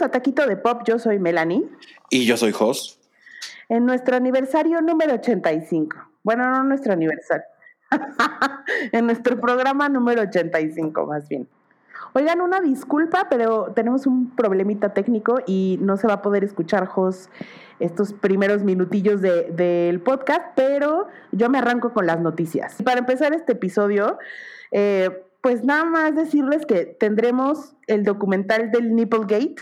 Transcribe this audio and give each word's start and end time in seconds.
Bienvenidos 0.00 0.16
a 0.16 0.22
Taquito 0.22 0.46
de 0.46 0.56
Pop, 0.56 0.82
yo 0.86 0.98
soy 0.98 1.18
Melanie. 1.18 1.68
Y 2.08 2.24
yo 2.24 2.38
soy 2.38 2.52
Jos. 2.52 2.98
En 3.68 3.84
nuestro 3.84 4.16
aniversario 4.16 4.80
número 4.80 5.12
85. 5.12 5.94
Bueno, 6.22 6.50
no 6.50 6.64
nuestro 6.64 6.94
aniversario. 6.94 7.44
en 8.92 9.04
nuestro 9.04 9.38
programa 9.38 9.90
número 9.90 10.22
85, 10.22 11.06
más 11.06 11.28
bien. 11.28 11.46
Oigan, 12.14 12.40
una 12.40 12.60
disculpa, 12.60 13.26
pero 13.28 13.72
tenemos 13.74 14.06
un 14.06 14.34
problemita 14.34 14.94
técnico 14.94 15.40
y 15.46 15.78
no 15.82 15.98
se 15.98 16.06
va 16.06 16.14
a 16.14 16.22
poder 16.22 16.44
escuchar, 16.44 16.86
Jos, 16.86 17.28
estos 17.78 18.14
primeros 18.14 18.62
minutillos 18.62 19.20
del 19.20 20.00
podcast, 20.00 20.46
pero 20.56 21.08
yo 21.30 21.50
me 21.50 21.58
arranco 21.58 21.92
con 21.92 22.06
las 22.06 22.20
noticias. 22.20 22.76
Para 22.82 23.00
empezar 23.00 23.34
este 23.34 23.52
episodio, 23.52 24.18
eh, 24.70 25.26
pues 25.42 25.62
nada 25.62 25.84
más 25.84 26.14
decirles 26.14 26.64
que 26.64 26.86
tendremos 26.86 27.74
el 27.86 28.04
documental 28.04 28.70
del 28.70 28.94
Nipplegate, 28.94 29.56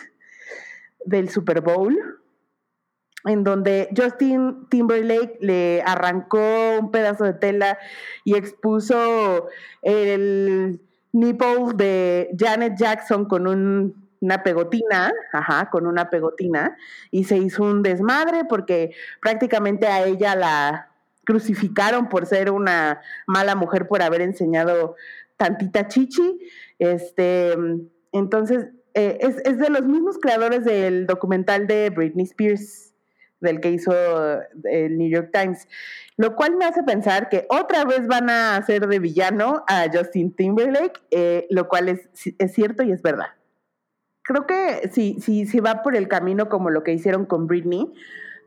del 1.09 1.31
Super 1.31 1.61
Bowl, 1.61 1.97
en 3.25 3.45
donde 3.45 3.89
Justin 3.97 4.69
Timberlake 4.69 5.39
le 5.41 5.83
arrancó 5.85 6.79
un 6.81 6.91
pedazo 6.91 7.25
de 7.25 7.35
tela 7.35 7.79
y 8.25 8.37
expuso 8.37 9.49
el 9.83 10.81
nipple 11.13 11.73
de 11.75 12.31
Janet 12.39 12.75
Jackson 12.77 13.25
con 13.25 13.47
una 13.47 14.43
pegotina, 14.43 15.13
ajá, 15.33 15.69
con 15.71 15.87
una 15.87 16.11
pegotina, 16.11 16.77
y 17.11 17.25
se 17.25 17.39
hizo 17.39 17.65
un 17.65 17.83
desmadre 17.83 18.45
porque 18.45 18.95
prácticamente 19.21 19.87
a 19.87 20.05
ella 20.05 20.37
la 20.37 20.91
crucificaron 21.25 22.09
por 22.09 22.27
ser 22.27 22.51
una 22.51 23.01
mala 23.27 23.55
mujer 23.55 23.87
por 23.87 24.03
haber 24.03 24.23
enseñado 24.23 24.97
tantita 25.37 25.89
chichi. 25.89 26.39
Este, 26.79 27.57
entonces, 28.13 28.69
eh, 28.99 29.19
es, 29.21 29.37
es, 29.45 29.59
de 29.59 29.71
los 29.71 29.85
mismos 29.85 30.19
creadores 30.19 30.65
del 30.65 31.07
documental 31.07 31.69
de 31.69 31.89
Britney 31.91 32.25
Spears, 32.25 32.93
del 33.41 33.61
que 33.61 33.71
hizo 33.71 33.93
el 34.65 34.99
New 34.99 35.09
York 35.09 35.31
Times, 35.33 35.69
lo 36.17 36.35
cual 36.35 36.57
me 36.57 36.65
hace 36.65 36.83
pensar 36.83 37.29
que 37.29 37.47
otra 37.49 37.85
vez 37.85 38.09
van 38.09 38.29
a 38.29 38.57
hacer 38.57 38.89
de 38.89 38.99
villano 38.99 39.63
a 39.69 39.87
Justin 39.93 40.35
Timberlake, 40.35 41.01
eh, 41.13 41.47
lo 41.49 41.69
cual 41.69 41.89
es, 41.89 42.09
es 42.39 42.53
cierto 42.53 42.83
y 42.83 42.91
es 42.91 43.01
verdad. 43.01 43.29
Creo 44.23 44.49
que 44.49 44.91
si, 44.93 45.21
si, 45.21 45.47
si 45.47 45.61
va 45.61 45.85
por 45.85 45.95
el 45.95 46.09
camino 46.09 46.49
como 46.49 46.69
lo 46.69 46.83
que 46.83 46.93
hicieron 46.93 47.25
con 47.25 47.47
Britney, 47.47 47.93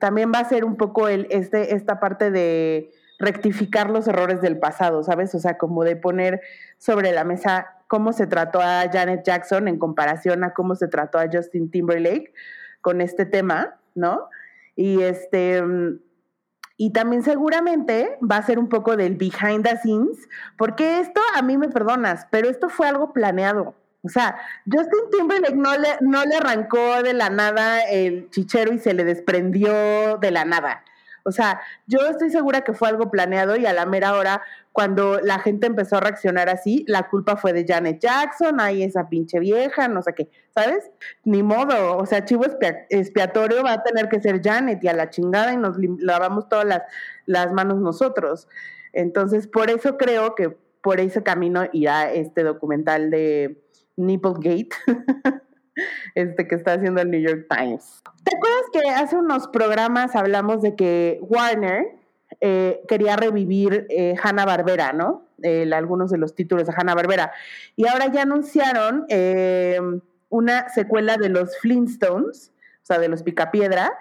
también 0.02 0.34
va 0.36 0.40
a 0.40 0.50
ser 0.50 0.66
un 0.66 0.76
poco 0.76 1.08
el, 1.08 1.28
este, 1.30 1.76
esta 1.76 2.02
parte 2.02 2.30
de 2.30 2.92
rectificar 3.20 3.90
los 3.90 4.06
errores 4.06 4.42
del 4.42 4.60
pasado, 4.60 5.02
¿sabes? 5.04 5.34
O 5.34 5.40
sea, 5.40 5.58
como 5.58 5.86
de 5.86 5.96
poner 5.96 6.42
sobre 6.78 7.14
la 7.14 7.24
mesa 7.24 7.81
cómo 7.92 8.14
se 8.14 8.26
trató 8.26 8.62
a 8.62 8.90
Janet 8.90 9.26
Jackson 9.26 9.68
en 9.68 9.78
comparación 9.78 10.46
a 10.46 10.54
cómo 10.54 10.76
se 10.76 10.88
trató 10.88 11.20
a 11.20 11.28
Justin 11.30 11.70
Timberlake 11.70 12.34
con 12.80 13.02
este 13.02 13.26
tema, 13.26 13.76
¿no? 13.96 14.30
Y 14.78 15.02
este 15.02 15.62
y 16.78 16.94
también 16.94 17.22
seguramente 17.22 18.18
va 18.24 18.38
a 18.38 18.44
ser 18.44 18.60
un 18.60 18.70
poco 18.70 18.96
del 18.96 19.18
behind 19.18 19.68
the 19.68 19.76
scenes, 19.76 20.30
porque 20.58 21.02
esto 21.02 21.20
a 21.36 21.42
mí 21.42 21.58
me 21.58 21.68
perdonas, 21.68 22.28
pero 22.32 22.48
esto 22.48 22.70
fue 22.70 22.88
algo 22.88 23.12
planeado. 23.12 23.76
O 24.04 24.08
sea, 24.08 24.38
Justin 24.72 25.10
Timberlake 25.12 25.58
no 25.58 25.78
le, 25.78 25.90
no 26.00 26.24
le 26.24 26.38
arrancó 26.38 27.04
de 27.04 27.14
la 27.14 27.30
nada 27.30 27.82
el 27.82 28.30
chichero 28.30 28.72
y 28.72 28.80
se 28.80 28.94
le 28.94 29.04
desprendió 29.04 30.18
de 30.18 30.32
la 30.32 30.46
nada. 30.46 30.86
O 31.24 31.32
sea, 31.32 31.62
yo 31.88 32.00
estoy 32.08 32.30
segura 32.30 32.62
que 32.62 32.74
fue 32.74 32.90
algo 32.90 33.12
planeado 33.12 33.56
y 33.56 33.66
a 33.66 33.74
la 33.74 33.86
mera 33.86 34.14
hora, 34.14 34.42
cuando 34.72 35.20
la 35.20 35.40
gente 35.40 35.68
empezó 35.68 35.98
a 35.98 36.00
reaccionar 36.00 36.50
así, 36.50 36.86
la 36.88 37.10
culpa 37.10 37.36
fue 37.36 37.54
de 37.54 37.66
Janet 37.68 38.00
Jackson, 38.00 38.60
ahí 38.60 38.84
esa 38.84 39.10
pinche 39.10 39.40
vieja, 39.40 39.88
no 39.88 40.02
sé 40.02 40.14
qué, 40.14 40.30
¿sabes? 40.54 40.90
Ni 41.24 41.44
modo, 41.44 41.98
o 41.98 42.06
sea, 42.06 42.26
chivo 42.26 42.46
expiatorio 42.90 43.64
va 43.64 43.74
a 43.74 43.84
tener 43.84 44.10
que 44.10 44.22
ser 44.22 44.42
Janet 44.42 44.84
y 44.84 44.88
a 44.88 44.94
la 44.94 45.10
chingada 45.10 45.54
y 45.54 45.58
nos 45.58 45.78
lavamos 46.00 46.48
todas 46.50 46.66
las, 46.66 46.84
las 47.26 47.52
manos 47.52 47.80
nosotros. 47.80 48.48
Entonces, 48.94 49.48
por 49.48 49.70
eso 49.70 49.98
creo 49.98 50.36
que 50.36 50.58
por 50.82 51.00
ese 51.00 51.24
camino 51.24 51.64
irá 51.72 52.12
este 52.12 52.44
documental 52.44 53.12
de 53.12 53.62
Nipplegate. 53.96 54.70
este 56.16 56.48
que 56.48 56.56
está 56.56 56.74
haciendo 56.74 57.02
el 57.02 57.12
New 57.12 57.22
York 57.22 57.48
Times. 57.50 58.02
¿Te 58.24 58.36
acuerdas 58.36 58.64
que 58.74 58.90
hace 58.90 59.16
unos 59.16 59.48
programas 59.48 60.16
hablamos 60.16 60.62
de 60.62 60.76
que 60.76 61.20
Warner 61.22 62.02
eh, 62.40 62.82
quería 62.88 63.16
revivir 63.16 63.88
eh, 63.90 64.16
Hanna 64.22 64.46
Barbera, 64.46 64.94
¿no? 64.94 65.26
algunos 65.74 66.12
de 66.12 66.20
los 66.20 66.36
títulos 66.36 66.68
de 66.68 66.74
Hanna 66.78 66.94
Barbera. 66.94 67.32
Y 67.76 67.88
ahora 67.88 68.12
ya 68.12 68.22
anunciaron 68.22 69.06
em, 69.10 70.00
una 70.30 70.70
secuela 70.70 71.18
de 71.18 71.30
los 71.30 71.58
Flintstones, 71.58 72.52
o 72.84 72.86
sea, 72.86 73.00
de 73.00 73.10
los 73.10 73.24
Picapiedra, 73.24 73.92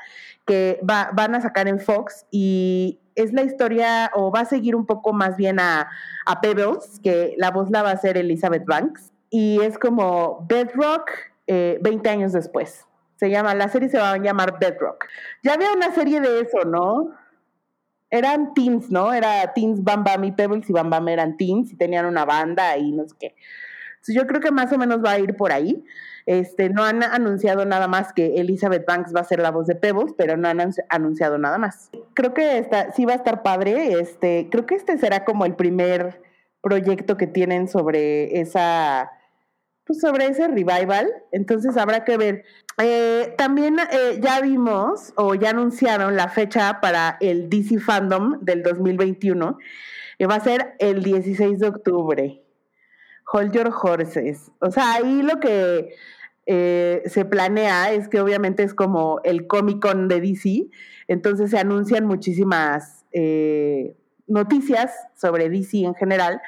que 0.46 0.78
van 0.82 1.34
a 1.34 1.40
sacar 1.40 1.66
en 1.66 1.80
Fox 1.80 2.26
y 2.30 3.00
es 3.14 3.32
la 3.32 3.42
historia, 3.42 4.10
o 4.14 4.30
va 4.30 4.40
a 4.40 4.44
seguir 4.44 4.76
un 4.76 4.86
poco 4.86 5.12
más 5.12 5.36
bien 5.36 5.60
a, 5.60 5.88
a 6.26 6.40
Pebbles, 6.40 7.00
que 7.02 7.34
la 7.38 7.50
voz 7.50 7.70
la 7.70 7.82
va 7.82 7.90
a 7.90 7.94
hacer 7.94 8.16
Elizabeth 8.16 8.64
Banks. 8.66 9.12
Y 9.30 9.60
es 9.62 9.78
como 9.78 10.44
Bedrock, 10.48 11.10
20 11.50 12.08
eh, 12.08 12.12
años 12.12 12.32
después. 12.32 12.86
Se 13.16 13.28
llama, 13.28 13.54
la 13.54 13.68
serie 13.68 13.88
se 13.88 13.98
va 13.98 14.12
a 14.12 14.18
llamar 14.18 14.58
Bedrock. 14.58 15.06
Ya 15.42 15.54
había 15.54 15.72
una 15.72 15.92
serie 15.92 16.20
de 16.20 16.40
eso, 16.40 16.64
¿no? 16.64 17.10
Eran 18.08 18.54
teens, 18.54 18.90
¿no? 18.90 19.12
Era 19.12 19.52
teens 19.52 19.84
Bam 19.84 20.04
Bam 20.04 20.24
y 20.24 20.32
Pebbles 20.32 20.68
y 20.70 20.72
Bam 20.72 20.90
Bam 20.90 21.08
eran 21.08 21.36
teens 21.36 21.72
y 21.72 21.76
tenían 21.76 22.06
una 22.06 22.24
banda 22.24 22.76
y 22.76 22.92
no 22.92 23.06
sé 23.06 23.14
qué. 23.18 23.36
Entonces 23.94 24.14
yo 24.14 24.26
creo 24.26 24.40
que 24.40 24.50
más 24.50 24.72
o 24.72 24.78
menos 24.78 25.04
va 25.04 25.12
a 25.12 25.18
ir 25.18 25.36
por 25.36 25.52
ahí. 25.52 25.84
Este, 26.24 26.70
no 26.70 26.84
han 26.84 27.02
anunciado 27.02 27.64
nada 27.66 27.88
más 27.88 28.12
que 28.12 28.40
Elizabeth 28.40 28.86
Banks 28.86 29.14
va 29.14 29.20
a 29.20 29.24
ser 29.24 29.40
la 29.40 29.50
voz 29.50 29.66
de 29.66 29.74
Pebbles, 29.74 30.14
pero 30.16 30.36
no 30.36 30.48
han 30.48 30.72
anunciado 30.88 31.36
nada 31.38 31.58
más. 31.58 31.90
Creo 32.14 32.32
que 32.32 32.58
esta, 32.58 32.92
sí 32.92 33.04
va 33.04 33.12
a 33.12 33.16
estar 33.16 33.42
padre. 33.42 34.00
Este, 34.00 34.48
creo 34.50 34.64
que 34.64 34.76
este 34.76 34.96
será 34.96 35.24
como 35.24 35.44
el 35.44 35.54
primer 35.54 36.22
proyecto 36.62 37.16
que 37.16 37.26
tienen 37.26 37.68
sobre 37.68 38.40
esa 38.40 39.10
pues, 39.90 40.02
sobre 40.02 40.26
ese 40.26 40.46
revival, 40.46 41.12
entonces 41.32 41.76
habrá 41.76 42.04
que 42.04 42.16
ver. 42.16 42.44
Eh, 42.80 43.34
también 43.36 43.76
eh, 43.80 44.20
ya 44.22 44.40
vimos 44.40 45.12
o 45.16 45.34
ya 45.34 45.50
anunciaron 45.50 46.14
la 46.14 46.28
fecha 46.28 46.80
para 46.80 47.16
el 47.20 47.50
DC 47.50 47.80
Fandom 47.80 48.38
del 48.40 48.62
2021, 48.62 49.58
que 50.16 50.26
va 50.28 50.36
a 50.36 50.40
ser 50.40 50.76
el 50.78 51.02
16 51.02 51.58
de 51.58 51.66
octubre. 51.66 52.40
Hold 53.32 53.52
Your 53.52 53.72
Horses. 53.82 54.52
O 54.60 54.70
sea, 54.70 54.92
ahí 54.92 55.22
lo 55.22 55.40
que 55.40 55.92
eh, 56.46 57.02
se 57.06 57.24
planea 57.24 57.92
es 57.92 58.08
que 58.08 58.20
obviamente 58.20 58.62
es 58.62 58.74
como 58.74 59.20
el 59.24 59.48
Comic 59.48 59.80
Con 59.80 60.06
de 60.06 60.20
DC, 60.20 60.68
entonces 61.08 61.50
se 61.50 61.58
anuncian 61.58 62.06
muchísimas 62.06 63.04
noticias 64.28 64.92
sobre 65.16 65.50
DC 65.50 65.78
en 65.78 65.96
general, 65.96 66.40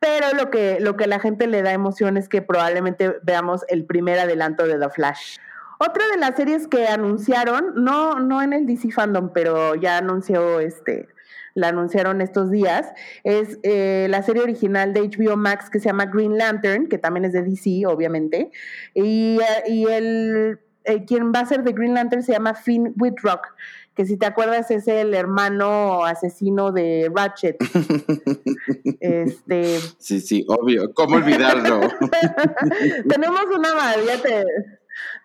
pero 0.00 0.34
lo 0.34 0.50
que, 0.50 0.80
lo 0.80 0.96
que 0.96 1.06
la 1.06 1.20
gente 1.20 1.46
le 1.46 1.62
da 1.62 1.72
emoción 1.72 2.16
es 2.16 2.28
que 2.28 2.42
probablemente 2.42 3.16
veamos 3.22 3.64
el 3.68 3.84
primer 3.84 4.18
adelanto 4.18 4.66
de 4.66 4.78
The 4.78 4.90
Flash. 4.90 5.36
Otra 5.78 6.08
de 6.08 6.18
las 6.18 6.36
series 6.36 6.66
que 6.66 6.88
anunciaron, 6.88 7.72
no, 7.76 8.18
no 8.18 8.42
en 8.42 8.52
el 8.52 8.66
DC 8.66 8.90
Fandom, 8.90 9.30
pero 9.32 9.74
ya 9.76 9.98
anunció 9.98 10.60
este, 10.60 11.08
la 11.54 11.68
anunciaron 11.68 12.20
estos 12.20 12.50
días, 12.50 12.92
es 13.24 13.58
eh, 13.62 14.06
la 14.10 14.22
serie 14.22 14.42
original 14.42 14.92
de 14.92 15.02
HBO 15.02 15.36
Max 15.36 15.70
que 15.70 15.80
se 15.80 15.86
llama 15.86 16.06
Green 16.06 16.36
Lantern, 16.36 16.88
que 16.88 16.98
también 16.98 17.24
es 17.24 17.32
de 17.32 17.42
DC, 17.42 17.86
obviamente, 17.86 18.50
y, 18.94 19.38
y 19.66 19.86
el, 19.86 20.60
eh, 20.84 21.04
quien 21.04 21.32
va 21.32 21.40
a 21.40 21.46
ser 21.46 21.62
de 21.62 21.72
Green 21.72 21.94
Lantern 21.94 22.22
se 22.22 22.32
llama 22.32 22.54
Finn 22.54 22.94
Whitrock 22.98 23.54
que 23.94 24.06
si 24.06 24.16
te 24.16 24.26
acuerdas 24.26 24.70
es 24.70 24.88
el 24.88 25.14
hermano 25.14 26.04
asesino 26.04 26.72
de 26.72 27.10
Ratchet. 27.14 27.56
este. 29.00 29.80
Sí, 29.98 30.20
sí, 30.20 30.46
obvio. 30.48 30.94
¿Cómo 30.94 31.16
olvidarlo? 31.16 31.80
tenemos 33.08 33.44
una 33.54 33.68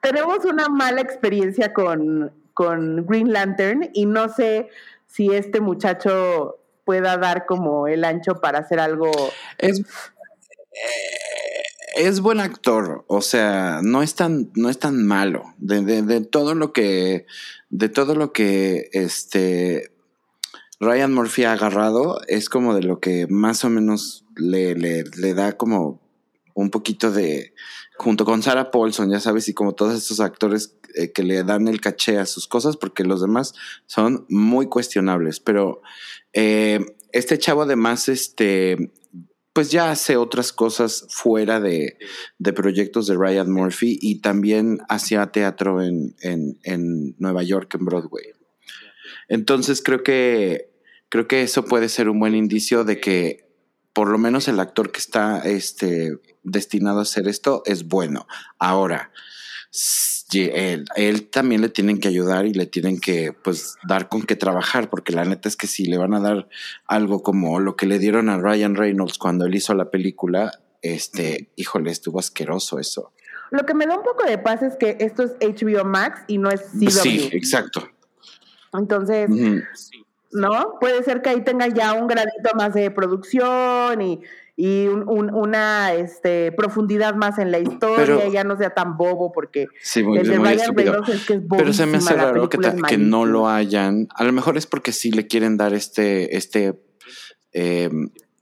tenemos 0.02 0.46
una 0.46 0.68
mala 0.70 1.02
experiencia 1.02 1.74
con, 1.74 2.34
con 2.54 3.06
Green 3.06 3.32
Lantern 3.32 3.90
y 3.94 4.06
no 4.06 4.30
sé 4.30 4.70
si 5.08 5.34
este 5.34 5.62
muchacho 5.62 6.60
pueda 6.84 7.18
dar 7.18 7.46
como 7.46 7.88
el 7.88 8.04
ancho 8.04 8.36
para 8.36 8.60
hacer 8.60 8.80
algo. 8.80 9.12
Es, 9.58 9.82
es 11.96 12.20
buen 12.20 12.42
actor, 12.42 13.06
o 13.08 13.22
sea, 13.22 13.80
no 13.82 14.04
es 14.04 14.16
tan, 14.16 14.52
no 14.56 14.70
es 14.70 14.80
tan 14.80 15.06
malo. 15.06 15.54
De, 15.58 15.82
de, 15.82 16.22
todo 16.22 16.54
lo 16.54 16.74
que, 16.74 17.26
de 17.70 17.90
todo 17.90 18.16
lo 18.16 18.34
que 18.34 18.90
este 18.92 19.92
Ryan 20.80 21.14
Murphy 21.14 21.46
ha 21.46 21.54
agarrado, 21.54 22.20
es 22.28 22.50
como 22.50 22.76
de 22.76 22.84
lo 22.84 23.00
que 23.00 23.28
más 23.28 23.64
o 23.64 23.70
menos 23.70 24.26
le, 24.36 24.76
le, 24.76 25.34
da 25.34 25.54
como 25.54 26.02
un 26.54 26.70
poquito 26.70 27.12
de, 27.12 27.54
junto 27.98 28.26
con 28.26 28.44
Sarah 28.44 28.72
Paulson, 28.72 29.10
ya 29.10 29.22
sabes, 29.22 29.48
y 29.48 29.54
como 29.54 29.74
todos 29.74 29.96
estos 29.96 30.20
actores 30.20 30.76
eh, 30.96 31.14
que 31.14 31.24
le 31.24 31.44
dan 31.44 31.70
el 31.70 31.80
caché 31.80 32.18
a 32.20 32.26
sus 32.26 32.46
cosas, 32.48 32.76
porque 32.76 33.06
los 33.06 33.22
demás 33.22 33.54
son 33.86 34.26
muy 34.28 34.68
cuestionables. 34.68 35.40
Pero 35.40 35.82
eh, 36.34 36.86
este 37.14 37.38
chavo 37.40 37.62
además, 37.62 38.10
este, 38.10 38.92
pues 39.56 39.72
ya 39.72 39.90
hace 39.90 40.18
otras 40.18 40.52
cosas 40.52 41.08
fuera 41.08 41.62
de, 41.62 41.98
de, 42.40 42.52
proyectos 42.52 43.08
de 43.08 43.16
Ryan 43.16 43.50
Murphy 43.50 43.98
y 44.02 44.20
también 44.20 44.80
hacía 44.90 45.32
teatro 45.32 45.82
en, 45.82 46.14
en, 46.20 46.60
en, 46.64 47.16
Nueva 47.20 47.42
York, 47.42 47.74
en 47.76 47.86
Broadway. 47.86 48.34
Entonces 49.30 49.82
creo 49.82 50.04
que, 50.04 50.74
creo 51.08 51.30
que 51.30 51.42
eso 51.42 51.64
puede 51.64 51.88
ser 51.88 52.10
un 52.10 52.20
buen 52.20 52.36
indicio 52.36 52.84
de 52.84 53.00
que 53.00 53.48
por 53.94 54.10
lo 54.10 54.18
menos 54.18 54.50
el 54.50 54.60
actor 54.60 54.92
que 54.92 55.00
está 55.00 55.40
este, 55.46 56.20
destinado 56.44 57.00
a 57.00 57.04
hacer 57.04 57.30
esto 57.30 57.64
es 57.66 57.88
bueno. 57.88 58.28
Ahora, 58.60 59.14
él, 60.34 60.86
él, 60.96 61.28
también 61.30 61.62
le 61.62 61.70
tienen 61.70 62.00
que 62.00 62.08
ayudar 62.08 62.46
y 62.46 62.54
le 62.54 62.66
tienen 62.66 63.00
que 63.00 63.34
pues 63.44 63.76
dar 63.88 64.10
con 64.10 64.24
qué 64.24 64.36
trabajar, 64.36 64.90
porque 64.90 65.14
la 65.14 65.26
neta 65.26 65.48
es 65.48 65.56
que 65.56 65.68
si 65.68 65.86
le 65.86 65.98
van 65.98 66.14
a 66.14 66.20
dar 66.20 66.48
algo 66.88 67.22
como 67.24 67.60
lo 67.60 67.76
que 67.76 67.86
le 67.86 68.00
dieron 68.00 68.30
a 68.30 68.38
Ryan 68.38 68.76
Reynolds 68.76 69.18
cuando 69.18 69.46
él 69.46 69.56
hizo 69.56 69.74
la 69.74 69.92
película, 69.92 70.52
este, 70.82 71.50
híjole, 71.56 71.92
estuvo 71.92 72.20
asqueroso 72.20 72.80
eso. 72.80 73.12
Lo 73.52 73.66
que 73.66 73.74
me 73.74 73.86
da 73.86 73.98
un 73.98 74.04
poco 74.04 74.26
de 74.26 74.38
paz 74.38 74.64
es 74.64 74.76
que 74.76 74.98
esto 75.00 75.24
es 75.24 75.36
HBO 75.40 75.86
Max 75.86 76.22
y 76.28 76.38
no 76.38 76.50
es 76.50 76.62
CW. 76.72 76.90
Sí, 76.90 77.30
exacto. 77.32 77.88
Entonces, 78.74 79.30
¿no? 80.32 80.78
Puede 80.80 81.04
ser 81.04 81.22
que 81.22 81.30
ahí 81.30 81.44
tenga 81.44 81.68
ya 81.68 81.94
un 81.94 82.08
gradito 82.08 82.50
más 82.56 82.74
de 82.74 82.92
producción 82.92 84.02
y 84.02 84.22
y 84.58 84.88
una 84.88 85.94
este, 85.94 86.54
profundidad 86.54 87.16
más 87.16 87.40
en 87.40 87.52
la 87.52 87.60
historia, 87.60 88.30
ya 88.30 88.46
no 88.46 88.58
sea 88.58 88.70
tan 88.70 88.96
bobo, 88.96 89.34
porque 89.34 89.68
el 89.96 90.28
de 90.28 90.38
Ryan 90.38 90.76
Reynolds 90.76 91.10
es 91.10 91.26
que 91.26 91.34
es 91.34 91.42
Pero 91.50 91.74
se 91.74 91.86
me 91.86 91.98
hace 91.98 92.14
raro 92.14 92.48
que, 92.50 92.58
que, 92.88 92.98
no 92.98 93.26
lo 93.26 93.50
hayan. 93.50 94.08
A 94.16 94.24
lo 94.24 94.32
mejor 94.32 94.58
es 94.58 94.66
porque 94.66 94.94
sí 94.94 95.12
le 95.12 95.28
quieren 95.28 95.58
dar 95.58 95.74
este, 95.74 96.38
este, 96.38 96.82
eh, 97.52 97.90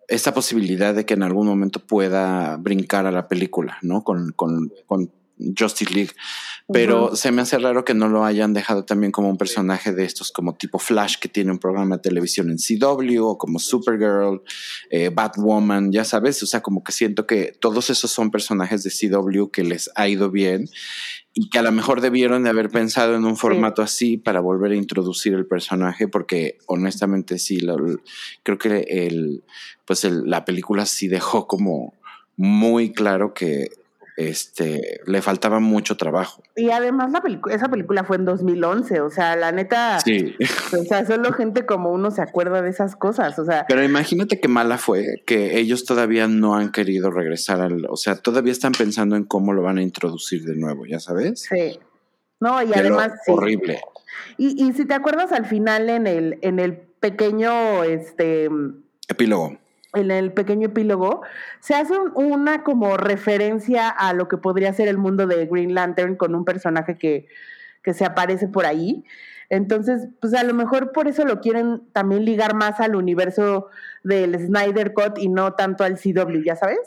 esta 0.08 0.36
posibilidad 0.36 0.94
de 0.94 1.06
que 1.06 1.16
en 1.16 1.24
algún 1.24 1.48
momento 1.48 1.80
pueda 1.80 2.58
brincar 2.58 3.08
a 3.08 3.12
la 3.12 3.28
película, 3.28 3.80
¿no? 3.82 4.04
Con, 4.04 4.34
con, 4.34 4.72
con 4.86 5.12
Justice 5.38 5.94
League. 5.94 6.12
Pero 6.72 7.16
se 7.16 7.32
me 7.32 7.42
hace 7.42 7.60
raro 7.60 7.84
que 7.84 7.94
no 7.94 8.08
lo 8.08 8.24
hayan 8.24 8.54
dejado 8.54 8.86
también 8.86 9.12
como 9.12 9.30
un 9.30 9.38
personaje 9.38 9.92
de 9.92 10.06
estos 10.06 10.32
como 10.32 10.56
tipo 10.56 10.80
Flash 10.80 11.18
que 11.18 11.28
tiene 11.28 11.52
un 11.52 11.60
programa 11.60 11.98
de 11.98 12.02
televisión 12.04 12.50
en 12.50 12.58
CW 12.58 13.22
o 13.22 13.38
como 13.38 13.60
Supergirl, 13.60 14.42
eh, 14.90 15.10
Batwoman, 15.14 15.92
ya 15.92 16.06
sabes, 16.06 16.42
o 16.42 16.46
sea, 16.46 16.62
como 16.62 16.84
que 16.84 16.94
siento 16.94 17.28
que 17.28 17.54
todos 17.60 17.90
esos 17.90 18.12
son 18.12 18.32
personajes 18.32 18.84
de 18.84 18.92
CW 18.92 19.48
que 19.52 19.64
les 19.64 19.90
ha 19.96 20.08
ido 20.08 20.32
bien 20.32 20.70
y 21.34 21.50
que 21.50 21.60
a 21.60 21.64
lo 21.64 21.72
mejor 21.72 22.00
debieron 22.00 22.44
de 22.44 22.50
haber 22.50 22.70
pensado 22.70 23.16
en 23.16 23.26
un 23.26 23.36
formato 23.36 23.82
así 23.82 24.18
para 24.18 24.40
volver 24.40 24.72
a 24.72 24.76
introducir 24.76 25.34
el 25.34 25.48
personaje 25.48 26.08
porque 26.08 26.60
honestamente 26.68 27.40
sí, 27.40 27.60
creo 28.44 28.58
que 28.58 28.86
el, 28.88 29.44
pues 29.86 30.04
la 30.06 30.46
película 30.46 30.86
sí 30.86 31.08
dejó 31.08 31.48
como 31.48 31.94
muy 32.38 32.94
claro 32.94 33.34
que 33.34 33.70
este, 34.18 35.02
le 35.06 35.22
faltaba 35.22 35.60
mucho 35.60 35.98
trabajo. 35.98 36.44
Y 36.56 36.70
además 36.70 37.12
la 37.12 37.24
esa 37.52 37.70
película 37.70 38.04
fue 38.04 38.18
en 38.18 38.26
2011, 38.26 39.02
o 39.02 39.10
sea, 39.10 39.36
la 39.36 39.52
neta, 39.52 40.00
sí. 40.00 40.36
o 40.78 40.84
sea, 40.84 41.06
solo 41.06 41.34
gente 41.34 41.66
como 41.66 41.92
uno 41.92 42.12
se 42.12 42.22
acuerda 42.22 42.62
de 42.62 42.70
esas 42.70 42.96
cosas, 42.96 43.38
o 43.40 43.46
sea. 43.46 43.66
Pero 43.68 43.84
imagínate 43.84 44.40
qué 44.40 44.48
mala 44.48 44.78
fue 44.78 45.24
que 45.26 45.58
ellos 45.58 45.86
todavía 45.86 46.28
no 46.28 46.56
han 46.56 46.72
querido 46.72 47.10
regresar 47.12 47.62
al, 47.62 47.86
o 47.90 47.98
sea, 47.98 48.16
todavía 48.16 48.52
están 48.52 48.74
pensando 48.74 49.16
en 49.16 49.24
cómo 49.24 49.54
lo 49.54 49.64
van 49.64 49.78
a 49.78 49.82
introducir 49.82 50.44
de 50.44 50.56
nuevo, 50.56 50.86
¿ya 50.86 51.00
sabes? 51.00 51.48
Sí. 51.50 51.80
No, 52.40 52.62
y 52.62 52.74
además 52.74 53.12
horrible. 53.28 53.80
Y, 54.38 54.64
y 54.64 54.74
si 54.74 54.86
te 54.86 54.94
acuerdas 54.94 55.32
al 55.32 55.46
final 55.46 55.90
en 55.90 56.08
el 56.08 56.40
en 56.42 56.60
el 56.60 56.78
pequeño 56.78 57.84
este 57.84 58.50
epílogo 59.08 59.58
en 59.94 60.12
el 60.12 60.34
pequeño 60.34 60.68
epílogo, 60.68 61.22
se 61.60 61.76
hace 61.76 61.94
una 62.16 62.64
como 62.64 62.98
referencia 62.98 63.90
a 63.90 64.14
lo 64.14 64.28
que 64.28 64.38
podría 64.38 64.74
ser 64.74 64.88
el 64.88 64.98
mundo 64.98 65.28
de 65.28 65.46
Green 65.46 65.74
Lantern 65.74 66.16
con 66.16 66.36
un 66.36 66.46
personaje 66.46 66.98
que, 66.98 67.28
que 67.84 67.94
se 67.94 68.06
aparece 68.06 68.48
por 68.48 68.66
ahí. 68.66 69.04
Entonces, 69.50 70.08
pues 70.20 70.34
a 70.34 70.44
lo 70.44 70.54
mejor 70.54 70.92
por 70.94 71.08
eso 71.08 71.26
lo 71.26 71.40
quieren 71.40 71.84
también 71.92 72.26
ligar 72.26 72.56
más 72.56 72.80
al 72.80 72.96
universo 72.96 73.68
del 74.04 74.34
Snyder 74.40 74.94
Cut 74.94 75.18
y 75.18 75.30
no 75.30 75.54
tanto 75.54 75.84
al 75.84 76.00
CW, 76.00 76.44
¿ya 76.44 76.56
sabes? 76.56 76.80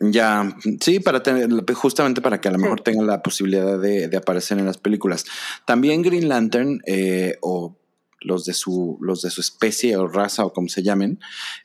Ya, 0.00 0.54
sí, 0.80 1.00
para 1.00 1.22
tener, 1.22 1.48
justamente 1.74 2.20
para 2.20 2.40
que 2.40 2.48
a 2.48 2.52
lo 2.52 2.58
mejor 2.58 2.80
tenga 2.80 3.04
la 3.04 3.22
posibilidad 3.22 3.78
de, 3.78 4.08
de, 4.08 4.16
aparecer 4.16 4.58
en 4.58 4.66
las 4.66 4.78
películas. 4.78 5.24
También 5.66 6.02
Green 6.02 6.28
Lantern, 6.28 6.80
eh, 6.86 7.36
o 7.42 7.76
los 8.24 8.44
de 8.44 8.54
su, 8.54 8.98
los 9.00 9.22
de 9.22 9.30
su 9.30 9.40
especie 9.40 9.96
o 9.96 10.08
raza 10.08 10.44
o 10.44 10.52
como 10.52 10.68
se 10.68 10.82
llamen, 10.82 11.20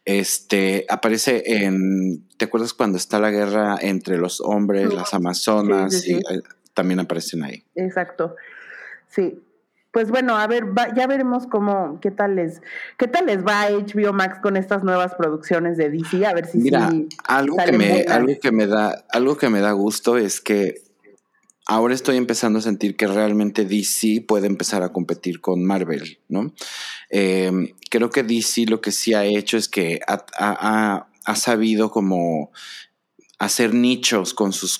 este, 0.05 0.85
aparece 0.89 1.43
en, 1.45 2.27
¿te 2.37 2.45
acuerdas 2.45 2.73
cuando 2.73 2.97
está 2.97 3.19
la 3.19 3.31
guerra 3.31 3.77
entre 3.81 4.17
los 4.17 4.41
hombres, 4.41 4.93
las 4.93 5.13
amazonas? 5.13 6.05
y 6.07 6.15
eh, 6.15 6.21
también 6.73 6.99
aparecen 6.99 7.43
ahí. 7.43 7.65
Exacto. 7.75 8.35
Sí. 9.07 9.41
Pues 9.91 10.11
bueno, 10.11 10.37
a 10.37 10.45
ver, 10.45 10.65
ya 10.95 11.07
veremos 11.07 11.47
cómo, 11.47 11.99
qué 11.99 12.11
tal 12.11 12.35
les, 12.35 12.61
qué 12.97 13.07
tal 13.07 13.25
les 13.25 13.43
va 13.43 13.69
HBO 13.71 14.13
Max 14.13 14.37
con 14.39 14.55
estas 14.55 14.83
nuevas 14.83 15.15
producciones 15.15 15.77
de 15.77 15.89
DC, 15.89 16.27
a 16.27 16.33
ver 16.33 16.45
si 16.45 16.59
Mira, 16.59 16.91
algo 17.25 17.57
que 17.57 17.71
me, 17.71 18.03
algo 18.03 18.33
que 18.39 18.51
me 18.51 18.67
da, 18.67 19.03
algo 19.09 19.35
que 19.35 19.49
me 19.49 19.61
da 19.61 19.71
gusto 19.71 20.17
es 20.17 20.41
que 20.41 20.83
ahora 21.69 21.93
estoy 21.93 22.17
empezando 22.17 22.57
a 22.57 22.63
sentir 22.63 22.95
que 22.95 23.05
realmente 23.05 23.63
DC 23.63 24.25
puede 24.27 24.47
empezar 24.47 24.81
a 24.81 24.91
competir 24.91 25.39
con 25.39 25.63
Marvel, 25.63 26.17
¿no? 26.27 26.51
Em, 27.11 27.73
creo 27.91 28.09
que 28.09 28.23
DC 28.23 28.65
lo 28.65 28.81
que 28.81 28.91
sí 28.91 29.13
ha 29.13 29.23
hecho 29.23 29.55
es 29.55 29.69
que 29.69 29.99
ha, 30.07 31.05
sabido 31.35 31.91
como 31.91 32.51
hacer 33.37 33.75
nichos 33.75 34.33
con 34.33 34.51
sus, 34.51 34.79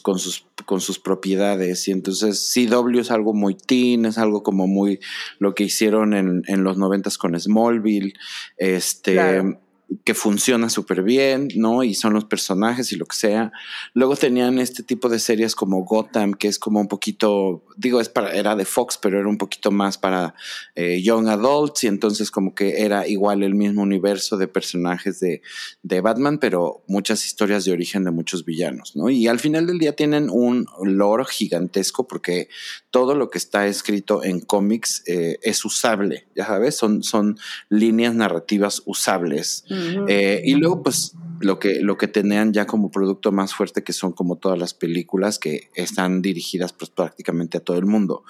propiedades. 1.04 1.88
Y 1.88 1.92
entonces 1.92 2.52
CW 2.56 3.00
es 3.00 3.12
algo 3.12 3.36
muy 3.36 3.54
teen, 3.54 4.06
es 4.06 4.18
algo 4.18 4.42
como 4.42 4.66
muy 4.66 5.00
lo 5.38 5.54
que 5.54 5.66
hicieron 5.66 6.16
en, 6.16 6.42
en 6.48 6.64
los 6.64 6.78
noventas 6.78 7.20
con 7.20 7.40
Smallville. 7.40 8.14
Este 8.58 9.60
que 10.04 10.14
funciona 10.14 10.70
súper 10.70 11.04
bien, 11.04 11.50
¿no? 11.56 11.84
Y 11.84 11.94
son 11.94 12.14
los 12.14 12.26
personajes 12.26 12.92
y 12.92 12.96
lo 12.96 13.06
que 13.06 13.16
sea. 13.16 13.52
Luego 13.94 14.16
tenían 14.16 14.60
este 14.60 14.84
tipo 14.84 15.10
de 15.10 15.20
series 15.20 15.56
como 15.56 15.84
Gotham, 15.84 16.34
que 16.34 16.48
es 16.48 16.60
como 16.60 16.80
un 16.80 16.88
poquito, 16.88 17.64
digo, 17.78 18.00
es 18.00 18.10
para, 18.10 18.34
era 18.34 18.56
de 18.56 18.66
Fox, 18.66 19.00
pero 19.02 19.20
era 19.20 19.28
un 19.28 19.38
poquito 19.38 19.72
más 19.72 19.98
para 19.98 20.36
eh, 20.76 21.02
young 21.02 21.28
adults 21.28 21.84
y 21.84 21.88
entonces 21.88 22.32
como 22.32 22.54
que 22.54 22.82
era 22.82 23.08
igual 23.08 23.44
el 23.44 23.56
mismo 23.56 23.82
universo 23.82 24.38
de 24.38 24.48
personajes 24.48 25.20
de, 25.20 25.42
de 25.84 26.02
Batman, 26.02 26.38
pero 26.38 26.84
muchas 26.88 27.26
historias 27.26 27.66
de 27.66 27.72
origen 27.72 28.04
de 28.04 28.12
muchos 28.12 28.46
villanos, 28.46 28.96
¿no? 28.96 29.10
Y 29.10 29.28
al 29.28 29.40
final 29.40 29.68
del 29.68 29.80
día 29.80 29.96
tienen 29.96 30.30
un 30.30 30.68
lore 30.84 31.26
gigantesco 31.26 32.08
porque 32.08 32.50
todo 32.92 33.16
lo 33.16 33.30
que 33.30 33.38
está 33.38 33.68
escrito 33.68 34.24
en 34.24 34.40
cómics 34.40 35.04
eh, 35.06 35.38
es 35.42 35.64
usable, 35.66 36.28
ya 36.36 36.46
sabes, 36.46 36.76
son, 36.76 37.04
son 37.04 37.38
líneas 37.70 38.16
narrativas 38.16 38.82
usables. 38.86 39.64
Eh, 40.08 40.42
y 40.46 40.56
luego, 40.56 40.84
pues, 40.84 41.16
lo 41.42 41.60
que, 41.60 41.82
lo 41.82 41.98
que 41.98 42.08
tenían 42.08 42.54
ya 42.54 42.66
como 42.66 42.92
producto 42.92 43.32
más 43.32 43.54
fuerte, 43.54 43.84
que 43.84 43.94
son 43.94 44.12
como 44.12 44.38
todas 44.38 44.60
las 44.60 44.74
películas 44.74 45.40
que 45.40 45.70
están 45.74 46.22
dirigidas 46.22 46.74
pues, 46.74 46.92
prácticamente 46.92 47.58
a 47.58 47.62
todo 47.62 47.78
el 47.78 47.86
mundo. 47.86 48.24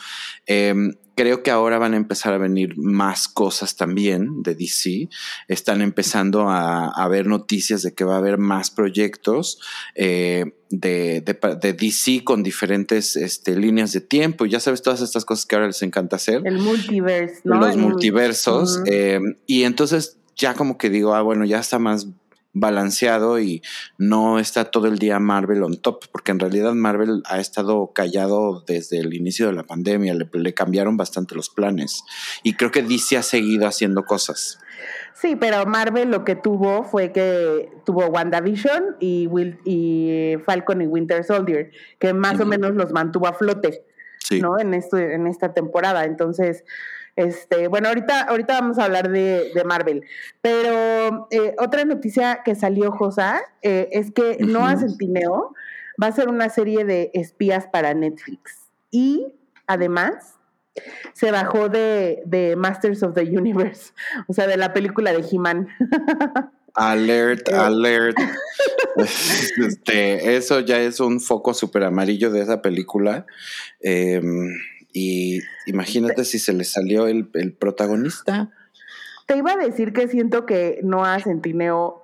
Em, 0.46 0.94
creo 1.16 1.44
que 1.44 1.52
ahora 1.52 1.80
van 1.80 1.94
a 1.94 1.98
empezar 1.98 2.34
a 2.34 2.38
venir 2.38 2.78
más 2.78 3.28
cosas 3.28 3.76
también 3.76 4.42
de 4.42 4.56
DC. 4.56 5.10
Están 5.48 5.82
empezando 5.82 6.50
a, 6.50 6.88
a 6.88 7.08
ver 7.08 7.28
noticias 7.28 7.82
de 7.82 7.94
que 7.94 8.06
va 8.06 8.16
a 8.16 8.20
haber 8.20 8.38
más 8.38 8.72
proyectos 8.72 9.60
eh, 9.96 10.54
de, 10.70 11.22
de, 11.22 11.74
DC 11.74 12.24
con 12.24 12.44
diferentes 12.44 13.16
este, 13.16 13.58
líneas 13.58 13.92
de 13.92 14.02
tiempo. 14.02 14.46
Y 14.46 14.52
ya 14.52 14.60
sabes, 14.60 14.82
todas 14.82 15.02
estas 15.02 15.26
cosas 15.26 15.46
que 15.46 15.56
ahora 15.56 15.68
les 15.68 15.82
encanta 15.82 16.16
hacer. 16.16 16.42
El 16.46 16.60
multiverse, 16.60 17.42
¿no? 17.44 17.60
Los 17.60 17.76
multiversos. 17.76 18.80
Em, 18.86 19.36
y 19.46 19.64
entonces 19.64 20.19
ya 20.40 20.56
como 20.56 20.78
que 20.78 20.90
digo, 20.90 21.14
ah, 21.14 21.22
bueno, 21.22 21.46
ya 21.46 21.60
está 21.60 21.78
más 21.78 22.08
balanceado 22.54 23.40
y 23.40 23.62
no 23.98 24.40
está 24.40 24.66
todo 24.66 24.88
el 24.88 24.98
día 24.98 25.20
Marvel 25.20 25.62
on 25.62 25.78
top, 25.78 26.06
porque 26.12 26.32
en 26.32 26.40
realidad 26.40 26.74
Marvel 26.74 27.22
ha 27.26 27.40
estado 27.40 27.92
callado 27.94 28.64
desde 28.66 29.00
el 29.00 29.14
inicio 29.14 29.48
de 29.48 29.54
la 29.54 29.64
pandemia, 29.64 30.16
le, 30.16 30.54
cambiaron 30.54 30.98
bastante 30.98 31.36
los 31.36 31.50
planes 31.50 32.04
y 32.42 32.54
creo 32.54 32.72
que 32.72 32.82
DC 32.82 33.18
ha 33.18 33.24
seguido 33.24 33.68
haciendo 33.68 34.04
cosas. 34.04 34.60
Sí, 35.14 35.36
pero 35.36 35.66
Marvel 35.66 36.10
lo 36.10 36.24
que 36.24 36.36
tuvo 36.36 36.84
fue 36.84 37.12
que 37.12 37.70
tuvo 37.86 38.08
WandaVision 38.08 38.96
y, 39.00 39.28
Will, 39.28 39.60
y 39.66 40.36
Falcon 40.46 40.82
y 40.82 40.88
Winter 40.88 41.24
Soldier, 41.24 41.72
que 42.00 42.14
más 42.14 42.40
o 42.40 42.46
menos 42.46 42.74
los 42.74 42.94
mantuvo 42.94 43.28
a 43.28 43.34
flote, 43.34 43.84
¿no? 44.40 44.58
En, 44.58 44.74
esto, 44.74 44.98
en 44.98 45.28
esta 45.28 45.54
temporada. 45.54 46.06
Entonces, 46.06 46.64
este, 47.20 47.68
bueno, 47.68 47.90
ahorita, 47.90 48.22
ahorita 48.22 48.62
vamos 48.62 48.80
a 48.80 48.86
hablar 48.86 49.10
de, 49.10 49.52
Marvel, 49.66 50.04
pero 50.42 51.28
eh, 51.32 51.54
otra 51.60 51.84
noticia 51.84 52.42
que 52.46 52.56
salió, 52.56 52.92
Josa, 52.92 53.42
eh, 53.62 53.90
es 53.92 54.12
que 54.12 54.38
Noah 54.40 54.78
Centineo 54.78 55.54
va 56.02 56.08
a 56.08 56.12
ser 56.14 56.30
una 56.30 56.50
serie 56.50 56.86
de 56.86 57.12
espías 57.14 57.68
para 57.68 57.94
Netflix. 57.94 58.70
Y 58.90 59.28
además 59.68 60.40
se 61.12 61.32
bajó 61.32 61.68
de, 61.68 62.24
de 62.26 62.56
Masters 62.56 63.04
of 63.04 63.14
the 63.16 63.24
Universe, 63.24 63.92
o 64.28 64.34
sea, 64.34 64.48
de 64.48 64.56
la 64.56 64.72
película 64.72 65.12
de 65.12 65.26
He-Man. 65.30 65.68
Alert, 66.74 67.50
eh. 67.50 67.56
alert. 67.56 68.18
Este, 69.58 70.36
eso 70.36 70.60
ya 70.60 70.80
es 70.80 71.00
un 71.00 71.20
foco 71.22 71.54
súper 71.54 71.84
amarillo 71.84 72.32
de 72.32 72.42
esa 72.42 72.62
película. 72.62 73.26
Em, 73.80 74.54
y 74.92 75.40
imagínate 75.68 76.26
si 76.26 76.40
se 76.40 76.54
le 76.54 76.64
salió 76.64 77.08
el, 77.08 77.30
el, 77.34 77.54
protagonista. 77.54 78.52
Te 79.28 79.38
iba 79.38 79.54
a 79.54 79.58
decir 79.58 79.94
que 79.94 80.08
siento 80.08 80.46
que 80.46 80.80
Noah 80.84 81.20
Centineo 81.20 82.02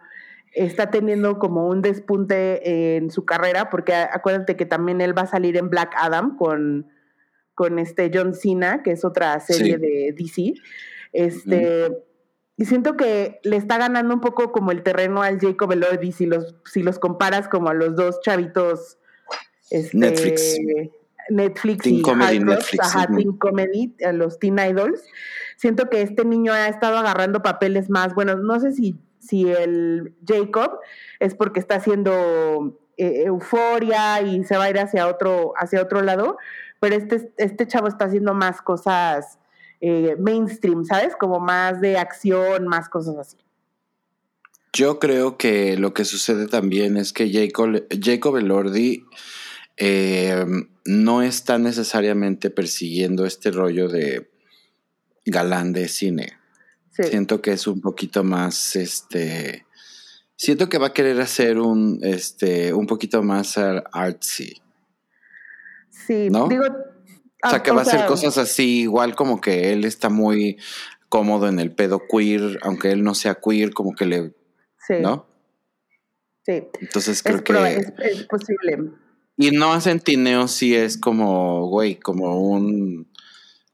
está 0.55 0.89
teniendo 0.89 1.37
como 1.37 1.67
un 1.67 1.81
despunte 1.81 2.95
en 2.95 3.11
su 3.11 3.25
carrera, 3.25 3.69
porque 3.69 3.93
acuérdate 3.93 4.55
que 4.55 4.65
también 4.65 5.01
él 5.01 5.17
va 5.17 5.23
a 5.23 5.27
salir 5.27 5.57
en 5.57 5.69
Black 5.69 5.93
Adam 5.97 6.37
con, 6.37 6.87
con 7.53 7.77
este 7.77 8.09
John 8.13 8.33
Cena, 8.33 8.81
que 8.81 8.91
es 8.91 9.03
otra 9.03 9.39
serie 9.39 9.77
de 9.77 10.15
DC. 10.17 10.53
Este, 11.11 11.89
Y 12.57 12.65
siento 12.65 12.95
que 12.95 13.39
le 13.43 13.57
está 13.57 13.77
ganando 13.77 14.13
un 14.13 14.21
poco 14.21 14.51
como 14.51 14.71
el 14.71 14.81
terreno 14.81 15.21
al 15.21 15.39
Jacob 15.39 15.73
Elordi 15.73 16.13
si 16.13 16.25
los, 16.25 16.55
si 16.65 16.83
los 16.83 16.99
comparas 16.99 17.49
como 17.49 17.69
a 17.69 17.73
los 17.73 17.95
dos 17.95 18.21
chavitos. 18.21 18.97
Este, 19.69 19.97
Netflix. 19.97 20.57
Netflix 21.29 21.85
y 21.87 22.01
Comedy, 22.01 22.39
Netflix, 22.39 22.85
ajá, 22.85 23.07
Teen 23.07 23.37
Comedy, 23.37 23.95
los 24.13 24.39
Teen 24.39 24.59
Idols. 24.59 25.01
Siento 25.57 25.89
que 25.89 26.01
este 26.01 26.25
niño 26.25 26.53
ha 26.53 26.67
estado 26.67 26.97
agarrando 26.97 27.41
papeles 27.41 27.89
más, 27.89 28.13
bueno, 28.13 28.35
no 28.35 28.59
sé 28.59 28.73
si, 28.73 28.95
si 29.19 29.49
el 29.49 30.13
Jacob 30.27 30.79
es 31.19 31.33
porque 31.35 31.59
está 31.59 31.75
haciendo 31.75 32.77
eh, 32.97 33.23
euforia 33.25 34.21
y 34.21 34.43
se 34.43 34.57
va 34.57 34.65
a 34.65 34.69
ir 34.69 34.79
hacia 34.79 35.07
otro, 35.07 35.53
hacia 35.57 35.81
otro 35.81 36.01
lado, 36.01 36.37
pero 36.79 36.95
este, 36.95 37.31
este 37.37 37.67
chavo 37.67 37.87
está 37.87 38.05
haciendo 38.05 38.33
más 38.33 38.61
cosas 38.61 39.39
eh, 39.81 40.15
mainstream, 40.19 40.85
¿sabes? 40.85 41.15
Como 41.15 41.39
más 41.39 41.81
de 41.81 41.97
acción, 41.97 42.67
más 42.67 42.89
cosas 42.89 43.17
así. 43.17 43.37
Yo 44.73 44.99
creo 44.99 45.37
que 45.37 45.77
lo 45.77 45.93
que 45.93 46.03
sucede 46.03 46.47
también 46.47 46.97
es 46.97 47.13
que 47.13 47.31
Jacob, 47.31 47.85
Jacob 48.01 48.35
Elordi 48.35 49.05
eh, 49.77 50.45
no 50.85 51.21
está 51.21 51.57
necesariamente 51.57 52.49
persiguiendo 52.49 53.25
este 53.25 53.51
rollo 53.51 53.89
de 53.89 54.29
galán 55.25 55.73
de 55.73 55.87
cine. 55.87 56.37
Siento 56.91 57.41
que 57.41 57.51
es 57.51 57.67
un 57.67 57.81
poquito 57.81 58.23
más, 58.23 58.77
este, 58.77 59.65
siento 60.37 60.69
que 60.69 60.77
va 60.77 60.87
a 60.87 60.93
querer 60.93 61.19
hacer 61.19 61.59
un, 61.59 61.99
este, 62.03 62.73
un 62.73 62.87
poquito 62.87 63.21
más 63.21 63.57
artsy. 63.57 64.61
Sí, 65.89 66.29
¿no? 66.29 66.47
digo, 66.47 66.63
o 67.43 67.49
sea, 67.49 67.61
que 67.61 67.71
va 67.71 67.79
a 67.79 67.83
hacer 67.83 68.05
cosas 68.05 68.37
así, 68.37 68.81
igual 68.81 69.15
como 69.15 69.41
que 69.41 69.73
él 69.73 69.83
está 69.83 70.09
muy 70.09 70.57
cómodo 71.09 71.47
en 71.47 71.59
el 71.59 71.71
pedo 71.71 72.01
queer, 72.09 72.59
aunque 72.61 72.91
él 72.91 73.03
no 73.03 73.13
sea 73.13 73.35
queer, 73.35 73.73
como 73.73 73.93
que 73.93 74.05
le. 74.05 74.33
Sí. 74.87 74.95
¿No? 75.01 75.27
Sí. 76.45 76.63
Entonces 76.79 77.21
creo 77.23 77.43
que. 77.43 77.53
Es, 77.99 78.23
posible. 78.23 78.91
Y 79.37 79.51
no 79.51 79.73
a 79.73 79.81
Centineo 79.81 80.47
sí 80.47 80.75
es 80.75 80.97
como, 80.97 81.67
güey, 81.67 81.95
como 81.95 82.39
un 82.39 83.07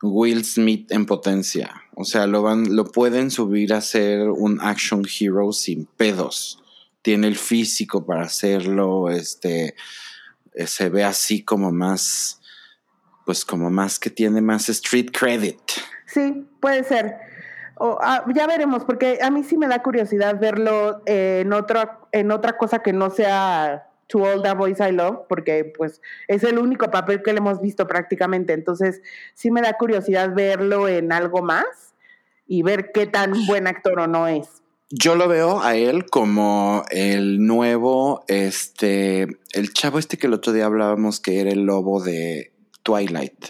Will 0.01 0.43
Smith 0.43 0.91
en 0.91 1.05
potencia. 1.05 1.83
O 1.95 2.03
sea, 2.03 2.25
lo 2.25 2.41
van, 2.41 2.75
lo 2.75 2.85
pueden 2.85 3.29
subir 3.29 3.73
a 3.73 3.81
ser 3.81 4.29
un 4.29 4.59
action 4.61 5.05
hero 5.05 5.51
sin 5.51 5.85
pedos. 5.85 6.63
Tiene 7.01 7.27
el 7.27 7.35
físico 7.35 8.05
para 8.05 8.23
hacerlo, 8.23 9.09
este, 9.09 9.75
eh, 10.53 10.67
se 10.67 10.89
ve 10.89 11.03
así 11.03 11.43
como 11.43 11.71
más 11.71 12.41
pues 13.25 13.45
como 13.45 13.69
más 13.69 13.99
que 13.99 14.09
tiene 14.09 14.41
más 14.41 14.69
street 14.69 15.11
credit. 15.11 15.59
Sí, 16.05 16.45
puede 16.59 16.83
ser. 16.83 17.17
Ah, 17.79 18.25
ya 18.35 18.45
veremos, 18.45 18.83
porque 18.83 19.19
a 19.21 19.31
mí 19.31 19.43
sí 19.43 19.57
me 19.57 19.67
da 19.67 19.81
curiosidad 19.81 20.39
verlo 20.39 21.01
en, 21.05 21.51
otra 21.53 21.99
en 22.11 22.31
otra 22.31 22.57
cosa 22.57 22.79
que 22.79 22.93
no 22.93 23.09
sea 23.09 23.90
To 24.11 24.23
All 24.25 24.41
the 24.41 24.53
Boys 24.53 24.79
I 24.79 24.91
Love, 24.91 25.27
porque 25.27 25.65
pues 25.65 26.01
es 26.27 26.43
el 26.43 26.59
único 26.59 26.91
papel 26.91 27.21
que 27.23 27.31
le 27.33 27.39
hemos 27.39 27.61
visto 27.61 27.87
prácticamente. 27.87 28.53
Entonces, 28.53 29.01
sí 29.33 29.51
me 29.51 29.61
da 29.61 29.73
curiosidad 29.73 30.33
verlo 30.33 30.87
en 30.87 31.11
algo 31.11 31.41
más 31.41 31.65
y 32.47 32.63
ver 32.63 32.91
qué 32.93 33.07
tan 33.07 33.45
buen 33.47 33.67
actor 33.67 33.99
o 33.99 34.07
no 34.07 34.27
es. 34.27 34.61
Yo 34.89 35.15
lo 35.15 35.29
veo 35.29 35.61
a 35.61 35.77
él 35.77 36.05
como 36.07 36.83
el 36.89 37.45
nuevo, 37.45 38.25
este, 38.27 39.25
el 39.53 39.71
chavo 39.71 39.99
este 39.99 40.17
que 40.17 40.27
el 40.27 40.33
otro 40.33 40.51
día 40.51 40.65
hablábamos 40.65 41.21
que 41.21 41.39
era 41.39 41.49
el 41.49 41.61
lobo 41.61 42.03
de 42.03 42.51
Twilight, 42.83 43.45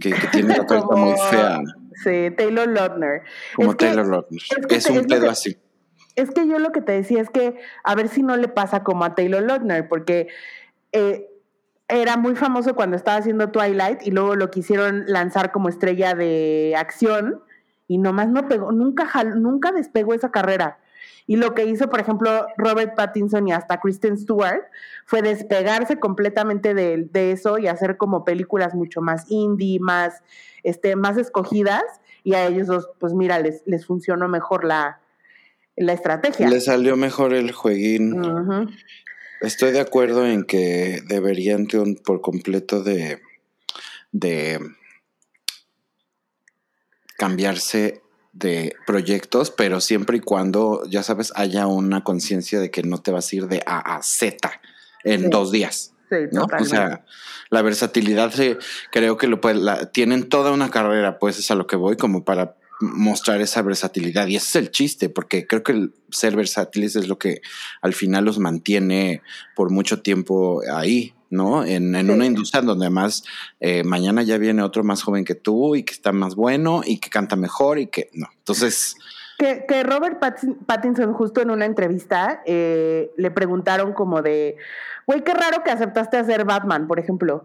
que, 0.00 0.14
tiene 0.30 0.54
una 0.54 0.66
carta 0.66 0.94
muy 0.94 1.14
fea. 1.28 1.60
Sí, 2.04 2.30
Taylor 2.36 2.68
Lautner. 2.68 3.22
Como 3.56 3.74
Taylor 3.74 4.06
Lautner. 4.06 4.40
Es, 4.70 4.88
un 4.88 5.04
pedo 5.06 5.28
así. 5.28 5.56
Es 6.16 6.30
que 6.30 6.46
yo 6.46 6.58
lo 6.58 6.72
que 6.72 6.80
te 6.80 6.92
decía 6.92 7.20
es 7.20 7.30
que 7.30 7.56
a 7.82 7.94
ver 7.94 8.08
si 8.08 8.22
no 8.22 8.36
le 8.36 8.48
pasa 8.48 8.84
como 8.84 9.04
a 9.04 9.14
Taylor 9.14 9.42
Lautner, 9.42 9.88
porque 9.88 10.28
eh, 10.92 11.28
era 11.88 12.16
muy 12.16 12.34
famoso 12.34 12.74
cuando 12.74 12.96
estaba 12.96 13.18
haciendo 13.18 13.50
Twilight 13.50 14.06
y 14.06 14.10
luego 14.10 14.36
lo 14.36 14.50
quisieron 14.50 15.04
lanzar 15.06 15.52
como 15.52 15.68
estrella 15.68 16.14
de 16.14 16.74
acción 16.76 17.42
y 17.86 17.98
nomás 17.98 18.28
no 18.28 18.48
pegó, 18.48 18.72
nunca, 18.72 19.06
nunca 19.24 19.72
despegó 19.72 20.14
esa 20.14 20.30
carrera. 20.30 20.78
Y 21.26 21.36
lo 21.36 21.54
que 21.54 21.64
hizo, 21.64 21.88
por 21.88 22.00
ejemplo, 22.00 22.46
Robert 22.56 22.94
Pattinson 22.96 23.48
y 23.48 23.52
hasta 23.52 23.80
Kristen 23.80 24.18
Stewart 24.18 24.62
fue 25.06 25.22
despegarse 25.22 25.98
completamente 25.98 26.74
de, 26.74 27.32
eso 27.32 27.58
y 27.58 27.66
hacer 27.66 27.96
como 27.96 28.24
películas 28.24 28.74
mucho 28.74 29.00
más 29.00 29.30
indie, 29.30 29.80
más, 29.80 30.22
este, 30.62 30.96
más 30.96 31.16
escogidas. 31.16 31.82
Y 32.24 32.34
a 32.34 32.46
ellos 32.46 32.66
dos, 32.66 32.90
pues 32.98 33.14
mira, 33.14 33.38
les, 33.38 33.62
les 33.66 33.86
funcionó 33.86 34.28
mejor 34.28 34.64
la, 34.64 35.00
la 35.76 35.92
estrategia. 35.92 36.48
Les 36.48 36.66
salió 36.66 36.96
mejor 36.96 37.34
el 37.34 37.52
jueguín. 37.52 38.22
Estoy 39.40 39.72
de 39.72 39.80
acuerdo 39.80 40.26
en 40.26 40.44
que 40.44 41.02
deberían 41.06 41.66
por 42.04 42.20
completo 42.20 42.82
de, 42.82 43.20
de 44.12 44.60
cambiarse 47.18 48.02
de 48.32 48.74
proyectos, 48.86 49.50
pero 49.50 49.80
siempre 49.80 50.18
y 50.18 50.20
cuando, 50.20 50.82
ya 50.88 51.02
sabes, 51.02 51.32
haya 51.36 51.66
una 51.66 52.02
conciencia 52.02 52.58
de 52.60 52.70
que 52.70 52.82
no 52.82 53.00
te 53.00 53.10
vas 53.10 53.32
a 53.32 53.36
ir 53.36 53.46
de 53.46 53.62
A 53.66 53.96
a 53.96 54.02
Z 54.02 54.60
en 55.04 55.30
dos 55.30 55.52
días. 55.52 55.94
¿no? 56.32 56.46
O 56.60 56.64
sea, 56.64 57.04
la 57.50 57.62
versatilidad 57.62 58.32
creo 58.90 59.16
que 59.16 59.26
lo 59.26 59.40
puede, 59.40 59.86
tienen 59.92 60.28
toda 60.28 60.52
una 60.52 60.70
carrera, 60.70 61.18
pues 61.18 61.38
es 61.38 61.50
a 61.50 61.54
lo 61.54 61.66
que 61.66 61.76
voy, 61.76 61.96
como 61.96 62.24
para 62.24 62.56
mostrar 62.80 63.40
esa 63.40 63.62
versatilidad. 63.62 64.26
Y 64.26 64.36
ese 64.36 64.46
es 64.46 64.56
el 64.66 64.70
chiste, 64.70 65.08
porque 65.08 65.46
creo 65.46 65.62
que 65.62 65.72
el 65.72 65.94
ser 66.10 66.36
versátiles 66.36 66.96
es 66.96 67.08
lo 67.08 67.18
que 67.18 67.40
al 67.82 67.94
final 67.94 68.24
los 68.24 68.38
mantiene 68.38 69.22
por 69.54 69.70
mucho 69.70 70.02
tiempo 70.02 70.60
ahí. 70.72 71.14
¿no? 71.30 71.64
En, 71.64 72.10
una 72.10 72.26
industria 72.26 72.62
donde 72.62 72.86
además 72.86 73.24
eh, 73.58 73.82
mañana 73.82 74.22
ya 74.22 74.38
viene 74.38 74.62
otro 74.62 74.84
más 74.84 75.02
joven 75.02 75.24
que 75.24 75.34
tú 75.34 75.74
y 75.74 75.82
que 75.82 75.92
está 75.92 76.12
más 76.12 76.36
bueno 76.36 76.82
y 76.84 76.98
que 76.98 77.10
canta 77.10 77.34
mejor 77.34 77.80
y 77.80 77.88
que 77.88 78.08
no. 78.12 78.28
Entonces... 78.38 78.96
Que, 79.36 79.64
que 79.66 79.82
Robert 79.82 80.20
Pattinson 80.64 81.12
justo 81.12 81.40
en 81.40 81.50
una 81.50 81.64
entrevista 81.64 82.40
eh, 82.46 83.10
le 83.16 83.32
preguntaron 83.32 83.92
como 83.92 84.22
de, 84.22 84.56
güey, 85.08 85.24
qué 85.24 85.34
raro 85.34 85.64
que 85.64 85.72
aceptaste 85.72 86.18
hacer 86.18 86.44
Batman, 86.44 86.86
por 86.86 87.00
ejemplo. 87.00 87.44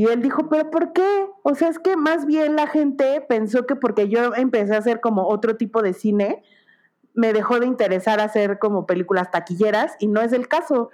Y 0.00 0.06
él 0.06 0.22
dijo, 0.22 0.48
pero 0.48 0.70
¿por 0.70 0.94
qué? 0.94 1.26
O 1.42 1.54
sea, 1.54 1.68
es 1.68 1.78
que 1.78 1.94
más 1.94 2.24
bien 2.24 2.56
la 2.56 2.66
gente 2.66 3.20
pensó 3.20 3.66
que 3.66 3.76
porque 3.76 4.08
yo 4.08 4.34
empecé 4.34 4.74
a 4.74 4.78
hacer 4.78 5.02
como 5.02 5.28
otro 5.28 5.58
tipo 5.58 5.82
de 5.82 5.92
cine, 5.92 6.42
me 7.12 7.34
dejó 7.34 7.60
de 7.60 7.66
interesar 7.66 8.18
hacer 8.18 8.58
como 8.58 8.86
películas 8.86 9.30
taquilleras 9.30 9.96
y 9.98 10.06
no 10.06 10.22
es 10.22 10.32
el 10.32 10.48
caso. 10.48 10.88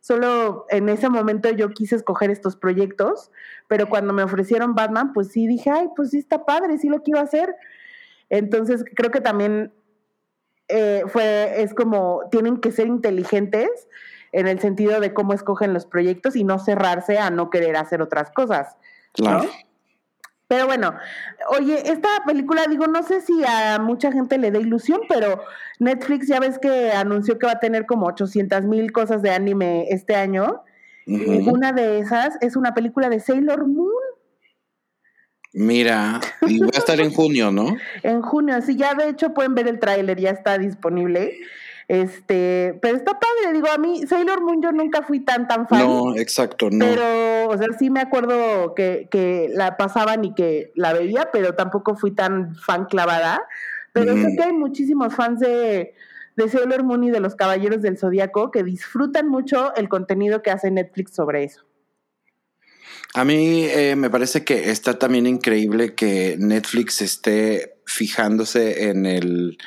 Solo 0.00 0.66
en 0.68 0.90
ese 0.90 1.08
momento 1.08 1.48
yo 1.48 1.70
quise 1.70 1.96
escoger 1.96 2.30
estos 2.30 2.54
proyectos, 2.54 3.30
pero 3.66 3.88
cuando 3.88 4.12
me 4.12 4.24
ofrecieron 4.24 4.74
Batman, 4.74 5.14
pues 5.14 5.28
sí 5.28 5.46
dije, 5.46 5.70
ay, 5.70 5.88
pues 5.96 6.10
sí 6.10 6.18
está 6.18 6.44
padre, 6.44 6.76
sí 6.76 6.90
lo 6.90 7.02
quiero 7.02 7.20
hacer. 7.20 7.56
Entonces 8.28 8.84
creo 8.94 9.10
que 9.10 9.22
también 9.22 9.72
eh, 10.68 11.04
fue, 11.06 11.62
es 11.62 11.72
como, 11.72 12.24
tienen 12.30 12.58
que 12.58 12.72
ser 12.72 12.88
inteligentes 12.88 13.88
en 14.32 14.48
el 14.48 14.60
sentido 14.60 15.00
de 15.00 15.12
cómo 15.12 15.32
escogen 15.32 15.72
los 15.72 15.86
proyectos 15.86 16.36
y 16.36 16.44
no 16.44 16.58
cerrarse 16.58 17.18
a 17.18 17.30
no 17.30 17.50
querer 17.50 17.76
hacer 17.76 18.02
otras 18.02 18.30
cosas. 18.30 18.76
Claro. 19.12 19.48
Pero 20.50 20.66
bueno, 20.66 20.94
oye, 21.50 21.80
esta 21.92 22.08
película, 22.26 22.64
digo, 22.68 22.88
no 22.88 23.04
sé 23.04 23.20
si 23.20 23.44
a 23.46 23.78
mucha 23.78 24.10
gente 24.10 24.36
le 24.36 24.50
da 24.50 24.58
ilusión, 24.58 25.02
pero 25.08 25.44
Netflix 25.78 26.26
ya 26.26 26.40
ves 26.40 26.58
que 26.58 26.90
anunció 26.90 27.38
que 27.38 27.46
va 27.46 27.52
a 27.52 27.60
tener 27.60 27.86
como 27.86 28.06
800 28.06 28.64
mil 28.64 28.90
cosas 28.90 29.22
de 29.22 29.30
anime 29.30 29.86
este 29.90 30.16
año. 30.16 30.64
una 31.06 31.70
de 31.70 32.00
esas 32.00 32.36
es 32.40 32.56
una 32.56 32.74
película 32.74 33.08
de 33.08 33.20
Sailor 33.20 33.64
Moon. 33.64 33.92
Mira, 35.52 36.20
y 36.42 36.58
va 36.58 36.70
a 36.74 36.78
estar 36.78 37.00
en 37.00 37.12
junio, 37.12 37.52
¿no? 37.52 37.76
en 38.02 38.20
junio, 38.22 38.60
sí, 38.60 38.76
ya 38.76 38.94
de 38.94 39.08
hecho 39.08 39.32
pueden 39.34 39.54
ver 39.54 39.68
el 39.68 39.78
tráiler, 39.78 40.18
ya 40.18 40.30
está 40.30 40.58
disponible. 40.58 41.38
Este, 41.90 42.78
pero 42.80 42.96
está 42.96 43.18
padre, 43.18 43.52
digo, 43.52 43.66
a 43.68 43.76
mí 43.76 44.06
Sailor 44.06 44.42
Moon 44.42 44.62
yo 44.62 44.70
nunca 44.70 45.02
fui 45.02 45.18
tan 45.18 45.48
tan 45.48 45.66
fan. 45.66 45.80
No, 45.80 46.16
exacto, 46.16 46.68
no. 46.70 46.84
Pero, 46.84 47.48
o 47.48 47.58
sea, 47.58 47.66
sí 47.80 47.90
me 47.90 47.98
acuerdo 47.98 48.76
que, 48.76 49.08
que 49.10 49.50
la 49.52 49.76
pasaban 49.76 50.24
y 50.24 50.32
que 50.32 50.70
la 50.76 50.92
veía, 50.92 51.30
pero 51.32 51.56
tampoco 51.56 51.96
fui 51.96 52.12
tan 52.12 52.54
fan 52.54 52.84
clavada. 52.84 53.42
Pero 53.92 54.14
sé 54.14 54.36
que 54.36 54.42
hay 54.44 54.52
muchísimos 54.52 55.16
fans 55.16 55.40
de, 55.40 55.94
de 56.36 56.48
Sailor 56.48 56.84
Moon 56.84 57.02
y 57.02 57.10
de 57.10 57.18
los 57.18 57.34
Caballeros 57.34 57.82
del 57.82 57.98
Zodíaco, 57.98 58.52
que 58.52 58.62
disfrutan 58.62 59.26
mucho 59.26 59.74
el 59.74 59.88
contenido 59.88 60.42
que 60.42 60.52
hace 60.52 60.70
Netflix 60.70 61.16
sobre 61.16 61.42
eso. 61.42 61.64
A 63.14 63.24
mí 63.24 63.64
eh, 63.64 63.96
me 63.96 64.10
parece 64.10 64.44
que 64.44 64.70
está 64.70 64.96
también 64.96 65.26
increíble 65.26 65.96
que 65.96 66.36
Netflix 66.38 67.02
esté 67.02 67.80
fijándose 67.84 68.90
en 68.90 69.06
el, 69.06 69.58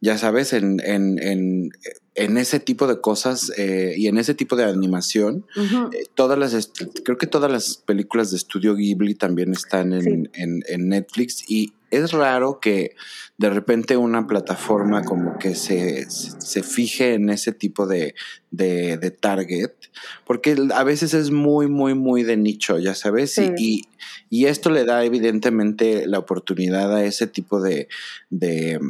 ya 0.00 0.16
sabes, 0.18 0.52
en, 0.52 0.80
en, 0.84 1.18
en, 1.22 1.70
en 2.14 2.36
ese 2.36 2.60
tipo 2.60 2.86
de 2.86 3.00
cosas 3.00 3.52
eh, 3.56 3.94
y 3.96 4.06
en 4.06 4.18
ese 4.18 4.34
tipo 4.34 4.56
de 4.56 4.64
animación. 4.64 5.44
Eh, 5.56 6.04
todas 6.14 6.38
las, 6.38 6.70
creo 7.04 7.18
que 7.18 7.26
todas 7.26 7.50
las 7.50 7.76
películas 7.76 8.30
de 8.30 8.36
estudio 8.36 8.74
Ghibli 8.74 9.14
también 9.14 9.52
están 9.52 9.92
en, 9.92 10.30
en, 10.34 10.62
en 10.68 10.88
Netflix 10.88 11.44
y 11.48 11.72
es 11.90 12.12
raro 12.12 12.60
que 12.60 12.94
de 13.38 13.50
repente 13.50 13.96
una 13.96 14.26
plataforma 14.26 15.04
como 15.04 15.38
que 15.38 15.54
se, 15.54 16.06
se 16.10 16.62
fije 16.62 17.14
en 17.14 17.30
ese 17.30 17.52
tipo 17.52 17.86
de, 17.86 18.14
de, 18.50 18.98
de, 18.98 19.10
target, 19.10 19.72
porque 20.26 20.56
a 20.74 20.84
veces 20.84 21.14
es 21.14 21.30
muy, 21.30 21.66
muy, 21.66 21.94
muy 21.94 22.24
de 22.24 22.36
nicho, 22.36 22.78
ya 22.78 22.94
sabes, 22.94 23.38
y, 23.38 23.84
y, 24.28 24.46
esto 24.46 24.70
le 24.70 24.84
da 24.84 25.04
evidentemente 25.04 26.06
la 26.06 26.18
oportunidad 26.18 26.94
a 26.94 27.04
ese 27.04 27.26
tipo 27.26 27.60
de, 27.60 27.88
de 28.28 28.80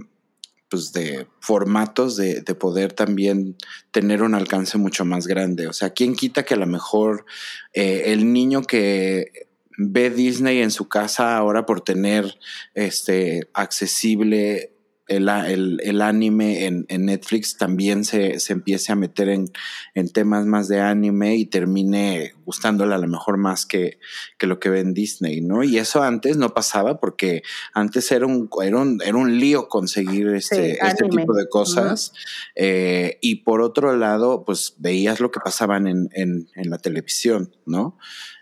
pues 0.68 0.92
de 0.92 1.26
formatos 1.40 2.16
de, 2.16 2.42
de, 2.42 2.54
poder 2.54 2.92
también 2.92 3.56
tener 3.90 4.22
un 4.22 4.34
alcance 4.34 4.78
mucho 4.78 5.04
más 5.04 5.26
grande. 5.26 5.66
O 5.66 5.72
sea, 5.72 5.90
¿quién 5.90 6.14
quita 6.14 6.44
que 6.44 6.54
a 6.54 6.58
lo 6.58 6.66
mejor 6.66 7.24
eh, 7.72 8.04
el 8.06 8.32
niño 8.32 8.62
que 8.62 9.48
ve 9.78 10.10
Disney 10.10 10.60
en 10.60 10.72
su 10.72 10.88
casa 10.88 11.36
ahora 11.36 11.64
por 11.64 11.80
tener 11.80 12.38
este 12.74 13.48
accesible 13.54 14.72
el, 15.08 15.28
el, 15.28 15.80
el 15.82 16.02
anime 16.02 16.66
en, 16.66 16.86
en, 16.88 17.06
Netflix 17.06 17.56
también 17.56 18.04
se, 18.04 18.38
se 18.40 18.52
empiece 18.52 18.92
a 18.92 18.96
meter 18.96 19.28
en, 19.28 19.50
en, 19.94 20.08
temas 20.10 20.46
más 20.46 20.68
de 20.68 20.80
anime 20.80 21.36
y 21.36 21.46
termine 21.46 22.34
gustándole 22.44 22.94
a 22.94 22.98
lo 22.98 23.08
mejor 23.08 23.38
más 23.38 23.66
que, 23.66 23.98
que, 24.38 24.46
lo 24.46 24.60
que 24.60 24.68
ve 24.68 24.80
en 24.80 24.94
Disney, 24.94 25.40
¿no? 25.40 25.64
Y 25.64 25.78
eso 25.78 26.02
antes 26.02 26.36
no 26.36 26.50
pasaba 26.54 27.00
porque 27.00 27.42
antes 27.74 28.12
era 28.12 28.26
un, 28.26 28.48
era 28.62 28.78
un, 28.78 29.00
era 29.02 29.16
un 29.16 29.38
lío 29.38 29.68
conseguir 29.68 30.28
este, 30.28 30.74
sí, 30.74 30.78
este 30.80 31.08
tipo 31.08 31.34
de 31.34 31.48
cosas. 31.48 32.12
Uh 32.12 32.14
-huh. 32.14 32.52
eh, 32.56 33.18
y 33.20 33.36
por 33.36 33.62
otro 33.62 33.96
lado, 33.96 34.44
pues 34.44 34.74
veías 34.78 35.20
lo 35.20 35.30
que 35.30 35.40
pasaban 35.40 35.86
en, 35.86 36.08
en, 36.12 36.48
en 36.54 36.70
la 36.70 36.78
televisión, 36.78 37.54
¿no? 37.66 37.98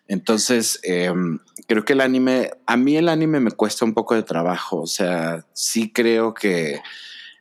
Entonces, 0.09 0.81
eh, 0.85 1.13
creo 1.67 1.85
que 1.85 1.95
el 1.95 2.01
anime, 2.01 2.51
a 2.67 2.77
mí 2.77 2.97
el 2.97 3.09
anime 3.09 3.41
me 3.41 3.51
cuesta 3.51 3.85
un 3.85 3.95
poco 3.95 4.15
de 4.15 4.23
trabajo, 4.23 4.81
o 4.81 4.87
sea, 4.87 5.47
sí 5.53 5.93
creo 5.93 6.35
que 6.35 6.81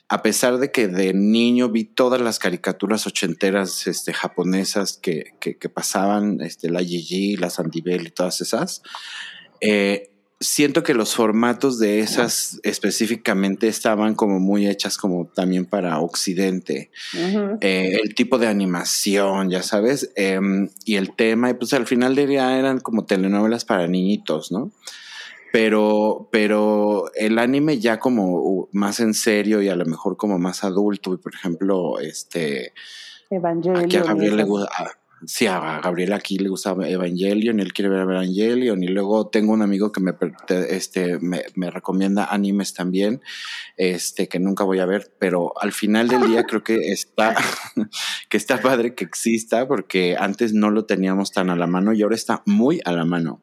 a 0.07 0.21
pesar 0.21 0.57
de 0.59 0.71
que 0.71 0.87
de 0.87 1.13
niño 1.13 1.69
vi 1.69 1.83
todas 1.83 2.21
las 2.21 2.37
caricaturas 2.37 3.07
ochenteras 3.07 3.87
este, 3.87 4.13
japonesas 4.13 4.97
que, 4.97 5.33
que, 5.39 5.57
que 5.57 5.69
pasaban, 5.69 6.41
este, 6.41 6.69
la 6.69 6.81
Gigi, 6.81 7.37
la 7.37 7.49
Sandibel 7.49 8.07
y 8.07 8.11
todas 8.11 8.39
esas, 8.41 8.83
eh, 9.61 10.11
siento 10.39 10.83
que 10.83 10.93
los 10.93 11.15
formatos 11.15 11.79
de 11.79 11.99
esas 11.99 12.59
específicamente 12.63 13.67
estaban 13.67 14.15
como 14.15 14.39
muy 14.39 14.67
hechas 14.67 14.97
como 14.97 15.27
también 15.27 15.65
para 15.65 15.99
Occidente. 15.99 16.91
Uh 17.13 17.17
-huh. 17.17 17.57
eh, 17.61 17.97
el 18.03 18.15
tipo 18.15 18.37
de 18.37 18.47
animación, 18.47 19.49
ya 19.49 19.63
sabes, 19.63 20.11
eh, 20.15 20.39
y 20.83 20.95
el 20.95 21.15
tema, 21.15 21.49
y 21.49 21.53
pues 21.53 21.73
al 21.73 21.87
final 21.87 22.15
del 22.15 22.29
día 22.29 22.57
eran 22.57 22.79
como 22.79 23.05
telenovelas 23.05 23.65
para 23.65 23.87
niñitos, 23.87 24.51
¿no? 24.51 24.71
Pero, 25.53 26.27
pero 26.33 27.05
el 27.15 27.39
anime 27.39 27.79
ya 27.79 27.97
como 27.97 28.67
más 28.73 28.99
en 28.99 29.13
serio 29.13 29.61
y 29.61 29.69
a 29.69 29.75
lo 29.77 29.85
mejor 29.85 30.17
como 30.17 30.37
más 30.37 30.65
adulto, 30.65 31.13
y 31.13 31.17
por 31.17 31.33
ejemplo, 31.33 31.99
este... 31.99 32.73
Evangelion. 33.29 33.85
Aquí 33.85 33.95
a 33.95 34.03
Gabriel 34.03 34.35
le 34.35 34.43
gusta... 34.43 34.99
Sí, 35.27 35.47
a 35.47 35.79
Gabriel 35.81 36.13
aquí 36.13 36.37
le 36.37 36.49
gusta 36.49 36.71
Evangelion, 36.71 37.59
él 37.59 37.73
quiere 37.73 37.89
ver 37.89 38.01
Evangelion, 38.01 38.83
y 38.83 38.87
luego 38.87 39.27
tengo 39.27 39.53
un 39.53 39.61
amigo 39.61 39.91
que 39.91 40.01
me, 40.01 40.13
este, 40.69 41.19
me, 41.19 41.71
recomienda 41.71 42.25
animes 42.25 42.73
también, 42.73 43.21
este, 43.77 44.27
que 44.27 44.39
nunca 44.39 44.63
voy 44.63 44.79
a 44.79 44.85
ver, 44.85 45.11
pero 45.19 45.53
al 45.59 45.71
final 45.71 46.07
del 46.07 46.27
día 46.27 46.43
creo 46.43 46.63
que 46.63 46.91
está, 46.91 47.35
que 48.29 48.37
está 48.37 48.61
padre 48.61 48.93
que 48.93 49.05
exista, 49.05 49.67
porque 49.67 50.15
antes 50.19 50.53
no 50.53 50.69
lo 50.69 50.85
teníamos 50.85 51.31
tan 51.31 51.49
a 51.49 51.55
la 51.55 51.67
mano 51.67 51.93
y 51.93 52.03
ahora 52.03 52.15
está 52.15 52.43
muy 52.45 52.81
a 52.85 52.91
la 52.91 53.05
mano. 53.05 53.41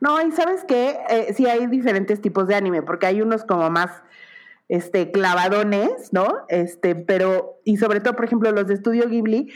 No, 0.00 0.20
y 0.20 0.32
sabes 0.32 0.64
que 0.64 0.98
eh, 1.08 1.34
sí 1.34 1.46
hay 1.46 1.66
diferentes 1.66 2.20
tipos 2.20 2.46
de 2.46 2.54
anime, 2.54 2.82
porque 2.82 3.06
hay 3.06 3.22
unos 3.22 3.44
como 3.44 3.70
más 3.70 3.90
este, 4.68 5.10
clavadones, 5.10 6.12
¿no? 6.12 6.44
Este, 6.48 6.94
pero, 6.94 7.60
y 7.64 7.78
sobre 7.78 8.00
todo, 8.00 8.14
por 8.16 8.24
ejemplo, 8.24 8.50
los 8.52 8.66
de 8.66 8.74
Estudio 8.74 9.08
Ghibli, 9.08 9.52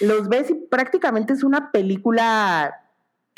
los 0.00 0.28
ves 0.28 0.50
y 0.50 0.54
prácticamente 0.54 1.32
es 1.32 1.44
una 1.44 1.70
película 1.70 2.74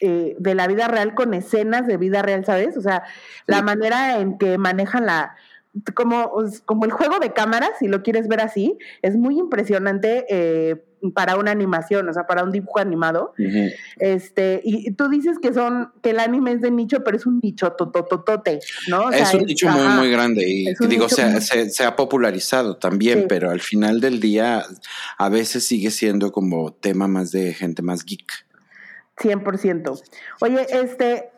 eh, 0.00 0.36
de 0.38 0.54
la 0.54 0.66
vida 0.66 0.88
real 0.88 1.14
con 1.14 1.34
escenas 1.34 1.86
de 1.86 1.96
vida 1.96 2.22
real, 2.22 2.44
¿sabes? 2.44 2.76
O 2.76 2.80
sea, 2.80 3.04
sí. 3.06 3.42
la 3.46 3.62
manera 3.62 4.20
en 4.20 4.38
que 4.38 4.56
manejan 4.56 5.06
la, 5.06 5.36
como, 5.94 6.32
como 6.64 6.84
el 6.84 6.90
juego 6.90 7.18
de 7.18 7.32
cámaras, 7.32 7.70
si 7.78 7.88
lo 7.88 8.02
quieres 8.02 8.28
ver 8.28 8.40
así, 8.40 8.78
es 9.02 9.16
muy 9.16 9.38
impresionante 9.38 10.26
eh, 10.28 10.84
para 11.14 11.36
una 11.36 11.50
animación, 11.50 12.08
o 12.08 12.12
sea, 12.12 12.26
para 12.26 12.42
un 12.42 12.50
dibujo 12.50 12.80
animado. 12.80 13.32
Uh 13.38 13.42
-huh. 13.42 13.74
Este, 13.98 14.60
y 14.64 14.90
tú 14.92 15.08
dices 15.08 15.38
que 15.40 15.52
son, 15.52 15.92
que 16.02 16.10
el 16.10 16.18
anime 16.18 16.52
es 16.52 16.60
de 16.60 16.70
nicho, 16.70 17.04
pero 17.04 17.16
es 17.16 17.26
un 17.26 17.40
nicho 17.42 17.70
totototote, 17.72 18.60
¿no? 18.88 19.04
O 19.06 19.12
sea, 19.12 19.22
es 19.22 19.34
un 19.34 19.44
nicho 19.44 19.68
muy, 19.68 19.86
muy 19.88 20.10
grande 20.10 20.48
y 20.48 20.74
digo, 20.86 21.08
se, 21.08 21.26
muy... 21.26 21.40
se, 21.40 21.70
se, 21.70 21.84
ha 21.84 21.94
popularizado 21.94 22.76
también, 22.76 23.20
sí. 23.20 23.26
pero 23.28 23.50
al 23.50 23.60
final 23.60 24.00
del 24.00 24.20
día 24.20 24.64
a 25.18 25.28
veces 25.28 25.64
sigue 25.64 25.90
siendo 25.90 26.32
como 26.32 26.72
tema 26.72 27.06
más 27.06 27.30
de 27.30 27.54
gente 27.54 27.82
más 27.82 28.04
geek. 28.04 28.48
100%. 29.18 30.02
Oye, 30.40 30.66
este, 30.70 31.30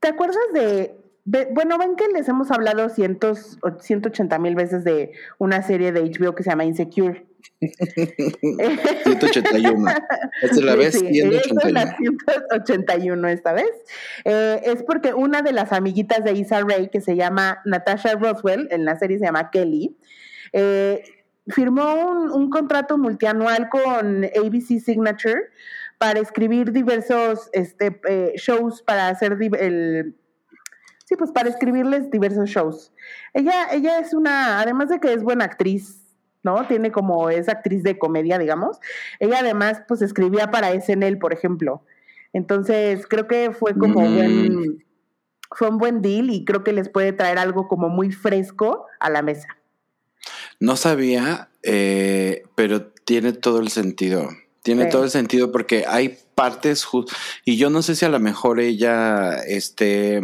¿te 0.00 0.08
acuerdas 0.08 0.38
de 0.54 1.05
bueno, 1.26 1.76
ven 1.76 1.96
que 1.96 2.06
les 2.14 2.28
hemos 2.28 2.52
hablado 2.52 2.88
cientos, 2.88 3.58
180 3.80 4.38
mil 4.38 4.54
veces 4.54 4.84
de 4.84 5.10
una 5.38 5.60
serie 5.62 5.90
de 5.90 6.02
HBO 6.02 6.36
que 6.36 6.44
se 6.44 6.50
llama 6.50 6.64
Insecure. 6.64 7.26
181. 7.60 9.90
Esta 10.42 10.56
es 10.56 10.62
la 10.62 10.76
vez 10.76 10.94
sí, 10.94 11.06
181. 11.06 11.60
Es 11.64 11.72
la 11.72 11.96
181 11.96 13.28
esta 13.28 13.52
vez. 13.52 13.70
Eh, 14.24 14.60
es 14.64 14.84
porque 14.84 15.14
una 15.14 15.42
de 15.42 15.52
las 15.52 15.72
amiguitas 15.72 16.22
de 16.22 16.32
Issa 16.32 16.60
Rae, 16.60 16.90
que 16.90 17.00
se 17.00 17.16
llama 17.16 17.60
Natasha 17.64 18.14
Roswell, 18.14 18.68
en 18.70 18.84
la 18.84 18.96
serie 18.96 19.18
se 19.18 19.24
llama 19.24 19.50
Kelly, 19.50 19.96
eh, 20.52 21.02
firmó 21.48 21.94
un, 21.94 22.30
un 22.30 22.50
contrato 22.50 22.98
multianual 22.98 23.68
con 23.68 24.24
ABC 24.24 24.78
Signature 24.80 25.50
para 25.98 26.20
escribir 26.20 26.70
diversos 26.72 27.48
este, 27.52 28.00
eh, 28.08 28.32
shows 28.36 28.82
para 28.82 29.08
hacer 29.08 29.36
el 29.58 30.14
Sí, 31.06 31.14
pues 31.14 31.30
para 31.30 31.48
escribirles 31.48 32.10
diversos 32.10 32.50
shows. 32.50 32.92
Ella, 33.32 33.68
ella 33.72 34.00
es 34.00 34.12
una, 34.12 34.60
además 34.60 34.88
de 34.88 34.98
que 34.98 35.12
es 35.12 35.22
buena 35.22 35.44
actriz, 35.44 36.02
¿no? 36.42 36.66
Tiene 36.66 36.90
como, 36.90 37.30
es 37.30 37.48
actriz 37.48 37.84
de 37.84 37.96
comedia, 37.96 38.38
digamos. 38.38 38.80
Ella 39.20 39.38
además, 39.38 39.82
pues 39.86 40.02
escribía 40.02 40.50
para 40.50 40.72
SNL, 40.72 41.18
por 41.18 41.32
ejemplo. 41.32 41.84
Entonces, 42.32 43.06
creo 43.06 43.28
que 43.28 43.52
fue 43.52 43.74
como 43.78 44.00
mm. 44.00 44.14
buen, 44.16 44.84
fue 45.52 45.68
un 45.68 45.78
buen 45.78 46.02
deal 46.02 46.28
y 46.28 46.44
creo 46.44 46.64
que 46.64 46.72
les 46.72 46.88
puede 46.88 47.12
traer 47.12 47.38
algo 47.38 47.68
como 47.68 47.88
muy 47.88 48.10
fresco 48.10 48.86
a 48.98 49.08
la 49.08 49.22
mesa. 49.22 49.46
No 50.58 50.74
sabía, 50.74 51.50
eh, 51.62 52.42
pero 52.56 52.88
tiene 52.88 53.32
todo 53.32 53.60
el 53.60 53.68
sentido. 53.68 54.28
Tiene 54.66 54.86
sí. 54.86 54.90
todo 54.90 55.04
el 55.04 55.10
sentido 55.10 55.52
porque 55.52 55.84
hay 55.86 56.18
partes 56.34 56.88
y 57.44 57.56
yo 57.56 57.70
no 57.70 57.82
sé 57.82 57.94
si 57.94 58.04
a 58.04 58.08
lo 58.08 58.18
mejor 58.18 58.58
ella 58.58 59.36
esté 59.46 60.20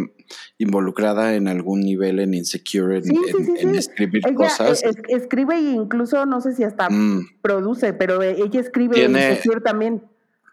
involucrada 0.58 1.36
en 1.36 1.46
algún 1.46 1.78
nivel 1.78 2.18
en 2.18 2.34
Insecure, 2.34 2.96
en, 2.96 3.04
sí, 3.04 3.14
sí, 3.14 3.44
sí, 3.44 3.52
en, 3.60 3.68
en 3.68 3.74
escribir 3.76 4.20
ella 4.26 4.34
cosas. 4.34 4.82
Es, 4.82 4.96
escribe 5.06 5.54
e 5.54 5.60
incluso 5.60 6.26
no 6.26 6.40
sé 6.40 6.56
si 6.56 6.64
hasta 6.64 6.90
mm. 6.90 7.38
produce, 7.40 7.92
pero 7.92 8.20
ella 8.20 8.60
escribe 8.60 8.96
tiene, 8.96 9.26
en 9.26 9.30
Insecure 9.30 9.60
también. 9.60 10.02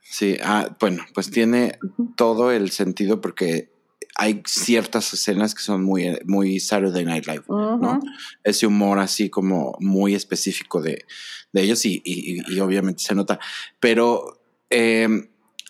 Sí, 0.03 0.37
ah, 0.43 0.69
bueno, 0.79 1.03
pues 1.15 1.31
tiene 1.31 1.79
uh 1.81 1.87
-huh. 1.87 2.15
todo 2.15 2.51
el 2.51 2.69
sentido 2.69 3.21
porque 3.21 3.71
hay 4.19 4.43
ciertas 4.45 5.13
escenas 5.13 5.55
que 5.55 5.63
son 5.63 5.81
muy, 5.85 6.19
muy 6.25 6.59
Saturday 6.59 7.05
Night 7.05 7.25
Live, 7.25 7.43
uh 7.47 7.55
-huh. 7.55 7.79
¿no? 7.79 7.99
Ese 8.43 8.67
humor 8.67 8.99
así 8.99 9.29
como 9.29 9.77
muy 9.79 10.13
específico 10.13 10.81
de, 10.81 11.05
de 11.53 11.61
ellos 11.61 11.85
y, 11.85 12.01
y, 12.03 12.41
y, 12.53 12.59
obviamente 12.59 13.01
se 13.01 13.15
nota. 13.15 13.39
Pero 13.79 14.41
eh, 14.69 15.07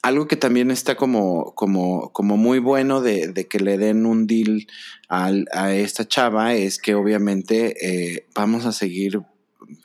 algo 0.02 0.28
que 0.28 0.36
también 0.36 0.72
está 0.72 0.96
como, 0.96 1.54
como, 1.54 2.12
como 2.12 2.38
muy 2.38 2.58
bueno 2.58 3.02
de, 3.02 3.28
de 3.28 3.48
que 3.48 3.60
le 3.60 3.78
den 3.78 4.08
un 4.08 4.26
deal 4.26 4.66
a, 5.10 5.32
a 5.54 5.76
esta 5.76 6.08
chava 6.08 6.56
es 6.56 6.80
que 6.80 6.96
obviamente 6.96 7.76
eh, 7.86 8.26
vamos 8.34 8.66
a 8.66 8.72
seguir 8.72 9.18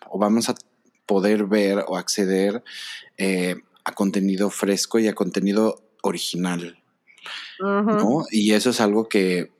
o 0.09 0.19
vamos 0.19 0.49
a 0.49 0.55
poder 1.05 1.45
ver 1.45 1.85
o 1.87 1.99
acceder 1.99 2.65
eh, 3.19 3.57
a 3.85 3.93
contenido 3.93 4.49
fresco 4.49 4.99
y 4.99 5.07
a 5.07 5.15
contenido 5.15 5.85
original. 6.03 6.79
Uh 7.61 7.65
-huh. 7.65 7.97
¿no? 7.97 8.25
Y 8.31 8.53
eso 8.53 8.71
es 8.71 8.81
algo 8.81 9.09
que 9.09 9.51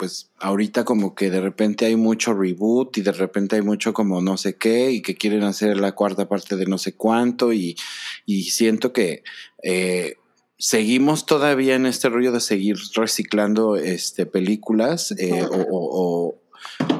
pues 0.00 0.30
ahorita 0.38 0.86
como 0.86 1.14
que 1.14 1.30
de 1.30 1.42
repente 1.42 1.84
hay 1.84 1.94
mucho 1.94 2.32
reboot 2.32 2.96
y 2.96 3.02
de 3.02 3.12
repente 3.12 3.56
hay 3.56 3.62
mucho 3.62 3.92
como 3.92 4.22
no 4.22 4.38
sé 4.38 4.56
qué 4.56 4.90
y 4.92 5.02
que 5.02 5.14
quieren 5.14 5.42
hacer 5.42 5.76
la 5.76 5.92
cuarta 5.92 6.26
parte 6.26 6.56
de 6.56 6.64
no 6.64 6.78
sé 6.78 6.94
cuánto 6.94 7.52
y, 7.52 7.76
y 8.24 8.44
siento 8.44 8.94
que 8.94 9.24
eh, 9.62 10.14
seguimos 10.56 11.26
todavía 11.26 11.74
en 11.74 11.84
este 11.84 12.08
rollo 12.08 12.32
de 12.32 12.40
seguir 12.40 12.76
reciclando 12.94 13.76
este 13.76 14.24
películas 14.24 15.12
eh, 15.18 15.42
o, 15.42 15.66
o, 15.70 16.40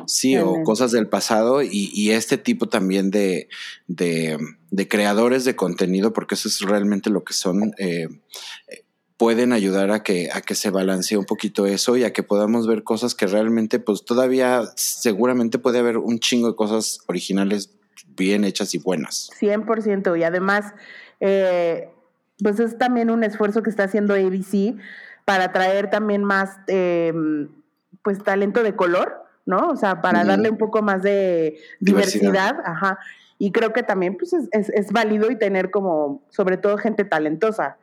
sí 0.07 0.37
o 0.37 0.63
cosas 0.63 0.93
del 0.93 1.09
pasado 1.09 1.63
y, 1.63 1.91
y 1.95 2.11
este 2.11 2.37
tipo 2.37 2.69
también 2.69 3.11
de, 3.11 3.49
de, 3.87 4.37
de, 4.71 4.89
creadores 4.89 5.47
de 5.47 5.57
contenido 5.57 6.13
porque 6.13 6.35
eso 6.35 6.49
es 6.49 6.61
realmente 6.61 7.09
lo 7.09 7.25
que 7.25 7.33
son 7.33 7.73
eh, 7.79 8.09
pueden 9.21 9.53
ayudar 9.53 9.91
a 9.91 10.03
que, 10.03 10.31
a 10.33 10.41
que 10.41 10.55
se 10.55 10.71
balancee 10.71 11.19
un 11.19 11.27
poquito 11.27 11.67
eso 11.67 11.95
y 11.99 12.05
a 12.05 12.13
que 12.15 12.23
podamos 12.23 12.67
ver 12.67 12.85
cosas 12.85 13.15
que 13.15 13.27
realmente, 13.27 13.79
pues 13.79 14.03
todavía 14.03 14.63
seguramente 14.77 15.59
puede 15.59 15.79
haber 15.79 15.99
un 15.99 16.21
chingo 16.21 16.49
de 16.49 16.57
cosas 16.57 17.01
originales 17.07 17.71
bien 18.17 18.45
hechas 18.45 18.75
y 18.75 18.79
buenas. 18.79 19.31
100%. 19.39 20.19
Y 20.19 20.25
además, 20.25 20.73
eh, 21.21 21.91
pues 22.43 22.61
es 22.61 22.79
también 22.79 23.11
un 23.11 23.23
esfuerzo 23.23 23.63
que 23.63 23.69
está 23.69 23.85
haciendo 23.85 24.15
ABC 24.15 24.81
para 25.27 25.53
traer 25.53 25.91
también 25.91 26.25
más, 26.25 26.57
eh, 26.69 27.13
pues, 28.03 28.25
talento 28.25 28.63
de 28.63 28.75
color, 28.75 29.23
¿no? 29.45 29.69
O 29.69 29.77
sea, 29.77 30.01
para 30.01 30.25
darle 30.25 30.49
un 30.49 30.57
poco 30.57 30.81
más 30.81 31.03
de 31.03 31.59
diversidad. 31.79 32.57
Ajá. 32.65 32.99
Y 33.37 33.53
creo 33.53 33.75
que 33.75 33.83
también, 33.83 34.17
pues, 34.17 34.33
es, 34.33 34.49
es, 34.53 34.71
es 34.71 34.91
válido 34.93 35.31
y 35.31 35.37
tener 35.37 35.71
como, 35.71 36.23
sobre 36.31 36.57
todo, 36.57 36.79
gente 36.79 37.05
talentosa. 37.05 37.77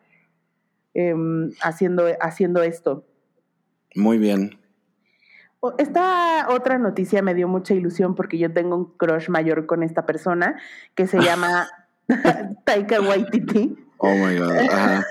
Em, 1.00 1.52
haciendo, 1.62 2.06
haciendo 2.20 2.64
esto. 2.64 3.06
Muy 3.94 4.18
bien. 4.18 4.60
Esta 5.78 6.48
otra 6.50 6.80
noticia 6.80 7.22
me 7.22 7.36
dio 7.36 7.48
mucha 7.48 7.76
ilusión 7.76 8.16
porque 8.16 8.40
yo 8.40 8.52
tengo 8.52 8.76
un 8.76 8.98
crush 8.98 9.30
mayor 9.30 9.68
con 9.68 9.84
esta 9.84 10.08
persona 10.08 10.60
que 10.96 11.06
se 11.06 11.20
llama 11.20 11.68
Taika 12.66 13.00
Waititi. 13.00 13.78
Oh 13.98 14.10
my 14.10 14.40
God. 14.40 15.04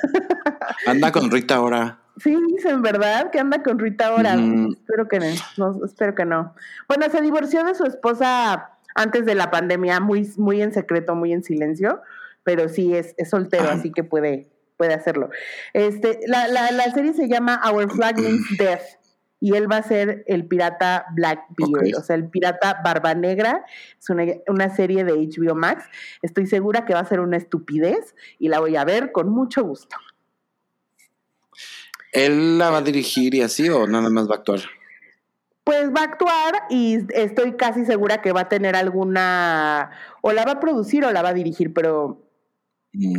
Anda 0.89 1.13
con 1.13 1.31
Rita 1.31 1.55
ahora. 1.55 2.01
Sí, 2.17 2.37
dicen, 2.49 2.83
¿verdad? 2.83 3.31
Que 3.31 3.39
anda 3.39 3.63
con 3.63 3.79
Rita 3.79 4.09
ahora. 4.09 4.35
Espero 4.35 5.07
que 5.07 5.21
no, 5.57 5.85
espero 5.85 6.17
que 6.17 6.25
no. 6.25 6.53
Bueno, 6.89 7.09
se 7.13 7.23
divorció 7.23 7.63
de 7.63 7.77
su 7.77 7.85
esposa 7.85 8.73
antes 8.97 9.25
de 9.25 9.37
la 9.37 9.53
pandemia, 9.53 10.01
muy, 10.01 10.29
muy 10.37 10.63
en 10.63 10.73
secreto, 10.73 11.15
muy 11.15 11.33
en 11.33 11.45
silencio, 11.45 12.03
pero 12.43 12.69
sí 12.69 12.93
es, 12.97 13.15
es 13.19 13.31
soltero, 13.31 13.69
así 13.69 13.93
que 13.93 14.03
puede, 14.03 14.49
puede 14.77 14.95
hacerlo. 14.95 15.31
Este, 15.73 16.21
la, 16.27 16.49
la, 16.49 16.71
la, 16.71 16.91
serie 16.93 17.13
se 17.13 17.29
llama 17.29 17.61
Our 17.71 17.91
Flag 17.91 18.19
Means 18.19 18.47
Death 18.59 18.83
y 19.41 19.55
él 19.55 19.71
va 19.71 19.79
a 19.79 19.83
ser 19.83 20.25
el 20.27 20.47
pirata 20.47 21.07
Blackbeard, 21.15 21.97
o 21.99 22.03
sea, 22.03 22.17
el 22.17 22.29
pirata 22.29 22.81
Barba 22.83 23.15
Negra. 23.15 23.65
Es 23.99 24.09
una, 24.09 24.25
una, 24.49 24.75
serie 24.75 25.05
de 25.05 25.13
HBO 25.13 25.55
Max. 25.55 25.85
Estoy 26.23 26.47
segura 26.47 26.85
que 26.85 26.95
va 26.95 27.01
a 27.01 27.05
ser 27.05 27.21
una 27.21 27.37
estupidez 27.37 28.15
y 28.39 28.49
la 28.49 28.61
voy 28.61 28.77
a 28.77 28.85
ver 28.85 29.13
con 29.13 29.29
mucho 29.29 29.63
gusto. 29.63 29.97
¿Él 32.13 32.59
la 32.59 32.71
va 32.71 32.79
a 32.79 32.83
dirigir 32.83 33.35
y 33.35 33.43
así 33.43 33.69
o 33.69 33.87
nada 33.87 34.09
más 34.09 34.27
va 34.27 34.37
a 34.37 34.39
actuar? 34.39 34.61
Pues 35.65 35.91
va 35.95 36.01
a 36.01 36.05
actuar 36.05 36.55
y 36.71 36.99
estoy 37.13 37.57
casi 37.57 37.85
segura 37.85 38.23
que 38.23 38.33
va 38.33 38.43
a 38.43 38.49
tener 38.49 38.75
alguna, 38.75 39.91
o 40.23 40.33
la 40.33 40.45
va 40.45 40.53
a 40.53 40.61
producir 40.61 41.05
o 41.05 41.13
la 41.13 41.23
va 41.23 41.31
a 41.31 41.35
dirigir, 41.35 41.75
pero 41.75 42.26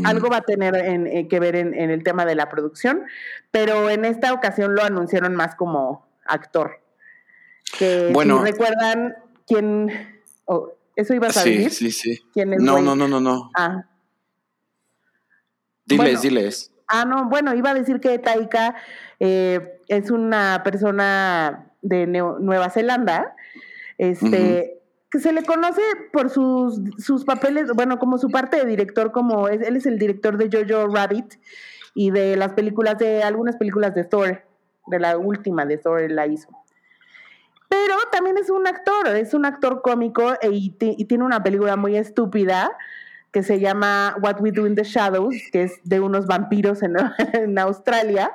algo 0.06 0.30
va 0.30 0.38
a 0.38 0.42
tener 0.42 0.76
eh, 0.76 1.28
que 1.30 1.40
ver 1.40 1.56
en, 1.56 1.74
el 1.74 2.04
tema 2.04 2.26
de 2.26 2.36
la 2.36 2.50
producción, 2.50 3.04
pero 3.52 3.90
en 3.90 4.06
esta 4.06 4.34
ocasión 4.34 4.76
lo 4.76 4.84
anunciaron 4.84 5.36
más 5.36 5.56
como 5.56 6.08
actor. 6.26 6.82
Que 7.78 8.10
bueno, 8.14 8.40
si 8.40 8.52
recuerdan 8.52 9.16
quién... 9.46 9.92
¿Eso 10.96 11.14
ibas 11.14 11.38
a 11.38 11.44
decir? 11.44 11.70
Sí, 11.70 11.92
sí, 11.92 12.18
sí. 12.34 12.44
no, 12.46 12.82
no, 12.82 12.96
no, 12.96 13.08
no, 13.08 13.20
no. 13.20 13.52
Ah. 13.56 13.86
Diles, 15.86 16.22
diles. 16.22 16.72
Ah, 16.88 17.06
no, 17.06 17.30
bueno, 17.30 17.54
iba 17.54 17.72
a 17.72 17.74
decir 17.74 18.00
que 18.00 18.18
Taika 18.18 18.76
eh, 19.20 19.80
es 19.88 20.10
una 20.10 20.62
persona 20.64 21.72
de 21.82 22.08
Nueva 22.08 22.70
Zelanda, 22.70 23.36
este, 23.98 24.77
que 25.10 25.20
se 25.20 25.32
le 25.32 25.44
conoce 25.44 25.82
por 26.12 26.30
sus, 26.30 26.80
sus 26.98 27.24
papeles, 27.24 27.72
bueno, 27.74 27.98
como 27.98 28.18
su 28.18 28.30
parte 28.30 28.58
de 28.58 28.66
director, 28.66 29.12
como 29.12 29.48
es, 29.48 29.62
él 29.62 29.78
es 29.78 29.86
el 29.86 29.98
director 29.98 30.38
de 30.38 30.50
Jojo 30.52 30.94
Rabbit 30.94 31.36
y 31.94 32.12
de 32.12 32.36
las 32.36 32.54
películas 32.54 32.98
de, 32.98 33.24
algunas 33.24 33.56
películas 33.56 33.96
de 33.96 34.04
Thor, 34.04 34.44
de 34.88 35.00
la 35.00 35.18
última 35.18 35.66
de 35.66 35.78
Thor 35.78 36.12
la 36.12 36.28
hizo. 36.28 36.50
Pero 37.70 37.96
también 38.12 38.38
es 38.38 38.50
un 38.50 38.68
actor, 38.68 39.08
es 39.16 39.34
un 39.34 39.46
actor 39.46 39.82
cómico 39.82 40.34
e, 40.42 40.50
y, 40.52 40.70
tiene 40.72 41.24
una 41.24 41.42
película 41.42 41.76
muy 41.76 41.98
estúpida 41.98 42.72
que 43.32 43.44
se 43.44 43.60
llama 43.60 44.16
What 44.22 44.42
We 44.42 44.52
Do 44.52 44.68
in 44.68 44.76
the 44.76 44.84
Shadows, 44.84 45.36
que 45.52 45.64
es 45.64 45.80
de 45.84 46.00
unos 46.00 46.28
vampiros 46.28 46.82
en, 46.82 46.96
en 47.34 47.60
Australia. 47.60 48.32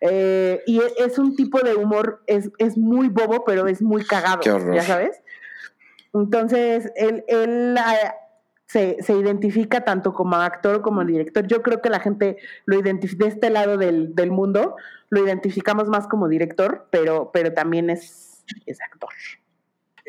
Eh, 0.00 0.62
y 0.66 0.80
es 0.98 1.18
un 1.18 1.36
tipo 1.36 1.60
de 1.60 1.74
humor, 1.74 2.22
es, 2.26 2.50
es 2.58 2.76
muy 2.76 3.08
bobo, 3.08 3.44
pero 3.44 3.66
es 3.68 3.80
muy 3.80 4.04
cagado, 4.04 4.42
ya 4.72 4.82
sabes. 4.82 5.20
Entonces, 6.14 6.92
él, 6.96 7.24
él 7.26 7.76
ah, 7.78 8.14
se, 8.66 8.96
se, 9.02 9.14
identifica 9.14 9.84
tanto 9.84 10.12
como 10.12 10.36
actor 10.36 10.82
como 10.82 11.04
director. 11.04 11.46
Yo 11.46 11.62
creo 11.62 11.80
que 11.80 11.90
la 11.90 12.00
gente 12.00 12.36
lo 12.66 12.78
identifica 12.78 13.24
de 13.24 13.30
este 13.30 13.50
lado 13.50 13.76
del, 13.76 14.14
del, 14.14 14.30
mundo, 14.30 14.76
lo 15.10 15.24
identificamos 15.24 15.88
más 15.88 16.06
como 16.06 16.28
director, 16.28 16.86
pero, 16.90 17.30
pero 17.32 17.52
también 17.52 17.90
es, 17.90 18.44
es 18.66 18.78
actor. 18.80 19.10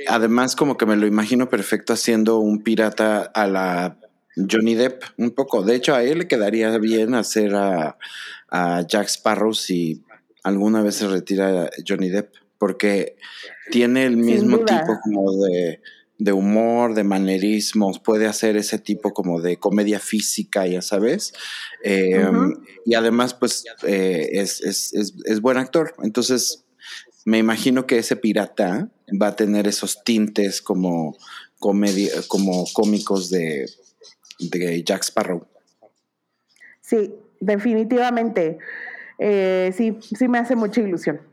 Además, 0.08 0.56
como 0.56 0.78
que 0.78 0.86
me 0.86 0.96
lo 0.96 1.06
imagino 1.06 1.50
perfecto 1.50 1.94
haciendo 1.94 2.40
un 2.40 2.64
pirata 2.64 3.22
a 3.22 3.48
la 3.48 3.98
Johnny 4.36 4.76
Depp, 4.76 5.04
un 5.18 5.32
poco. 5.32 5.62
De 5.62 5.76
hecho, 5.76 5.94
a 5.94 6.04
él 6.04 6.20
le 6.20 6.28
quedaría 6.28 6.78
bien 6.80 7.14
hacer 7.14 7.56
a, 7.56 7.98
a 8.50 8.82
Jack 8.82 9.08
Sparrow 9.08 9.54
si 9.54 10.04
alguna 10.44 10.82
vez 10.82 10.96
se 10.96 11.08
retira 11.08 11.70
Johnny 11.88 12.10
Depp 12.10 12.43
porque 12.64 13.18
tiene 13.72 14.06
el 14.06 14.16
mismo 14.16 14.60
tipo 14.60 14.98
como 15.04 15.34
de, 15.34 15.82
de, 16.18 16.32
humor, 16.32 16.94
de 16.94 17.04
manerismos, 17.04 18.00
puede 18.00 18.26
hacer 18.26 18.56
ese 18.56 18.80
tipo 18.80 19.14
como 19.14 19.42
de 19.42 19.58
comedia 19.58 20.00
física, 20.00 20.66
ya 20.66 20.82
sabes. 20.82 21.34
Em, 21.84 22.54
y 22.86 22.94
además, 22.94 23.34
pues, 23.34 23.66
eh, 23.86 24.30
es, 24.32 24.62
es, 24.62 24.94
es, 24.94 25.14
es, 25.26 25.42
buen 25.42 25.58
actor. 25.58 25.94
Entonces, 26.04 26.64
me 27.26 27.38
imagino 27.38 27.86
que 27.86 27.98
ese 27.98 28.16
pirata 28.16 28.90
va 29.22 29.28
a 29.28 29.36
tener 29.36 29.68
esos 29.68 30.02
tintes 30.06 30.62
como, 30.62 31.18
comedia, 31.60 32.14
como 32.30 32.64
cómicos 32.72 33.30
de, 33.30 33.70
de 34.40 34.82
Jack 34.86 35.04
Sparrow. 35.04 35.46
Sí, 36.80 37.14
definitivamente. 37.42 38.58
Eh, 39.20 39.74
sí, 39.76 39.98
sí 40.18 40.30
me 40.30 40.38
hace 40.38 40.56
mucha 40.56 40.80
ilusión. 40.80 41.33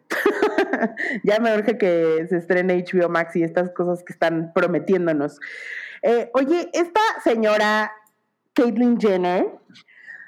ya 1.24 1.38
me 1.40 1.54
urge 1.54 1.78
que 1.78 2.26
se 2.28 2.36
estrene 2.36 2.84
HBO 2.84 3.08
Max 3.08 3.36
y 3.36 3.42
estas 3.42 3.70
cosas 3.70 4.02
que 4.02 4.12
están 4.12 4.52
prometiéndonos. 4.54 5.38
Eh, 6.02 6.30
oye, 6.34 6.70
esta 6.72 7.00
señora 7.22 7.92
Caitlyn 8.54 9.00
Jenner 9.00 9.46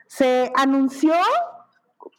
se 0.07 0.53
anunció 0.55 1.15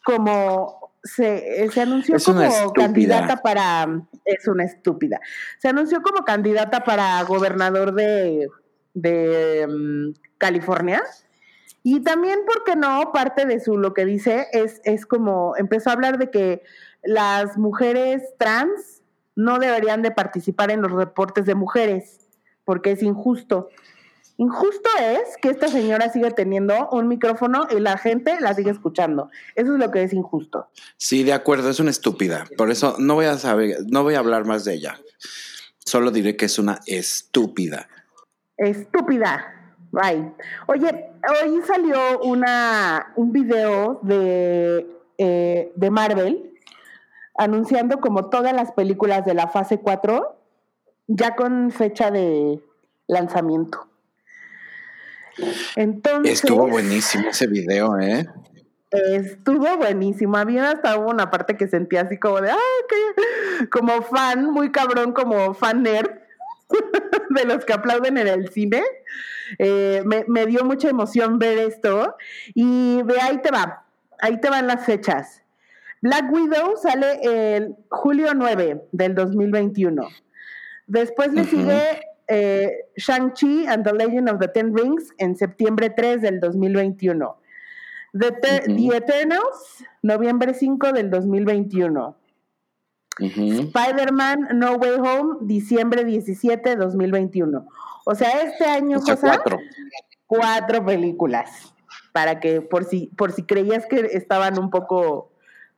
como 0.04 0.92
se, 1.02 1.70
se 1.70 1.80
anunció 1.82 2.16
como 2.18 2.72
candidata 2.72 3.36
para 3.36 3.86
es 4.24 4.48
una 4.48 4.64
estúpida. 4.64 5.20
Se 5.58 5.68
anunció 5.68 6.02
como 6.02 6.24
candidata 6.24 6.82
para 6.82 7.22
gobernador 7.24 7.94
de, 7.94 8.48
de 8.94 9.66
um, 9.68 10.14
California. 10.38 11.02
Y 11.82 12.00
también, 12.00 12.40
¿por 12.46 12.64
qué 12.64 12.76
no? 12.76 13.12
Parte 13.12 13.44
de 13.44 13.60
su 13.60 13.76
lo 13.76 13.92
que 13.92 14.06
dice 14.06 14.48
es, 14.52 14.80
es 14.84 15.04
como 15.04 15.54
empezó 15.56 15.90
a 15.90 15.92
hablar 15.92 16.16
de 16.16 16.30
que 16.30 16.62
las 17.04 17.56
mujeres 17.56 18.22
trans 18.38 19.02
no 19.36 19.58
deberían 19.58 20.02
de 20.02 20.10
participar 20.10 20.70
en 20.70 20.82
los 20.82 20.92
reportes 20.92 21.46
de 21.46 21.54
mujeres, 21.54 22.20
porque 22.64 22.92
es 22.92 23.02
injusto. 23.02 23.68
Injusto 24.36 24.90
es 25.00 25.36
que 25.40 25.50
esta 25.50 25.68
señora 25.68 26.10
siga 26.10 26.30
teniendo 26.30 26.88
un 26.90 27.06
micrófono 27.06 27.68
y 27.70 27.78
la 27.78 27.96
gente 27.98 28.36
la 28.40 28.52
sigue 28.54 28.70
escuchando. 28.70 29.30
Eso 29.54 29.74
es 29.74 29.78
lo 29.78 29.90
que 29.92 30.02
es 30.02 30.12
injusto. 30.12 30.68
Sí, 30.96 31.22
de 31.22 31.32
acuerdo, 31.32 31.70
es 31.70 31.78
una 31.78 31.90
estúpida. 31.90 32.44
Por 32.56 32.70
eso 32.70 32.96
no 32.98 33.14
voy 33.14 33.26
a 33.26 33.38
saber, 33.38 33.76
no 33.86 34.02
voy 34.02 34.14
a 34.14 34.18
hablar 34.18 34.44
más 34.44 34.64
de 34.64 34.74
ella. 34.74 35.00
Solo 35.78 36.10
diré 36.10 36.36
que 36.36 36.46
es 36.46 36.58
una 36.58 36.80
estúpida. 36.86 37.88
Estúpida. 38.56 39.50
Right. 39.92 40.32
Oye, 40.66 41.10
hoy 41.30 41.60
salió 41.64 42.20
una, 42.22 43.12
un 43.14 43.30
video 43.30 44.00
de, 44.02 44.84
eh, 45.18 45.72
de 45.76 45.90
Marvel 45.90 46.53
anunciando 47.36 48.00
como 48.00 48.30
todas 48.30 48.52
las 48.52 48.72
películas 48.72 49.24
de 49.24 49.34
la 49.34 49.48
fase 49.48 49.80
4 49.80 50.40
ya 51.06 51.34
con 51.36 51.70
fecha 51.70 52.10
de 52.10 52.60
lanzamiento. 53.06 53.88
Entonces, 55.76 56.42
Estuvo 56.44 56.68
buenísimo 56.68 57.28
ese 57.28 57.46
video, 57.46 57.98
¿eh? 57.98 58.26
Estuvo 58.90 59.76
buenísimo. 59.76 60.36
Había 60.36 60.70
hasta 60.70 60.96
una 60.98 61.30
parte 61.30 61.56
que 61.56 61.66
sentía 61.66 62.02
así 62.02 62.18
como 62.18 62.40
de, 62.40 62.50
¡ay, 62.50 62.58
qué! 62.88 63.68
Como 63.68 64.02
fan, 64.02 64.50
muy 64.50 64.70
cabrón, 64.70 65.12
como 65.12 65.52
fan 65.54 65.82
nerd 65.82 66.10
de 67.30 67.44
los 67.44 67.64
que 67.64 67.72
aplauden 67.72 68.18
en 68.18 68.28
el 68.28 68.48
cine. 68.50 68.82
Eh, 69.58 70.02
me, 70.06 70.24
me, 70.28 70.46
dio 70.46 70.64
mucha 70.64 70.88
emoción 70.88 71.38
ver 71.40 71.58
esto. 71.58 72.16
Y 72.54 73.02
ve, 73.02 73.16
ahí 73.20 73.38
te 73.38 73.50
va. 73.50 73.84
Ahí 74.20 74.40
te 74.40 74.48
van 74.48 74.68
las 74.68 74.86
fechas. 74.86 75.43
Black 76.04 76.30
Widow 76.30 76.76
sale 76.76 77.18
el 77.22 77.76
julio 77.88 78.34
9 78.34 78.88
del 78.92 79.14
2021. 79.14 80.06
Después 80.86 81.32
le 81.32 81.44
sigue 81.44 81.80
eh, 82.28 82.70
Shang-Chi 82.96 83.66
and 83.66 83.84
the 83.84 83.92
Legend 83.94 84.28
of 84.28 84.38
the 84.38 84.48
Ten 84.48 84.76
Rings 84.76 85.14
en 85.16 85.34
septiembre 85.34 85.88
3 85.88 86.20
del 86.20 86.40
2021. 86.40 87.38
The, 88.12 88.34
Eternals, 88.94 89.82
noviembre 90.02 90.52
5 90.52 90.92
del 90.92 91.08
2021. 91.08 92.14
Spider-Man 93.18 94.48
No 94.56 94.74
Way 94.74 94.98
Home, 94.98 95.36
diciembre 95.40 96.04
17 96.04 96.76
2021. 96.76 97.66
O 98.04 98.14
sea, 98.14 98.42
este 98.42 98.66
año, 98.66 98.98
o 98.98 99.16
cuatro. 99.18 99.58
cuatro 100.26 100.84
películas. 100.84 101.72
Para 102.12 102.40
que, 102.40 102.60
por 102.60 102.84
si, 102.84 103.06
por 103.16 103.32
si 103.32 103.44
creías 103.44 103.86
que 103.86 104.00
estaban 104.12 104.58
un 104.58 104.68
poco 104.68 105.30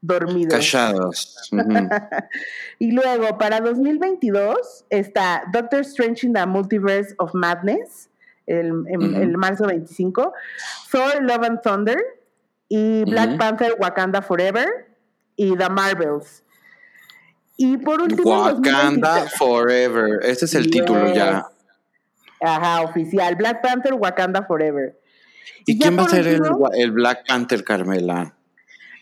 dormidos. 0.07 0.53
Callados. 0.55 1.51
y 2.79 2.93
luego, 2.93 3.39
para 3.39 3.61
2022, 3.61 4.87
está 4.91 5.45
Doctor 5.53 5.81
Strange 5.81 6.27
in 6.27 6.33
the 6.33 6.47
Multiverse 6.47 7.15
of 7.19 7.35
Madness, 7.35 8.09
el, 8.47 8.85
el 8.89 9.37
marzo 9.37 9.67
25, 9.67 10.33
Thor 10.91 11.23
Love 11.23 11.45
and 11.45 11.63
Thunder, 11.63 11.99
y 12.69 13.05
Black 13.05 13.39
Panther 13.39 13.77
Wakanda 13.79 14.23
Forever, 14.23 14.67
y 15.37 15.57
The 15.57 15.69
Marvels. 15.69 16.43
Y 17.57 17.79
por 17.79 18.01
último. 18.03 18.43
Wakanda 18.43 19.27
Forever. 19.39 20.21
Este 20.23 20.45
es 20.45 20.55
el 20.55 20.71
título 20.71 21.13
ya. 21.13 21.47
Ajá, 22.41 22.83
oficial. 22.83 23.35
Black 23.37 23.63
Panther 23.63 23.95
Wakanda 23.95 24.45
Forever. 24.45 24.99
¿Y, 25.65 25.79
quién 25.79 25.99
va 25.99 26.05
a 26.05 26.09
ser 26.09 26.27
el, 26.27 26.91
Black 26.93 27.27
Panther, 27.27 27.65
Carmela? 27.65 28.36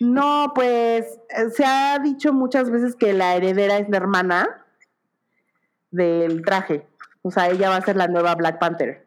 No, 0.01 0.53
pues 0.55 1.19
eh, 1.31 1.51
se 1.55 1.65
ha 1.65 1.99
dicho 1.99 2.33
muchas 2.33 2.71
veces 2.71 2.97
que 2.97 3.13
la 3.13 3.37
heredera 3.37 3.79
es 3.79 3.89
la 3.89 3.97
hermana 3.97 4.65
del 5.91 6.43
traje. 6.43 6.87
O 7.23 7.31
sea, 7.31 7.49
ella 7.49 7.71
va 7.71 7.77
a 7.77 7.83
ser 7.83 7.97
la 7.97 8.09
nueva 8.09 8.35
Black 8.35 8.59
Panther. 8.59 9.07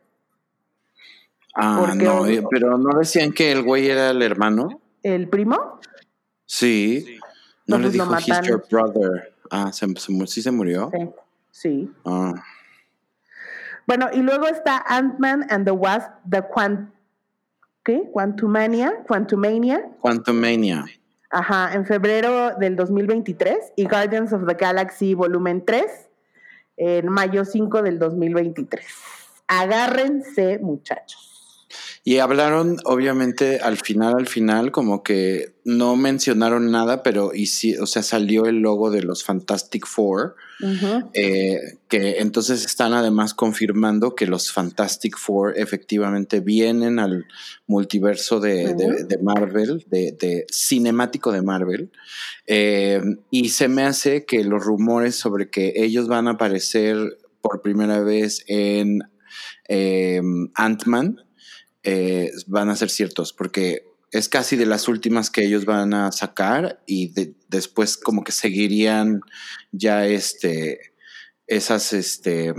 Ah, 1.55 1.93
no, 1.95 2.25
eh, 2.25 2.43
pero 2.49 2.77
¿no 2.77 2.97
decían 2.97 3.31
que 3.31 3.51
el 3.51 3.63
güey 3.63 3.89
era 3.89 4.11
el 4.11 4.21
hermano? 4.21 4.81
¿El 5.03 5.27
primo? 5.27 5.79
Sí. 6.45 7.19
No, 7.65 7.77
le 7.77 7.83
pues 7.83 7.93
dijo, 7.93 8.15
he's 8.15 8.47
your 8.47 8.63
brother. 8.69 9.33
Ah, 9.49 9.71
¿se, 9.73 9.87
¿sí 10.27 10.41
se 10.41 10.51
murió? 10.51 10.91
Sí. 10.93 11.09
sí. 11.51 11.91
Ah. 12.05 12.33
Bueno, 13.87 14.09
y 14.13 14.21
luego 14.21 14.47
está 14.47 14.83
Ant-Man 14.87 15.47
and 15.49 15.65
the 15.65 15.71
Wasp, 15.71 16.11
The 16.29 16.43
Quant 16.43 16.91
¿qué? 17.87 18.03
Quantumania, 18.11 19.01
Quantumania. 19.07 19.89
Quantumania. 20.01 20.83
Ajá, 21.29 21.73
en 21.73 21.85
febrero 21.85 22.51
del 22.59 22.75
2023 22.75 23.73
y 23.77 23.85
Guardians 23.85 24.33
of 24.33 24.45
the 24.45 24.55
Galaxy 24.55 25.13
volumen 25.13 25.63
3 25.65 25.85
en 26.75 27.07
mayo 27.07 27.45
5 27.45 27.81
del 27.81 27.97
2023. 27.97 28.85
Agárrense, 29.47 30.59
muchachos. 30.59 31.36
Y 32.03 32.17
hablaron, 32.19 32.77
obviamente, 32.85 33.59
al 33.59 33.77
final, 33.77 34.15
al 34.17 34.27
final, 34.27 34.71
como 34.71 35.03
que 35.03 35.53
no 35.65 35.97
mencionaron 35.97 36.71
nada, 36.71 37.03
pero 37.03 37.31
y 37.33 37.47
sí, 37.47 37.75
o 37.75 37.85
sea, 37.85 38.01
salió 38.01 38.45
el 38.45 38.59
logo 38.59 38.89
de 38.89 39.03
los 39.03 39.25
Fantastic 39.25 39.85
Four, 39.85 40.35
eh, 41.13 41.59
que 41.89 42.19
entonces 42.19 42.65
están 42.65 42.93
además 42.93 43.33
confirmando 43.33 44.15
que 44.15 44.27
los 44.27 44.51
Fantastic 44.51 45.17
Four 45.17 45.57
efectivamente 45.57 46.39
vienen 46.39 46.99
al 46.99 47.25
multiverso 47.67 48.39
de, 48.39 48.73
Marvel, 49.21 49.85
de, 49.89 50.45
cinemático 50.49 51.33
de 51.33 51.41
Marvel, 51.41 51.91
eh, 52.45 53.01
y 53.29 53.49
se 53.49 53.67
me 53.67 53.83
hace 53.83 54.25
que 54.25 54.45
los 54.45 54.63
rumores 54.63 55.15
sobre 55.15 55.49
que 55.49 55.73
ellos 55.75 56.07
van 56.07 56.29
a 56.29 56.31
aparecer 56.31 57.17
por 57.41 57.61
primera 57.61 57.99
vez 57.99 58.45
en 58.47 59.01
eh, 59.67 60.21
Ant-Man, 60.55 61.26
eh, 61.89 62.31
van 62.47 62.69
a 62.69 62.75
ser 62.75 62.89
ciertos, 62.89 63.31
porque 63.31 63.85
es 64.11 64.27
casi 64.27 64.57
de 64.57 64.65
las 64.65 64.89
últimas 64.89 65.29
que 65.29 65.45
ellos 65.45 65.63
van 65.63 65.93
a 65.93 66.11
sacar 66.11 66.81
y 66.85 67.13
después 67.47 67.95
como 67.95 68.25
que 68.25 68.33
seguirían 68.33 69.21
ya 69.71 70.05
este, 70.05 70.93
esas, 71.47 71.93
este, 71.93 72.53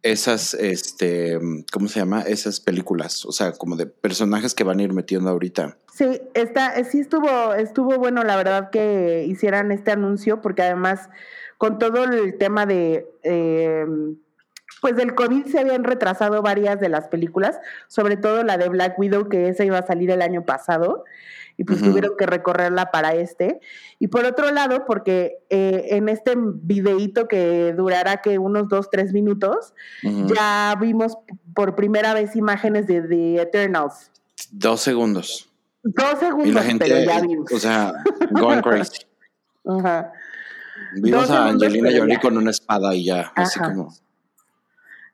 esas, 0.00 0.54
este, 0.54 1.38
¿cómo 1.70 1.88
se 1.88 2.00
llama? 2.00 2.22
Esas 2.22 2.60
películas, 2.60 3.26
o 3.26 3.32
sea, 3.32 3.52
como 3.52 3.76
de 3.76 3.84
personajes 3.84 4.54
que 4.54 4.64
van 4.64 4.78
a 4.78 4.82
ir 4.82 4.94
metiendo 4.94 5.28
ahorita. 5.28 5.76
Sí, 5.92 6.22
está, 6.32 6.82
sí 6.84 7.00
estuvo, 7.00 7.52
estuvo 7.52 7.98
bueno, 7.98 8.22
la 8.22 8.36
verdad, 8.36 8.70
que 8.70 9.26
hicieran 9.28 9.72
este 9.72 9.90
anuncio, 9.90 10.40
porque 10.40 10.62
además, 10.62 11.10
con 11.58 11.78
todo 11.78 12.04
el 12.04 12.38
tema 12.38 12.64
de 12.64 13.06
eh, 13.24 13.84
pues 14.80 14.96
del 14.96 15.14
COVID 15.14 15.46
se 15.46 15.60
habían 15.60 15.84
retrasado 15.84 16.42
varias 16.42 16.80
de 16.80 16.88
las 16.88 17.08
películas, 17.08 17.58
sobre 17.88 18.16
todo 18.16 18.42
la 18.44 18.56
de 18.56 18.68
Black 18.68 18.98
Widow, 18.98 19.28
que 19.28 19.48
esa 19.48 19.64
iba 19.64 19.78
a 19.78 19.86
salir 19.86 20.10
el 20.10 20.22
año 20.22 20.44
pasado, 20.44 21.04
y 21.56 21.64
pues 21.64 21.82
tuvieron 21.82 22.12
que 22.16 22.24
recorrerla 22.24 22.90
para 22.90 23.14
este. 23.14 23.60
Y 23.98 24.08
por 24.08 24.24
otro 24.24 24.50
lado, 24.50 24.86
porque 24.86 25.44
eh, 25.50 25.88
en 25.90 26.08
este 26.08 26.34
videíto 26.36 27.28
que 27.28 27.74
durará 27.76 28.22
que 28.22 28.38
unos 28.38 28.68
dos, 28.68 28.88
tres 28.90 29.12
minutos, 29.12 29.74
ya 30.02 30.74
vimos 30.80 31.18
por 31.54 31.74
primera 31.74 32.14
vez 32.14 32.34
imágenes 32.34 32.86
de 32.86 33.02
The 33.02 33.42
Eternals. 33.42 34.10
Dos 34.50 34.80
segundos. 34.80 35.50
Dos 35.82 36.18
segundos, 36.18 36.48
y 36.48 36.52
la 36.52 36.62
gente, 36.62 36.86
pero 36.88 37.04
ya 37.04 37.20
vimos. 37.20 37.52
O 37.52 37.58
sea, 37.58 37.92
going 38.30 38.62
crazy. 38.62 39.02
Ajá. 39.66 40.12
Vimos 40.94 41.30
a 41.30 41.48
Angelina 41.48 41.90
Jolie 41.94 42.18
con 42.18 42.38
una 42.38 42.50
espada 42.50 42.94
y 42.94 43.04
ya, 43.04 43.32
así 43.34 43.60
como. 43.60 43.92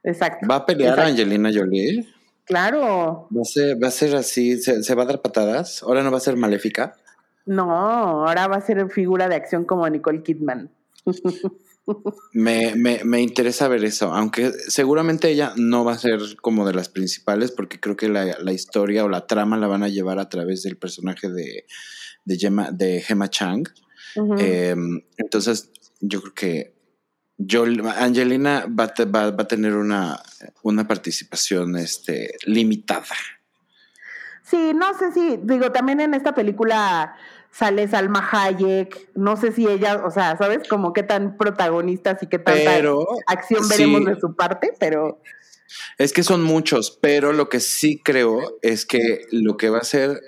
Exacto. 0.06 0.46
¿Va 0.48 0.56
a 0.56 0.66
pelear 0.66 0.98
a 0.98 1.06
Angelina 1.06 1.50
Jolie? 1.52 2.06
Claro. 2.44 3.28
¿Va 3.36 3.42
a 3.42 3.44
ser, 3.44 3.82
va 3.82 3.88
a 3.88 3.90
ser 3.90 4.14
así? 4.14 4.62
¿Se, 4.62 4.94
va 4.94 5.02
a 5.02 5.06
dar 5.06 5.20
patadas? 5.20 5.82
¿Ahora 5.82 6.04
no 6.04 6.12
va 6.12 6.18
a 6.18 6.20
ser 6.20 6.36
maléfica? 6.36 6.94
No, 7.44 7.72
ahora 7.72 8.46
va 8.46 8.56
a 8.56 8.60
ser 8.60 8.88
figura 8.88 9.28
de 9.28 9.34
acción 9.34 9.64
como 9.64 9.88
Nicole 9.88 10.22
Kidman. 10.22 10.70
me, 12.32 12.76
me, 12.76 13.00
me, 13.04 13.20
interesa 13.20 13.66
ver 13.66 13.84
eso, 13.84 14.12
aunque 14.12 14.52
seguramente 14.68 15.28
ella 15.28 15.52
no 15.56 15.84
va 15.84 15.92
a 15.92 15.98
ser 15.98 16.20
como 16.40 16.64
de 16.66 16.74
las 16.74 16.88
principales, 16.88 17.50
porque 17.50 17.80
creo 17.80 17.96
que 17.96 18.08
la, 18.08 18.38
la 18.40 18.52
historia 18.52 19.04
o 19.04 19.08
la 19.08 19.26
trama 19.26 19.56
la 19.56 19.66
van 19.66 19.82
a 19.82 19.88
llevar 19.88 20.20
a 20.20 20.28
través 20.28 20.62
del 20.62 20.76
personaje 20.76 21.28
de, 21.28 21.66
de, 22.24 22.38
Gemma, 22.38 22.70
de 22.70 23.00
Gemma 23.00 23.28
Chang. 23.28 23.68
Em, 24.38 25.02
entonces, 25.16 25.70
yo 26.00 26.20
creo 26.22 26.34
que 26.34 26.75
yo, 27.38 27.64
Angelina 27.64 28.66
va, 28.66 28.92
va, 29.06 29.30
va, 29.30 29.42
a 29.42 29.48
tener 29.48 29.74
una, 29.74 30.22
una 30.62 30.86
participación 30.86 31.76
este, 31.76 32.34
limitada. 32.44 33.04
Sí, 34.42 34.72
no 34.74 34.96
sé 34.96 35.12
si, 35.12 35.38
digo, 35.42 35.72
también 35.72 36.00
en 36.00 36.14
esta 36.14 36.34
película 36.34 37.16
sale 37.50 37.88
Salma 37.88 38.26
Hayek, 38.30 39.10
no 39.14 39.36
sé 39.36 39.52
si 39.52 39.66
ella, 39.66 40.04
o 40.04 40.10
sea, 40.10 40.36
¿sabes? 40.36 40.68
Como 40.68 40.92
qué 40.92 41.02
tan 41.02 41.36
protagonistas 41.36 42.22
y 42.22 42.26
qué 42.26 42.38
tanta 42.38 42.76
acción 43.26 43.68
veremos 43.68 44.04
de 44.04 44.20
su 44.20 44.36
parte, 44.36 44.72
pero... 44.78 45.20
Es 45.98 46.12
que 46.12 46.22
son 46.22 46.42
muchos, 46.42 46.96
pero 47.00 47.32
lo 47.32 47.48
que 47.48 47.60
sí 47.60 48.00
creo 48.02 48.58
es 48.62 48.86
que 48.86 49.22
lo 49.32 49.56
que 49.56 49.68
va 49.68 49.78
a 49.78 49.84
ser 49.84 50.20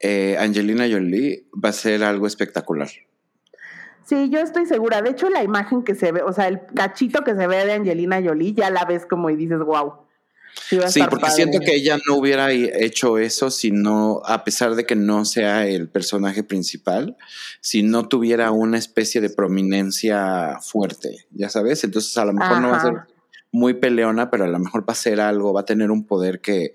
eh, 0.00 0.36
Angelina 0.38 0.88
Jolie 0.90 1.46
va 1.52 1.68
a 1.68 1.72
ser 1.72 2.02
algo 2.02 2.26
espectacular. 2.26 2.88
Sí, 4.04 4.28
yo 4.30 4.40
estoy 4.40 4.66
segura. 4.66 5.02
De 5.02 5.10
hecho, 5.10 5.30
la 5.30 5.42
imagen 5.42 5.82
que 5.82 5.94
se 5.94 6.12
ve, 6.12 6.22
o 6.22 6.32
sea, 6.32 6.48
el 6.48 6.60
cachito 6.74 7.22
que 7.22 7.34
se 7.34 7.46
ve 7.46 7.64
de 7.64 7.72
Angelina 7.72 8.20
Jolie, 8.22 8.54
ya 8.54 8.70
la 8.70 8.84
ves 8.84 9.06
como 9.06 9.30
y 9.30 9.36
dices, 9.36 9.58
wow. 9.58 9.94
Sí, 10.88 11.00
porque 11.08 11.30
siento 11.30 11.60
que 11.60 11.74
ella 11.74 11.98
no 12.08 12.16
hubiera 12.16 12.50
hecho 12.52 13.18
eso 13.18 13.50
si 13.50 13.70
no, 13.70 14.20
a 14.24 14.44
pesar 14.44 14.74
de 14.74 14.84
que 14.84 14.96
no 14.96 15.24
sea 15.24 15.66
el 15.66 15.88
personaje 15.88 16.42
principal, 16.42 17.16
si 17.60 17.82
no 17.82 18.08
tuviera 18.08 18.50
una 18.50 18.78
especie 18.78 19.20
de 19.20 19.30
prominencia 19.30 20.58
fuerte, 20.60 21.26
ya 21.30 21.48
sabes. 21.48 21.84
Entonces, 21.84 22.16
a 22.18 22.24
lo 22.24 22.32
mejor 22.32 22.60
no 22.60 22.70
va 22.70 22.76
a 22.76 22.82
ser 22.82 22.94
muy 23.52 23.74
peleona, 23.74 24.30
pero 24.30 24.44
a 24.44 24.48
lo 24.48 24.58
mejor 24.58 24.82
va 24.82 24.92
a 24.92 24.96
ser 24.96 25.20
algo, 25.20 25.52
va 25.52 25.62
a 25.62 25.66
tener 25.66 25.90
un 25.90 26.06
poder 26.06 26.40
que, 26.40 26.72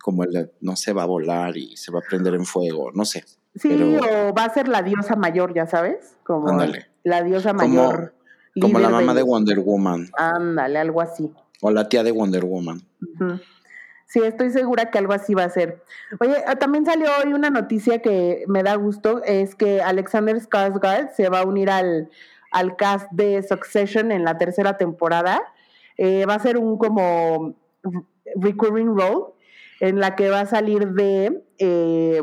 como 0.00 0.24
el, 0.24 0.50
no 0.60 0.76
sé, 0.76 0.92
va 0.92 1.02
a 1.02 1.06
volar 1.06 1.56
y 1.56 1.76
se 1.76 1.92
va 1.92 2.00
a 2.00 2.08
prender 2.08 2.34
en 2.34 2.44
fuego, 2.44 2.92
no 2.92 3.04
sé. 3.04 3.24
Sí, 3.54 3.96
o 3.96 4.34
va 4.34 4.44
a 4.44 4.54
ser 4.54 4.68
la 4.68 4.82
diosa 4.82 5.14
mayor, 5.16 5.54
ya 5.54 5.66
sabes, 5.66 6.16
como 6.24 6.48
la 7.04 7.22
diosa 7.22 7.52
mayor. 7.52 8.14
Como, 8.60 8.78
la 8.78 8.90
mamá 8.90 9.14
de, 9.14 9.22
Wonder 9.22 9.60
Woman. 9.60 10.10
Ándale, 10.16 10.78
algo 10.78 11.00
así. 11.00 11.30
O 11.62 11.70
la 11.70 11.88
tía 11.88 12.02
de 12.02 12.12
Wonder 12.12 12.44
Woman. 12.44 12.82
Sí, 14.06 14.20
estoy 14.22 14.50
segura 14.50 14.90
que 14.90 14.98
algo 14.98 15.14
así 15.14 15.32
va 15.32 15.44
a 15.44 15.50
ser. 15.50 15.82
Oye, 16.20 16.36
ah, 16.46 16.56
también 16.56 16.84
salió 16.84 17.08
hoy 17.24 17.32
una 17.32 17.48
noticia 17.48 18.02
que 18.02 18.44
me 18.46 18.62
da 18.62 18.74
gusto, 18.74 19.22
es 19.24 19.54
que 19.54 19.80
Alexander 19.80 20.36
Skarsgård 20.36 21.12
se 21.14 21.30
va 21.30 21.40
a 21.40 21.46
unir 21.46 21.70
al, 21.70 22.10
al 22.50 22.76
cast 22.76 23.10
de 23.12 23.42
Succession 23.42 24.12
en 24.12 24.24
la 24.24 24.36
tercera 24.36 24.76
temporada. 24.76 25.40
Eh, 25.96 26.26
va 26.26 26.34
a 26.34 26.38
ser 26.38 26.58
un 26.58 26.76
como 26.76 27.54
recurring 28.36 28.94
role 28.94 29.32
en 29.80 29.98
la 29.98 30.14
que 30.14 30.28
va 30.28 30.40
a 30.40 30.46
salir 30.46 30.88
de 30.88 31.42
eh, 31.58 32.22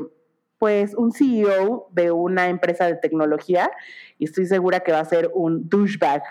pues 0.60 0.93
un 0.93 1.12
CEO 1.12 1.88
de 1.91 2.12
una 2.12 2.50
empresa 2.50 2.86
de 2.86 2.95
tecnología 2.95 3.72
y 4.19 4.26
estoy 4.26 4.45
segura 4.45 4.82
que 4.82 4.91
va 4.91 5.00
a 5.00 5.06
ser 5.06 5.32
un 5.34 5.67
douchebag 5.69 6.22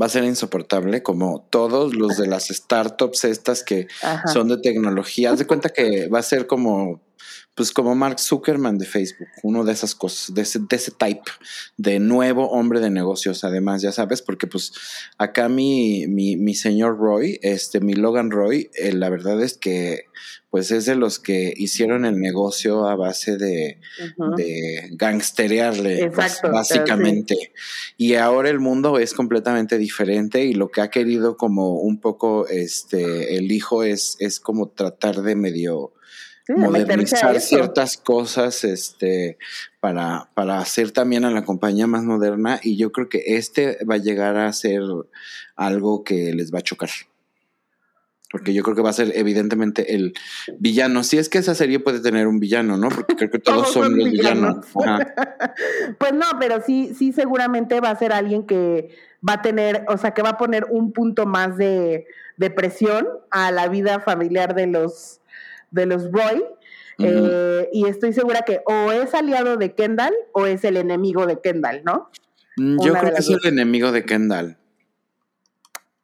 va 0.00 0.06
a 0.06 0.08
ser 0.10 0.24
insoportable, 0.24 1.02
como 1.02 1.46
todos 1.50 1.94
los 1.94 2.18
de 2.18 2.26
las 2.26 2.48
startups 2.48 3.24
estas 3.24 3.64
que 3.64 3.88
son 4.32 4.48
de 4.48 4.58
tecnología. 4.58 5.32
Haz 5.32 5.40
de 5.40 5.46
cuenta 5.46 5.70
que 5.70 6.08
va 6.08 6.20
a 6.20 6.22
ser 6.22 6.46
como, 6.46 7.00
pues 7.58 7.72
como 7.72 7.96
Mark 7.96 8.20
Zuckerman 8.20 8.78
de 8.78 8.86
Facebook, 8.86 9.26
uno 9.42 9.64
de 9.64 9.72
esas 9.72 9.96
cosas, 9.96 10.32
de 10.32 10.42
ese, 10.42 10.60
de 10.60 10.76
ese 10.76 10.92
type, 10.92 11.28
de 11.76 11.98
nuevo 11.98 12.50
hombre 12.50 12.78
de 12.78 12.88
negocios, 12.88 13.42
además, 13.42 13.82
ya 13.82 13.90
sabes, 13.90 14.22
porque 14.22 14.46
pues 14.46 14.72
acá 15.18 15.48
mi, 15.48 16.06
mi, 16.06 16.36
mi 16.36 16.54
señor 16.54 16.98
Roy, 16.98 17.40
este, 17.42 17.80
mi 17.80 17.94
Logan 17.94 18.30
Roy, 18.30 18.70
eh, 18.74 18.92
la 18.92 19.10
verdad 19.10 19.42
es 19.42 19.58
que 19.58 20.04
pues 20.50 20.70
es 20.70 20.86
de 20.86 20.94
los 20.94 21.18
que 21.18 21.52
hicieron 21.56 22.04
el 22.04 22.20
negocio 22.20 22.86
a 22.86 22.94
base 22.94 23.36
de, 23.36 23.80
gangsterearle, 24.92 26.10
pues, 26.14 26.40
básicamente. 26.42 27.52
Y 27.96 28.14
ahora 28.14 28.50
el 28.50 28.60
mundo 28.60 29.00
es 29.00 29.14
completamente 29.14 29.78
diferente 29.78 30.44
y 30.44 30.54
lo 30.54 30.70
que 30.70 30.80
ha 30.80 30.90
querido 30.90 31.36
como 31.36 31.80
un 31.80 32.00
poco 32.00 32.46
este 32.46 33.36
el 33.36 33.50
hijo 33.50 33.82
es, 33.82 34.16
es 34.20 34.38
como 34.38 34.68
tratar 34.68 35.22
de 35.22 35.34
medio 35.34 35.92
modernizar 36.48 37.40
ciertas 37.40 37.96
cosas 37.96 38.64
este 38.64 39.38
para, 39.80 40.30
para 40.34 40.58
hacer 40.58 40.90
también 40.92 41.24
a 41.24 41.30
la 41.30 41.44
compañía 41.44 41.86
más 41.86 42.02
moderna 42.04 42.58
y 42.62 42.76
yo 42.76 42.90
creo 42.90 43.08
que 43.08 43.22
este 43.26 43.78
va 43.84 43.96
a 43.96 43.98
llegar 43.98 44.36
a 44.36 44.52
ser 44.52 44.82
algo 45.56 46.04
que 46.04 46.32
les 46.32 46.52
va 46.52 46.60
a 46.60 46.62
chocar 46.62 46.90
porque 48.30 48.52
yo 48.52 48.62
creo 48.62 48.76
que 48.76 48.82
va 48.82 48.90
a 48.90 48.94
ser 48.94 49.12
evidentemente 49.14 49.94
el 49.94 50.12
villano. 50.58 51.02
Si 51.02 51.16
es 51.16 51.28
que 51.28 51.38
esa 51.38 51.54
serie 51.54 51.80
puede 51.80 52.00
tener 52.00 52.26
un 52.26 52.40
villano, 52.40 52.76
¿no? 52.76 52.88
Porque 52.90 53.16
creo 53.16 53.30
que 53.30 53.38
todos, 53.38 53.72
son 53.72 53.96
los 53.96 54.10
villanos. 54.10 54.66
pues 55.98 56.12
no, 56.12 56.26
pero 56.38 56.62
sí, 56.62 56.94
sí, 56.94 57.12
seguramente 57.12 57.80
va 57.80 57.90
a 57.90 57.96
ser 57.96 58.12
alguien 58.12 58.46
que 58.46 58.90
va 59.26 59.34
a 59.34 59.42
tener, 59.42 59.84
o 59.88 59.96
sea, 59.96 60.12
que 60.12 60.22
va 60.22 60.30
a 60.30 60.38
poner 60.38 60.66
un 60.70 60.92
punto 60.92 61.26
más 61.26 61.56
de, 61.56 62.06
presión 62.54 63.08
a 63.30 63.50
la 63.50 63.68
vida 63.68 64.00
familiar 64.00 64.54
de 64.54 64.66
los, 64.66 65.20
de 65.70 65.86
los 65.86 66.10
Roy. 66.10 66.44
Eh, 67.00 67.68
y 67.72 67.86
estoy 67.86 68.12
segura 68.12 68.42
que 68.42 68.60
o 68.66 68.90
es 68.90 69.14
aliado 69.14 69.56
de 69.56 69.72
Kendall 69.74 70.14
o 70.32 70.46
es 70.46 70.64
el 70.64 70.76
enemigo 70.76 71.26
de 71.26 71.40
Kendall, 71.40 71.82
¿no? 71.84 72.10
Mm, 72.56 72.84
yo 72.84 72.92
creo 72.94 73.14
que 73.14 73.20
es 73.20 73.30
el 73.30 73.38
enemigo 73.44 73.92
de 73.92 74.04
Kendall. 74.04 74.56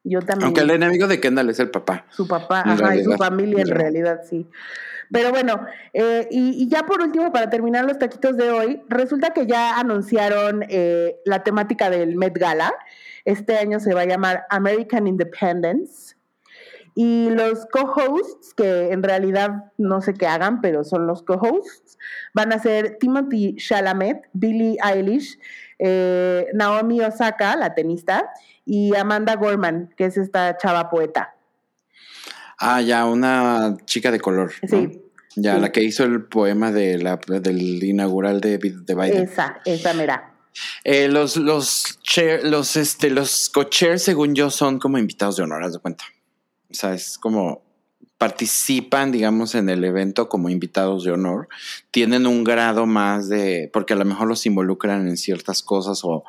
Yo 0.05 0.20
también. 0.20 0.46
Aunque 0.46 0.61
el 0.61 0.70
enemigo 0.70 1.09
de 1.09 1.18
Kendall 1.18 1.50
es 1.50 1.59
el 1.59 1.70
papá. 1.70 2.07
Su 2.11 2.29
papá, 2.29 2.62
ajá, 2.64 2.94
y 2.94 3.03
su 3.03 3.12
familia 3.14 3.62
en 3.62 3.68
realidad, 3.68 4.20
sí. 4.29 4.46
Pero 5.11 5.31
bueno, 5.31 5.66
eh, 5.92 6.27
y, 6.31 6.68
ya 6.68 6.85
por 6.85 7.00
último, 7.00 7.33
para 7.33 7.50
terminar 7.50 7.85
los 7.85 7.98
taquitos 7.98 8.37
de 8.37 8.50
hoy, 8.50 8.83
resulta 8.88 9.31
que 9.31 9.46
ya 9.46 9.79
anunciaron 9.79 10.64
eh, 10.68 11.16
la 11.24 11.42
temática 11.42 11.90
del 11.90 12.16
Met 12.16 12.37
Gala. 12.37 12.72
Este 13.24 13.57
año 13.57 13.81
se 13.81 13.94
va 13.94 14.03
a 14.03 14.07
llamar 14.07 14.44
American 14.50 15.07
Independence. 15.07 16.13
Y 16.95 17.31
los 17.31 17.67
co-hosts, 17.67 18.55
que 18.55 18.93
en 18.93 19.03
realidad 19.03 19.73
no 19.79 20.01
sé 20.01 20.15
qué 20.15 20.27
hagan, 20.27 20.61
pero 20.61 20.85
son 20.85 21.07
los 21.07 21.23
co-hosts, 21.23 21.99
van 22.35 22.53
a 22.53 22.59
ser 22.61 22.99
Timothy 23.01 23.57
Chalamet, 23.57 24.23
Billie 24.33 24.77
Eilish, 24.83 25.39
eh, 25.81 26.47
Naomi 26.55 27.01
Osaka, 27.01 27.57
la 27.57 27.75
tenista, 27.75 28.31
y 28.65 28.95
Amanda 28.95 29.35
Gorman, 29.35 29.93
que 29.97 30.05
es 30.05 30.17
esta 30.17 30.57
chava 30.57 30.89
poeta. 30.89 31.35
Ah, 32.59 32.81
ya, 32.81 33.05
una 33.07 33.77
chica 33.85 34.11
de 34.13 34.21
color. 34.21 34.53
Sí. 34.69 35.01
Ya, 35.37 35.59
la 35.59 35.73
que 35.73 35.83
hizo 35.83 36.05
el 36.05 36.25
poema 36.27 36.71
de 36.71 36.99
la, 36.99 37.17
del 37.27 37.83
inaugural 37.83 38.41
de, 38.41 38.59
de 38.59 38.95
Biden. 38.95 39.25
Esa, 39.25 39.61
esa 39.65 39.93
mera. 39.95 40.33
Eh, 40.85 41.09
los, 41.09 41.37
los, 41.37 41.99
los, 42.45 42.77
este, 42.77 43.11
los 43.11 43.51
co-chairs, 43.51 44.03
según 44.03 44.37
yo, 44.37 44.51
son 44.51 44.79
como 44.79 44.99
invitados 44.99 45.37
de 45.37 45.43
honor, 45.43 45.65
haz 45.65 45.73
de 45.73 45.81
cuenta. 45.81 46.05
O 46.75 46.77
sea, 46.77 46.93
es 46.93 47.19
como 47.19 47.63
participan, 48.19 49.13
digamos, 49.13 49.55
en 49.55 49.69
el 49.69 49.85
evento 49.85 50.29
como 50.29 50.49
invitados 50.49 51.05
de 51.05 51.13
honor, 51.13 51.49
tienen 51.91 52.27
un 52.27 52.43
grado 52.43 52.87
más 52.87 53.29
de, 53.29 53.71
porque 53.73 53.93
a 53.93 53.97
lo 53.97 54.05
mejor 54.05 54.29
los 54.29 54.47
involucran 54.47 55.07
en 55.07 55.17
ciertas 55.17 55.63
cosas 55.63 56.01
o 56.05 56.25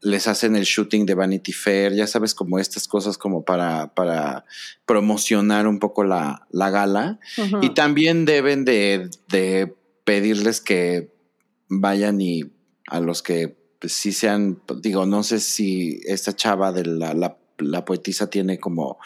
les 0.00 0.26
hacen 0.26 0.56
el 0.56 0.64
shooting 0.64 1.06
de 1.06 1.14
Vanity 1.14 1.52
Fair, 1.52 1.94
ya 1.94 2.06
sabes, 2.06 2.34
como 2.34 2.58
estas 2.58 2.88
cosas 2.88 3.18
como 3.18 3.44
para, 3.44 3.94
para 3.94 4.44
promocionar 4.84 5.66
un 5.66 5.78
poco 5.78 6.04
la, 6.04 6.46
la 6.50 6.70
gala. 6.70 7.20
Y 7.62 7.70
también 7.70 8.24
deben 8.24 8.64
de, 8.64 9.08
de, 9.28 9.74
pedirles 10.04 10.60
que 10.60 11.10
vayan 11.68 12.20
y 12.20 12.52
a 12.86 13.00
los 13.00 13.22
que 13.22 13.56
pues, 13.78 13.94
sí 13.94 14.12
sean, 14.12 14.60
digo, 14.80 15.06
no 15.06 15.22
sé 15.22 15.40
si 15.40 16.00
esta 16.04 16.36
chava 16.36 16.72
de 16.72 16.84
la, 16.84 17.14
la, 17.14 17.38
la 17.58 17.84
poetisa 17.86 18.28
tiene 18.28 18.58
como 18.58 18.98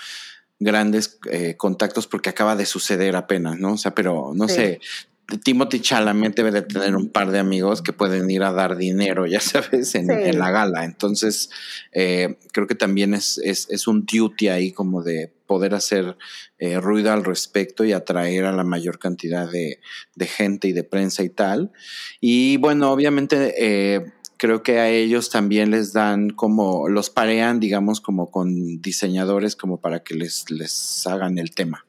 grandes 0.60 1.18
eh, 1.30 1.56
contactos 1.56 2.06
porque 2.06 2.30
acaba 2.30 2.56
de 2.56 2.66
suceder 2.66 3.16
apenas, 3.16 3.58
¿no? 3.58 3.74
O 3.74 3.78
sea, 3.78 3.94
pero 3.94 4.32
no 4.34 4.48
sé, 4.48 4.80
Timothy 5.44 5.80
Chalamet 5.80 6.34
debe 6.34 6.50
de 6.50 6.62
tener 6.62 6.96
un 6.96 7.10
par 7.10 7.30
de 7.30 7.38
amigos 7.38 7.82
que 7.82 7.92
pueden 7.92 8.30
ir 8.30 8.42
a 8.42 8.52
dar 8.52 8.76
dinero, 8.76 9.26
ya 9.26 9.40
sabes, 9.40 9.94
en, 9.94 10.06
la 10.38 10.50
gala. 10.50 10.84
Entonces, 10.84 11.50
eh, 11.92 12.38
creo 12.52 12.66
que 12.66 12.74
también 12.74 13.12
es, 13.12 13.38
es, 13.44 13.86
un 13.86 14.06
duty 14.06 14.48
ahí 14.48 14.72
como 14.72 15.02
de 15.02 15.30
poder 15.46 15.74
hacer 15.74 16.16
eh, 16.58 16.80
ruido 16.80 17.12
al 17.12 17.24
respecto 17.24 17.84
y 17.84 17.92
atraer 17.92 18.46
a 18.46 18.52
la 18.52 18.64
mayor 18.64 18.98
cantidad 18.98 19.50
de, 19.50 19.80
gente 20.26 20.68
y 20.68 20.72
de 20.72 20.84
prensa 20.84 21.22
y 21.22 21.28
tal. 21.28 21.72
Y 22.20 22.56
bueno, 22.56 22.90
obviamente 22.90 23.54
eh, 23.58 24.12
creo 24.38 24.62
que 24.62 24.78
a 24.78 24.88
ellos 24.88 25.30
también 25.30 25.70
les 25.70 25.92
dan 25.92 26.30
como, 26.30 26.88
los 26.88 27.10
parean, 27.10 27.60
digamos, 27.60 28.00
como 28.00 28.30
con 28.30 28.80
diseñadores 28.80 29.56
como 29.56 29.80
para 29.80 30.00
que 30.00 30.14
les, 30.14 30.50
les 30.50 31.06
hagan 31.06 31.38
el 31.38 31.54
tema 31.54 31.84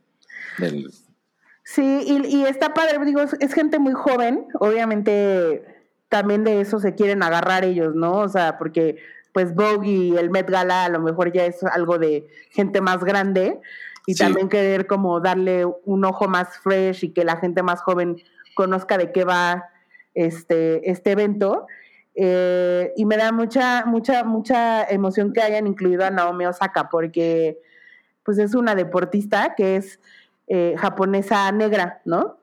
del 0.58 0.92
Sí, 1.72 2.02
y, 2.04 2.36
y 2.36 2.46
está 2.46 2.74
padre, 2.74 2.98
digo, 3.06 3.22
es, 3.22 3.54
gente 3.54 3.78
muy 3.78 3.94
joven, 3.94 4.48
obviamente 4.60 5.64
también 6.10 6.44
de 6.44 6.62
eso 6.62 6.80
se 6.80 6.96
quieren 6.96 7.22
agarrar 7.22 7.64
ellos, 7.64 7.94
¿no? 7.94 8.14
O 8.14 8.28
sea, 8.28 8.58
porque 8.58 8.98
pues 9.34 9.54
Vogue 9.54 9.88
y 9.88 10.18
el 10.18 10.32
Met 10.32 10.50
Gala 10.50 10.86
a 10.86 10.90
lo 10.90 11.00
mejor 11.00 11.32
ya 11.32 11.46
es 11.46 11.62
algo 11.64 12.00
de 12.00 12.28
gente 12.50 12.82
más 12.82 13.04
grande 13.04 13.60
y 14.08 14.16
también 14.16 14.50
querer 14.50 14.88
como 14.88 15.20
darle 15.20 15.64
un 15.86 16.06
ojo 16.06 16.28
más 16.28 16.58
fresh 16.58 17.06
y 17.06 17.10
que 17.10 17.24
la 17.24 17.38
gente 17.38 17.62
más 17.62 17.82
joven 17.84 18.16
conozca 18.56 18.98
de 18.98 19.12
qué 19.12 19.24
va 19.24 19.70
este, 20.16 20.90
este 20.90 21.12
evento. 21.12 21.68
Eh, 22.22 22.92
y 22.98 23.06
me 23.06 23.16
da 23.16 23.32
mucha, 23.32 23.86
mucha, 23.86 24.26
mucha 24.26 24.84
emoción 24.84 25.32
que 25.32 25.42
hayan 25.42 25.68
incluido 25.68 26.04
a 26.04 26.12
Naomi 26.12 26.46
Osaka 26.48 26.90
porque 26.90 27.62
pues 28.24 28.38
es 28.40 28.56
una 28.56 28.76
deportista 28.76 29.54
que 29.56 29.78
es 29.78 30.02
eh, 30.48 30.76
japonesa 30.78 31.50
negra, 31.54 32.02
¿no? 32.04 32.38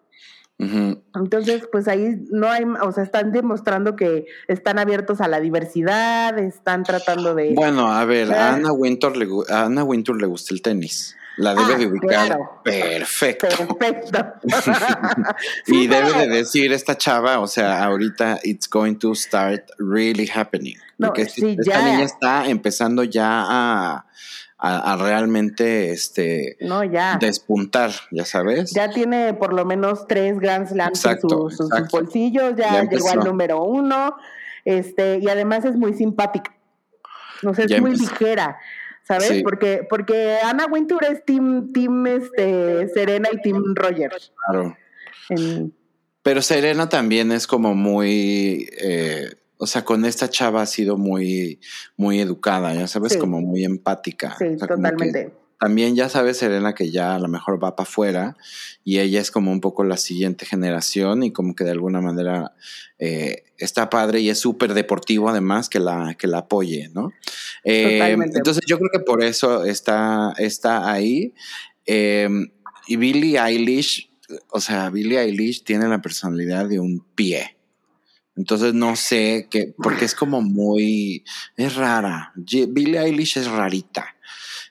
Entonces, 0.59 1.69
pues 1.71 1.87
ahí 1.87 2.27
no 2.31 2.49
hay, 2.49 2.65
o 2.65 2.91
sea, 2.91 3.05
están 3.05 3.33
demostrando 3.33 3.95
que 3.95 4.25
están 4.49 4.79
abiertos 4.79 5.21
a 5.21 5.29
la 5.29 5.41
diversidad, 5.41 6.39
están 6.39 6.83
tratando 6.83 7.35
de... 7.35 7.53
Bueno, 7.55 7.93
a 7.93 8.03
ver, 8.07 8.33
a 8.33 8.55
Anna 8.55 8.73
Wintour 8.73 9.15
le, 9.19 9.29
Anna 9.51 9.85
Wintour 9.85 10.19
le 10.19 10.27
gusta 10.27 10.55
el 10.55 10.63
tenis. 10.63 11.15
La 11.39 11.55
debe 11.55 11.75
ah, 11.75 11.79
de 11.79 11.87
ubicar 11.87 12.39
perfecto. 12.65 13.49
Perfecto. 13.79 14.25
y 15.67 15.87
debe 15.87 16.13
de 16.13 16.29
decir 16.29 16.73
esta 16.73 16.97
chava, 16.97 17.41
o 17.41 17.47
sea, 17.47 17.85
ahorita 17.85 18.41
it's 18.43 18.69
going 18.69 18.95
to 18.95 19.15
start 19.15 19.71
really 19.79 20.27
happening. 20.27 20.77
porque 20.99 21.23
esta 21.23 21.45
niña 21.45 22.05
está 22.05 22.47
empezando 22.49 23.05
ya 23.05 23.45
a 23.47 24.07
a, 24.59 24.97
realmente 24.97 25.91
este 25.91 26.57
no, 26.61 26.83
ya. 26.83 27.19
despuntar, 27.21 27.91
ya 28.11 28.25
sabes. 28.25 28.73
Ya 28.73 28.91
tiene 28.91 29.35
por 29.35 29.53
lo 29.53 29.65
menos 29.65 30.07
tres 30.07 30.39
Grand 30.39 30.67
Slams 30.67 31.05
en 31.05 31.21
sus, 31.21 31.59
bolsillos, 31.93 32.57
ya, 32.57 32.83
llegó 32.85 33.11
al 33.11 33.21
número 33.21 33.63
uno, 33.63 34.17
este, 34.65 35.19
y 35.19 35.29
además 35.29 35.65
es 35.65 35.77
muy 35.77 35.95
simpática. 35.95 36.53
No 37.43 37.53
sé, 37.55 37.65
es 37.65 37.81
muy 37.81 37.95
ligera. 37.95 38.59
¿Sabes? 39.07 39.43
Porque, 39.43 39.87
porque 39.89 40.39
Ana 40.43 40.67
Wintour 40.67 41.05
es 41.05 41.25
team, 41.25 41.73
team 41.73 42.07
este, 42.07 42.89
Serena 42.89 43.29
y 43.33 43.41
Team 43.41 43.63
Rogers. 43.75 44.33
Claro. 44.47 44.77
Pero 46.23 46.43
Serena 46.43 46.89
también 46.89 47.31
es 47.31 47.47
como 47.47 47.75
muy 47.75 48.69
eh, 48.81 49.31
o 49.59 49.67
sea, 49.67 49.85
con 49.85 50.05
esta 50.05 50.29
chava 50.29 50.63
ha 50.63 50.67
sido 50.67 50.97
muy, 50.97 51.61
muy 51.97 52.21
educada, 52.21 52.75
ya 52.75 52.87
sabes, 52.87 53.17
como 53.17 53.41
muy 53.41 53.65
empática. 53.65 54.37
Sí, 54.39 54.57
totalmente. 54.57 55.33
también 55.59 55.97
ya 55.97 56.11
sabe 56.11 56.35
Serena 56.35 56.75
que 56.75 56.91
ya 56.91 57.15
a 57.15 57.19
lo 57.19 57.29
mejor 57.29 57.63
va 57.63 57.75
para 57.75 57.89
afuera 57.89 58.37
y 58.85 58.99
ella 58.99 59.21
es 59.21 59.31
como 59.31 59.51
un 59.51 59.63
poco 59.63 59.85
la 59.85 59.97
siguiente 59.97 60.45
generación 60.45 61.23
y 61.23 61.33
como 61.33 61.55
que 61.55 61.65
de 61.65 61.71
alguna 61.71 62.03
manera 62.03 62.53
eh, 62.99 63.45
está 63.57 63.89
padre 63.89 64.21
y 64.21 64.29
es 64.29 64.39
súper 64.39 64.75
deportivo 64.75 65.31
además 65.31 65.71
que 65.71 65.81
la, 65.81 66.15
que 66.19 66.27
la 66.27 66.39
apoye, 66.39 66.91
¿no? 66.93 67.13
Eh, 67.69 68.17
entonces 68.35 68.63
yo 68.65 68.79
creo 68.79 68.91
que 68.93 69.01
por 69.01 69.25
eso 69.25 69.65
está, 69.65 70.33
está 70.39 70.91
ahí. 70.91 71.35
Eh, 71.85 72.29
y 72.87 72.97
Billie 72.97 73.41
Eilish, 73.41 74.09
o 74.51 74.61
sea, 74.61 74.89
Billie 74.89 75.21
Eilish 75.21 75.65
tiene 75.65 75.89
la 75.89 76.01
personalidad 76.01 76.69
de 76.69 76.79
un 76.79 77.05
pie. 77.17 77.57
Entonces 78.37 78.73
no 78.73 78.95
sé 78.95 79.49
qué, 79.51 79.75
porque 79.77 80.05
es 80.05 80.15
como 80.15 80.43
muy, 80.43 81.25
es 81.57 81.75
rara. 81.75 82.33
Billie 82.37 83.01
Eilish 83.01 83.39
es 83.39 83.49
rarita. 83.49 84.16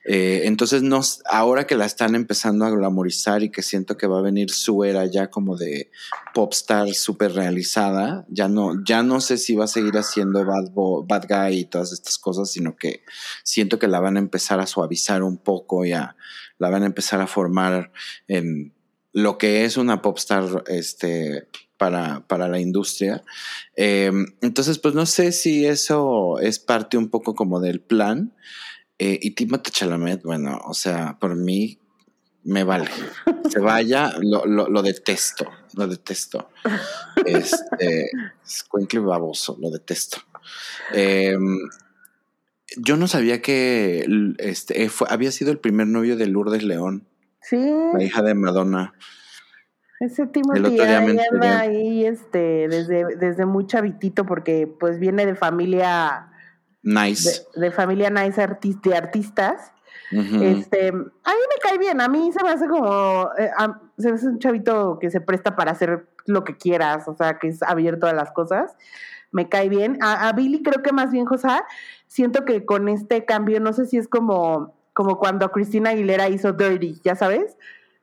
Eh, 0.07 0.43
entonces, 0.45 0.83
no, 0.83 1.01
ahora 1.25 1.65
que 1.65 1.75
la 1.75 1.85
están 1.85 2.13
empezando 2.13 2.65
a 2.65 2.69
glamorizar 2.69 3.41
y 3.41 3.49
que 3.49 3.63
siento 3.63 3.97
que 3.97 4.05
va 4.05 4.19
a 4.19 4.21
venir 4.21 4.51
su 4.51 4.83
era 4.83 5.05
ya 5.05 5.31
como 5.31 5.57
de 5.57 5.89
popstar 6.33 6.93
súper 6.93 7.33
realizada, 7.33 8.25
ya 8.29 8.47
no, 8.47 8.83
ya 8.85 9.01
no 9.01 9.19
sé 9.19 9.37
si 9.37 9.55
va 9.55 9.65
a 9.65 9.67
seguir 9.67 9.97
haciendo 9.97 10.45
bad, 10.45 10.71
bad 11.07 11.25
Guy 11.27 11.59
y 11.59 11.65
todas 11.65 11.91
estas 11.91 12.19
cosas, 12.19 12.51
sino 12.51 12.75
que 12.75 13.03
siento 13.43 13.79
que 13.79 13.87
la 13.87 13.99
van 13.99 14.17
a 14.17 14.19
empezar 14.19 14.59
a 14.59 14.67
suavizar 14.67 15.23
un 15.23 15.37
poco 15.37 15.85
y 15.85 15.93
a, 15.93 16.15
la 16.59 16.69
van 16.69 16.83
a 16.83 16.87
empezar 16.87 17.19
a 17.19 17.27
formar 17.27 17.91
en 18.27 18.73
lo 19.11 19.37
que 19.39 19.65
es 19.65 19.77
una 19.77 20.01
popstar 20.03 20.65
este, 20.67 21.47
para, 21.77 22.27
para 22.27 22.47
la 22.47 22.59
industria. 22.59 23.23
Eh, 23.75 24.11
entonces, 24.41 24.77
pues 24.77 24.93
no 24.93 25.05
sé 25.05 25.31
si 25.31 25.65
eso 25.65 26.37
es 26.39 26.59
parte 26.59 26.97
un 26.97 27.09
poco 27.09 27.33
como 27.33 27.59
del 27.59 27.81
plan. 27.81 28.33
Eh, 28.97 29.19
y 29.21 29.31
Timothée 29.31 29.71
Chalamet, 29.71 30.23
bueno, 30.23 30.59
o 30.65 30.73
sea, 30.73 31.17
por 31.19 31.35
mí 31.35 31.79
me 32.45 32.63
vale. 32.63 32.89
Se 33.49 33.59
vaya, 33.59 34.13
lo, 34.21 34.45
lo, 34.45 34.81
detesto, 34.81 35.49
lo 35.73 35.87
detesto. 35.87 36.49
Este, 37.25 38.09
es 38.45 38.65
baboso, 39.01 39.57
lo 39.59 39.69
detesto. 39.71 40.17
Em, 40.93 41.57
yo 42.77 42.97
no 42.97 43.07
sabía 43.07 43.41
que 43.41 44.05
este, 44.37 44.89
había 45.09 45.31
sido 45.31 45.51
el 45.51 45.59
primer 45.59 45.87
novio 45.87 46.15
de 46.15 46.27
Lourdes 46.27 46.63
León. 46.63 47.07
Sí. 47.41 47.57
La 47.93 48.03
hija 48.03 48.21
de 48.21 48.35
Madonna. 48.35 48.93
Ese 49.99 50.27
Timothy 50.27 50.79
anda 50.79 51.59
ahí 51.59 52.05
este, 52.05 52.67
desde, 52.67 53.15
desde 53.15 53.45
muy 53.45 53.65
chavitito 53.65 54.25
porque 54.25 54.67
pues 54.67 54.99
viene 54.99 55.25
de 55.25 55.35
familia 55.35 56.31
Nice. 56.85 57.47
De, 57.55 57.71
familia 57.71 58.11
nice 58.11 58.39
de 58.83 58.95
artistas. 58.95 59.71
Este, 60.11 60.89
a 60.89 60.91
mí 60.91 61.01
me 61.23 61.59
cae 61.61 61.79
bien, 61.79 61.99
a 61.99 62.07
mí 62.07 62.31
se 62.31 62.41
me 62.43 62.51
hace 62.51 62.67
como, 62.67 63.27
eh, 63.39 63.49
se 63.97 64.09
me 64.09 64.15
hace 64.15 64.27
un 64.27 64.39
chavito 64.39 64.99
que 65.01 65.09
se 65.09 65.19
presta 65.19 65.55
para 65.55 65.71
hacer 65.71 66.07
lo 66.27 66.43
que 66.43 66.55
quieras, 66.55 67.07
o 67.07 67.15
sea, 67.15 67.39
que 67.39 67.47
es 67.47 67.63
abierto 67.63 68.05
a 68.05 68.13
las 68.13 68.31
cosas, 68.31 68.75
me 69.31 69.49
cae 69.49 69.67
bien. 69.67 69.97
A, 70.01 70.31
Billy 70.33 70.61
creo 70.61 70.83
que 70.83 70.93
más 70.93 71.11
bien, 71.11 71.25
José, 71.25 71.49
siento 72.05 72.45
que 72.45 72.65
con 72.65 72.87
este 72.87 73.25
cambio, 73.25 73.59
no 73.59 73.73
sé 73.73 73.87
si 73.87 73.97
es 73.97 74.07
como, 74.07 74.75
como 74.93 75.17
cuando 75.17 75.51
Cristina 75.51 75.89
Aguilera 75.89 76.29
hizo 76.29 76.53
Dirty, 76.53 77.01
ya 77.03 77.15
sabes, 77.15 77.57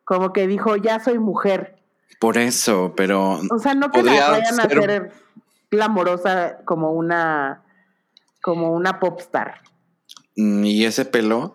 como 0.04 0.32
que 0.32 0.48
dijo, 0.48 0.74
ya 0.74 0.98
soy 0.98 1.20
mujer. 1.20 1.76
Por 2.18 2.36
eso, 2.36 2.94
pero... 2.96 3.38
O 3.48 3.58
sea, 3.60 3.74
no 3.74 3.92
que 3.92 4.02
la 4.02 4.28
vayan 4.28 4.60
a 4.60 4.64
hacer 4.64 5.12
glamorosa 5.70 6.58
como 6.64 6.90
una 6.90 7.62
como 8.42 8.72
una 8.72 9.00
popstar. 9.00 9.62
Mm, 10.36 10.64
y 10.64 10.84
ese 10.84 11.06
pelo, 11.06 11.54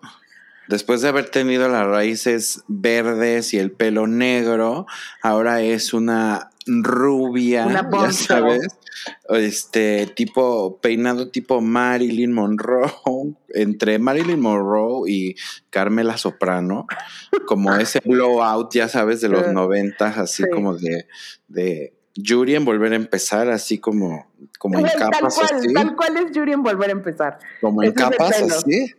después 0.68 1.00
de 1.02 1.08
haber 1.08 1.30
tenido 1.30 1.68
las 1.68 1.86
raíces 1.86 2.64
verdes 2.66 3.54
y 3.54 3.58
el 3.58 3.70
pelo 3.70 4.06
negro, 4.06 4.86
ahora 5.22 5.62
es 5.62 5.92
una 5.92 6.50
rubia, 6.66 7.66
una 7.66 7.88
ya 7.90 8.12
sabes, 8.12 8.66
este 9.30 10.06
tipo 10.06 10.80
peinado 10.80 11.30
tipo 11.30 11.60
Marilyn 11.60 12.32
Monroe, 12.32 12.90
entre 13.50 13.98
Marilyn 13.98 14.40
Monroe 14.40 15.10
y 15.10 15.36
Carmela 15.70 16.16
Soprano, 16.16 16.86
como 17.46 17.74
ese 17.74 18.00
blowout, 18.04 18.72
ya 18.72 18.88
sabes, 18.88 19.20
de 19.20 19.28
los 19.28 19.48
noventas, 19.52 20.18
así 20.18 20.44
como 20.50 20.76
de, 20.76 21.06
de 21.48 21.97
Yuri 22.20 22.56
en 22.56 22.64
volver 22.64 22.92
a 22.92 22.96
empezar, 22.96 23.48
así 23.48 23.78
como, 23.78 24.26
como 24.58 24.78
en 24.78 24.86
capas. 24.86 25.36
Tal 25.36 25.48
cual, 25.48 25.72
tal 25.72 25.96
cual 25.96 26.16
es 26.16 26.32
Yuri 26.32 26.52
en 26.52 26.62
volver 26.62 26.88
a 26.88 26.92
empezar. 26.92 27.38
Como 27.60 27.82
en 27.84 27.92
capas, 27.92 28.42
así. 28.42 28.92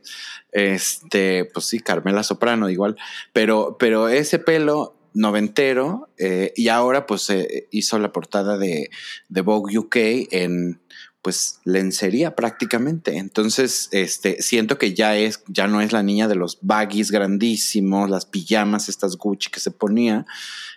Este, 0.51 1.45
pues 1.45 1.65
sí, 1.65 1.80
Carmela 1.82 2.24
Soprano, 2.24 2.70
igual. 2.70 2.95
Pero, 3.34 3.76
pero 3.78 4.07
ese 4.07 4.39
pelo 4.39 4.95
noventero, 5.13 6.09
eh, 6.17 6.53
y 6.55 6.70
ahora 6.70 7.05
pues 7.05 7.30
eh, 7.30 7.67
hizo 7.72 7.99
la 7.99 8.13
portada 8.13 8.57
de, 8.57 8.89
de 9.28 9.41
Vogue 9.41 9.78
UK 9.78 9.95
en 10.32 10.80
pues 11.22 11.59
lencería 11.65 12.36
prácticamente. 12.36 13.17
Entonces, 13.17 13.89
este, 13.91 14.41
siento 14.41 14.78
que 14.78 14.93
ya 14.93 15.17
es, 15.17 15.43
ya 15.47 15.67
no 15.67 15.82
es 15.82 15.91
la 15.91 16.03
niña 16.03 16.28
de 16.28 16.36
los 16.36 16.59
baggies 16.61 17.11
grandísimos, 17.11 18.09
las 18.09 18.26
pijamas, 18.26 18.88
estas 18.88 19.17
Gucci 19.17 19.49
que 19.49 19.59
se 19.59 19.72
ponía, 19.72 20.26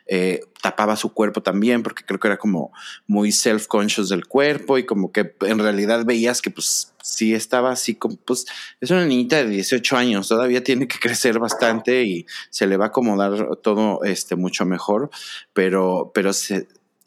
eh, 0.06 0.40
tapaba 0.60 0.96
su 0.96 1.12
cuerpo 1.14 1.42
también, 1.42 1.82
porque 1.82 2.04
creo 2.04 2.18
que 2.18 2.26
era 2.26 2.38
como 2.38 2.72
muy 3.06 3.30
self-conscious 3.30 4.08
del 4.08 4.26
cuerpo 4.26 4.78
y 4.78 4.84
como 4.84 5.12
que 5.12 5.34
en 5.42 5.58
realidad 5.58 6.04
veías 6.04 6.42
que 6.42 6.50
pues 6.50 6.92
sí 7.02 7.34
estaba 7.34 7.70
así 7.70 7.94
como, 7.94 8.16
pues 8.16 8.46
es 8.80 8.90
una 8.90 9.06
niñita 9.06 9.36
de 9.36 9.46
18 9.48 9.96
años, 9.96 10.28
todavía 10.28 10.64
tiene 10.64 10.88
que 10.88 10.98
crecer 10.98 11.38
bastante 11.38 12.04
y 12.04 12.26
se 12.50 12.66
le 12.66 12.76
va 12.76 12.86
a 12.86 12.88
acomodar 12.88 13.56
todo 13.62 14.02
este 14.02 14.34
mucho 14.34 14.64
mejor, 14.64 15.10
pero, 15.52 16.10
pero 16.14 16.32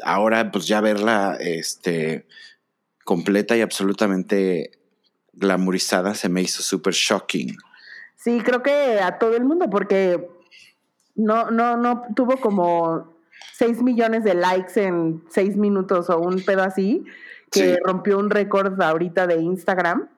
ahora 0.04 0.52
pues 0.52 0.68
ya 0.68 0.80
verla 0.82 1.38
este, 1.40 2.26
completa 3.06 3.56
y 3.56 3.62
absolutamente 3.62 4.72
glamorizada 5.32 6.16
se 6.16 6.28
me 6.28 6.42
hizo 6.42 6.62
súper 6.62 6.94
shocking. 6.94 7.56
Sí, 8.18 8.42
creo 8.44 8.62
que 8.64 9.00
a 9.00 9.18
todo 9.20 9.38
el 9.38 9.46
mundo, 9.46 9.70
porque 9.70 10.28
no, 11.16 11.52
no, 11.52 11.78
no 11.78 12.04
tuvo 12.16 12.38
como 12.38 13.16
6 13.54 13.82
millones 13.84 14.24
de 14.24 14.34
likes 14.34 14.84
en 14.84 15.24
6 15.30 15.56
minutos 15.56 16.10
o 16.10 16.20
un 16.20 16.44
pedo 16.44 16.64
así, 16.64 17.06
que 17.52 17.78
rompió 17.84 18.18
un 18.18 18.30
récord 18.30 18.82
ahorita 18.82 19.28
de 19.28 19.38
Instagram. 19.38 20.10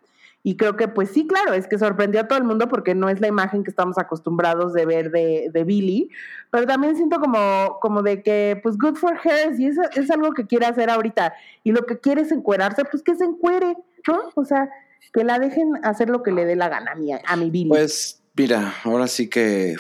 Y 0.48 0.56
creo 0.56 0.78
que, 0.78 0.88
pues 0.88 1.10
sí, 1.10 1.28
claro, 1.28 1.52
es 1.52 1.68
que 1.68 1.78
sorprendió 1.78 2.22
a 2.22 2.28
todo 2.30 2.40
el 2.40 2.46
mundo 2.46 2.70
porque 2.70 2.96
no 2.96 3.10
es 3.10 3.20
la 3.20 3.28
imagen 3.28 3.66
que 3.66 3.70
estamos 3.70 3.98
acostumbrados 3.98 4.72
de 4.72 4.86
ver 4.86 5.12
de, 5.12 5.50
de 5.52 5.64
Billy, 5.66 6.10
pero 6.52 6.66
también 6.66 6.96
siento 6.96 7.20
como, 7.20 7.80
como 7.82 8.02
de 8.02 8.24
que, 8.24 8.58
pues, 8.64 8.78
good 8.78 8.96
for 8.96 9.20
her, 9.26 9.58
si 9.58 9.66
es, 9.66 9.76
es 9.98 10.10
algo 10.10 10.32
que 10.32 10.48
quiere 10.48 10.66
hacer 10.66 10.90
ahorita 10.90 11.34
y 11.66 11.74
lo 11.74 11.86
que 11.86 12.00
quiere 12.00 12.22
es 12.22 12.32
encuerarse, 12.32 12.86
pues 12.86 13.04
que 13.04 13.16
se 13.16 13.26
encuere, 13.26 13.76
¿no? 14.08 14.22
O 14.36 14.46
sea, 14.46 14.70
que 15.12 15.26
la 15.26 15.38
dejen 15.38 15.82
hacer 15.84 16.10
lo 16.10 16.24
que 16.24 16.32
le 16.32 16.46
dé 16.46 16.56
la 16.56 16.70
gana 16.70 16.94
a 16.94 16.96
mi, 16.96 17.12
a 17.12 17.36
mi 17.36 17.50
Billy. 17.52 17.68
Pues, 17.68 18.24
mira, 18.34 18.74
ahora 18.86 19.08
sí 19.08 19.30
que 19.30 19.76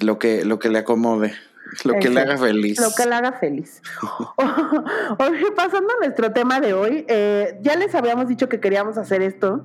lo 0.00 0.18
que, 0.18 0.46
lo 0.46 0.58
que 0.58 0.70
le 0.70 0.78
acomode. 0.78 1.34
Lo 1.84 1.94
que 1.98 2.08
le 2.08 2.20
haga 2.20 2.38
feliz. 2.38 2.80
Lo 2.80 2.90
que 2.96 3.08
le 3.08 3.14
haga 3.14 3.32
feliz. 3.32 3.82
Oye, 5.18 5.52
pasando 5.54 5.92
a 5.94 6.04
nuestro 6.04 6.32
tema 6.32 6.60
de 6.60 6.74
hoy, 6.74 7.04
eh, 7.08 7.58
ya 7.62 7.76
les 7.76 7.94
habíamos 7.94 8.28
dicho 8.28 8.48
que 8.48 8.60
queríamos 8.60 8.98
hacer 8.98 9.22
esto. 9.22 9.64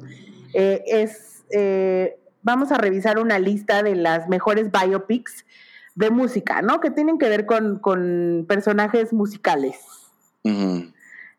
Eh, 0.54 0.84
es, 0.88 1.43
eh, 1.52 2.18
vamos 2.41 2.72
a 2.72 2.78
revisar 2.78 3.20
una 3.20 3.39
lista 3.39 3.84
de 3.84 3.95
las 3.95 4.28
mejores 4.28 4.72
biopics 4.72 5.45
de 5.95 6.10
música, 6.10 6.62
¿no? 6.62 6.80
Que 6.80 6.89
tienen 6.89 7.18
que 7.18 7.30
ver 7.30 7.45
con, 7.45 8.45
personajes 8.47 9.14
musicales. 9.14 9.78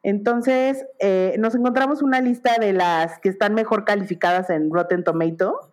Entonces, 0.04 0.84
nos 1.38 1.54
encontramos 1.54 2.02
una 2.02 2.20
lista 2.20 2.58
de 2.60 2.72
las 2.72 3.18
que 3.18 3.30
están 3.30 3.54
mejor 3.54 3.84
calificadas 3.84 4.50
en 4.50 4.70
Rotten 4.70 5.04
Tomato. 5.04 5.71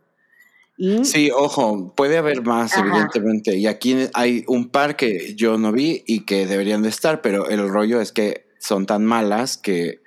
Sí, 1.03 1.29
ojo, 1.35 1.93
puede 1.93 2.17
haber 2.17 2.41
más, 2.43 2.77
evidentemente. 2.77 3.57
Y 3.57 3.67
aquí 3.67 3.97
hay 4.13 4.45
un 4.47 4.69
par 4.69 4.95
que 4.95 5.35
yo 5.35 5.57
no 5.57 5.73
vi 5.73 6.03
y 6.07 6.25
que 6.25 6.47
deberían 6.47 6.83
de 6.83 6.89
estar, 6.89 7.21
pero 7.21 7.49
el 7.49 7.67
rollo 7.67 7.99
es 7.99 8.13
que 8.13 8.45
son 8.59 8.85
tan 8.85 9.03
malas 9.03 9.57
que 9.57 10.01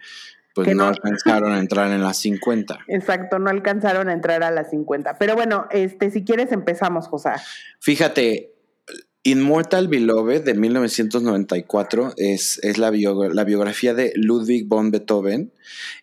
pues 0.55 0.75
no, 0.75 0.85
alcanzaron 0.85 1.53
a 1.53 1.59
entrar 1.59 1.91
en 1.91 2.03
las 2.03 2.18
50. 2.18 2.81
Exacto, 2.89 3.39
no 3.39 3.51
alcanzaron 3.51 4.09
a 4.09 4.12
entrar 4.12 4.43
a 4.43 4.51
las 4.51 4.70
50. 4.70 5.18
Pero 5.18 5.35
bueno, 5.35 5.66
este, 5.70 6.11
si 6.11 6.25
quieres 6.25 6.53
empezamos, 6.53 7.09
José. 7.09 7.31
Fíjate, 7.81 8.52
Immortal 9.25 9.87
Beloved 9.87 10.43
de 10.43 10.55
1994 10.55 12.14
es, 12.16 12.59
es 12.62 12.79
la, 12.79 12.91
la, 12.91 13.45
biografía 13.45 13.95
de 13.95 14.12
Ludwig 14.16 14.66
von 14.66 14.91
Beethoven 14.91 15.53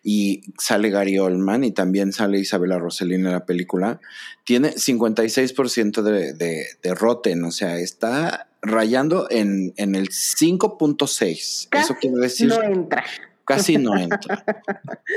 y 0.02 0.40
sale 0.58 0.88
Gary 0.88 1.18
Oldman 1.18 1.64
y 1.64 1.72
también 1.72 2.14
sale 2.14 2.38
Isabella 2.38 2.78
Rossellini 2.78 3.26
en 3.26 3.32
la 3.32 3.44
película. 3.44 4.00
Tiene 4.44 4.72
56% 4.72 6.00
de, 6.00 6.32
de, 6.32 6.64
de 6.82 6.94
Rotten, 6.94 7.44
o 7.44 7.50
sea, 7.50 7.78
está 7.78 8.48
rayando 8.62 9.26
en, 9.30 9.74
en 9.76 9.94
el 9.96 10.08
5.6. 10.08 11.68
Eso 11.78 11.96
quiere 12.00 12.16
decir... 12.16 12.48
No 12.48 12.62
entra. 12.62 13.04
Casi 13.50 13.76
no 13.78 13.96
entra. 13.96 14.44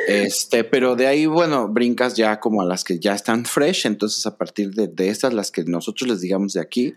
Este, 0.07 0.63
pero 0.63 0.95
de 0.95 1.07
ahí, 1.07 1.25
bueno, 1.27 1.67
brincas 1.67 2.15
ya 2.15 2.39
como 2.39 2.61
a 2.61 2.65
las 2.65 2.83
que 2.83 2.99
ya 2.99 3.13
están 3.13 3.45
fresh, 3.45 3.85
entonces 3.85 4.25
a 4.25 4.37
partir 4.37 4.71
de, 4.71 4.87
de 4.87 5.09
estas, 5.09 5.33
las 5.33 5.51
que 5.51 5.63
nosotros 5.63 6.09
les 6.09 6.21
digamos 6.21 6.53
de 6.53 6.61
aquí, 6.61 6.95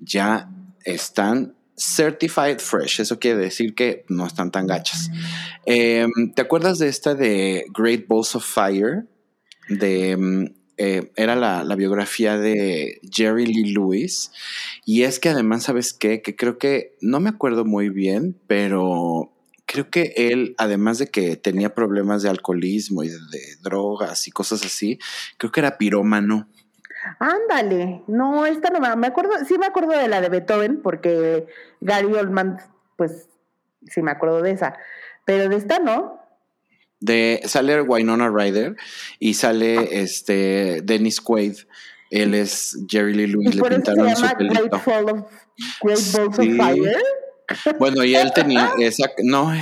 ya 0.00 0.48
están 0.84 1.54
certified 1.76 2.58
fresh. 2.58 3.00
Eso 3.00 3.18
quiere 3.18 3.38
decir 3.38 3.74
que 3.74 4.04
no 4.08 4.26
están 4.26 4.50
tan 4.50 4.66
gachas. 4.66 5.10
Em, 5.66 6.10
¿Te 6.34 6.42
acuerdas 6.42 6.78
de 6.78 6.88
esta 6.88 7.14
de 7.14 7.64
Great 7.76 8.06
Balls 8.08 8.34
of 8.34 8.44
Fire? 8.44 9.06
De 9.68 10.10
em, 10.10 10.54
eh, 10.76 11.12
era 11.16 11.36
la, 11.36 11.62
la, 11.62 11.76
biografía 11.76 12.38
de 12.38 13.00
Jerry 13.10 13.44
Lee 13.44 13.72
Lewis. 13.74 14.32
Y 14.86 15.02
es 15.02 15.20
que 15.20 15.28
además, 15.28 15.64
¿sabes 15.64 15.92
qué? 15.92 16.22
Que 16.22 16.36
creo 16.36 16.56
que, 16.56 16.96
no 17.02 17.20
me 17.20 17.28
acuerdo 17.28 17.66
muy 17.66 17.90
bien, 17.90 18.34
pero 18.46 19.30
creo 19.70 19.88
que 19.88 20.12
él, 20.16 20.56
además 20.58 20.98
de 20.98 21.06
que 21.06 21.36
tenía 21.36 21.74
problemas 21.74 22.22
de 22.22 22.28
alcoholismo 22.28 23.04
y 23.04 23.08
de, 23.08 23.18
de 23.30 23.56
drogas 23.62 24.26
y 24.26 24.32
cosas 24.32 24.64
así, 24.64 24.98
creo 25.38 25.52
que 25.52 25.60
era 25.60 25.78
pirómano. 25.78 26.48
Ándale, 27.20 28.02
no, 28.08 28.46
esta 28.46 28.70
no 28.70 28.80
me 28.96 29.06
acuerdo, 29.06 29.32
sí 29.46 29.56
me 29.58 29.66
acuerdo 29.66 29.92
de 29.92 30.08
la 30.08 30.20
de 30.20 30.28
Beethoven, 30.28 30.82
porque 30.82 31.46
Gary 31.80 32.12
Oldman, 32.12 32.58
pues 32.96 33.28
sí 33.86 34.02
me 34.02 34.10
acuerdo 34.10 34.42
de 34.42 34.50
esa, 34.50 34.76
pero 35.24 35.48
de 35.48 35.56
esta 35.56 35.78
no 35.78 36.18
de 36.98 37.40
sale 37.46 37.80
Winona 37.80 38.28
Ryder 38.28 38.76
y 39.18 39.34
sale 39.34 40.02
este 40.02 40.80
Dennis 40.82 41.20
Quaid. 41.20 41.56
Él 42.10 42.34
es 42.34 42.76
Jerry 42.88 43.14
Lee 43.14 43.28
Lewis. 43.28 43.54
le 43.54 43.62
pintaron 43.62 44.16
su 44.16 44.26
pelito. 44.36 44.82
Great 45.80 46.12
Balls 46.12 46.38
of 46.38 46.46
Fire. 46.56 46.96
Bueno, 47.78 48.04
y 48.04 48.14
él 48.14 48.32
tenía 48.34 48.72
esa, 48.78 49.10
no, 49.22 49.52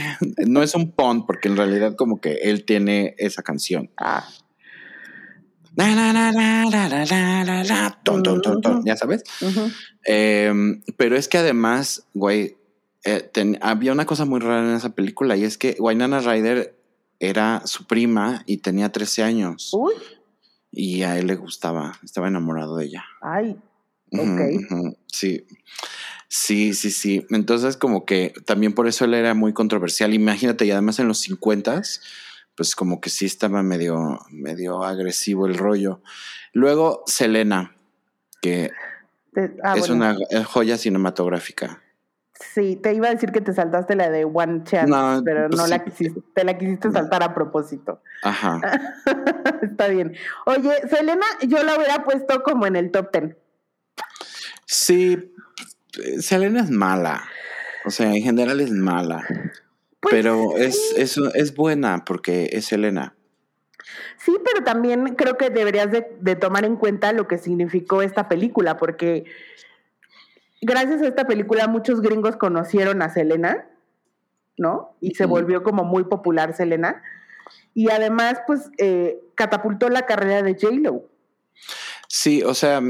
no 0.46 0.62
es 0.62 0.74
un 0.74 0.92
pont, 0.92 1.26
porque 1.26 1.48
en 1.48 1.56
realidad 1.56 1.94
como 1.96 2.20
que 2.20 2.34
él 2.42 2.64
tiene 2.64 3.14
esa 3.18 3.42
canción. 3.42 3.90
Ah. 3.96 4.28
ya 8.84 8.96
sabes. 8.96 9.22
pero 10.04 11.16
es 11.16 11.28
que 11.28 11.38
además, 11.38 12.04
güey, 12.14 12.56
eh, 13.04 13.30
había 13.60 13.92
una 13.92 14.04
cosa 14.04 14.24
muy 14.24 14.40
rara 14.40 14.68
en 14.68 14.74
esa 14.74 14.90
película 14.90 15.36
y 15.36 15.44
es 15.44 15.56
que 15.56 15.76
Winona 15.78 16.20
Ryder 16.20 16.76
era 17.20 17.62
su 17.64 17.86
prima 17.86 18.42
y 18.46 18.58
tenía 18.58 18.90
13 18.90 19.22
años. 19.22 19.70
Uy. 19.72 19.94
Y 20.70 21.02
a 21.02 21.18
él 21.18 21.26
le 21.26 21.36
gustaba, 21.36 21.98
estaba 22.02 22.28
enamorado 22.28 22.76
de 22.76 22.86
ella. 22.86 23.04
Ay, 23.22 23.56
ok. 24.12 24.96
sí. 25.06 25.46
Sí, 26.28 26.74
sí, 26.74 26.90
sí. 26.90 27.26
Entonces, 27.30 27.76
como 27.76 28.04
que 28.04 28.34
también 28.44 28.74
por 28.74 28.86
eso 28.86 29.06
él 29.06 29.14
era 29.14 29.34
muy 29.34 29.52
controversial. 29.52 30.12
Imagínate, 30.14 30.66
y 30.66 30.70
además 30.70 30.98
en 30.98 31.08
los 31.08 31.20
50 31.20 31.82
pues 32.58 32.74
como 32.74 33.00
que 33.00 33.08
sí 33.08 33.24
estaba 33.24 33.62
medio, 33.62 34.18
medio 34.30 34.82
agresivo 34.82 35.46
el 35.46 35.56
rollo. 35.56 36.02
Luego, 36.52 37.04
Selena, 37.06 37.72
que 38.42 38.72
ah, 39.62 39.76
es 39.76 39.88
una 39.88 40.16
joya 40.44 40.76
cinematográfica. 40.76 41.80
Sí, 42.34 42.74
te 42.74 42.94
iba 42.94 43.06
a 43.06 43.12
decir 43.12 43.30
que 43.30 43.40
te 43.40 43.52
saltaste 43.52 43.94
la 43.94 44.10
de 44.10 44.24
One 44.24 44.64
Chance, 44.64 45.22
pero 45.24 45.48
pues 45.48 45.60
no 45.60 45.68
la 45.68 45.84
quisiste, 45.84 46.20
te 46.34 46.42
la 46.42 46.58
quisiste 46.58 46.90
saltar 46.90 47.22
a 47.22 47.32
propósito. 47.32 48.02
Ajá. 48.24 48.60
Está 49.62 49.86
bien. 49.86 50.16
Oye, 50.46 50.72
Selena, 50.90 51.26
yo 51.46 51.62
la 51.62 51.76
hubiera 51.76 52.02
puesto 52.02 52.42
como 52.42 52.66
en 52.66 52.74
el 52.74 52.90
top 52.90 53.12
ten. 53.12 53.38
Sí, 54.66 55.32
Selena 56.20 56.60
es 56.60 56.70
mala. 56.70 57.24
O 57.84 57.90
sea, 57.90 58.14
en 58.14 58.22
general 58.22 58.60
es 58.60 58.70
mala. 58.70 59.24
Pues 60.00 60.14
pero 60.14 60.56
es, 60.56 60.94
es, 60.96 61.18
es 61.34 61.54
buena 61.54 62.04
porque 62.04 62.50
es 62.52 62.66
Selena. 62.66 63.14
Sí, 64.18 64.36
pero 64.44 64.64
también 64.64 65.14
creo 65.14 65.36
que 65.36 65.50
deberías 65.50 65.90
de, 65.90 66.06
de, 66.20 66.36
tomar 66.36 66.64
en 66.64 66.76
cuenta 66.76 67.12
lo 67.12 67.26
que 67.26 67.38
significó 67.38 68.02
esta 68.02 68.28
película, 68.28 68.76
porque 68.76 69.24
gracias 70.60 71.02
a 71.02 71.06
esta 71.06 71.26
película 71.26 71.68
muchos 71.68 72.00
gringos 72.00 72.36
conocieron 72.36 73.00
a 73.02 73.08
Selena, 73.08 73.66
¿no? 74.56 74.96
Y 75.00 75.14
se 75.14 75.24
volvió 75.24 75.62
como 75.62 75.84
muy 75.84 76.04
popular 76.04 76.54
Selena. 76.54 77.02
Y 77.74 77.90
además, 77.90 78.40
pues, 78.46 78.70
eh, 78.78 79.20
catapultó 79.34 79.88
la 79.88 80.04
carrera 80.04 80.42
de 80.42 80.54
J-Lo. 80.60 81.08
Sí, 82.08 82.42
o 82.42 82.54
sea, 82.54 82.80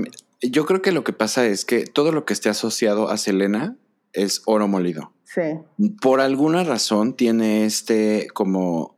yo 0.40 0.66
creo 0.66 0.82
que 0.82 0.92
lo 0.92 1.04
que 1.04 1.12
pasa 1.12 1.46
es 1.46 1.64
que 1.64 1.84
todo 1.84 2.12
lo 2.12 2.24
que 2.24 2.32
esté 2.32 2.48
asociado 2.48 3.08
a 3.08 3.16
Selena 3.16 3.76
es 4.12 4.42
oro 4.46 4.68
molido. 4.68 5.12
Sí. 5.24 5.42
Por 6.00 6.20
alguna 6.20 6.64
razón 6.64 7.14
tiene 7.14 7.66
este 7.66 8.28
como 8.32 8.96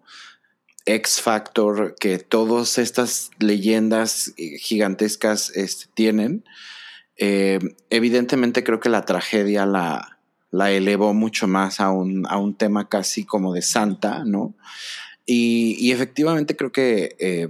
X 0.86 1.20
Factor 1.20 1.96
que 1.98 2.18
todas 2.18 2.78
estas 2.78 3.30
leyendas 3.38 4.32
gigantescas 4.36 5.50
este, 5.56 5.86
tienen 5.94 6.44
eh, 7.22 7.58
evidentemente 7.90 8.64
creo 8.64 8.80
que 8.80 8.88
la 8.88 9.04
tragedia 9.04 9.66
la, 9.66 10.18
la 10.50 10.70
elevó 10.72 11.12
mucho 11.12 11.46
más 11.46 11.78
a 11.78 11.90
un, 11.90 12.26
a 12.26 12.38
un, 12.38 12.54
tema 12.54 12.88
casi 12.88 13.24
como 13.24 13.52
de 13.52 13.60
santa, 13.60 14.24
¿no? 14.24 14.54
Y, 15.26 15.92
efectivamente 15.92 16.56
creo 16.56 16.72
que 16.72 17.16
eh, 17.18 17.48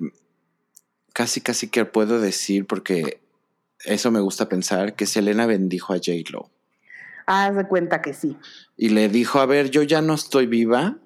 casi, 1.12 1.40
casi 1.40 1.68
que 1.68 1.84
puedo 1.84 2.20
decir, 2.20 2.66
porque 2.66 3.19
eso 3.84 4.10
me 4.10 4.20
gusta 4.20 4.48
pensar, 4.48 4.94
que 4.94 5.06
Selena 5.06 5.46
bendijo 5.46 5.92
a 5.92 5.96
J-Lo. 5.96 6.50
Haz 7.26 7.56
de 7.56 7.66
cuenta 7.66 8.02
que 8.02 8.12
sí. 8.12 8.36
Y 8.76 8.90
le 8.90 9.08
dijo, 9.08 9.40
a 9.40 9.46
ver, 9.46 9.70
yo 9.70 9.82
ya 9.82 10.02
no 10.02 10.14
estoy 10.14 10.46
viva, 10.46 10.98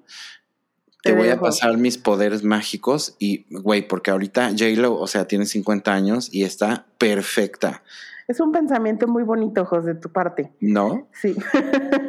te, 1.03 1.13
voy 1.13 1.29
a 1.29 1.39
pasar 1.39 1.77
mis 1.77 1.99
poderes 1.99 2.43
mágicos 2.45 3.15
y, 3.19 3.45
güey, 3.51 3.87
porque 3.87 4.11
ahorita 4.11 4.51
J-Lo, 4.51 4.95
o 4.95 5.07
sea, 5.07 5.27
tiene 5.27 5.45
50 5.45 5.93
años 5.93 6.31
y 6.33 6.45
está 6.45 6.87
perfecta. 6.99 7.83
Es 8.27 8.41
un 8.41 8.53
pensamiento 8.53 9.07
muy 9.07 9.23
bonito, 9.23 9.67
José, 9.67 9.89
de 9.89 9.95
tu 9.97 10.11
parte. 10.11 10.51
¿No? 10.61 11.09
Sí. 11.13 11.37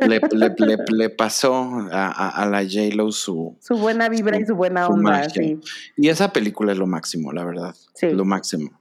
Le, 0.08 1.10
pasó 1.10 1.90
a, 1.92 2.48
la 2.50 2.60
J-Lo 2.60 3.12
su... 3.12 3.58
Su 3.60 3.76
buena 3.76 4.08
vibra 4.08 4.40
y 4.40 4.46
su 4.46 4.56
buena 4.56 4.88
onda, 4.88 5.30
sí. 5.30 5.60
Y 5.98 6.08
esa 6.08 6.32
película 6.32 6.72
es 6.72 6.78
lo 6.78 6.88
máximo, 6.88 7.34
la 7.34 7.44
verdad. 7.44 7.76
Sí. 7.96 8.12
Lo 8.12 8.24
máximo. 8.24 8.80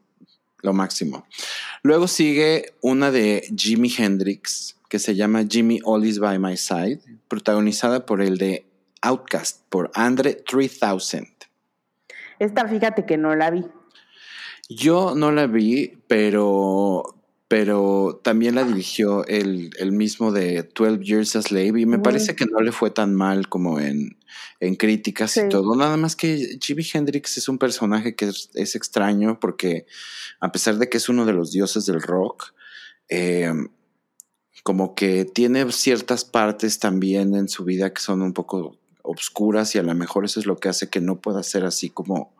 Lo 0.65 0.73
máximo. 0.73 1.27
Luego 1.83 2.09
sigue 2.09 2.73
una 2.81 3.11
de 3.11 3.47
Jimi 3.55 3.93
Hendrix, 3.97 4.77
que 4.89 4.99
se 4.99 5.15
llama 5.15 5.45
Jimmy 5.47 5.79
All 5.85 6.07
Is 6.07 6.19
By 6.19 6.39
My 6.39 6.57
Side, 6.57 7.01
protagonizada 7.29 8.07
por 8.07 8.23
el 8.23 8.39
de 8.39 8.65
Outcast, 9.03 9.61
por 9.69 9.91
Andre 9.93 10.33
3000. 10.35 11.29
Esta, 12.39 12.67
fíjate 12.67 13.05
que 13.05 13.19
no 13.19 13.37
la 13.37 13.51
vi. 13.51 13.67
Yo 14.71 15.15
no 15.15 15.33
la 15.33 15.47
vi, 15.47 15.99
pero 16.09 17.15
pero 17.47 18.21
también 18.25 18.55
la 18.55 18.65
dirigió 18.65 19.25
el, 19.27 19.71
mismo 19.93 20.33
de 20.33 20.63
12 20.63 21.05
Years 21.05 21.37
a 21.37 21.43
Slave 21.43 21.79
y 21.79 21.87
me 21.87 21.99
parece 21.99 22.35
que 22.35 22.47
no 22.47 22.61
le 22.61 22.73
fue 22.73 22.91
tan 22.91 23.15
mal 23.15 23.49
como 23.49 23.79
en, 23.79 24.17
críticas 24.79 25.37
y 25.37 25.49
todo. 25.49 25.77
Nada 25.77 25.97
más 25.97 26.17
que 26.17 26.59
Jimi 26.61 26.85
Hendrix 26.93 27.37
es 27.37 27.49
un 27.49 27.59
personaje 27.59 28.15
que 28.15 28.27
es, 28.27 28.75
extraño 28.75 29.39
porque 29.41 29.87
a 30.41 30.51
pesar 30.53 30.79
de 30.79 30.89
que 30.89 30.99
es 30.99 31.09
uno 31.09 31.27
de 31.27 31.33
los 31.33 31.53
dioses 31.53 31.87
del 31.87 32.03
rock, 32.03 32.55
eh, 33.09 33.53
como 34.63 34.95
que 34.95 35.25
tiene 35.27 35.71
ciertas 35.73 36.25
partes 36.25 36.79
también 36.79 37.35
en 37.35 37.49
su 37.49 37.65
vida 37.65 37.93
que 37.93 38.01
son 38.01 38.23
un 38.23 38.33
poco 38.33 38.79
obscuras 39.03 39.75
y 39.75 39.79
a 39.79 39.83
lo 39.83 39.95
mejor 39.95 40.25
eso 40.25 40.41
es 40.41 40.47
lo 40.47 40.57
que 40.57 40.71
hace 40.71 40.89
que 40.89 41.01
no 41.01 41.21
pueda 41.21 41.43
ser 41.43 41.65
así 41.65 41.91
como 41.91 42.35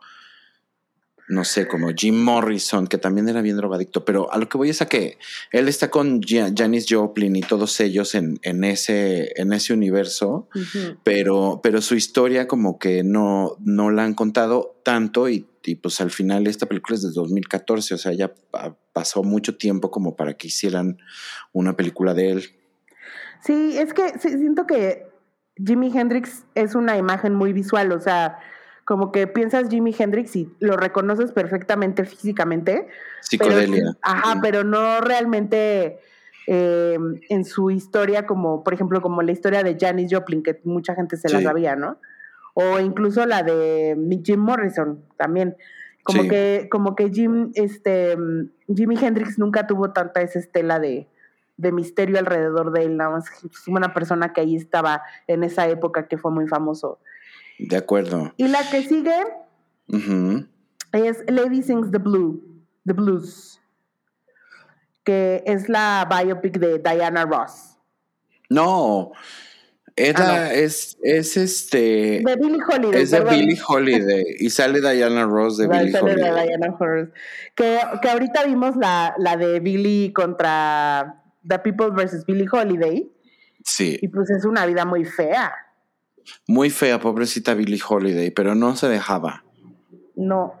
no 1.27 1.43
sé, 1.43 1.67
como 1.67 1.89
Jim 1.95 2.21
Morrison, 2.23 2.87
que 2.87 2.97
también 2.97 3.27
era 3.27 3.41
bien 3.41 3.57
drogadicto, 3.57 4.05
pero 4.05 4.31
a 4.31 4.37
lo 4.37 4.47
que 4.47 4.57
voy 4.57 4.69
es 4.69 4.81
a 4.81 4.87
que 4.87 5.17
él 5.51 5.67
está 5.67 5.89
con 5.89 6.21
Janis 6.21 6.85
Joplin 6.87 7.35
y 7.35 7.41
todos 7.41 7.79
ellos 7.79 8.13
en, 8.13 8.39
en, 8.43 8.63
ese, 8.63 9.33
en 9.35 9.51
ese 9.51 9.73
universo, 9.73 10.47
pero, 11.03 11.61
pero 11.63 11.81
su 11.81 11.95
historia 11.95 12.47
como 12.47 12.77
que 12.77 13.03
no, 13.03 13.55
no 13.59 13.89
la 13.89 14.03
han 14.03 14.13
contado 14.13 14.79
tanto 14.83 15.27
y, 15.29 15.47
pues 15.81 15.99
al 15.99 16.11
final 16.11 16.45
esta 16.45 16.67
película 16.67 16.95
es 16.95 17.01
de 17.01 17.11
2014, 17.11 17.95
o 17.95 17.97
sea, 17.97 18.13
ya 18.13 18.31
pasó 18.93 19.23
mucho 19.23 19.57
tiempo 19.57 19.89
como 19.89 20.15
para 20.15 20.35
que 20.35 20.47
hicieran 20.47 20.99
una 21.53 21.75
película 21.75 22.13
de 22.13 22.29
él. 22.29 22.45
Sí, 23.43 23.75
es 23.75 23.95
que 23.95 24.19
siento 24.19 24.67
que 24.67 25.07
Jimi 25.57 25.91
Hendrix 25.95 26.43
es 26.53 26.75
una 26.75 26.97
imagen 26.97 27.33
muy 27.33 27.51
visual, 27.51 27.91
o 27.93 27.99
sea, 27.99 28.37
como 28.85 29.11
que 29.11 29.25
piensas 29.25 29.67
Jimi 29.69 29.93
Hendrix 29.97 30.35
y 30.35 30.55
lo 30.59 30.77
reconoces 30.77 31.31
perfectamente 31.31 32.05
físicamente. 32.05 32.87
Psicodelia. 33.21 33.83
Pero, 33.83 33.97
ajá, 34.03 34.39
pero 34.41 34.63
no 34.63 35.01
realmente 35.01 35.99
eh, 36.45 36.97
en 37.29 37.45
su 37.45 37.71
historia, 37.71 38.27
como 38.27 38.63
por 38.63 38.75
ejemplo, 38.75 39.01
como 39.01 39.23
la 39.23 39.31
historia 39.31 39.63
de 39.63 39.75
Janis 39.79 40.13
Joplin, 40.13 40.43
que 40.43 40.61
mucha 40.63 40.93
gente 40.93 41.17
se 41.17 41.29
la 41.29 41.41
sabía, 41.41 41.75
¿no? 41.75 41.97
O 42.53 42.79
incluso 42.79 43.25
la 43.25 43.41
de 43.41 43.97
Jim 44.23 44.39
Morrison 44.39 45.03
también. 45.17 45.57
Como 46.03 46.27
que, 46.27 46.67
como 46.69 46.95
que 46.95 47.09
Jim, 47.09 47.49
este, 47.55 48.15
Jimi 48.67 48.95
Hendrix 48.95 49.39
nunca 49.39 49.65
tuvo 49.65 49.91
tanta 49.91 50.21
esa 50.21 50.37
estela 50.37 50.79
de, 50.79 51.07
de 51.57 51.71
misterio 51.71 52.19
alrededor 52.19 52.71
de 52.71 52.83
él, 52.83 52.97
nada 52.97 53.09
más 53.09 53.25
una 53.65 53.91
persona 53.95 54.31
que 54.31 54.41
ahí 54.41 54.55
estaba 54.55 55.01
en 55.25 55.43
esa 55.43 55.67
época 55.67 56.07
que 56.07 56.19
fue 56.19 56.29
muy 56.29 56.47
famoso 56.47 56.99
De 57.59 57.77
acuerdo. 57.77 58.33
Y 58.37 58.47
la 58.47 58.69
que 58.69 58.83
sigue 58.83 59.15
es 60.93 61.17
Lady 61.27 61.61
Sings 61.63 61.91
the 61.91 61.97
Blue, 61.97 62.43
The 62.85 62.93
Blues, 62.93 63.59
que 65.03 65.43
es 65.45 65.69
la 65.69 66.07
biopic 66.09 66.57
de 66.59 66.79
Diana 66.79 67.25
Ross. 67.25 67.77
No, 68.49 69.11
Ah, 69.97 70.11
no. 70.19 70.45
es, 70.51 70.97
es 71.03 71.37
este, 71.37 72.21
De 72.25 72.35
Billie 72.37 72.59
Holiday. 72.69 73.01
es 73.01 73.11
de 73.11 73.17
perdón. 73.21 73.33
Billie 73.39 73.61
Holiday 73.65 74.25
y 74.39 74.49
sale 74.49 74.81
Diana 74.81 75.23
Ross 75.25 75.55
de 75.57 75.67
La 75.69 75.77
Billie 75.77 75.91
historia 75.93 76.15
de 76.15 76.21
Holiday. 76.31 76.47
Diana 76.47 76.75
Ross. 76.77 77.09
Que, 77.55 77.79
que 78.01 78.09
ahorita 78.09 78.43
vimos 78.43 78.75
la, 78.75 79.15
la 79.17 79.37
de 79.37 79.61
Billie 79.61 80.11
contra 80.11 81.23
The 81.47 81.59
People 81.59 81.91
versus 81.91 82.25
Billie 82.25 82.45
Holiday. 82.51 83.09
Sí, 83.63 83.97
Y 84.01 84.09
pues 84.09 84.29
es 84.31 84.43
una 84.43 84.65
vida 84.65 84.83
muy 84.83 85.05
fea. 85.05 85.53
Muy 86.47 86.69
fea, 86.69 86.99
pobrecita 86.99 87.53
Billie 87.53 87.81
Holiday, 87.87 88.31
pero 88.31 88.55
no 88.55 88.75
se 88.75 88.87
dejaba. 88.87 89.43
No. 90.15 90.53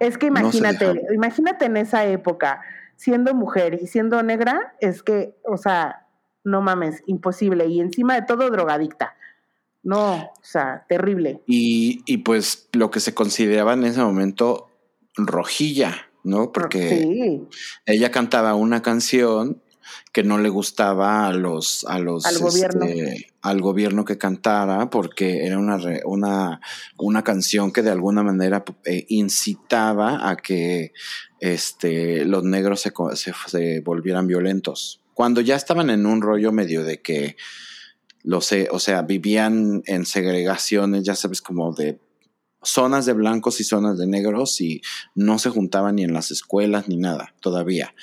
Es 0.00 0.18
que 0.18 0.26
imagínate, 0.26 1.02
imagínate 1.14 1.66
en 1.66 1.76
esa 1.76 2.04
época, 2.06 2.62
siendo 2.96 3.34
mujer 3.34 3.78
y 3.80 3.86
siendo 3.86 4.22
negra, 4.22 4.74
es 4.80 5.02
que, 5.02 5.36
o 5.44 5.56
sea, 5.56 6.06
no 6.44 6.60
mames, 6.60 7.02
imposible. 7.06 7.66
Y 7.66 7.80
encima 7.80 8.14
de 8.14 8.22
todo, 8.22 8.50
drogadicta. 8.50 9.14
No, 9.82 10.14
o 10.14 10.32
sea, 10.42 10.84
terrible. 10.88 11.40
Y, 11.46 12.02
y 12.06 12.18
pues 12.18 12.68
lo 12.72 12.90
que 12.90 13.00
se 13.00 13.14
consideraba 13.14 13.74
en 13.74 13.84
ese 13.84 14.00
momento 14.00 14.70
rojilla, 15.16 15.94
¿no? 16.22 16.52
Porque 16.52 16.88
Sí, 16.88 17.48
ella 17.86 18.10
cantaba 18.10 18.54
una 18.54 18.82
canción 18.82 19.62
que 20.12 20.22
no 20.22 20.38
le 20.38 20.48
gustaba 20.48 21.26
a 21.26 21.32
los 21.32 21.84
a 21.88 21.98
los 21.98 22.24
Al 22.26 22.38
gobierno. 22.38 22.84
este, 22.86 23.26
al 23.42 23.60
gobierno 23.60 24.04
que 24.04 24.18
cantara 24.18 24.90
porque 24.90 25.46
era 25.46 25.58
una 25.58 25.78
una 26.04 26.60
una 26.98 27.24
canción 27.24 27.72
que 27.72 27.82
de 27.82 27.90
alguna 27.90 28.22
manera 28.22 28.64
eh, 28.84 29.06
incitaba 29.08 30.28
a 30.28 30.36
que 30.36 30.92
este 31.40 32.24
los 32.24 32.44
negros 32.44 32.80
se, 32.80 32.92
se, 33.14 33.32
se 33.46 33.80
volvieran 33.80 34.26
violentos 34.26 35.00
cuando 35.14 35.40
ya 35.40 35.56
estaban 35.56 35.90
en 35.90 36.06
un 36.06 36.22
rollo 36.22 36.52
medio 36.52 36.84
de 36.84 37.00
que 37.00 37.36
lo 38.24 38.40
sé, 38.40 38.68
o 38.70 38.78
sea, 38.78 39.02
vivían 39.02 39.82
en 39.86 40.06
segregaciones, 40.06 41.02
ya 41.02 41.14
sabes, 41.14 41.42
como 41.42 41.74
de 41.74 41.98
zonas 42.62 43.06
de 43.06 43.12
blancos 43.12 43.60
y 43.60 43.64
zonas 43.64 43.98
de 43.98 44.06
negros 44.06 44.60
y 44.60 44.80
no 45.14 45.38
se 45.38 45.50
juntaban 45.50 45.96
ni 45.96 46.04
en 46.04 46.12
las 46.12 46.30
escuelas 46.30 46.88
ni 46.88 46.96
nada 46.96 47.34
todavía. 47.40 47.94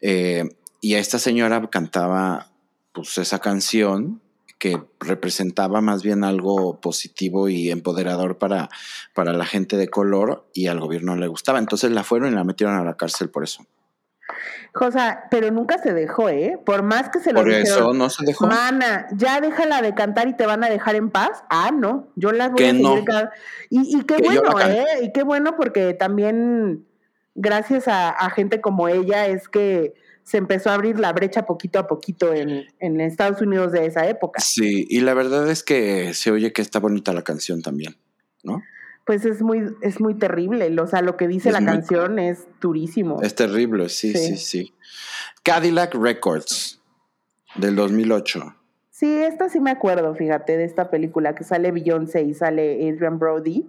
Eh, 0.00 0.44
y 0.86 0.94
esta 0.94 1.18
señora 1.18 1.68
cantaba 1.68 2.46
pues 2.92 3.18
esa 3.18 3.40
canción 3.40 4.22
que 4.56 4.80
representaba 5.00 5.80
más 5.80 6.04
bien 6.04 6.22
algo 6.22 6.80
positivo 6.80 7.48
y 7.48 7.72
empoderador 7.72 8.38
para, 8.38 8.68
para 9.12 9.32
la 9.32 9.46
gente 9.46 9.76
de 9.76 9.88
color 9.88 10.48
y 10.54 10.68
al 10.68 10.78
gobierno 10.78 11.16
le 11.16 11.26
gustaba. 11.26 11.58
Entonces 11.58 11.90
la 11.90 12.04
fueron 12.04 12.30
y 12.32 12.36
la 12.36 12.44
metieron 12.44 12.76
a 12.76 12.84
la 12.84 12.96
cárcel 12.96 13.30
por 13.30 13.42
eso. 13.42 13.66
Cosa, 14.72 15.24
pero 15.28 15.50
nunca 15.50 15.78
se 15.78 15.92
dejó, 15.92 16.28
¿eh? 16.28 16.56
Por 16.64 16.84
más 16.84 17.08
que 17.08 17.18
se 17.18 17.32
lo 17.32 17.40
Por 17.40 17.50
eso 17.50 17.92
no 17.92 18.08
se 18.08 18.24
dejó. 18.24 18.46
Mana, 18.46 19.08
ya 19.10 19.40
déjala 19.40 19.82
de 19.82 19.92
cantar 19.92 20.28
y 20.28 20.36
te 20.36 20.46
van 20.46 20.62
a 20.62 20.68
dejar 20.68 20.94
en 20.94 21.10
paz. 21.10 21.42
Ah, 21.50 21.72
no, 21.74 22.06
yo 22.14 22.30
las 22.30 22.50
voy 22.50 22.58
Que 22.58 22.68
a 22.68 22.70
seguir 22.70 22.84
no. 22.84 22.94
Y, 23.70 23.98
y 23.98 24.02
qué 24.04 24.18
Que 24.18 24.22
bueno. 24.22 24.60
¿eh? 24.60 24.86
Y 25.02 25.12
qué 25.12 25.24
bueno 25.24 25.56
porque 25.56 25.94
también 25.94 26.86
gracias 27.34 27.88
a, 27.88 28.10
a 28.10 28.30
gente 28.30 28.60
como 28.60 28.86
ella 28.86 29.26
es 29.26 29.48
que 29.48 30.05
se 30.26 30.38
empezó 30.38 30.70
a 30.70 30.74
abrir 30.74 30.98
la 30.98 31.12
brecha 31.12 31.46
poquito 31.46 31.78
a 31.78 31.86
poquito 31.86 32.34
en, 32.34 32.64
en 32.80 33.00
Estados 33.00 33.40
Unidos 33.40 33.70
de 33.70 33.86
esa 33.86 34.08
época. 34.08 34.40
Sí, 34.40 34.84
y 34.90 35.00
la 35.02 35.14
verdad 35.14 35.48
es 35.48 35.62
que 35.62 36.14
se 36.14 36.32
oye 36.32 36.52
que 36.52 36.62
está 36.62 36.80
bonita 36.80 37.12
la 37.12 37.22
canción 37.22 37.62
también, 37.62 37.94
¿no? 38.42 38.60
Pues 39.04 39.24
es 39.24 39.40
muy, 39.40 39.72
es 39.82 40.00
muy 40.00 40.14
terrible. 40.18 40.76
O 40.80 40.86
sea, 40.88 41.00
lo 41.00 41.16
que 41.16 41.28
dice 41.28 41.50
Es 41.50 41.52
la 41.52 41.60
muy- 41.60 41.70
canción 41.70 42.18
es 42.18 42.48
durísimo. 42.60 43.22
Es 43.22 43.36
terrible, 43.36 43.88
sí, 43.88 44.12
Sí. 44.14 44.18
sí, 44.18 44.36
sí. 44.36 44.74
Cadillac 45.44 45.94
Records 45.94 46.80
del 47.54 47.76
2008. 47.76 48.52
Sí, 48.90 49.06
esta 49.18 49.48
sí 49.48 49.60
me 49.60 49.70
acuerdo, 49.70 50.12
fíjate, 50.16 50.56
de 50.56 50.64
esta 50.64 50.90
película 50.90 51.36
que 51.36 51.44
sale 51.44 51.70
Beyoncé 51.70 52.22
y 52.22 52.34
sale 52.34 52.90
Adrian 52.90 53.20
Brody. 53.20 53.64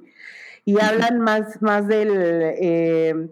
Y 0.66 0.80
hablan 0.82 1.20
más, 1.20 1.62
más 1.62 1.88
del, 1.88 2.10
eh, 2.16 3.30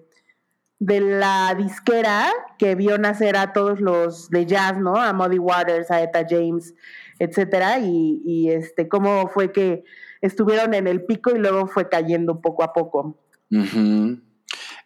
de 0.80 0.99
la 0.99 1.55
disquera 1.57 2.30
que 2.57 2.76
vio 2.76 2.97
nacer 2.97 3.38
a 3.38 3.53
todos 3.53 3.80
los 3.80 4.30
de 4.30 4.45
jazz, 4.45 4.78
¿no? 4.78 4.95
A 4.95 5.13
Muddy 5.13 5.39
Waters, 5.39 5.89
a 5.91 6.01
Etta 6.01 6.26
James, 6.30 6.73
etcétera, 7.19 7.80
y, 7.80 8.21
y 8.26 8.49
este, 8.49 8.88
cómo 8.88 9.30
fue 9.30 9.51
que 9.51 9.84
estuvieron 10.21 10.73
en 10.73 10.88
el 10.88 11.05
pico 11.05 11.32
y 11.32 11.39
luego 11.39 11.67
fue 11.67 11.88
cayendo 11.89 12.41
poco 12.41 12.63
a 12.63 12.73
poco. 12.73 13.19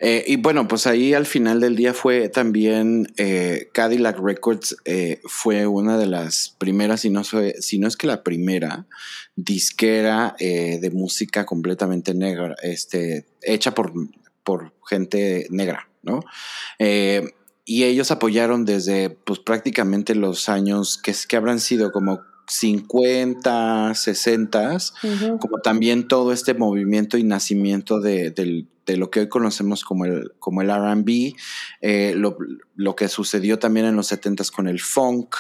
Eh, 0.02 0.24
y 0.28 0.38
bueno, 0.38 0.68
pues 0.68 0.88
ahí 0.88 1.14
al 1.14 1.26
final 1.26 1.60
del 1.60 1.76
día 1.76 1.94
fue 1.94 2.30
también 2.30 3.12
eh, 3.18 3.68
Cadillac 3.74 4.18
Records 4.18 4.78
eh, 4.86 5.20
fue 5.26 5.68
una 5.68 5.98
de 5.98 6.06
las 6.06 6.56
primeras, 6.58 7.02
si 7.02 7.10
no, 7.10 7.24
si 7.24 7.80
no 7.80 7.88
es 7.88 7.98
que 7.98 8.08
la 8.08 8.24
primera, 8.24 8.88
disquera 9.36 10.36
eh, 10.40 10.80
de 10.82 10.90
música 10.92 11.46
completamente 11.46 12.14
negra, 12.14 12.56
este, 12.62 13.26
hecha 13.42 13.74
por, 13.74 13.94
por 14.50 14.74
gente 14.90 15.46
negra, 15.52 15.90
¿no? 16.02 16.22
Eh, 16.80 17.22
y 17.66 17.84
ellos 17.84 18.10
apoyaron 18.10 18.66
desde 18.66 19.12
pues 19.12 19.38
prácticamente 19.38 20.16
los 20.16 20.50
años 20.50 20.98
que, 20.98 21.14
que 21.28 21.36
habrán 21.38 21.60
sido 21.60 21.92
como 21.92 22.22
50, 22.48 23.94
60, 23.94 24.78
como 25.40 25.60
también 25.60 26.08
todo 26.08 26.32
este 26.34 26.56
movimiento 26.56 27.18
y 27.20 27.24
nacimiento 27.24 28.00
de, 28.00 28.32
del- 28.32 28.68
de 28.88 28.98
lo 28.98 29.12
que 29.12 29.20
hoy 29.20 29.30
conocemos 29.30 29.84
como 29.84 30.06
el, 30.06 30.32
como 30.40 30.64
el 30.64 30.72
RB, 30.72 31.36
eh, 31.82 32.14
lo, 32.18 32.36
lo 32.76 32.96
que 32.96 33.08
sucedió 33.08 33.60
también 33.60 33.86
en 33.86 33.96
los 33.96 34.08
70 34.08 34.46
con 34.56 34.68
el 34.68 34.80
funk, 34.80 35.36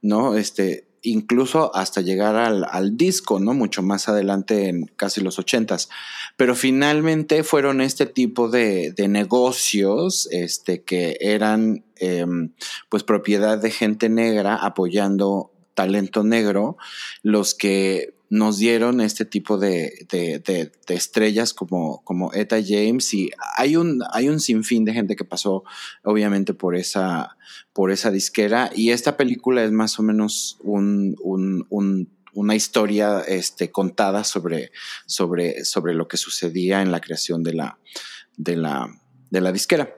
¿no? 0.00 0.36
Este, 0.38 0.86
incluso 1.04 1.74
hasta 1.76 2.00
llegar 2.00 2.34
al, 2.36 2.96
disco, 2.96 3.38
¿no? 3.38 3.54
Mucho 3.54 3.82
más 3.82 4.08
adelante 4.08 4.68
en 4.68 4.86
casi 4.96 5.20
los 5.20 5.38
80 5.38 5.76
Pero 6.36 6.54
finalmente 6.54 7.44
fueron 7.44 7.80
este 7.80 8.06
tipo 8.06 8.48
de, 8.48 8.92
de 8.92 9.08
negocios 9.08 10.28
este, 10.32 10.82
que 10.82 11.16
eran 11.20 11.84
em, 11.96 12.52
pues 12.88 13.04
propiedad 13.04 13.58
de 13.58 13.70
gente 13.70 14.08
negra 14.08 14.56
apoyando 14.56 15.52
talento 15.74 16.24
negro, 16.24 16.76
los 17.22 17.54
que 17.54 18.13
nos 18.30 18.58
dieron 18.58 19.00
este 19.00 19.24
tipo 19.24 19.58
de, 19.58 20.06
estrellas 20.88 21.54
como, 21.54 22.02
como 22.04 22.32
Etta 22.32 22.56
James 22.64 23.12
y 23.14 23.30
hay 23.56 23.76
un, 23.76 24.02
hay 24.12 24.28
un 24.28 24.40
sinfín 24.40 24.84
de 24.84 24.92
gente 24.92 25.16
que 25.16 25.24
pasó 25.24 25.64
obviamente 26.02 26.54
por 26.54 26.74
esa, 26.74 27.36
por 27.72 27.90
esa 27.90 28.10
disquera 28.10 28.70
y 28.74 28.90
esta 28.90 29.16
película 29.16 29.62
es 29.64 29.72
más 29.72 29.98
o 29.98 30.02
menos 30.02 30.58
un- 30.62 31.16
una 32.34 32.54
historia 32.56 33.20
este, 33.20 33.70
contada 33.70 34.24
sobre, 34.24 34.72
sobre, 35.06 35.64
sobre 35.64 35.94
lo 35.94 36.08
que 36.08 36.16
sucedía 36.16 36.82
en 36.82 36.90
la 36.90 37.00
creación 37.00 37.42
de 37.42 37.54
la, 37.54 37.78
de 38.36 38.56
la, 38.56 38.88
de 39.30 39.40
la 39.40 39.52
disquera. 39.52 39.94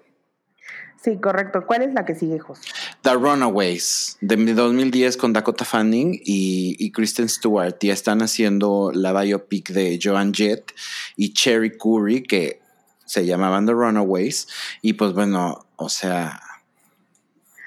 Sí, 1.02 1.18
correcto. 1.18 1.64
¿Cuál 1.66 1.82
es 1.82 1.94
la 1.94 2.04
que 2.04 2.14
sigue, 2.14 2.38
José? 2.38 2.62
The 3.02 3.14
Runaways 3.14 4.18
de 4.20 4.54
2010 4.54 5.16
con 5.16 5.32
Dakota 5.32 5.64
Fanning 5.64 6.20
y, 6.24 6.90
Kristen 6.90 7.28
Stewart 7.28 7.76
y 7.80 7.90
están 7.90 8.22
haciendo 8.22 8.90
la 8.92 9.12
biopic 9.12 9.70
de 9.70 9.98
Joan 10.02 10.32
Jett 10.32 10.72
y 11.16 11.32
Cherry 11.32 11.76
Curry 11.76 12.22
que 12.22 12.60
se 13.04 13.24
llamaban 13.24 13.66
The 13.66 13.72
Runaways 13.72 14.48
y 14.82 14.94
pues 14.94 15.12
bueno, 15.12 15.66
o 15.76 15.88
sea, 15.88 16.40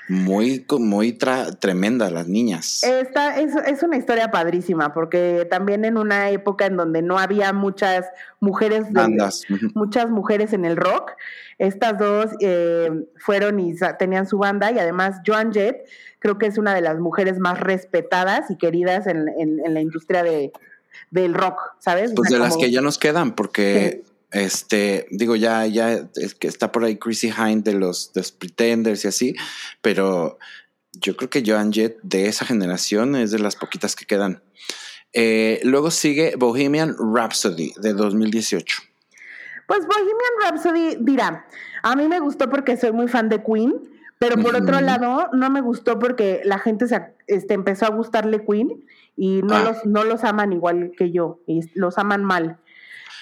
muy, 0.09 0.65
muy 0.79 1.13
tra- 1.17 1.57
tremenda 1.59 2.09
las 2.09 2.27
niñas. 2.27 2.83
Esta 2.83 3.39
es, 3.39 3.55
es 3.55 3.83
una 3.83 3.95
historia 3.95 4.31
padrísima, 4.31 4.91
porque 4.93 5.47
también 5.49 5.85
en 5.85 5.97
una 5.97 6.31
época 6.31 6.65
en 6.65 6.75
donde 6.77 7.01
no 7.01 7.19
había 7.19 7.53
muchas 7.53 8.05
mujeres 8.39 8.91
Bandas. 8.91 9.43
muchas 9.75 10.09
mujeres 10.09 10.51
en 10.53 10.65
el 10.65 10.75
rock, 10.77 11.11
estas 11.59 11.97
dos 11.99 12.31
eh, 12.41 12.89
fueron 13.17 13.59
y 13.59 13.75
tenían 13.99 14.25
su 14.27 14.39
banda, 14.39 14.71
y 14.71 14.79
además 14.79 15.21
Joan 15.25 15.53
Jett 15.53 15.77
creo 16.19 16.37
que 16.37 16.47
es 16.47 16.57
una 16.57 16.73
de 16.73 16.81
las 16.81 16.97
mujeres 16.99 17.37
más 17.39 17.59
respetadas 17.59 18.49
y 18.49 18.57
queridas 18.57 19.05
en, 19.07 19.27
en- 19.37 19.59
en 19.63 19.73
la 19.73 19.79
industria 19.81 20.23
de, 20.23 20.51
del 21.11 21.33
rock, 21.35 21.59
¿sabes? 21.79 22.11
O 22.11 22.15
Pues 22.15 22.29
sea, 22.29 22.39
de 22.39 22.43
las 22.45 22.57
que 22.57 22.71
ya 22.71 22.81
nos 22.81 22.97
quedan, 22.97 23.35
porque 23.35 24.01
este, 24.31 25.07
digo, 25.11 25.35
ya, 25.35 25.65
ya 25.65 26.07
es 26.15 26.35
que 26.35 26.47
está 26.47 26.71
por 26.71 26.83
ahí 26.83 26.97
Chrissy 26.97 27.29
Hind 27.29 27.63
de 27.63 27.73
los, 27.73 28.13
de 28.13 28.21
los 28.21 28.31
Pretenders 28.31 29.05
y 29.05 29.07
así, 29.07 29.35
pero 29.81 30.37
yo 30.93 31.15
creo 31.15 31.29
que 31.29 31.43
Joan 31.45 31.71
Jett 31.71 31.97
de 32.03 32.27
esa 32.27 32.45
generación 32.45 33.15
es 33.15 33.31
de 33.31 33.39
las 33.39 33.55
poquitas 33.55 33.95
que 33.95 34.05
quedan. 34.05 34.41
Eh, 35.13 35.59
luego 35.63 35.89
sigue 35.89 36.35
Bohemian 36.37 36.95
Rhapsody 36.97 37.73
de 37.77 37.93
2018. 37.93 38.81
Pues 39.67 39.85
Bohemian 39.85 40.33
Rhapsody, 40.43 40.97
dirá, 41.01 41.45
a 41.83 41.95
mí 41.95 42.07
me 42.07 42.19
gustó 42.19 42.49
porque 42.49 42.77
soy 42.77 42.91
muy 42.91 43.07
fan 43.07 43.29
de 43.29 43.43
Queen, 43.43 43.73
Pero 44.19 44.35
por 44.35 44.53
otro 44.53 44.81
lado, 44.81 45.29
no 45.31 45.49
me 45.49 45.61
gustó 45.61 45.97
porque 45.97 46.41
la 46.43 46.59
gente 46.59 46.89
se, 46.89 47.01
este, 47.27 47.53
empezó 47.53 47.85
a 47.85 47.89
gustarle 47.89 48.43
Queen 48.43 48.83
y 49.15 49.41
no, 49.43 49.55
Ah. 49.55 49.63
los, 49.63 49.85
no 49.85 50.03
los 50.03 50.25
aman 50.25 50.51
igual 50.51 50.91
que 50.97 51.11
yo, 51.11 51.39
y 51.47 51.61
los 51.73 51.97
aman 51.97 52.25
mal. 52.25 52.59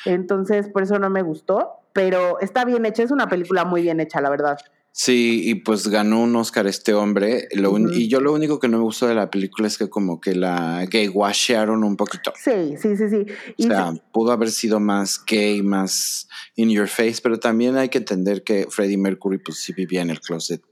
Entonces, 0.08 0.68
por 0.70 0.84
eso 0.84 1.00
no 1.00 1.10
me 1.10 1.22
gustó, 1.22 1.70
pero 1.94 2.40
está 2.40 2.66
bien 2.66 2.86
hecha, 2.86 3.04
es 3.04 3.12
una 3.12 3.28
película 3.28 3.66
muy 3.66 3.82
bien 3.82 4.00
hecha, 4.00 4.22
la 4.22 4.30
verdad. 4.30 4.58
Sí, 4.92 5.42
y 5.46 5.54
pues 5.56 5.88
ganó 5.90 6.24
un 6.24 6.36
Oscar 6.36 6.66
este 6.66 6.96
hombre. 6.96 7.48
Lo. 7.54 7.78
Y 7.78 8.08
yo 8.08 8.20
lo 8.20 8.34
único 8.34 8.60
que 8.60 8.68
no 8.68 8.78
me 8.80 8.84
gustó 8.84 9.08
de 9.08 9.14
la 9.14 9.30
película 9.30 9.68
es 9.68 9.78
que 9.78 9.90
como 9.92 10.20
que 10.20 10.34
la 10.34 10.84
gay 10.90 11.08
washearon 11.08 11.84
un 11.84 11.96
poquito. 11.96 12.34
Sí, 12.36 12.76
sí, 12.82 12.98
sí, 12.98 13.08
sí. 13.08 13.26
O 13.60 13.68
sea, 13.68 13.92
sí- 13.92 14.02
pudo 14.12 14.32
haber 14.32 14.50
sido 14.50 14.80
más 14.80 15.24
gay, 15.24 15.62
más 15.62 16.28
in 16.56 16.72
your 16.72 16.88
face, 16.88 17.18
pero 17.22 17.40
también 17.40 17.78
hay 17.78 17.90
que 17.90 18.00
entender 18.00 18.44
que 18.44 18.66
Freddie 18.72 18.98
Mercury 18.98 19.38
pues 19.38 19.60
sí 19.60 19.72
vivía 19.72 20.02
en 20.02 20.10
el 20.10 20.20
closet, 20.20 20.64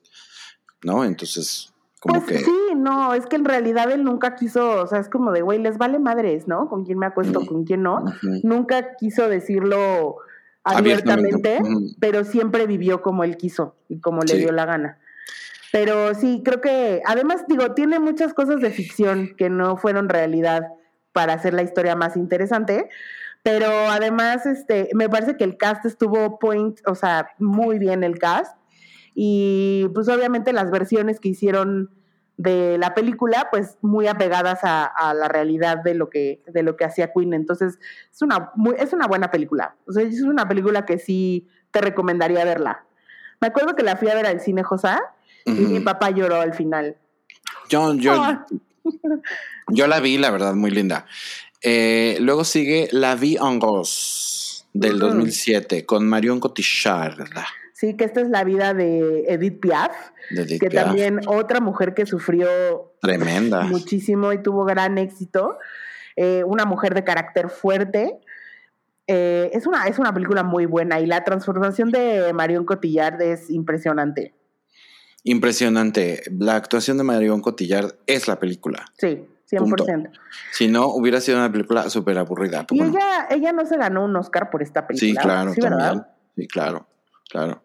¿no? 0.81 1.05
Entonces, 1.05 1.71
como 2.05 2.21
pues 2.21 2.37
que... 2.37 2.45
sí, 2.45 2.57
no, 2.75 3.13
es 3.13 3.25
que 3.25 3.35
en 3.35 3.45
realidad 3.45 3.91
él 3.91 4.03
nunca 4.03 4.35
quiso, 4.35 4.83
o 4.83 4.87
sea, 4.87 4.99
es 4.99 5.09
como 5.09 5.31
de, 5.31 5.41
güey, 5.41 5.59
les 5.59 5.77
vale 5.77 5.99
madres, 5.99 6.47
¿no? 6.47 6.69
Con 6.69 6.85
quién 6.85 6.99
me 6.99 7.05
acuesto, 7.05 7.45
con 7.45 7.63
quién 7.63 7.83
no. 7.83 8.05
Nunca 8.43 8.95
quiso 8.95 9.27
decirlo 9.27 10.17
Abiertamente, 10.65 11.59
pero 11.99 12.23
siempre 12.23 12.65
vivió 12.65 13.03
como 13.03 13.23
él 13.23 13.37
quiso 13.37 13.75
y 13.87 13.99
como 13.99 14.23
le 14.23 14.35
dio 14.35 14.51
la 14.51 14.65
gana. 14.65 14.97
Pero 15.71 16.15
sí, 16.15 16.41
creo 16.43 16.59
que, 16.59 17.03
además, 17.05 17.45
digo, 17.47 17.73
tiene 17.73 17.99
muchas 17.99 18.33
cosas 18.33 18.61
de 18.61 18.71
ficción 18.71 19.35
que 19.37 19.49
no 19.51 19.77
fueron 19.77 20.09
realidad 20.09 20.63
para 21.13 21.33
hacer 21.33 21.53
la 21.53 21.61
historia 21.61 21.95
más 21.95 22.17
interesante. 22.17 22.89
Pero 23.43 23.67
además, 23.67 24.47
este, 24.47 24.89
me 24.95 25.07
parece 25.07 25.37
que 25.37 25.43
el 25.43 25.55
cast 25.55 25.85
estuvo 25.85 26.39
point, 26.39 26.79
o 26.87 26.95
sea, 26.95 27.29
muy 27.37 27.77
bien 27.77 28.03
el 28.03 28.17
cast. 28.17 28.57
Y 29.15 29.87
pues 29.93 30.07
obviamente 30.09 30.53
las 30.53 30.69
versiones 30.69 31.19
que 31.19 31.29
hicieron 31.29 31.89
de 32.37 32.77
la 32.77 32.93
película, 32.93 33.47
pues 33.49 33.77
muy 33.81 34.07
apegadas 34.07 34.59
a, 34.63 34.83
a 34.85 35.13
la 35.13 35.29
realidad 35.29 35.77
de 35.83 35.93
lo 35.95 36.09
que, 36.09 36.41
de 36.47 36.63
lo 36.63 36.75
que 36.75 36.83
hacía 36.83 37.13
Queen. 37.13 37.33
Entonces, 37.33 37.79
es 38.13 38.21
una, 38.21 38.51
muy- 38.55 38.75
es 38.77 38.91
una 38.91 39.07
buena 39.07 39.31
película. 39.31 39.75
O 39.87 39.93
sea, 39.93 40.03
es 40.03 40.21
una 40.21 40.45
película 40.47 40.85
que 40.85 40.99
sí 40.99 41.47
te 41.71 41.79
recomendaría 41.79 42.43
verla. 42.43 42.83
Me 43.39 43.47
acuerdo 43.47 43.75
que 43.75 43.83
la 43.83 43.95
fui 43.95 44.09
a 44.09 44.15
ver 44.15 44.25
al 44.25 44.41
cine 44.41 44.63
Josá 44.63 45.01
y 45.45 45.51
mi 45.51 45.79
papá 45.79 46.09
lloró 46.09 46.41
al 46.41 46.53
final. 46.53 46.97
Yo, 47.69 47.93
yo, 47.93 48.13
Ah. 48.13 48.45
yo 49.69 49.87
la 49.87 49.99
vi, 50.01 50.17
la 50.17 50.29
verdad, 50.31 50.53
muy 50.55 50.71
linda. 50.71 51.05
Eh, 51.61 52.17
luego 52.19 52.43
sigue 52.43 52.89
La 52.91 53.15
Vie 53.15 53.37
en 53.41 53.59
Rose 53.61 54.34
del 54.75 54.95
Ujú. 54.97 55.07
2007 55.07 55.85
con 55.85 56.07
Marion 56.07 56.39
Cotillard. 56.39 57.17
Sí, 57.73 57.95
que 57.97 58.05
esta 58.05 58.21
es 58.21 58.29
la 58.29 58.43
vida 58.43 58.73
de 58.73 59.25
Edith 59.27 59.59
Piaf, 59.59 59.91
De 60.31 60.43
Edith 60.43 60.61
que 60.61 60.69
Piaf. 60.69 60.85
también 60.85 61.19
otra 61.27 61.59
mujer 61.59 61.93
que 61.93 62.05
sufrió 62.05 62.47
Tremenda. 63.01 63.63
muchísimo 63.63 64.31
y 64.33 64.41
tuvo 64.41 64.63
gran 64.65 64.97
éxito. 64.97 65.57
Eh, 66.15 66.43
una 66.45 66.65
mujer 66.65 66.93
de 66.93 67.03
carácter 67.03 67.49
fuerte. 67.49 68.17
Eh, 69.07 69.49
es, 69.53 69.67
una, 69.67 69.87
es 69.87 69.99
una 69.99 70.13
película 70.13 70.43
muy 70.43 70.65
buena 70.65 70.99
y 70.99 71.05
la 71.05 71.23
transformación 71.23 71.91
de 71.91 72.31
Marion 72.33 72.65
Cotillard 72.65 73.21
es 73.21 73.49
impresionante. 73.49 74.33
Impresionante. 75.23 76.21
La 76.39 76.55
actuación 76.55 76.97
de 76.97 77.03
Marion 77.03 77.41
Cotillard 77.41 77.95
es 78.07 78.27
la 78.27 78.39
película. 78.39 78.85
Sí, 78.97 79.25
100%. 79.49 80.09
Si 80.51 80.67
no, 80.67 80.87
hubiera 80.87 81.21
sido 81.21 81.37
una 81.37 81.51
película 81.51 81.89
súper 81.89 82.17
aburrida. 82.17 82.61
¿a 82.61 82.65
Y 82.71 82.81
ella, 82.81 83.27
ella 83.29 83.51
no 83.53 83.65
se 83.65 83.77
ganó 83.77 84.03
un 84.05 84.15
Oscar 84.15 84.49
por 84.49 84.61
esta 84.63 84.81
Sí, 84.89 84.99
película. 85.13 85.21
claro, 85.21 85.53
Sí, 85.53 85.61
¿verdad? 85.61 85.77
también. 85.79 86.05
Sí, 86.35 86.47
claro, 86.47 86.87
claro. 87.29 87.63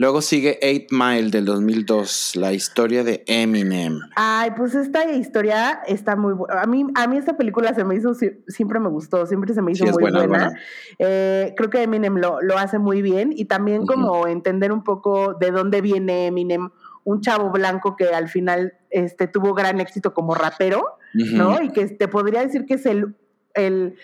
Luego 0.00 0.22
sigue 0.22 0.60
Eight 0.62 0.92
Mile 0.92 1.30
del 1.30 1.44
2002, 1.44 2.36
la 2.36 2.52
historia 2.52 3.02
de 3.02 3.24
Eminem. 3.26 3.98
Ay, 4.14 4.52
pues 4.56 4.76
esta 4.76 5.10
historia 5.10 5.80
está 5.88 6.14
muy 6.14 6.34
buena. 6.34 6.62
A 6.62 6.66
mí, 6.66 6.86
a 6.94 7.08
mí 7.08 7.16
esta 7.16 7.36
película 7.36 7.74
se 7.74 7.82
me 7.82 7.96
hizo, 7.96 8.10
sie- 8.14 8.38
siempre 8.46 8.78
me 8.78 8.88
gustó, 8.88 9.26
siempre 9.26 9.52
se 9.54 9.60
me 9.60 9.72
hizo 9.72 9.84
Sí, 9.84 9.90
muy 9.90 10.00
buena, 10.02 10.18
buena. 10.20 10.36
es 10.36 10.42
buena. 10.44 10.60
Eh, 11.00 11.54
creo 11.56 11.68
que 11.68 11.82
Eminem 11.82 12.14
lo, 12.16 12.40
lo 12.42 12.56
hace 12.58 12.78
muy 12.78 13.02
bien 13.02 13.32
y 13.34 13.46
también 13.46 13.86
como 13.86 14.28
entender 14.28 14.70
un 14.70 14.84
poco 14.84 15.34
de 15.34 15.50
dónde 15.50 15.80
viene 15.80 16.26
Eminem, 16.28 16.70
un 17.02 17.20
chavo 17.20 17.50
blanco 17.50 17.96
que 17.96 18.08
al 18.10 18.28
final 18.28 18.74
este, 18.90 19.26
tuvo 19.26 19.52
gran 19.52 19.80
éxito 19.80 20.14
como 20.14 20.34
rapero, 20.36 20.97
Y 21.14 21.70
que 21.70 21.86
te 21.86 22.08
podría 22.08 22.42
decir 22.42 22.66
que 22.66 22.74
es 22.74 22.86
el, 22.86 23.14
el 23.54 23.96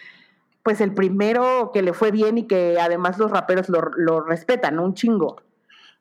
pues 0.63 0.81
el 0.81 0.95
primero 0.95 1.71
que 1.73 1.83
le 1.83 1.93
fue 1.93 2.11
bien 2.11 2.39
y 2.39 2.47
que 2.47 2.79
además 2.81 3.19
los 3.19 3.31
raperos 3.31 3.69
lo, 3.69 3.83
lo 3.97 4.21
respetan. 4.21 4.79
Un 4.79 4.95
chingo. 4.95 5.37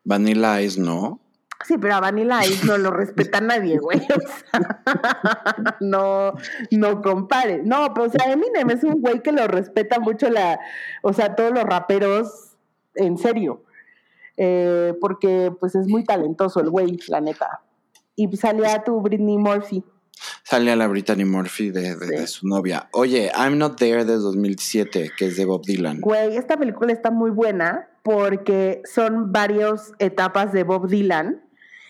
Vanilla 0.04 0.60
Ice, 0.62 0.80
¿no? 0.80 1.20
Sí, 1.64 1.78
pero 1.78 1.94
a 1.94 2.00
Vanilla 2.00 2.44
Ice 2.44 2.66
no 2.66 2.76
lo 2.76 2.90
respeta 2.92 3.40
nadie, 3.40 3.78
güey. 3.78 4.00
O 4.00 4.20
sea, 4.28 5.76
no, 5.80 6.34
no 6.70 7.02
compare. 7.02 7.62
No, 7.62 7.92
pero 7.94 8.06
o 8.06 8.10
sea, 8.10 8.32
Eminem 8.32 8.70
es 8.70 8.84
un 8.84 9.00
güey 9.00 9.22
que 9.22 9.32
lo 9.32 9.46
respeta 9.46 9.98
mucho 9.98 10.28
la, 10.28 10.60
o 11.02 11.12
sea, 11.12 11.34
todos 11.34 11.52
los 11.52 11.64
raperos, 11.64 12.56
en 12.94 13.16
serio. 13.18 13.62
Eh, 14.36 14.94
porque 15.00 15.52
pues 15.58 15.74
es 15.74 15.86
muy 15.86 16.04
talentoso 16.04 16.60
el 16.60 16.70
güey, 16.70 16.98
la 17.08 17.20
neta. 17.20 17.60
Y 18.16 18.34
salía 18.36 18.84
tu 18.84 19.00
Britney 19.00 19.38
Murphy. 19.38 19.84
Sale 20.42 20.70
a 20.72 20.76
la 20.76 20.86
Brittany 20.86 21.24
Murphy 21.24 21.70
de, 21.70 21.96
de- 21.96 22.06
Sí. 22.06 22.16
de 22.16 22.26
su 22.26 22.46
novia. 22.48 22.88
Oye, 22.92 23.30
I'm 23.36 23.58
Not 23.58 23.78
There 23.78 24.04
de 24.04 24.14
2007, 24.16 25.10
que 25.16 25.26
es 25.26 25.36
de 25.36 25.44
Bob 25.44 25.64
Dylan. 25.64 26.00
Güey, 26.00 26.36
esta 26.36 26.56
película 26.56 26.92
está 26.92 27.10
muy 27.10 27.30
buena 27.30 27.88
porque 28.02 28.82
son 28.84 29.32
varias 29.32 29.92
etapas 29.98 30.52
de 30.52 30.62
Bob 30.62 30.88
Dylan 30.88 31.42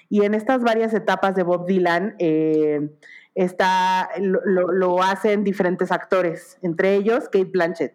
y 0.08 0.24
en 0.24 0.34
estas 0.34 0.62
varias 0.62 0.94
etapas 0.94 1.34
de 1.34 1.42
Bob 1.42 1.66
Dylan 1.66 2.14
eh, 2.18 2.88
está, 3.34 4.08
lo, 4.20 4.40
lo- 4.44 4.72
lo 4.72 5.02
hacen 5.02 5.42
diferentes 5.44 5.90
actores, 5.92 6.58
entre 6.62 6.94
ellos 6.94 7.24
Kate 7.24 7.50
Blanchett. 7.52 7.94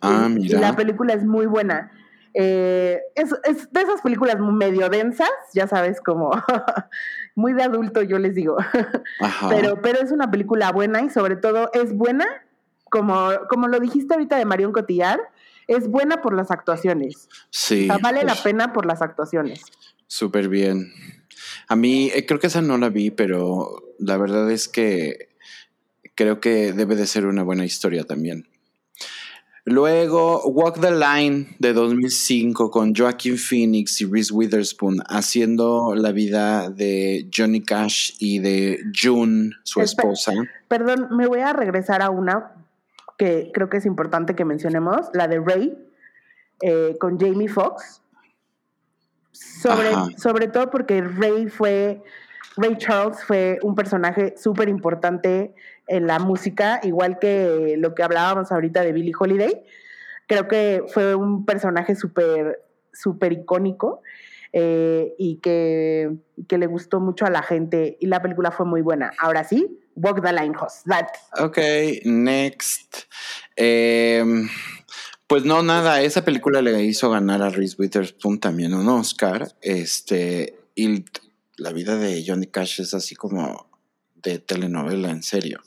Ah, 0.00 0.26
Y- 0.28 0.34
mira. 0.34 0.58
Y 0.58 0.60
la 0.60 0.74
película 0.76 1.14
es 1.14 1.24
muy 1.24 1.46
buena. 1.46 1.90
Eh, 2.34 3.00
es, 3.14 3.30
es 3.44 3.72
de 3.72 3.80
esas 3.80 4.02
películas 4.02 4.36
medio 4.40 4.90
densas, 4.90 5.30
ya 5.54 5.66
sabes, 5.66 6.00
como 6.02 6.30
muy 7.36 7.52
de 7.52 7.62
adulto, 7.62 8.02
yo 8.02 8.18
les 8.18 8.34
digo. 8.34 8.56
Ajá. 9.20 9.48
Pero, 9.48 9.80
pero 9.80 10.00
es 10.00 10.10
una 10.10 10.30
película 10.30 10.72
buena 10.72 11.02
y 11.02 11.10
sobre 11.10 11.36
todo 11.36 11.70
es 11.72 11.94
buena, 11.96 12.26
como, 12.90 13.30
como 13.48 13.68
lo 13.68 13.78
dijiste 13.78 14.14
ahorita 14.14 14.36
de 14.36 14.44
Marion 14.44 14.72
Cotillard, 14.72 15.20
es 15.68 15.88
buena 15.88 16.22
por 16.22 16.34
las 16.34 16.50
actuaciones. 16.50 17.28
sí. 17.50 17.84
O 17.84 17.94
sea, 17.94 17.98
vale 17.98 18.24
la 18.24 18.32
pues, 18.32 18.40
pena 18.40 18.72
por 18.72 18.86
las 18.86 19.02
actuaciones. 19.02 19.62
Súper 20.06 20.48
bien. 20.48 20.92
A 21.68 21.76
mí, 21.76 22.10
eh, 22.14 22.26
creo 22.26 22.40
que 22.40 22.46
esa 22.46 22.62
no 22.62 22.78
la 22.78 22.88
vi, 22.88 23.10
pero 23.10 23.94
la 23.98 24.16
verdad 24.16 24.50
es 24.50 24.68
que 24.68 25.36
creo 26.14 26.40
que 26.40 26.72
debe 26.72 26.96
de 26.96 27.06
ser 27.06 27.26
una 27.26 27.42
buena 27.42 27.64
historia 27.64 28.04
también. 28.04 28.48
Luego, 29.68 30.42
Walk 30.44 30.80
the 30.80 30.92
Line 30.92 31.48
de 31.58 31.72
2005 31.72 32.70
con 32.70 32.94
Joaquin 32.94 33.36
Phoenix 33.36 34.00
y 34.00 34.04
Reese 34.04 34.32
Witherspoon 34.32 34.98
haciendo 35.08 35.96
la 35.96 36.12
vida 36.12 36.70
de 36.70 37.28
Johnny 37.36 37.64
Cash 37.64 38.12
y 38.20 38.38
de 38.38 38.78
June, 38.94 39.50
su 39.64 39.80
esposa. 39.80 40.34
Perdón, 40.68 41.08
me 41.16 41.26
voy 41.26 41.40
a 41.40 41.52
regresar 41.52 42.00
a 42.00 42.10
una 42.10 42.52
que 43.18 43.50
creo 43.52 43.68
que 43.68 43.78
es 43.78 43.86
importante 43.86 44.36
que 44.36 44.44
mencionemos, 44.44 45.08
la 45.14 45.26
de 45.26 45.40
Ray, 45.40 45.76
eh, 46.62 46.96
con 47.00 47.18
Jamie 47.18 47.48
Foxx. 47.48 48.02
Sobre, 49.32 49.88
Ajá. 49.88 50.06
sobre 50.16 50.46
todo 50.46 50.70
porque 50.70 51.02
Ray 51.02 51.48
fue, 51.48 52.04
Ray 52.56 52.78
Charles 52.78 53.24
fue 53.24 53.58
un 53.62 53.74
personaje 53.74 54.36
súper 54.36 54.68
importante 54.68 55.56
en 55.86 56.06
la 56.06 56.18
música, 56.18 56.80
igual 56.82 57.18
que 57.18 57.76
lo 57.78 57.94
que 57.94 58.02
hablábamos 58.02 58.52
ahorita 58.52 58.82
de 58.82 58.92
Billie 58.92 59.14
Holiday. 59.18 59.64
Creo 60.26 60.48
que 60.48 60.84
fue 60.88 61.14
un 61.14 61.44
personaje 61.44 61.94
súper, 61.94 62.64
súper 62.92 63.32
icónico 63.32 64.02
eh, 64.52 65.14
y 65.18 65.36
que, 65.36 66.10
que 66.48 66.58
le 66.58 66.66
gustó 66.66 67.00
mucho 67.00 67.26
a 67.26 67.30
la 67.30 67.42
gente 67.42 67.96
y 68.00 68.06
la 68.06 68.22
película 68.22 68.50
fue 68.50 68.66
muy 68.66 68.82
buena. 68.82 69.12
Ahora 69.18 69.44
sí, 69.44 69.80
Walk 69.94 70.22
the 70.22 70.32
Line, 70.32 70.54
Hoss. 70.58 70.82
That. 70.86 71.08
Ok, 71.38 71.58
next. 72.04 73.04
Em, 73.56 74.48
pues 75.26 75.44
no, 75.44 75.62
nada, 75.62 76.02
esa 76.02 76.24
película 76.24 76.62
le 76.62 76.82
hizo 76.84 77.10
ganar 77.10 77.42
a 77.42 77.50
Reese 77.50 77.76
Witherspoon 77.78 78.38
también 78.38 78.74
un 78.74 78.88
Oscar. 78.88 79.54
Este, 79.60 80.58
y 80.74 81.04
la 81.56 81.72
vida 81.72 81.96
de 81.96 82.24
Johnny 82.26 82.46
Cash 82.46 82.80
es 82.80 82.94
así 82.94 83.14
como 83.14 83.65
de 84.30 84.38
telenovela, 84.38 85.10
en 85.10 85.22
serio. 85.22 85.60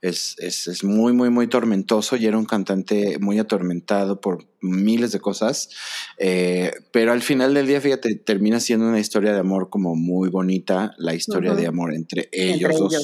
Es, 0.00 0.34
es, 0.38 0.66
es 0.66 0.82
muy, 0.82 1.12
muy, 1.12 1.30
muy 1.30 1.46
tormentoso 1.46 2.16
y 2.16 2.26
era 2.26 2.36
un 2.36 2.44
cantante 2.44 3.18
muy 3.20 3.38
atormentado 3.38 4.20
por 4.20 4.44
miles 4.60 5.12
de 5.12 5.20
cosas. 5.20 5.70
Eh, 6.18 6.72
pero 6.92 7.12
al 7.12 7.22
final 7.22 7.54
del 7.54 7.68
día, 7.68 7.80
fíjate, 7.80 8.16
termina 8.16 8.58
siendo 8.58 8.88
una 8.88 8.98
historia 8.98 9.32
de 9.32 9.38
amor 9.38 9.70
como 9.70 9.94
muy 9.94 10.28
bonita, 10.28 10.92
la 10.98 11.14
historia 11.14 11.54
de 11.54 11.68
amor 11.68 11.94
entre 11.94 12.28
ellos 12.32 12.72
entre 12.72 12.78
dos. 12.78 12.94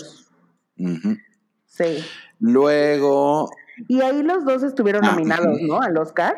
ellos. 0.77 1.15
Sí. 1.67 2.05
Luego, 2.41 3.51
Y 3.89 4.01
ahí 4.01 4.23
los 4.25 4.45
dos 4.45 4.65
estuvieron 4.65 5.05
Ah, 5.05 5.13
nominados. 5.13 5.61
¿no? 5.63 5.81
Al 5.81 5.97
Oscar. 5.99 6.35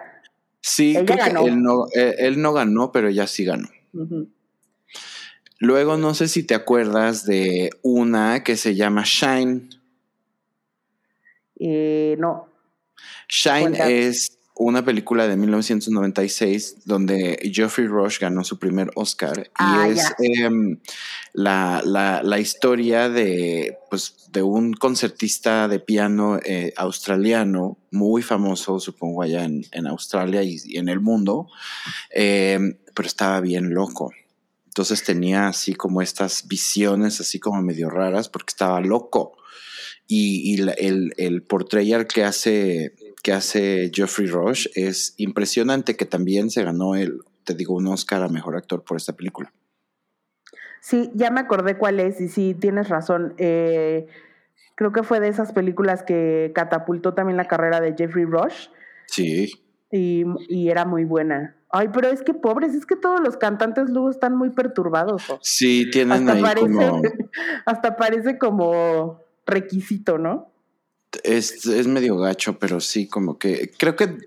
Sí, 0.60 0.90
Ella 0.90 1.04
creo 1.30 1.44
que 1.44 1.50
él 1.50 1.62
no, 1.62 1.86
él 1.94 2.42
no 2.42 2.52
ganó, 2.52 2.92
pero 2.92 3.08
ella 3.08 3.26
sí 3.26 3.44
ganó. 3.46 3.68
Ujú. 3.94 4.28
Luego 5.60 5.96
no 5.98 6.14
sé 6.14 6.26
si 6.26 6.42
te 6.42 6.54
acuerdas 6.54 7.24
de 7.26 7.70
una 7.82 8.42
que 8.42 8.56
se 8.56 8.74
llama 8.74 9.02
Shine. 9.04 9.68
Eh, 11.58 12.16
no. 12.18 12.48
Shine 13.28 13.76
es 14.06 14.38
una 14.56 14.84
película 14.84 15.26
de 15.28 15.36
1996 15.36 16.84
donde 16.86 17.38
Geoffrey 17.52 17.86
Rush 17.86 18.18
ganó 18.18 18.42
su 18.44 18.58
primer 18.58 18.90
Oscar 18.94 19.38
y 19.38 19.50
Ah, 19.54 19.88
es 19.88 20.14
em, 20.18 20.78
la, 21.32 21.82
la- 21.84 22.22
la 22.22 22.38
historia 22.38 23.08
de, 23.08 23.76
pues, 23.90 24.28
de 24.32 24.42
un 24.42 24.72
concertista 24.74 25.66
de 25.68 25.78
piano 25.80 26.38
eh, 26.44 26.72
australiano 26.76 27.78
muy 27.90 28.22
famoso, 28.22 28.80
supongo, 28.80 29.22
allá 29.22 29.44
en, 29.44 29.64
en 29.72 29.86
Australia 29.86 30.42
y, 30.42 30.56
y 30.64 30.78
en 30.78 30.88
el 30.88 31.00
mundo, 31.00 31.48
em, 32.10 32.76
pero 32.94 33.06
estaba 33.06 33.40
bien 33.40 33.72
loco. 33.74 34.12
Entonces 34.70 35.02
tenía 35.02 35.48
así 35.48 35.74
como 35.74 36.00
estas 36.00 36.46
visiones 36.46 37.20
así 37.20 37.40
como 37.40 37.60
medio 37.60 37.90
raras 37.90 38.28
porque 38.28 38.50
estaba 38.52 38.80
loco. 38.80 39.36
Y, 40.06 40.52
y 40.54 40.58
la- 40.58 40.72
el, 40.74 41.12
el 41.16 41.42
portrayal 41.42 42.06
que 42.06 42.22
hace, 42.22 42.94
que 43.24 43.32
hace 43.32 43.90
Geoffrey 43.92 44.28
Rush 44.28 44.68
es 44.76 45.14
impresionante, 45.16 45.96
que 45.96 46.04
también 46.06 46.50
se 46.50 46.62
ganó 46.62 46.94
el, 46.94 47.18
te 47.42 47.54
digo, 47.54 47.74
un 47.74 47.88
Oscar 47.88 48.22
a 48.22 48.28
Mejor 48.28 48.56
Actor 48.56 48.84
por 48.84 48.96
esta 48.96 49.12
película. 49.16 49.52
Sí, 50.80 51.10
ya 51.14 51.30
me 51.32 51.40
acordé 51.40 51.76
cuál 51.76 51.98
es 51.98 52.20
y 52.20 52.28
sí, 52.28 52.54
tienes 52.54 52.88
razón. 52.88 53.34
Eh, 53.38 54.06
creo 54.76 54.92
que 54.92 55.02
fue 55.02 55.18
de 55.18 55.28
esas 55.28 55.52
películas 55.52 56.04
que 56.04 56.52
catapultó 56.54 57.12
también 57.12 57.36
la 57.36 57.46
carrera 57.48 57.80
de 57.80 57.94
Jeffrey 57.98 58.24
Rush 58.24 58.68
Sí, 59.06 59.52
y, 59.90 60.22
y 60.48 60.68
era 60.70 60.84
muy 60.84 61.04
buena. 61.04 61.56
Ay, 61.72 61.88
pero 61.92 62.08
es 62.08 62.22
que 62.22 62.34
pobres, 62.34 62.74
es 62.74 62.84
que 62.84 62.96
todos 62.96 63.20
los 63.20 63.36
cantantes 63.36 63.90
luego 63.90 64.10
están 64.10 64.36
muy 64.36 64.50
perturbados. 64.50 65.30
¿o? 65.30 65.38
sí, 65.40 65.88
tienen 65.90 66.28
Hasta 66.28 66.32
ahí 66.32 66.42
parece, 66.42 66.66
como... 66.66 67.02
hasta 67.66 67.96
parece 67.96 68.38
como 68.38 69.20
requisito, 69.46 70.18
¿no? 70.18 70.52
Es, 71.22 71.66
es 71.66 71.86
medio 71.86 72.16
gacho, 72.16 72.58
pero 72.58 72.80
sí, 72.80 73.08
como 73.08 73.38
que 73.38 73.72
creo 73.78 73.94
que 73.94 74.18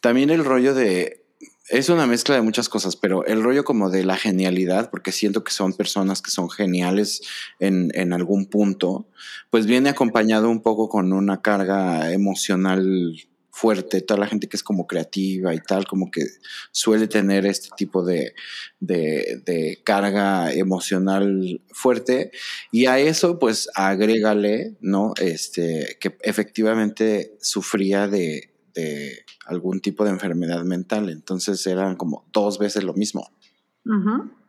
también 0.00 0.30
el 0.30 0.44
rollo 0.44 0.74
de... 0.74 1.24
Es 1.68 1.88
una 1.88 2.06
mezcla 2.06 2.36
de 2.36 2.42
muchas 2.42 2.68
cosas, 2.68 2.94
pero 2.94 3.24
el 3.24 3.42
rollo 3.42 3.64
como 3.64 3.90
de 3.90 4.04
la 4.04 4.16
genialidad, 4.16 4.88
porque 4.90 5.10
siento 5.10 5.42
que 5.42 5.50
son 5.50 5.72
personas 5.72 6.22
que 6.22 6.30
son 6.30 6.48
geniales 6.48 7.22
en, 7.58 7.90
en 7.94 8.12
algún 8.12 8.46
punto, 8.46 9.08
pues 9.50 9.66
viene 9.66 9.88
acompañado 9.88 10.48
un 10.48 10.62
poco 10.62 10.88
con 10.88 11.12
una 11.12 11.42
carga 11.42 12.12
emocional 12.12 13.16
fuerte. 13.56 14.02
Toda 14.02 14.20
la 14.20 14.26
gente 14.26 14.48
que 14.48 14.56
es 14.56 14.62
como 14.62 14.86
creativa 14.86 15.54
y 15.54 15.60
tal, 15.60 15.86
como 15.86 16.10
que 16.10 16.26
suele 16.72 17.08
tener 17.08 17.46
este 17.46 17.70
tipo 17.74 18.04
de, 18.04 18.34
de, 18.80 19.40
de 19.46 19.80
carga 19.82 20.52
emocional 20.52 21.62
fuerte. 21.72 22.32
Y 22.70 22.84
a 22.86 22.98
eso, 22.98 23.38
pues, 23.38 23.68
agrégale, 23.74 24.76
¿no? 24.80 25.14
Este, 25.18 25.96
que 26.00 26.18
efectivamente 26.20 27.38
sufría 27.40 28.08
de, 28.08 28.52
de 28.74 29.24
algún 29.46 29.80
tipo 29.80 30.04
de 30.04 30.10
enfermedad 30.10 30.62
mental. 30.64 31.08
Entonces 31.08 31.66
eran 31.66 31.96
como 31.96 32.28
dos 32.32 32.58
veces 32.58 32.84
lo 32.84 32.92
mismo. 32.92 33.30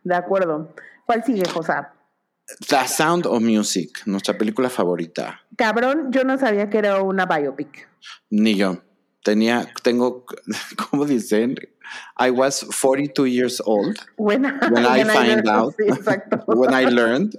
De 0.04 0.14
acuerdo. 0.14 0.74
¿Cuál 1.06 1.24
sigue, 1.24 1.48
Josa? 1.48 1.94
The 2.68 2.88
Sound 2.88 3.26
of 3.26 3.42
Music, 3.42 4.02
nuestra 4.06 4.36
película 4.36 4.68
favorita. 4.68 5.42
Cabrón, 5.56 6.08
yo 6.10 6.24
no 6.24 6.38
sabía 6.38 6.68
que 6.68 6.78
era 6.78 7.02
una 7.02 7.26
biopic. 7.26 7.88
Ni 8.30 8.54
yo. 8.54 8.82
Tenía, 9.24 9.68
tengo, 9.82 10.24
¿cómo 10.76 11.04
dicen? 11.04 11.56
I 12.18 12.30
was 12.30 12.64
42 12.70 13.28
years 13.28 13.60
old 13.64 13.98
When, 14.16 14.44
when 14.70 14.84
I 14.84 15.04
find 15.04 15.48
out, 15.48 15.74
Sí, 15.78 15.88
when 16.46 16.74
I 16.74 16.84
learned 16.84 17.36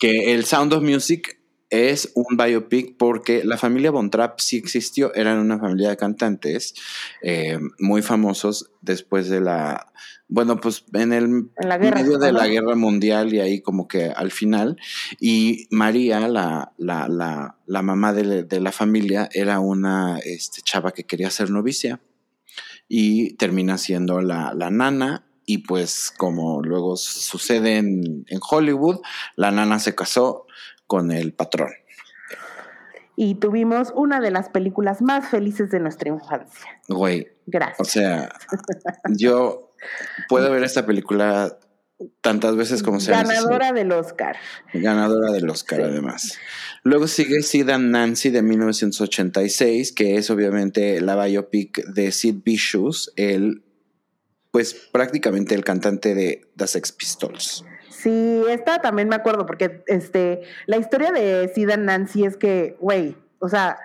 que 0.00 0.32
el 0.32 0.44
Sound 0.44 0.72
of 0.72 0.82
Music 0.82 1.38
es 1.72 2.12
un 2.14 2.36
biopic 2.36 2.98
porque 2.98 3.44
la 3.44 3.56
familia 3.56 3.90
Von 3.90 4.10
Trapp 4.10 4.40
sí 4.40 4.58
existió, 4.58 5.14
eran 5.14 5.38
una 5.38 5.58
familia 5.58 5.88
de 5.88 5.96
cantantes 5.96 6.74
eh, 7.22 7.58
muy 7.78 8.02
famosos 8.02 8.70
después 8.82 9.30
de 9.30 9.40
la, 9.40 9.90
bueno, 10.28 10.60
pues 10.60 10.84
en 10.92 11.14
el 11.14 11.24
En 11.24 11.68
la 11.68 11.78
guerra. 11.78 12.02
medio 12.02 12.18
de 12.18 12.30
la 12.30 12.46
guerra 12.46 12.74
mundial 12.74 13.32
y 13.32 13.40
ahí 13.40 13.62
como 13.62 13.88
que 13.88 14.10
al 14.10 14.30
final. 14.32 14.76
Y 15.18 15.66
María, 15.70 16.28
la, 16.28 16.72
la, 16.76 17.08
la, 17.08 17.56
la 17.66 17.82
mamá 17.82 18.12
de, 18.12 18.42
de 18.42 18.60
la 18.60 18.70
familia, 18.70 19.30
era 19.32 19.58
una 19.58 20.18
este, 20.18 20.60
chava 20.60 20.92
que 20.92 21.04
quería 21.04 21.30
ser 21.30 21.48
novicia 21.48 22.00
y 22.86 23.32
termina 23.36 23.78
siendo 23.78 24.20
la, 24.20 24.52
la 24.54 24.70
nana. 24.70 25.24
Y 25.46 25.58
pues 25.58 26.12
como 26.16 26.62
luego 26.62 26.96
sucede 26.96 27.78
en, 27.78 28.24
en 28.28 28.40
Hollywood, 28.48 29.00
la 29.36 29.50
nana 29.50 29.78
se 29.80 29.94
casó 29.94 30.46
con 30.86 31.12
el 31.12 31.32
patrón. 31.32 31.70
Y 33.14 33.34
tuvimos 33.36 33.92
una 33.94 34.20
de 34.20 34.30
las 34.30 34.48
películas 34.48 35.02
más 35.02 35.28
felices 35.28 35.70
de 35.70 35.80
nuestra 35.80 36.08
infancia. 36.08 36.80
Güey, 36.88 37.22
o 37.22 37.26
Gracias. 37.46 37.88
sea, 37.88 38.28
yo 39.10 39.70
puedo 40.28 40.50
ver 40.50 40.64
esta 40.64 40.86
película 40.86 41.58
tantas 42.20 42.56
veces 42.56 42.82
como 42.82 43.00
sea. 43.00 43.22
Ganadora 43.22 43.72
del 43.72 43.92
Oscar. 43.92 44.36
Ganadora 44.72 45.30
del 45.30 45.48
Oscar, 45.50 45.78
Sí. 45.80 45.84
además. 45.84 46.38
Luego 46.84 47.06
sigue 47.06 47.42
Sid 47.42 47.68
and 47.68 47.90
Nancy 47.90 48.30
de 48.30 48.42
1986, 48.42 49.92
que 49.92 50.16
es 50.16 50.30
obviamente 50.30 51.00
la 51.00 51.22
biopic 51.22 51.84
de 51.88 52.10
Sid 52.12 52.36
Vicious, 52.44 53.12
el, 53.16 53.62
pues 54.50 54.74
prácticamente 54.90 55.54
el 55.54 55.64
cantante 55.64 56.14
de 56.14 56.50
The 56.56 56.66
Sex 56.66 56.92
Pistols. 56.92 57.64
Sí, 58.02 58.42
esta 58.48 58.80
también 58.80 59.08
me 59.08 59.14
acuerdo, 59.14 59.46
porque 59.46 59.84
este, 59.86 60.42
la 60.66 60.76
historia 60.76 61.12
de 61.12 61.48
Sid 61.54 61.70
and 61.70 61.84
Nancy 61.84 62.24
es 62.24 62.36
que, 62.36 62.76
güey, 62.80 63.16
o 63.38 63.48
sea, 63.48 63.78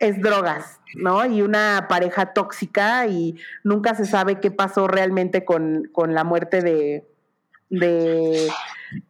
es 0.00 0.20
drogas, 0.20 0.80
¿no? 0.96 1.24
Y 1.26 1.42
una 1.42 1.86
pareja 1.88 2.32
tóxica 2.32 3.06
y 3.06 3.38
nunca 3.62 3.94
se 3.94 4.04
sabe 4.04 4.40
qué 4.40 4.50
pasó 4.50 4.88
realmente 4.88 5.44
con, 5.44 5.88
con 5.92 6.12
la 6.12 6.24
muerte 6.24 6.60
de, 6.60 7.06
de, 7.70 8.48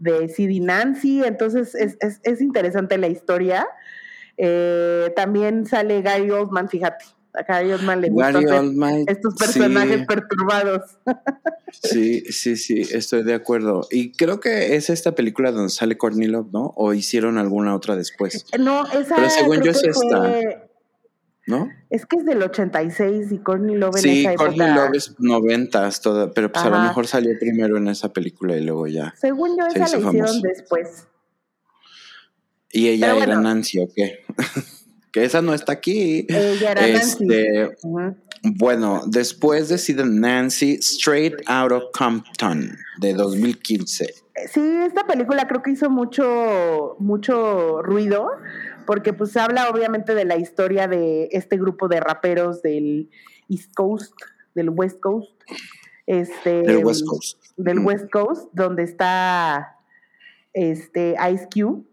de 0.00 0.60
Nancy. 0.60 1.24
Entonces 1.24 1.74
es, 1.74 1.96
es, 2.00 2.20
es 2.22 2.42
interesante 2.42 2.98
la 2.98 3.08
historia. 3.08 3.66
Eh, 4.36 5.14
también 5.16 5.64
sale 5.64 6.02
Gary 6.02 6.30
Oldman, 6.30 6.68
fíjate. 6.68 7.06
A 7.36 7.42
Gary 7.42 7.72
Oldman 7.72 8.00
le 8.00 8.08
gusta 8.08 8.32
Gary 8.32 8.44
hacer 8.46 8.58
Oldman, 8.58 9.04
estos 9.06 9.34
personajes 9.34 10.00
sí. 10.00 10.06
perturbados. 10.06 10.82
Sí, 11.82 12.20
sí, 12.32 12.56
sí, 12.56 12.80
estoy 12.90 13.22
de 13.24 13.34
acuerdo. 13.34 13.86
Y 13.90 14.12
creo 14.12 14.40
que 14.40 14.76
es 14.76 14.88
esta 14.90 15.14
película 15.14 15.52
donde 15.52 15.68
sale 15.70 15.98
Courtney 15.98 16.28
Love, 16.28 16.48
¿no? 16.52 16.72
O 16.76 16.94
hicieron 16.94 17.36
alguna 17.38 17.74
otra 17.76 17.94
después, 17.96 18.46
No, 18.58 18.86
esa 18.86 19.16
Pero 19.16 19.30
según 19.30 19.56
yo 19.58 19.62
que 19.64 19.68
es 19.70 19.84
esta. 19.84 20.18
fue- 20.18 20.62
¿no? 21.48 21.68
Es 21.90 22.06
que 22.06 22.16
es 22.16 22.24
del 22.24 22.42
86 22.42 23.30
y 23.30 23.38
Courtney 23.38 23.76
Love 23.76 23.96
en 23.96 24.02
Sí, 24.02 24.20
esa 24.22 24.32
época. 24.32 24.46
Courtney 24.48 24.74
Love 24.74 24.94
es 24.94 25.14
noventas, 25.20 26.00
toda, 26.00 26.32
pero 26.32 26.50
pues 26.50 26.64
a 26.64 26.70
lo 26.70 26.80
mejor 26.80 27.06
salió 27.06 27.38
primero 27.38 27.76
en 27.76 27.86
esa 27.88 28.12
película 28.12 28.56
y 28.56 28.62
luego 28.64 28.86
ya. 28.88 29.14
Según 29.20 29.50
yo, 29.56 29.64
se 29.70 29.78
esa 29.78 29.96
la 29.96 29.98
hicieron 30.08 30.26
famoso. 30.28 30.40
después. 30.42 31.06
Y 32.72 32.88
ella 32.88 33.06
Pero 33.08 33.16
era 33.18 33.26
bueno. 33.26 33.42
Nancy, 33.42 33.78
¿o 33.78 33.88
qué? 33.94 34.24
que 35.16 35.24
esa 35.24 35.40
no 35.40 35.54
está 35.54 35.72
aquí. 35.72 36.26
Ella 36.28 36.72
era 36.72 36.86
Nancy. 36.86 37.24
Este, 37.24 37.70
Ujú. 37.82 38.14
bueno, 38.58 39.00
después 39.06 39.70
de 39.70 39.78
Sid 39.78 40.00
and 40.00 40.20
Nancy, 40.20 40.74
Straight 40.74 41.36
Out 41.46 41.72
of 41.72 41.84
Compton, 41.96 42.76
de 43.00 43.14
2015. 43.14 44.12
Sí, 44.52 44.60
esta 44.86 45.06
película 45.06 45.48
creo 45.48 45.62
que 45.62 45.70
hizo 45.70 45.88
mucho, 45.88 46.96
mucho 46.98 47.80
ruido, 47.80 48.28
porque 48.86 49.14
pues 49.14 49.34
habla 49.38 49.70
obviamente 49.70 50.14
de 50.14 50.26
la 50.26 50.36
historia 50.36 50.86
de 50.86 51.30
este 51.32 51.56
grupo 51.56 51.88
de 51.88 51.98
raperos 52.00 52.60
del 52.60 53.08
East 53.48 53.72
Coast, 53.74 54.12
del 54.54 54.68
West 54.68 55.00
Coast. 55.00 55.32
Este, 56.04 56.60
Del 56.60 56.84
West 56.84 57.06
Coast. 57.06 57.42
Del. 57.56 57.78
West 57.78 58.10
Coast, 58.12 58.50
donde 58.52 58.82
está 58.82 59.78
este 60.52 61.16
Ice 61.32 61.48
Cube. 61.50 61.84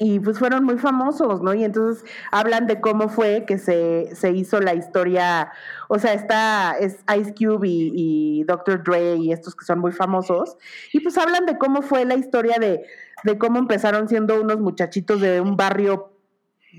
Y 0.00 0.20
pues 0.20 0.38
fueron 0.38 0.64
muy 0.64 0.78
famosos, 0.78 1.42
¿no? 1.42 1.52
Y 1.54 1.64
entonces 1.64 2.04
hablan 2.30 2.66
de 2.68 2.80
cómo 2.80 3.08
fue 3.08 3.44
que 3.46 3.58
se, 3.58 4.14
se 4.14 4.30
hizo 4.30 4.60
la 4.60 4.74
historia, 4.74 5.50
o 5.88 5.98
sea, 5.98 6.12
está 6.14 6.76
es 6.78 6.98
Ice 7.18 7.34
Cube 7.34 7.66
y, 7.68 7.92
y 7.94 8.44
Dr. 8.44 8.84
Dre 8.84 9.16
y 9.16 9.32
estos 9.32 9.56
que 9.56 9.64
son 9.64 9.80
muy 9.80 9.90
famosos, 9.92 10.56
y 10.92 11.00
pues 11.00 11.18
hablan 11.18 11.46
de 11.46 11.58
cómo 11.58 11.82
fue 11.82 12.04
la 12.04 12.14
historia 12.14 12.56
de, 12.60 12.84
de 13.24 13.38
cómo 13.38 13.58
empezaron 13.58 14.08
siendo 14.08 14.40
unos 14.40 14.60
muchachitos 14.60 15.20
de 15.20 15.40
un 15.40 15.56
barrio, 15.56 16.12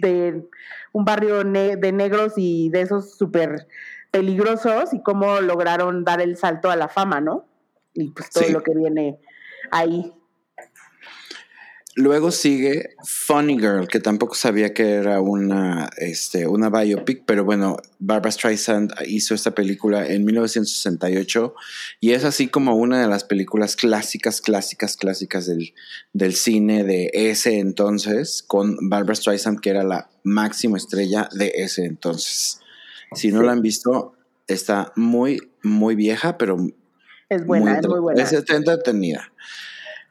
de 0.02 0.48
un 0.94 1.04
barrio 1.04 1.44
ne- 1.44 1.76
de 1.76 1.92
negros 1.92 2.34
y 2.38 2.70
de 2.70 2.82
esos 2.82 3.18
súper 3.18 3.68
peligrosos 4.12 4.94
y 4.94 5.04
cómo 5.04 5.42
lograron 5.42 6.04
dar 6.04 6.22
el 6.22 6.38
salto 6.38 6.72
a 6.72 6.76
la 6.76 6.88
fama, 6.88 7.20
¿no? 7.22 7.46
Y 7.94 8.12
pues 8.12 8.30
todo 8.30 8.44
Sí. 8.46 8.54
lo 8.54 8.64
que 8.64 8.74
viene 8.74 9.20
ahí. 9.72 10.14
Luego 12.00 12.32
sigue 12.32 12.96
Funny 13.04 13.60
Girl, 13.60 13.90
que 13.90 14.00
tampoco 14.00 14.34
sabía 14.34 14.74
que 14.74 14.94
era 14.94 15.20
una, 15.20 15.90
este, 15.98 16.48
una 16.48 16.70
biopic, 16.70 17.24
pero 17.26 17.44
bueno, 17.44 17.76
Barbara 18.00 18.32
Streisand 18.32 18.94
hizo 19.06 19.36
esta 19.36 19.52
película 19.52 20.08
en 20.08 20.24
1968 20.24 21.56
y 22.00 22.12
es 22.12 22.24
así 22.24 22.48
como 22.48 22.76
una 22.76 23.02
de 23.02 23.08
las 23.10 23.26
películas 23.26 23.76
clásicas, 23.76 24.40
clásicas, 24.40 24.96
clásicas 24.96 25.46
del, 25.46 25.74
del 26.14 26.36
cine 26.36 26.86
de 26.86 27.12
ese 27.12 27.60
entonces, 27.60 28.46
con 28.48 28.78
Barbara 28.90 29.16
Streisand, 29.16 29.60
que 29.60 29.72
era 29.72 29.84
la 29.84 30.10
máxima 30.24 30.78
estrella 30.78 31.28
de 31.34 31.52
ese 31.54 31.84
entonces. 31.84 32.62
Si 33.14 33.30
no 33.30 33.44
la 33.44 33.52
han 33.52 33.62
visto, 33.62 34.14
está 34.48 34.94
muy, 34.96 35.52
muy 35.64 35.96
vieja, 35.96 36.38
pero... 36.38 36.66
Es 37.28 37.46
buena, 37.46 37.78
es 37.78 37.88
muy 37.90 38.00
buena. 38.00 38.24
Es 38.24 38.32
entretenida. 38.32 39.34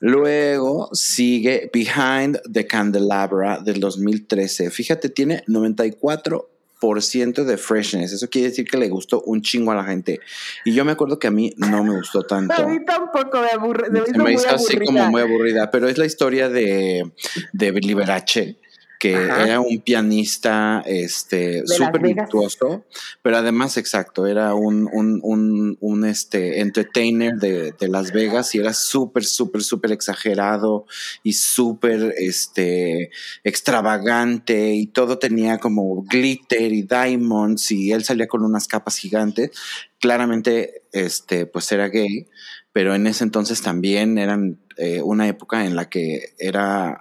Luego 0.00 0.90
sigue 0.92 1.70
Behind 1.72 2.40
the 2.52 2.66
Candelabra 2.66 3.58
del 3.58 3.80
2013. 3.80 4.70
Fíjate, 4.70 5.08
tiene 5.08 5.42
94% 5.48 7.44
de 7.44 7.56
freshness. 7.56 8.12
Eso 8.12 8.28
quiere 8.30 8.50
decir 8.50 8.66
que 8.66 8.76
le 8.76 8.88
gustó 8.88 9.22
un 9.22 9.42
chingo 9.42 9.72
a 9.72 9.74
la 9.74 9.84
gente. 9.84 10.20
Y 10.64 10.72
yo 10.72 10.84
me 10.84 10.92
acuerdo 10.92 11.18
que 11.18 11.26
a 11.26 11.32
mí 11.32 11.52
no 11.56 11.82
me 11.82 11.96
gustó 11.96 12.22
tanto. 12.22 12.54
A 12.54 12.66
mí 12.66 12.84
tampoco 12.84 13.40
me 13.40 13.50
aburre. 13.50 13.90
Me 13.90 14.32
hizo 14.32 14.48
así 14.48 14.78
como 14.78 15.10
muy 15.10 15.22
aburrida. 15.22 15.70
Pero 15.70 15.88
es 15.88 15.98
la 15.98 16.06
historia 16.06 16.48
de, 16.48 17.10
de 17.52 17.72
Liberace 17.72 18.56
que 18.98 19.12
era 19.12 19.60
un 19.60 19.78
pianista 19.80 20.82
este 20.84 21.64
súper 21.66 22.02
virtuoso, 22.02 22.84
pero 23.22 23.36
además, 23.36 23.76
exacto, 23.76 24.26
era 24.26 24.54
un, 24.54 24.88
un, 24.92 25.20
un, 25.22 25.78
un 25.80 26.04
este, 26.04 26.60
entertainer 26.60 27.34
de, 27.34 27.72
de, 27.78 27.88
Las 27.88 28.12
Vegas 28.12 28.54
y 28.56 28.58
era 28.58 28.72
súper, 28.72 29.24
súper, 29.24 29.62
súper 29.62 29.92
exagerado 29.92 30.86
y 31.22 31.34
súper 31.34 32.12
este, 32.18 33.10
extravagante 33.44 34.74
y 34.74 34.86
todo 34.86 35.18
tenía 35.18 35.58
como 35.58 36.02
glitter 36.02 36.72
y 36.72 36.82
diamonds 36.82 37.70
y 37.70 37.92
él 37.92 38.02
salía 38.02 38.26
con 38.26 38.42
unas 38.42 38.66
capas 38.66 38.96
gigantes. 38.96 39.52
Claramente, 40.00 40.82
este, 40.92 41.46
pues 41.46 41.70
era 41.70 41.88
gay, 41.88 42.26
pero 42.72 42.96
en 42.96 43.06
ese 43.06 43.22
entonces 43.22 43.62
también 43.62 44.18
eran 44.18 44.58
eh, 44.76 45.02
una 45.02 45.28
época 45.28 45.64
en 45.64 45.76
la 45.76 45.88
que 45.88 46.34
era 46.38 47.00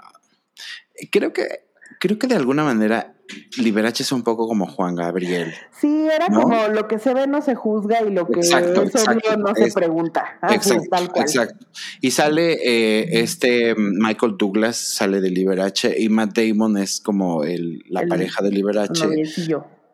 creo 1.12 1.32
que 1.34 1.66
creo 2.00 2.20
que 2.20 2.28
de 2.28 2.36
alguna 2.36 2.64
manera 2.64 3.14
Liberace 3.58 4.04
es 4.04 4.12
un 4.12 4.24
poco 4.24 4.48
como 4.48 4.68
Juan 4.68 4.95
Gabriel. 4.95 5.54
Sí, 5.80 6.08
era 6.14 6.28
como 6.28 6.68
lo 6.70 6.88
que 6.88 6.98
se 6.98 7.14
ve 7.14 7.28
no 7.28 7.41
se 7.41 7.56
juzga 7.56 8.02
y 8.02 8.12
lo 8.12 8.28
que 8.28 8.39
exacto, 8.39 8.84
es 8.84 9.08
obvio 9.08 9.38
no 9.38 9.54
se 9.54 9.72
pregunta. 9.72 10.39
exacto, 10.50 10.86
tal 10.89 11.12
cual. 11.12 11.26
exacto. 11.26 11.66
Y 12.02 12.12
sale 12.12 12.54
eh, 12.64 13.22
este 13.22 13.76
Michael 13.76 14.36
Douglas, 14.38 14.78
sale 14.78 15.20
de 15.22 15.30
Liberace 15.30 15.95
y 16.00 16.10
Matt 16.10 16.38
Damon 16.38 16.78
es 16.78 17.02
como 17.02 17.43
el, 17.43 17.84
la 17.89 18.06
pareja 18.08 18.43
de 18.43 18.52
Liberace. 18.52 19.06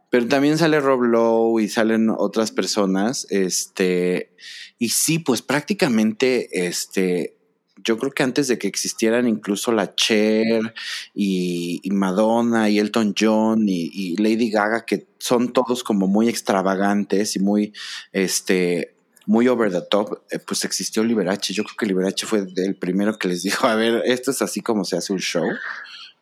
Pero 0.09 0.27
también 0.27 0.59
sale 0.59 0.79
Rob 0.79 1.01
Lowe 1.01 1.59
y 1.59 1.67
salen 1.67 2.11
otras 2.15 2.51
personas. 2.51 3.25
Este, 3.31 4.35
y 4.77 4.89
sí, 4.89 5.17
pues 5.17 5.41
prácticamente 5.41 6.67
este 6.67 7.35
yo 7.83 7.97
creo 7.97 8.11
que 8.11 8.23
antes 8.23 8.47
de 8.47 8.57
que 8.57 8.67
existieran 8.67 9.27
incluso 9.27 9.71
la 9.71 9.95
Cher 9.95 10.73
y, 11.13 11.81
Madonna 11.91 12.69
y 12.69 12.79
Elton 12.79 13.13
John 13.17 13.65
y, 13.67 14.15
Lady 14.17 14.49
Gaga, 14.49 14.85
que 14.85 15.07
son 15.19 15.53
todos 15.53 15.83
como 15.83 16.07
muy 16.07 16.29
extravagantes 16.29 17.35
y 17.35 17.39
muy, 17.39 17.73
este, 18.11 18.95
muy 19.25 19.47
over 19.47 19.71
the 19.71 19.81
top, 19.89 20.21
eh, 20.31 20.39
pues 20.39 20.63
existió 20.65 21.03
Liberace. 21.03 21.53
Yo 21.53 21.63
creo 21.63 21.75
que 21.77 21.85
Liberace 21.85 22.25
fue 22.25 22.45
el 22.55 22.75
primero 22.75 23.17
que 23.17 23.27
les 23.27 23.43
dijo, 23.43 23.67
a 23.67 23.75
ver, 23.75 24.03
esto 24.05 24.31
es 24.31 24.41
así 24.41 24.61
como 24.61 24.83
se 24.85 24.97
hace 24.97 25.13
un 25.13 25.19
show. 25.19 25.47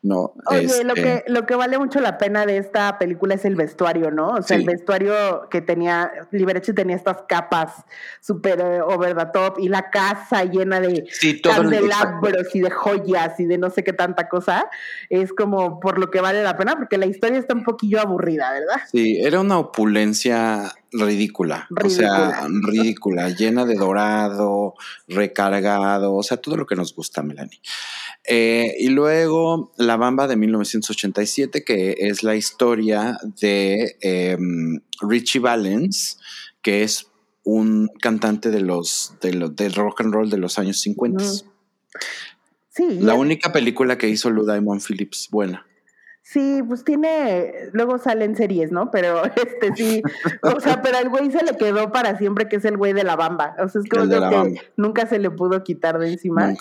No, 0.04 0.34
Oye, 0.48 0.84
lo, 0.84 0.96
que, 0.96 1.24
lo 1.28 1.46
que 1.46 1.56
vale 1.56 1.78
mucho 1.78 2.00
la 2.00 2.18
pena 2.18 2.48
de 2.48 2.58
esta 2.58 2.98
película 2.98 3.36
es 3.36 3.46
el 3.46 3.56
vestuario, 3.56 4.10
¿no? 4.10 4.30
O 4.30 4.42
sea, 4.42 4.58
el 4.58 4.66
vestuario 4.66 5.48
que 5.52 5.62
tenía, 5.62 6.12
Liberace 6.32 6.74
tenía 6.74 6.96
estas 6.96 7.18
capas 7.28 7.86
súper 8.20 8.60
eh, 8.62 8.82
over 8.82 9.16
the 9.16 9.28
top 9.32 9.60
y 9.60 9.70
la 9.70 9.92
casa 9.92 10.44
llena 10.46 10.80
de 10.80 11.08
candelabros 11.44 12.48
y 12.56 12.62
de 12.62 12.72
joyas 12.72 13.40
y 13.40 13.46
de 13.46 13.60
no 13.60 13.70
sé 13.70 13.84
qué 13.84 13.94
tanta 13.94 14.28
cosa. 14.28 14.68
Es 15.12 15.34
como 15.34 15.80
por 15.80 16.00
lo 16.00 16.10
que 16.10 16.20
vale 16.20 16.42
la 16.42 16.58
pena, 16.58 16.76
porque 16.76 16.98
la 16.98 17.06
historia 17.06 17.38
está 17.38 17.54
un 17.54 17.64
poquillo 17.64 18.02
aburrida, 18.02 18.52
¿verdad? 18.52 18.82
Sí, 18.92 19.20
era 19.22 19.40
una 19.40 19.60
opulencia 19.60 20.74
ridícula, 20.92 21.68
ridícula. 21.70 21.84
o 21.86 22.32
sea, 22.32 22.48
ridícula, 22.64 23.30
llena 23.30 23.66
de 23.66 23.76
dorado, 23.76 24.74
recargado, 25.08 26.16
o 26.16 26.24
sea, 26.24 26.38
todo 26.38 26.58
lo 26.58 26.66
que 26.66 26.76
nos 26.76 26.96
gusta, 26.96 27.22
Melanie. 27.22 27.60
Eh, 28.28 28.76
y 28.78 28.90
luego 28.90 29.72
La 29.78 29.98
Bamba 29.98 30.28
de 30.28 30.36
1987, 30.36 31.64
que 31.64 31.96
es 32.00 32.24
la 32.24 32.36
historia 32.36 33.18
de 33.42 33.98
em, 34.02 34.82
Richie 35.02 35.40
Valens, 35.40 36.20
que 36.62 36.84
es 36.84 37.08
un 37.44 37.90
cantante 38.00 38.52
de 38.52 38.62
los, 38.62 39.16
de 39.22 39.34
los 39.34 39.56
del 39.56 39.74
rock 39.74 40.02
and 40.02 40.14
roll 40.14 40.30
de 40.30 40.38
los 40.38 40.60
años 40.60 40.80
50. 40.82 41.24
Sí. 42.70 43.00
La 43.00 43.16
única 43.16 43.52
película 43.52 43.98
que 43.98 44.08
hizo 44.08 44.30
Lou 44.30 44.46
Diamond 44.46 44.82
Phillips 44.82 45.28
buena. 45.32 45.66
Sí, 46.22 46.62
pues 46.66 46.86
tiene, 46.86 47.52
luego 47.74 47.98
salen 47.98 48.38
series, 48.38 48.72
¿no? 48.72 48.92
Pero 48.92 49.24
este 49.36 49.76
sí, 49.76 50.02
o 50.44 50.60
sea, 50.62 50.82
pero 50.82 50.98
al 50.98 51.10
güey 51.10 51.32
se 51.32 51.44
le 51.44 51.58
quedó 51.58 51.92
para 51.92 52.18
siempre 52.18 52.48
que 52.48 52.58
es 52.58 52.66
el 52.66 52.78
güey 52.78 52.94
de 52.94 53.04
la 53.04 53.16
bamba. 53.16 53.56
O 53.60 53.68
sea, 53.68 53.82
es 53.82 53.90
como 53.90 54.08
que 54.08 54.62
nunca 54.78 55.08
se 55.08 55.20
le 55.20 55.32
pudo 55.32 55.64
quitar 55.64 56.00
de 56.00 56.14
encima. 56.14 56.54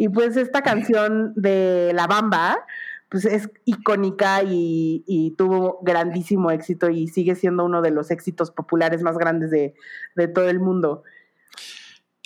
Y 0.00 0.08
pues 0.08 0.36
esta 0.36 0.62
canción 0.62 1.32
de 1.34 1.90
La 1.92 2.06
Bamba, 2.06 2.64
pues 3.10 3.24
es 3.24 3.50
icónica 3.64 4.44
y, 4.44 5.34
tuvo 5.36 5.80
grandísimo 5.82 6.52
éxito 6.52 6.88
y 6.88 7.08
sigue 7.08 7.34
siendo 7.34 7.64
uno 7.64 7.82
de 7.82 7.90
los 7.90 8.12
éxitos 8.12 8.52
populares 8.52 9.02
más 9.02 9.18
grandes 9.18 9.50
de, 9.50 9.74
todo 10.28 10.48
el 10.48 10.60
mundo. 10.60 11.02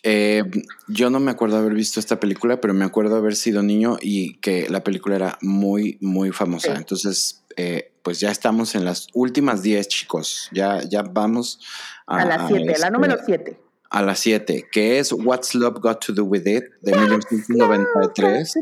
Eh, 0.05 0.43
yo 0.87 1.09
no 1.09 1.19
me 1.19 1.31
acuerdo 1.31 1.57
haber 1.57 1.73
visto 1.73 1.99
esta 1.99 2.21
película, 2.21 2.61
pero 2.61 2.75
me 2.75 2.85
acuerdo 2.85 3.17
haber 3.17 3.37
sido 3.37 3.63
niño 3.63 3.97
y 4.03 4.39
que 4.41 4.69
la 4.69 4.85
película 4.85 5.17
era 5.17 5.39
muy, 5.41 5.97
muy 6.03 6.31
famosa. 6.31 6.75
Entonces, 6.77 7.43
eh, 7.57 7.95
pues 8.03 8.21
ya 8.21 8.31
estamos 8.31 8.75
en 8.75 8.85
las 8.85 9.07
últimas 9.15 9.63
10, 9.63 9.89
chicos. 9.89 10.51
Ya, 10.53 10.83
ya 10.83 11.03
vamos 11.03 11.61
a, 12.07 12.21
a 12.21 12.25
las 12.27 12.49
7, 12.49 12.67
la 12.67 12.73
este, 12.73 12.91
número 12.91 13.17
7 13.25 13.62
a 13.93 14.03
las 14.03 14.21
7, 14.21 14.69
que 14.73 14.99
es 14.99 15.13
What's 15.13 15.55
Love 15.55 15.79
Got 15.81 16.07
to 16.07 16.13
Do 16.15 16.25
With 16.25 16.47
It 16.47 16.65
de 16.81 16.97
1993. 16.97 18.55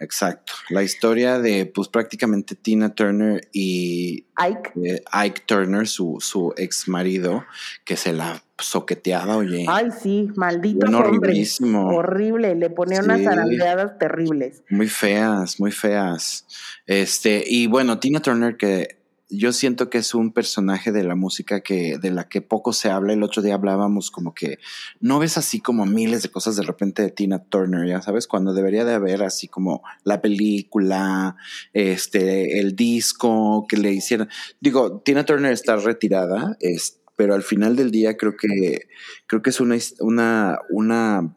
Exacto. 0.00 0.54
La 0.70 0.82
historia 0.82 1.38
de, 1.38 1.66
pues 1.66 1.88
prácticamente 1.88 2.54
Tina 2.54 2.94
Turner 2.94 3.46
y 3.52 4.26
Ike, 4.36 4.72
eh, 4.82 5.02
Ike 5.12 5.42
Turner, 5.46 5.86
su, 5.86 6.16
su 6.20 6.54
ex 6.56 6.88
marido, 6.88 7.44
que 7.84 7.96
se 7.96 8.14
la 8.14 8.42
soqueteaba, 8.58 9.36
oye. 9.36 9.66
Ay, 9.68 9.90
sí, 10.02 10.30
maldito. 10.34 10.86
horriblísimo. 10.86 11.88
Horrible, 11.94 12.54
le 12.54 12.70
ponía 12.70 13.00
unas 13.00 13.22
zarandeadas 13.22 13.98
terribles. 13.98 14.62
Muy 14.70 14.88
feas, 14.88 15.60
muy 15.60 15.72
feas. 15.72 16.46
Este, 16.86 17.44
y 17.46 17.66
bueno, 17.66 17.98
Tina 17.98 18.20
Turner, 18.20 18.56
que 18.56 19.03
yo 19.30 19.52
siento 19.52 19.90
que 19.90 19.98
es 19.98 20.14
un 20.14 20.32
personaje 20.32 20.92
de 20.92 21.02
la 21.02 21.14
música 21.14 21.60
que 21.60 21.98
de 21.98 22.10
la 22.10 22.28
que 22.28 22.42
poco 22.42 22.72
se 22.72 22.90
habla. 22.90 23.12
El 23.12 23.22
otro 23.22 23.42
día 23.42 23.54
hablábamos 23.54 24.10
como 24.10 24.34
que 24.34 24.58
no 25.00 25.18
ves 25.18 25.38
así 25.38 25.60
como 25.60 25.86
miles 25.86 26.22
de 26.22 26.28
cosas 26.30 26.56
de 26.56 26.62
repente 26.62 27.02
de 27.02 27.10
Tina 27.10 27.38
Turner, 27.44 27.88
ya 27.88 28.02
sabes, 28.02 28.26
cuando 28.26 28.52
debería 28.52 28.84
de 28.84 28.94
haber 28.94 29.22
así 29.22 29.48
como 29.48 29.82
la 30.04 30.20
película, 30.20 31.36
este, 31.72 32.60
el 32.60 32.76
disco 32.76 33.66
que 33.68 33.76
le 33.76 33.92
hicieron. 33.92 34.28
Digo, 34.60 35.00
Tina 35.00 35.24
Turner 35.24 35.52
está 35.52 35.76
retirada, 35.76 36.56
es, 36.60 37.00
pero 37.16 37.34
al 37.34 37.42
final 37.42 37.76
del 37.76 37.90
día 37.90 38.16
creo 38.16 38.36
que 38.36 38.88
creo 39.26 39.42
que 39.42 39.50
es 39.50 39.60
una 39.60 39.76
una 40.00 40.58
una 40.70 41.36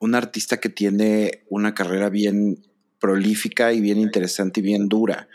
una 0.00 0.18
artista 0.18 0.58
que 0.58 0.68
tiene 0.68 1.44
una 1.48 1.74
carrera 1.74 2.08
bien 2.08 2.58
prolífica 3.02 3.72
y 3.72 3.80
bien 3.80 3.98
interesante 3.98 4.60
y 4.60 4.62
bien 4.62 4.88
dura, 4.88 5.26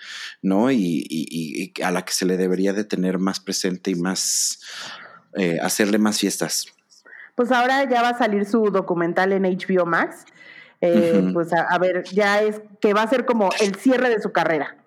¿no? 0.41 0.71
Y, 0.71 1.73
a 1.83 1.91
la 1.91 2.05
que 2.05 2.13
se 2.13 2.25
le 2.25 2.37
debería 2.37 2.71
de 2.71 2.85
tener 2.85 3.19
más 3.19 3.41
presente 3.41 3.91
y 3.91 3.95
más, 3.95 4.61
eh, 5.35 5.59
hacerle 5.61 5.97
más 5.97 6.17
fiestas. 6.17 6.67
Pues 7.35 7.51
ahora 7.51 7.87
ya 7.87 8.01
va 8.01 8.09
a 8.09 8.17
salir 8.17 8.45
su 8.45 8.71
documental 8.71 9.33
en 9.33 9.43
HBO 9.43 9.85
Max. 9.85 10.25
Eh, 10.79 11.29
pues 11.33 11.49
a, 11.51 11.77
ver, 11.77 12.05
ya 12.05 12.41
es 12.41 12.61
que 12.79 12.93
va 12.93 13.01
a 13.01 13.09
ser 13.09 13.25
como 13.25 13.49
el 13.59 13.75
cierre 13.75 14.09
de 14.09 14.21
su 14.21 14.31
carrera. 14.31 14.77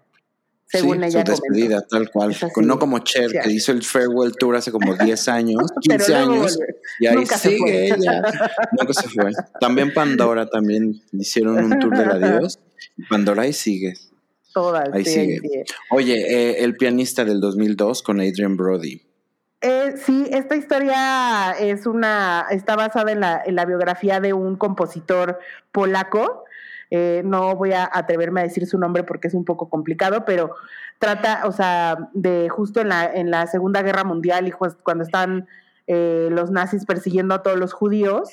Según 0.66 1.04
ella. 1.04 1.24
Su 1.26 1.32
despedida, 1.32 1.82
tal 1.82 2.10
cual. 2.10 2.34
no 2.62 2.78
como 2.78 3.00
Cher, 3.00 3.30
que 3.42 3.50
hizo 3.50 3.72
el 3.72 3.82
Farewell 3.82 4.32
Tour 4.38 4.56
hace 4.56 4.72
como 4.72 4.94
10 4.94 5.28
años, 5.28 5.70
15 5.82 6.14
años. 6.14 6.58
Y 6.98 7.08
ahí 7.08 7.26
sigue 7.26 7.88
ella. 7.88 8.22
Nunca 8.78 8.94
se 8.94 9.08
fue. 9.08 9.32
También 9.60 9.92
Pandora 9.92 10.46
también 10.46 11.02
hicieron 11.12 11.58
un 11.62 11.78
tour 11.78 11.96
del 11.96 12.10
adiós. 12.10 12.58
Pandora 13.08 13.42
ahí 13.42 13.52
sigue. 13.52 13.94
Todas. 14.52 14.88
Ahí 14.92 15.04
sigue. 15.04 15.64
Oye, 15.90 16.14
eh, 16.14 16.64
el 16.64 16.76
pianista 16.76 17.24
del 17.24 17.40
2002 17.40 18.02
con 18.02 18.20
Adrian 18.20 18.56
Brody. 18.56 19.02
Eh, 19.60 19.94
sí, 19.96 20.26
esta 20.30 20.56
historia 20.56 21.52
es 21.52 21.86
una, 21.86 22.46
está 22.50 22.76
basada 22.76 23.12
en 23.12 23.20
la, 23.20 23.42
en 23.44 23.54
la 23.54 23.66
biografía 23.66 24.18
de 24.18 24.32
un 24.32 24.56
compositor 24.56 25.38
polaco 25.70 26.44
eh, 26.90 27.22
no 27.24 27.54
voy 27.54 27.72
a 27.72 27.88
atreverme 27.92 28.40
a 28.40 28.44
decir 28.44 28.66
su 28.66 28.76
nombre 28.76 29.04
porque 29.04 29.28
es 29.28 29.34
un 29.34 29.44
poco 29.44 29.68
complicado, 29.70 30.24
pero 30.24 30.56
trata, 30.98 31.42
o 31.46 31.52
sea, 31.52 32.10
de 32.14 32.48
justo 32.48 32.80
en 32.80 32.88
la, 32.88 33.04
en 33.06 33.30
la 33.30 33.46
Segunda 33.46 33.82
Guerra 33.82 34.02
Mundial 34.02 34.48
y 34.48 34.50
cuando 34.50 35.04
están 35.04 35.46
eh, 35.86 36.28
los 36.32 36.50
nazis 36.50 36.84
persiguiendo 36.84 37.34
a 37.34 37.42
todos 37.42 37.58
los 37.58 37.72
judíos, 37.72 38.30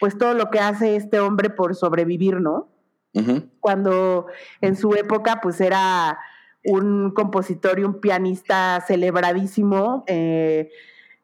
pues 0.00 0.18
todo 0.18 0.34
lo 0.34 0.50
que 0.50 0.58
hace 0.58 0.96
este 0.96 1.20
hombre 1.20 1.48
por 1.48 1.76
sobrevivir, 1.76 2.40
¿no? 2.40 2.68
Cuando 3.60 4.26
en 4.60 4.76
su 4.76 4.94
época, 4.94 5.40
pues 5.42 5.60
era 5.60 6.18
un 6.64 7.10
compositor 7.10 7.78
y 7.78 7.84
un 7.84 8.00
pianista 8.00 8.82
celebradísimo 8.86 10.04
eh, 10.06 10.70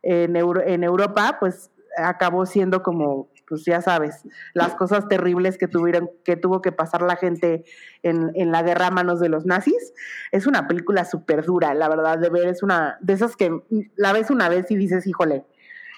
en, 0.03 0.37
en 0.37 0.85
Europa, 0.85 1.39
pues 1.41 1.71
acabó 1.97 2.47
siendo 2.47 2.83
como 2.83 3.31
pues 3.49 3.65
ya 3.65 3.81
sabes, 3.81 4.25
las 4.53 4.75
cosas 4.75 5.09
terribles 5.09 5.57
que 5.57 5.69
tuvieron, 5.69 6.11
que 6.23 6.37
tuvo 6.37 6.61
que 6.61 6.71
pasar 6.71 7.03
la 7.03 7.17
gente 7.17 7.65
en, 8.03 8.31
en 8.35 8.53
la 8.53 8.63
guerra 8.63 8.89
a 8.89 8.91
manos 8.91 9.21
de 9.21 9.31
los 9.31 9.47
nazis. 9.47 9.95
Es 10.33 10.47
una 10.47 10.69
película 10.69 11.05
súper 11.07 11.45
dura, 11.45 11.73
la 11.73 11.89
verdad, 11.89 12.19
de 12.19 12.29
ver, 12.29 12.49
es 12.49 12.63
una 12.63 12.99
de 13.01 13.15
esas 13.15 13.37
que 13.37 13.51
la 13.97 14.13
ves 14.13 14.31
una 14.31 14.49
vez 14.51 14.71
y 14.71 14.77
dices, 14.77 15.07
híjole, 15.07 15.47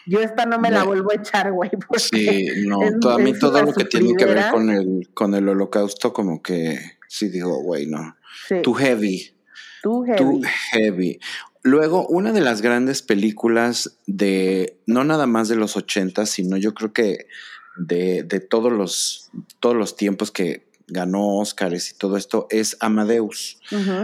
yo 0.07 0.21
esta 0.21 0.47
no 0.47 0.59
me 0.59 0.71
la 0.71 0.85
vuelvo 0.85 1.13
a 1.13 1.17
echar, 1.17 1.53
güey. 1.53 1.71
Sí, 1.97 2.47
no, 2.67 2.81
a 3.11 3.19
mí 3.19 3.39
todo 3.39 3.63
lo 3.63 3.73
que 3.73 3.85
tiene 3.85 4.15
que 4.17 4.25
ver 4.25 4.51
con 4.51 4.71
el, 4.71 5.09
con 5.15 5.35
el 5.35 5.49
holocausto, 5.49 6.13
como 6.13 6.43
que 6.43 6.79
sí 7.09 7.29
digo, 7.29 7.63
güey, 7.63 7.87
no. 7.87 8.17
Too 8.63 8.75
heavy. 8.75 9.35
Too 9.83 10.05
heavy. 10.05 10.19
Too 10.19 10.41
heavy. 10.73 11.21
Luego, 11.63 12.07
una 12.07 12.33
de 12.33 12.41
las 12.41 12.63
grandes 12.63 13.03
películas 13.03 13.99
de, 14.07 14.79
no 14.87 15.05
nada 15.05 15.27
más 15.27 15.49
de 15.49 15.57
los 15.57 15.77
80, 15.77 16.25
sino 16.27 16.57
yo 16.57 16.73
creo 16.75 16.93
que 16.93 17.27
de, 17.77 18.23
de 18.23 18.41
todos, 18.41 18.73
los, 18.73 19.31
todos 19.61 19.77
los 19.77 19.97
tiempos 19.97 20.31
que 20.31 20.70
ganó 20.91 21.39
Oscars 21.39 21.91
y 21.91 21.95
todo 21.95 22.17
esto, 22.17 22.47
es 22.51 22.77
Amadeus. 22.81 23.59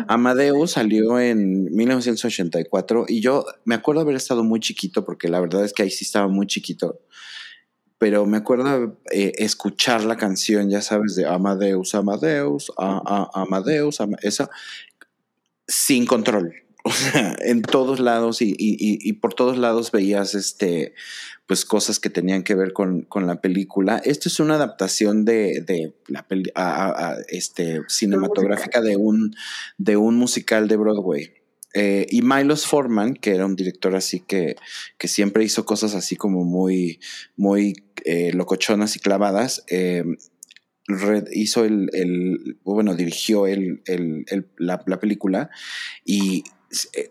Amadeus 0.08 0.72
salió 0.72 1.20
en 1.20 1.64
1984 1.74 3.06
y 3.08 3.20
yo 3.20 3.44
me 3.64 3.74
acuerdo 3.74 4.00
haber 4.00 4.16
estado 4.16 4.44
muy 4.44 4.60
chiquito, 4.60 5.04
porque 5.04 5.28
la 5.28 5.40
verdad 5.40 5.64
es 5.64 5.72
que 5.72 5.82
ahí 5.82 5.90
sí 5.90 6.04
estaba 6.04 6.28
muy 6.28 6.46
chiquito 6.46 7.00
pero 7.98 8.26
me 8.26 8.36
acuerdo 8.36 8.98
eh, 9.10 9.32
escuchar 9.36 10.04
la 10.04 10.16
canción, 10.16 10.68
ya 10.68 10.82
sabes, 10.82 11.16
de 11.16 11.26
Amadeus, 11.26 11.94
Amadeus, 11.94 12.70
a, 12.76 13.30
Amadeus, 13.32 13.98
esa, 14.22 14.50
sin 15.66 16.04
control. 16.04 16.65
O 16.86 16.92
sea, 16.92 17.34
en 17.40 17.62
todos 17.62 17.98
lados 17.98 18.40
y, 18.40 18.50
y, 18.50 18.76
y, 18.78 19.12
por 19.14 19.34
todos 19.34 19.58
lados 19.58 19.90
veías 19.90 20.36
este, 20.36 20.94
pues 21.48 21.64
cosas 21.64 21.98
que 21.98 22.10
tenían 22.10 22.44
que 22.44 22.54
ver 22.54 22.72
con, 22.72 23.02
con 23.02 23.26
la 23.26 23.40
película. 23.40 24.00
Esto 24.04 24.28
es 24.28 24.38
una 24.38 24.54
adaptación 24.54 25.24
de, 25.24 25.64
de 25.66 25.96
la 26.06 26.28
peli 26.28 26.52
a, 26.54 27.16
este, 27.28 27.80
cinematográfica 27.88 28.80
de 28.80 28.96
un, 28.96 29.34
de 29.78 29.96
un 29.96 30.14
musical 30.16 30.68
de 30.68 30.76
Broadway. 30.76 31.32
Eh, 31.74 32.06
y 32.08 32.22
Milos 32.22 32.68
Forman, 32.68 33.14
que 33.14 33.34
era 33.34 33.46
un 33.46 33.56
director 33.56 33.96
así 33.96 34.20
que, 34.20 34.54
que 34.96 35.08
siempre 35.08 35.42
hizo 35.42 35.64
cosas 35.64 35.96
así 35.96 36.14
como 36.14 36.44
muy, 36.44 37.00
muy 37.36 37.84
eh, 38.04 38.30
locochonas 38.32 38.94
y 38.94 39.00
clavadas, 39.00 39.64
eh, 39.68 40.04
hizo 41.32 41.64
el, 41.64 41.90
el, 41.92 42.58
bueno, 42.62 42.94
dirigió 42.94 43.46
el, 43.46 43.82
el, 43.86 44.24
la, 44.56 44.82
la, 44.86 45.00
película 45.00 45.50
y 46.04 46.44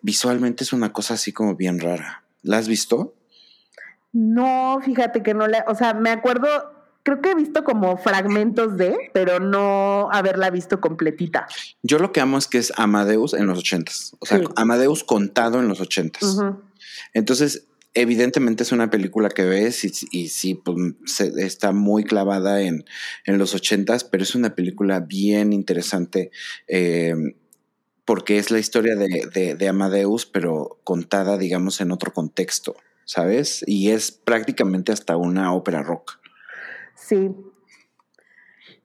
visualmente 0.02 0.64
es 0.64 0.74
una 0.74 0.94
cosa 0.94 1.16
así 1.16 1.32
como 1.32 1.56
bien 1.56 1.80
rara. 1.80 2.24
¿La 2.42 2.58
has 2.58 2.68
visto? 2.68 3.16
No, 4.14 4.80
fíjate 4.84 5.24
que 5.24 5.34
no 5.34 5.48
la, 5.48 5.66
o 5.68 5.76
sea, 5.76 5.94
me 5.94 6.10
acuerdo, 6.10 6.48
creo 7.04 7.22
que 7.22 7.32
he 7.32 7.36
visto 7.36 7.64
como 7.64 7.98
fragmentos 7.98 8.78
de, 8.78 8.96
pero 9.14 9.40
no 9.40 10.10
haberla 10.12 10.50
visto 10.50 10.80
completita. 10.80 11.48
Yo 11.84 12.00
lo 12.00 12.14
que 12.14 12.22
amo 12.22 12.38
es 12.38 12.48
que 12.48 12.58
es 12.58 12.72
Amadeus 12.78 13.34
en 13.34 13.48
los 13.48 13.60
ochentas, 13.60 14.16
o 14.20 14.26
sea, 14.26 14.42
Amadeus 14.56 15.04
contado 15.04 15.60
en 15.60 15.68
los 15.68 15.82
ochentas. 15.82 16.38
Entonces, 17.14 17.68
evidentemente 17.94 18.64
es 18.64 18.72
una 18.72 18.90
película 18.90 19.30
que 19.30 19.44
ves 19.44 19.84
y, 19.84 19.92
y 20.12 20.30
sí, 20.30 20.54
pues, 20.56 20.78
está 21.38 21.72
muy 21.72 22.04
clavada 22.04 22.62
en, 22.62 22.86
en 23.26 23.38
los 23.38 23.54
ochentas, 23.54 24.04
pero 24.04 24.24
es 24.24 24.36
una 24.36 24.56
película 24.56 25.00
bien 25.00 25.52
interesante. 25.52 26.32
Eh, 26.68 27.16
porque 28.06 28.38
es 28.38 28.52
la 28.52 28.60
historia 28.60 28.96
de, 28.96 29.56
de, 29.56 29.68
Amadeus, 29.68 30.26
pero 30.26 30.78
contada, 30.84 31.38
digamos, 31.38 31.82
en 31.82 31.92
otro 31.92 32.14
contexto, 32.14 32.76
¿sabes? 33.04 33.64
Y 33.68 33.90
es 33.90 34.12
prácticamente 34.12 34.92
hasta 34.92 35.18
una 35.18 35.54
ópera 35.54 35.82
rock. 35.82 36.20
Sí. 36.96 37.32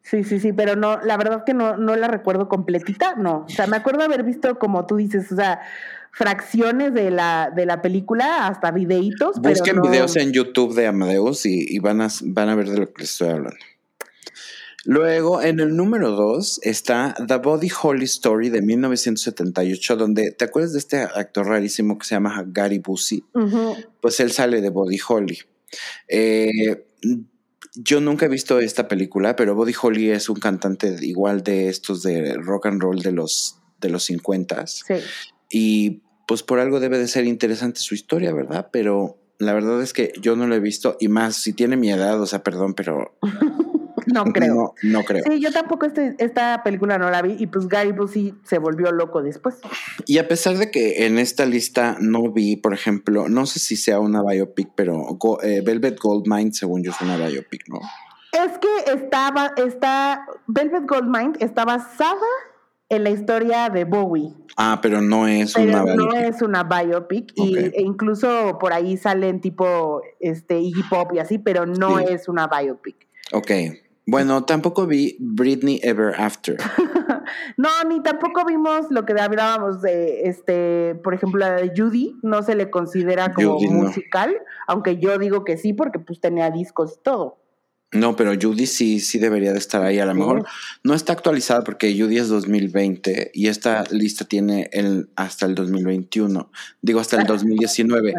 Sí, 0.02 0.24
sí, 0.24 0.40
sí, 0.40 0.52
pero 0.52 0.74
no, 0.74 1.00
la 1.02 1.16
verdad 1.16 1.44
que 1.44 1.54
no, 1.54 1.76
no 1.76 1.94
la 1.94 2.08
recuerdo 2.08 2.48
completita, 2.48 3.14
no. 3.14 3.44
O 3.46 3.48
sea, 3.48 3.66
me 3.66 3.76
acuerdo 3.76 4.02
haber 4.02 4.24
visto, 4.24 4.58
como 4.58 4.86
tú 4.86 4.96
dices, 4.96 5.30
o 5.30 5.36
sea, 5.36 5.60
fracciones 6.10 6.94
de 6.94 7.10
la, 7.10 7.52
de 7.54 7.66
la 7.66 7.82
película, 7.82 8.48
hasta 8.48 8.72
videitos. 8.72 9.38
Busquen 9.40 9.80
videos 9.82 10.16
en 10.16 10.32
YouTube 10.32 10.74
de 10.74 10.86
Amadeus 10.86 11.46
y, 11.46 11.64
y, 11.68 11.78
van, 11.78 12.00
a, 12.00 12.08
van 12.22 12.48
a 12.48 12.56
ver 12.56 12.70
de 12.70 12.78
lo 12.78 12.92
que 12.92 13.02
les 13.02 13.12
estoy 13.12 13.28
hablando. 13.28 13.60
Luego, 14.84 15.42
en 15.42 15.60
el 15.60 15.76
número 15.76 16.10
dos 16.12 16.58
está 16.62 17.14
The 17.26 17.36
Body 17.36 17.70
Holly 17.82 18.04
Story 18.04 18.48
de 18.48 18.62
1978, 18.62 19.96
donde, 19.96 20.32
¿te 20.32 20.46
acuerdas 20.46 20.72
de 20.72 20.78
este 20.78 20.98
actor 20.98 21.46
rarísimo 21.46 21.98
que 21.98 22.06
se 22.06 22.14
llama 22.14 22.44
Gary 22.46 22.78
Busey? 22.78 23.24
Pues 24.00 24.20
él 24.20 24.32
sale 24.32 24.60
de 24.60 24.70
Body 24.70 24.98
Holly. 25.06 25.38
Eh, 26.08 26.86
yo 27.74 28.00
nunca 28.00 28.26
he 28.26 28.28
visto 28.28 28.58
esta 28.58 28.88
película, 28.88 29.36
pero 29.36 29.54
Body 29.54 29.74
Holly 29.80 30.10
es 30.10 30.28
un 30.28 30.40
cantante 30.40 30.96
igual 31.02 31.42
de 31.42 31.68
estos 31.68 32.02
de 32.02 32.34
rock 32.34 32.66
and 32.66 32.82
roll 32.82 33.00
de 33.00 33.12
los, 33.12 33.58
de 33.80 33.90
los 33.90 34.04
50 34.04 34.66
sí. 34.66 34.94
Y 35.50 36.02
pues 36.26 36.42
por 36.42 36.60
algo 36.60 36.80
debe 36.80 36.98
de 36.98 37.08
ser 37.08 37.26
interesante 37.26 37.80
su 37.80 37.94
historia, 37.94 38.32
¿verdad? 38.32 38.68
Pero 38.72 39.18
la 39.38 39.52
verdad 39.52 39.82
es 39.82 39.92
que 39.92 40.12
yo 40.20 40.36
no 40.36 40.46
lo 40.46 40.54
he 40.54 40.60
visto 40.60 40.96
y 41.00 41.08
más 41.08 41.36
si 41.36 41.52
tiene 41.52 41.76
mi 41.76 41.90
edad, 41.90 42.20
o 42.20 42.26
sea, 42.26 42.42
perdón, 42.42 42.74
pero 42.74 43.18
No 44.06 44.24
creo. 44.32 44.74
No, 44.82 45.02
creo. 45.04 45.24
Sí, 45.24 45.40
yo 45.40 45.52
tampoco 45.52 45.86
este, 45.86 46.14
esta 46.18 46.62
película 46.62 46.98
no 46.98 47.10
la 47.10 47.22
vi 47.22 47.36
y 47.38 47.46
pues 47.46 47.68
Gary 47.68 47.92
Busey 47.92 48.34
se 48.44 48.58
volvió 48.58 48.92
loco 48.92 49.22
después. 49.22 49.56
Y 50.06 50.18
a 50.18 50.28
pesar 50.28 50.56
de 50.58 50.70
que 50.70 51.06
en 51.06 51.18
esta 51.18 51.46
lista 51.46 51.96
no 52.00 52.30
vi, 52.32 52.56
por 52.56 52.74
ejemplo, 52.74 53.28
no 53.28 53.46
sé 53.46 53.58
si 53.58 53.76
sea 53.76 54.00
una 54.00 54.22
biopic, 54.22 54.70
pero 54.74 55.18
eh, 55.42 55.62
Velvet 55.64 55.98
Goldmine, 55.98 56.52
según 56.52 56.82
yo, 56.82 56.90
es 56.90 57.00
una 57.00 57.16
biopic, 57.16 57.68
¿no? 57.68 57.80
Es 58.32 58.58
que 58.58 58.92
estaba, 58.92 59.52
está, 59.56 60.24
Velvet 60.46 60.86
Goldmine 60.86 61.32
está 61.40 61.64
basada 61.64 62.26
en 62.88 63.04
la 63.04 63.10
historia 63.10 63.70
de 63.70 63.84
Bowie. 63.84 64.34
Ah, 64.56 64.80
pero 64.82 65.00
no 65.00 65.26
es 65.26 65.56
una 65.56 65.84
biopic. 65.84 65.96
No 65.96 66.12
es 66.12 66.42
una 66.42 66.62
biopic. 66.64 67.32
Y, 67.36 67.56
e 67.56 67.82
incluso 67.82 68.58
por 68.58 68.72
ahí 68.72 68.96
salen 68.96 69.40
tipo 69.40 70.02
este, 70.18 70.58
Iggy 70.60 70.82
Pop 70.90 71.12
y 71.14 71.18
así, 71.18 71.38
pero 71.38 71.66
no 71.66 71.98
es 71.98 72.28
una 72.28 72.46
biopic. 72.46 72.96
Ok. 73.32 73.50
Bueno, 74.10 74.44
tampoco 74.44 74.88
vi 74.88 75.16
Britney 75.20 75.78
Ever 75.84 76.20
After. 76.20 76.56
no, 77.56 77.68
ni 77.88 78.02
tampoco 78.02 78.44
vimos 78.44 78.86
lo 78.90 79.06
que 79.06 79.12
hablábamos 79.12 79.82
de, 79.82 80.22
este, 80.22 80.96
por 80.96 81.14
ejemplo, 81.14 81.38
la 81.38 81.52
de 81.52 81.70
Judy, 81.76 82.16
no 82.22 82.42
se 82.42 82.56
le 82.56 82.70
considera 82.70 83.32
como 83.32 83.60
musical, 83.60 84.36
aunque 84.66 84.98
yo 84.98 85.16
digo 85.16 85.44
que 85.44 85.56
sí, 85.56 85.74
porque 85.74 86.00
pues 86.00 86.20
tenía 86.20 86.50
discos 86.50 86.96
y 86.98 87.02
todo. 87.04 87.38
No, 87.92 88.16
pero 88.16 88.32
Judy 88.40 88.66
sí, 88.66 88.98
sí 88.98 89.18
debería 89.18 89.52
de 89.52 89.58
estar 89.58 89.82
ahí. 89.82 90.00
A 90.00 90.06
lo 90.06 90.14
mejor 90.14 90.44
no 90.82 90.94
está 90.94 91.12
actualizada 91.12 91.62
porque 91.62 91.96
Judy 91.96 92.18
es 92.18 92.28
2020 92.28 93.30
y 93.32 93.46
esta 93.46 93.84
lista 93.90 94.24
tiene 94.24 94.70
el, 94.72 95.10
hasta 95.14 95.46
el 95.46 95.54
2021. 95.54 96.50
Digo, 96.82 96.98
hasta 96.98 97.20
el 97.20 97.26
2019. 97.28 98.14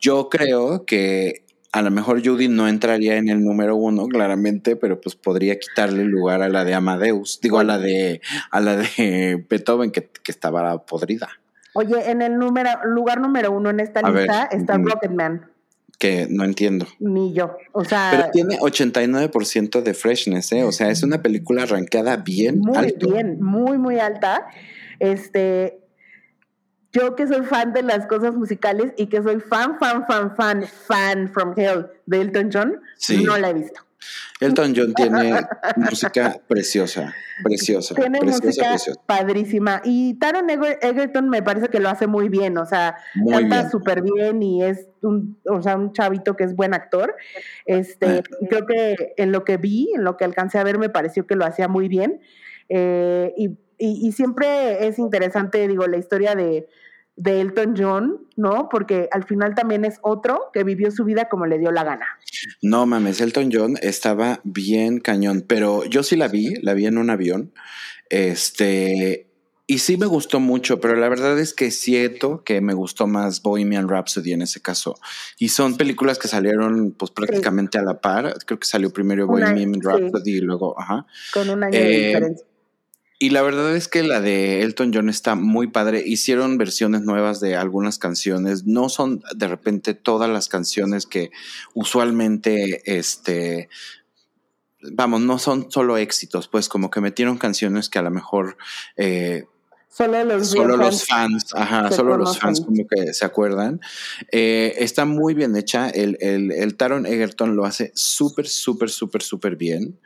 Yo 0.00 0.28
creo 0.30 0.84
que 0.86 1.43
a 1.74 1.82
lo 1.82 1.90
mejor 1.90 2.24
Judy 2.24 2.46
no 2.46 2.68
entraría 2.68 3.16
en 3.16 3.28
el 3.28 3.44
número 3.44 3.74
uno, 3.74 4.06
claramente, 4.06 4.76
pero 4.76 5.00
pues 5.00 5.16
podría 5.16 5.58
quitarle 5.58 6.04
lugar 6.04 6.40
a 6.40 6.48
la 6.48 6.64
de 6.64 6.72
Amadeus, 6.72 7.40
digo 7.42 7.58
a 7.58 7.64
la 7.64 7.78
de 7.78 8.20
a 8.52 8.60
la 8.60 8.76
de 8.76 9.44
Beethoven 9.50 9.90
que, 9.90 10.08
estaba 10.28 10.86
podrida. 10.86 11.30
Oye, 11.72 12.12
en 12.12 12.22
el 12.22 12.38
número, 12.38 12.70
lugar 12.84 13.20
número 13.20 13.50
uno 13.50 13.70
en 13.70 13.80
esta 13.80 14.08
lista 14.08 14.44
está 14.52 14.78
mm, 14.78 14.86
Rocketman. 14.86 15.50
Que 15.98 16.28
no 16.30 16.44
entiendo. 16.44 16.86
Ni 17.00 17.32
yo. 17.32 17.56
O 17.72 17.84
sea. 17.84 18.10
Pero 18.12 18.30
tiene 18.30 18.58
89% 18.60 19.82
de 19.82 19.94
freshness, 19.94 20.52
¿eh? 20.52 20.62
O 20.62 20.70
sea, 20.70 20.90
es 20.90 21.02
una 21.02 21.22
película 21.22 21.64
arrancada 21.64 22.18
bien 22.18 22.60
Muy 22.60 22.94
bien, 23.00 23.42
muy, 23.42 23.78
muy 23.78 23.98
alta. 23.98 24.46
Este, 25.00 25.80
yo 26.94 27.14
que 27.16 27.26
soy 27.26 27.42
fan 27.44 27.72
de 27.72 27.82
las 27.82 28.06
cosas 28.06 28.34
musicales 28.34 28.92
y 28.96 29.06
que 29.08 29.22
soy 29.22 29.40
fan, 29.40 29.78
fan, 29.78 30.06
fan, 30.06 30.34
fan, 30.36 30.64
fan 30.66 31.28
from 31.28 31.52
Hell 31.56 31.86
de 32.06 32.20
Elton 32.20 32.50
John, 32.52 32.80
no 33.24 33.36
la 33.36 33.50
he 33.50 33.54
visto. 33.54 33.80
Elton 34.40 34.74
John 34.76 34.92
tiene 34.96 35.40
música 35.76 36.38
preciosa, 36.46 37.14
preciosa, 37.42 37.94
Tiene 37.94 38.18
preciosa, 38.18 38.44
música 38.46 38.68
preciosa. 38.70 39.00
padrísima. 39.06 39.80
Y 39.82 40.14
Taron 40.18 40.48
Eger- 40.48 40.78
Egerton 40.82 41.30
me 41.30 41.42
parece 41.42 41.68
que 41.68 41.80
lo 41.80 41.88
hace 41.88 42.06
muy 42.06 42.28
bien, 42.28 42.58
o 42.58 42.66
sea, 42.66 42.96
Muy 43.14 43.32
canta 43.32 43.70
súper 43.70 44.02
bien 44.02 44.42
y 44.42 44.62
es 44.62 44.86
un, 45.02 45.38
o 45.48 45.62
sea, 45.62 45.76
un 45.76 45.92
chavito 45.94 46.36
que 46.36 46.44
es 46.44 46.54
buen 46.54 46.74
actor. 46.74 47.14
Este, 47.64 48.22
creo 48.50 48.66
que 48.66 49.14
en 49.16 49.32
lo 49.32 49.42
que 49.44 49.56
vi, 49.56 49.90
en 49.94 50.04
lo 50.04 50.16
que 50.18 50.24
alcancé 50.24 50.58
a 50.58 50.64
ver, 50.64 50.78
me 50.78 50.90
pareció 50.90 51.26
que 51.26 51.34
lo 51.36 51.46
hacía 51.46 51.66
muy 51.68 51.88
bien. 51.88 52.20
Eh, 52.68 53.32
y, 53.38 53.46
y- 53.78 54.06
y 54.08 54.12
siempre 54.12 54.86
es 54.86 54.98
interesante, 54.98 55.66
digo, 55.66 55.86
la 55.86 55.96
historia 55.96 56.34
de, 56.34 56.68
de 57.16 57.40
Elton 57.40 57.74
John, 57.76 58.26
¿no? 58.36 58.68
Porque 58.68 59.08
al 59.12 59.24
final 59.24 59.54
también 59.54 59.84
es 59.84 59.98
otro 60.02 60.50
que 60.52 60.64
vivió 60.64 60.90
su 60.90 61.04
vida 61.04 61.28
como 61.28 61.46
le 61.46 61.58
dio 61.58 61.70
la 61.70 61.84
gana. 61.84 62.06
No 62.60 62.86
mames, 62.86 63.20
Elton 63.20 63.50
John 63.52 63.76
estaba 63.82 64.40
bien 64.42 64.98
cañón, 65.00 65.44
pero 65.46 65.84
yo 65.84 66.02
sí 66.02 66.16
la 66.16 66.28
vi, 66.28 66.54
la 66.62 66.74
vi 66.74 66.86
en 66.86 66.98
un 66.98 67.10
avión. 67.10 67.52
Este, 68.10 69.28
y 69.66 69.78
sí 69.78 69.96
me 69.96 70.06
gustó 70.06 70.40
mucho, 70.40 70.80
pero 70.80 70.94
la 70.96 71.08
verdad 71.08 71.38
es 71.38 71.54
que 71.54 71.70
siento 71.70 72.42
que 72.44 72.60
me 72.60 72.74
gustó 72.74 73.06
más 73.06 73.42
Bohemian 73.42 73.88
Rhapsody 73.88 74.32
en 74.32 74.42
ese 74.42 74.60
caso. 74.60 74.96
Y 75.38 75.48
son 75.48 75.76
películas 75.76 76.18
que 76.18 76.28
salieron 76.28 76.92
pues 76.92 77.10
prácticamente 77.10 77.78
a 77.78 77.82
la 77.82 78.00
par. 78.00 78.34
Creo 78.44 78.58
que 78.58 78.66
salió 78.66 78.92
primero 78.92 79.24
año, 79.24 79.32
Bohemian 79.32 79.74
sí. 79.74 79.80
Rhapsody 79.82 80.32
y 80.32 80.40
luego, 80.40 80.78
ajá. 80.78 81.06
Con 81.32 81.48
un 81.48 81.62
año 81.64 81.78
de 81.78 81.94
Eh, 81.94 82.06
diferencia. 82.08 82.46
Y 83.18 83.30
la 83.30 83.42
verdad 83.42 83.76
es 83.76 83.88
que 83.88 84.02
la 84.02 84.20
de 84.20 84.62
Elton 84.62 84.92
John 84.92 85.08
está 85.08 85.34
muy 85.36 85.68
padre. 85.68 86.02
Hicieron 86.04 86.58
versiones 86.58 87.02
nuevas 87.02 87.40
de 87.40 87.54
algunas 87.54 87.98
canciones. 87.98 88.64
No 88.64 88.88
son 88.88 89.22
de 89.36 89.48
repente 89.48 89.94
todas 89.94 90.28
las 90.28 90.48
canciones 90.48 91.06
que 91.06 91.30
usualmente, 91.74 92.82
este, 92.96 93.68
vamos, 94.92 95.20
no 95.20 95.38
son 95.38 95.70
solo 95.70 95.96
éxitos, 95.96 96.48
pues 96.48 96.68
como 96.68 96.90
que 96.90 97.00
metieron 97.00 97.38
canciones 97.38 97.88
que 97.88 98.00
a 98.00 98.02
lo 98.02 98.10
mejor 98.10 98.56
eh, 98.96 99.44
Solo 99.96 100.24
los, 100.24 100.48
solo 100.48 100.76
los 100.76 101.06
fans, 101.06 101.44
ajá, 101.54 101.92
solo 101.92 102.16
los 102.16 102.36
fans 102.36 102.60
como 102.60 102.84
que 102.84 103.14
se 103.14 103.24
acuerdan. 103.24 103.80
Eh, 104.32 104.74
está 104.78 105.04
muy 105.04 105.34
bien 105.34 105.54
hecha. 105.54 105.88
El, 105.88 106.18
el, 106.20 106.50
el 106.50 106.76
Taron 106.76 107.06
Egerton 107.06 107.54
lo 107.54 107.64
hace 107.64 107.92
súper, 107.94 108.48
súper, 108.48 108.90
súper, 108.90 109.22
súper 109.22 109.54
bien. 109.54 110.00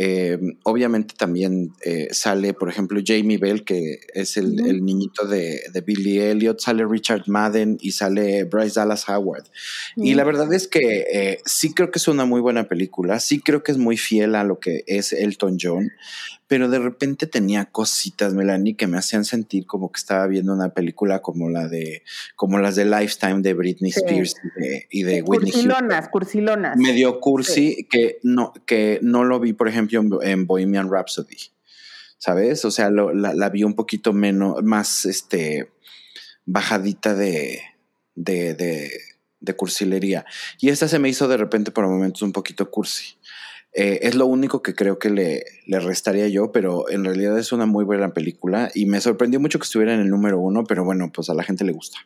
Eh, 0.00 0.38
obviamente 0.64 1.14
también 1.16 1.72
eh, 1.84 2.08
sale, 2.10 2.52
por 2.52 2.68
ejemplo, 2.68 3.00
Jamie 3.04 3.38
Bell, 3.38 3.64
que 3.64 4.00
es 4.12 4.36
el, 4.36 4.58
el 4.66 4.84
niñito 4.84 5.24
de, 5.24 5.62
de 5.72 5.80
Billy 5.82 6.18
Elliot, 6.18 6.58
sale 6.58 6.84
Richard 6.84 7.24
Madden 7.28 7.78
y 7.80 7.92
sale 7.92 8.42
Bryce 8.42 8.80
Dallas 8.80 9.08
Howard. 9.08 9.44
Y 9.96 10.14
la 10.14 10.24
verdad 10.24 10.52
es 10.52 10.66
que 10.66 11.40
sí 11.44 11.74
creo 11.74 11.92
que 11.92 11.98
es 12.00 12.08
una 12.08 12.24
muy 12.24 12.40
buena 12.40 12.68
película, 12.68 13.20
sí 13.20 13.40
creo 13.40 13.62
que 13.62 13.72
es 13.72 13.78
muy 13.78 13.96
fiel 13.96 14.34
a 14.34 14.42
lo 14.42 14.58
que 14.60 14.84
es 14.86 15.12
Elton 15.12 15.58
John, 15.60 15.90
pero 16.48 16.68
de 16.68 16.78
repente 16.78 17.26
tenía 17.26 17.66
cositas, 17.66 18.34
Melanie, 18.34 18.74
que 18.74 18.86
me 18.86 18.96
hacían 18.98 19.24
sentir 19.24 19.66
como 19.66 19.92
que 19.92 19.98
estaba 19.98 20.26
viendo 20.26 20.52
una 20.54 20.70
película 20.70 21.20
como 21.20 21.48
la 21.50 21.68
de, 21.68 22.02
como 22.36 22.58
las 22.58 22.74
de 22.74 22.86
Lifetime 22.86 23.42
de 23.42 23.54
Britney 23.54 23.92
Sí. 23.92 24.00
Spears 24.00 24.34
y 24.56 24.60
de, 24.60 24.86
y 24.90 25.02
de 25.02 25.22
Whitney 25.22 25.52
Houston. 25.52 25.70
cursilonas, 25.70 26.08
cursilonas. 26.08 26.76
Medio 26.78 27.20
cursi 27.20 27.86
que 27.90 28.18
no, 28.22 28.52
que 28.66 28.98
no 29.02 29.24
lo 29.24 29.38
vi, 29.40 29.52
por 29.52 29.68
ejemplo, 29.68 30.00
en, 30.00 30.10
en 30.28 30.46
Bohemian 30.46 30.90
Rhapsody. 30.90 31.36
¿Sabes? 32.16 32.64
O 32.64 32.70
sea, 32.72 32.90
lo- 32.90 33.12
la, 33.14 33.32
la 33.34 33.48
vi 33.50 33.62
un 33.62 33.74
poquito 33.74 34.12
menos, 34.12 34.62
más 34.64 35.04
este 35.04 35.70
bajadita 36.46 37.14
de, 37.14 37.60
de, 38.14 38.54
de, 38.54 38.90
de 39.40 39.52
cursilería. 39.54 40.24
Y 40.60 40.70
esta 40.70 40.88
se 40.88 40.98
me 40.98 41.08
hizo 41.10 41.28
de 41.28 41.36
repente 41.36 41.70
por 41.70 41.86
momentos 41.86 42.22
un 42.22 42.32
poquito 42.32 42.70
cursi. 42.70 43.17
Eh, 43.74 44.00
es 44.02 44.14
lo 44.14 44.26
único 44.26 44.62
que 44.62 44.74
creo 44.74 44.98
que 44.98 45.10
le, 45.10 45.44
le 45.66 45.78
restaría 45.80 46.26
yo, 46.28 46.52
pero 46.52 46.88
en 46.88 47.04
realidad 47.04 47.38
es 47.38 47.52
una 47.52 47.66
muy 47.66 47.84
buena 47.84 48.14
película 48.14 48.70
y 48.74 48.86
me 48.86 49.00
sorprendió 49.00 49.40
mucho 49.40 49.58
que 49.58 49.64
estuviera 49.64 49.94
en 49.94 50.00
el 50.00 50.08
número 50.10 50.38
uno, 50.40 50.64
pero 50.64 50.84
bueno, 50.84 51.10
pues 51.14 51.28
a 51.30 51.34
la 51.34 51.42
gente 51.42 51.64
le 51.64 51.72
gusta. 51.72 51.98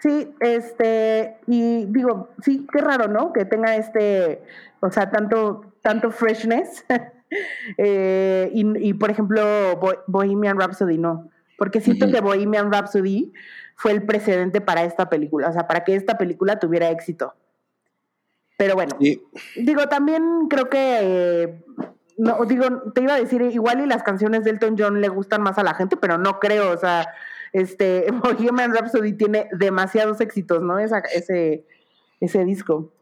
Sí, 0.00 0.32
este, 0.40 1.36
y 1.48 1.86
digo, 1.86 2.28
sí, 2.44 2.66
qué 2.72 2.78
raro, 2.80 3.08
¿no? 3.08 3.32
Que 3.32 3.44
tenga 3.44 3.74
este, 3.76 4.40
o 4.80 4.90
sea, 4.92 5.10
tanto, 5.10 5.72
tanto 5.82 6.10
freshness. 6.10 6.84
Eh, 7.76 8.50
y, 8.54 8.88
y, 8.88 8.94
por 8.94 9.10
ejemplo, 9.10 9.42
Bo- 9.76 10.02
Bohemian 10.06 10.58
Rhapsody 10.58 10.96
no. 10.96 11.28
Porque 11.58 11.82
siento 11.82 12.10
que 12.10 12.22
Bohemian 12.22 12.72
Rhapsody 12.72 13.34
fue 13.76 13.92
el 13.92 14.02
precedente 14.04 14.62
para 14.62 14.84
esta 14.84 15.10
película, 15.10 15.50
o 15.50 15.52
sea, 15.52 15.66
para 15.66 15.84
que 15.84 15.94
esta 15.94 16.16
película 16.16 16.58
tuviera 16.58 16.88
éxito. 16.90 17.34
Pero 18.58 18.74
bueno, 18.74 18.98
digo, 18.98 19.88
también 19.88 20.48
creo 20.50 20.68
que, 20.68 20.98
eh, 21.00 21.64
no, 22.16 22.44
digo, 22.44 22.90
te 22.92 23.02
iba 23.02 23.14
a 23.14 23.20
decir, 23.20 23.40
igual 23.40 23.80
y 23.80 23.86
las 23.86 24.02
canciones 24.02 24.42
de 24.42 24.50
Elton 24.50 24.74
John 24.76 25.00
le 25.00 25.08
gustan 25.08 25.42
más 25.42 25.58
a 25.58 25.62
la 25.62 25.74
gente, 25.74 25.96
pero 25.96 26.18
no 26.18 26.40
creo, 26.40 26.72
o 26.72 26.76
sea, 26.76 27.06
este, 27.52 28.10
Bohemian 28.12 28.74
Rhapsody 28.74 29.12
tiene 29.12 29.48
demasiados 29.52 30.20
éxitos, 30.20 30.60
¿no? 30.60 30.80
Esa, 30.80 30.98
ese, 31.14 31.66
ese 32.18 32.44
disco. 32.44 32.92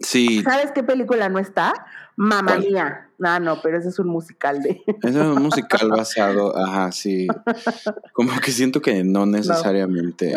sí, 0.00 0.42
¿Sabes 0.42 0.72
qué 0.72 0.82
película 0.82 1.28
no 1.28 1.38
está? 1.38 1.74
¿Cuál? 2.16 2.60
Mía. 2.60 3.10
No, 3.18 3.38
no, 3.38 3.60
pero 3.60 3.78
ese 3.78 3.90
es 3.90 3.98
un 3.98 4.08
musical 4.08 4.62
de... 4.62 4.82
Es 5.02 5.14
un 5.14 5.42
musical 5.42 5.90
basado, 5.90 6.56
ajá, 6.56 6.90
sí. 6.90 7.26
Como 8.14 8.40
que 8.40 8.50
siento 8.50 8.80
que 8.80 9.04
no 9.04 9.26
necesariamente 9.26 10.34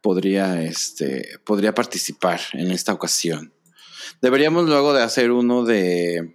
podría, 0.00 0.62
este, 0.62 1.38
podría 1.44 1.74
participar 1.74 2.40
en 2.54 2.70
esta 2.70 2.94
ocasión. 2.94 3.52
Deberíamos 4.20 4.66
luego 4.66 4.92
de 4.92 5.02
hacer 5.02 5.30
uno 5.30 5.64
de 5.64 6.34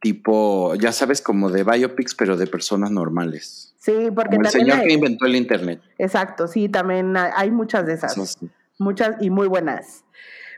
tipo, 0.00 0.74
ya 0.76 0.92
sabes, 0.92 1.20
como 1.20 1.50
de 1.50 1.62
biopics, 1.62 2.14
pero 2.14 2.36
de 2.36 2.46
personas 2.46 2.90
normales. 2.90 3.74
Sí, 3.78 3.92
porque 4.14 4.36
Como 4.36 4.46
el 4.46 4.52
también 4.52 4.70
señor 4.70 4.86
que 4.86 4.92
inventó 4.92 5.26
el 5.26 5.36
internet. 5.36 5.80
Exacto, 5.98 6.46
sí, 6.48 6.68
también 6.68 7.16
hay 7.16 7.50
muchas 7.50 7.86
de 7.86 7.94
esas. 7.94 8.38
Muchas 8.78 9.16
y 9.20 9.30
muy 9.30 9.46
buenas. 9.46 10.04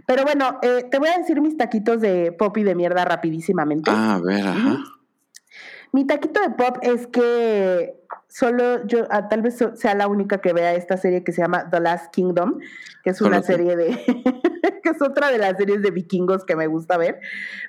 Pero 0.06 0.24
bueno, 0.24 0.58
eh, 0.62 0.86
te 0.90 0.98
voy 0.98 1.08
a 1.08 1.18
decir 1.18 1.40
mis 1.40 1.56
taquitos 1.56 2.00
de 2.00 2.32
pop 2.32 2.56
y 2.56 2.62
de 2.62 2.74
mierda 2.74 3.04
rapidísimamente. 3.04 3.90
Ah, 3.92 4.14
a 4.14 4.20
ver, 4.20 4.46
ajá. 4.46 4.84
Mi 5.92 6.06
taquito 6.06 6.40
de 6.40 6.50
pop 6.50 6.78
es 6.80 7.06
que 7.06 7.94
solo 8.28 8.86
yo, 8.86 9.06
ah, 9.10 9.28
tal 9.28 9.42
vez 9.42 9.62
sea 9.74 9.94
la 9.94 10.08
única 10.08 10.40
que 10.40 10.54
vea 10.54 10.74
esta 10.74 10.96
serie 10.96 11.22
que 11.22 11.32
se 11.32 11.42
llama 11.42 11.68
The 11.68 11.80
Last 11.80 12.14
Kingdom, 12.14 12.60
que 13.04 13.10
es 13.10 13.20
una 13.20 13.42
serie 13.42 13.76
de, 13.76 13.88
que 14.82 14.88
es 14.88 15.02
otra 15.02 15.30
de 15.30 15.36
las 15.36 15.58
series 15.58 15.82
de 15.82 15.90
vikingos 15.90 16.46
que 16.46 16.56
me 16.56 16.66
gusta 16.66 16.96
ver, 16.96 17.20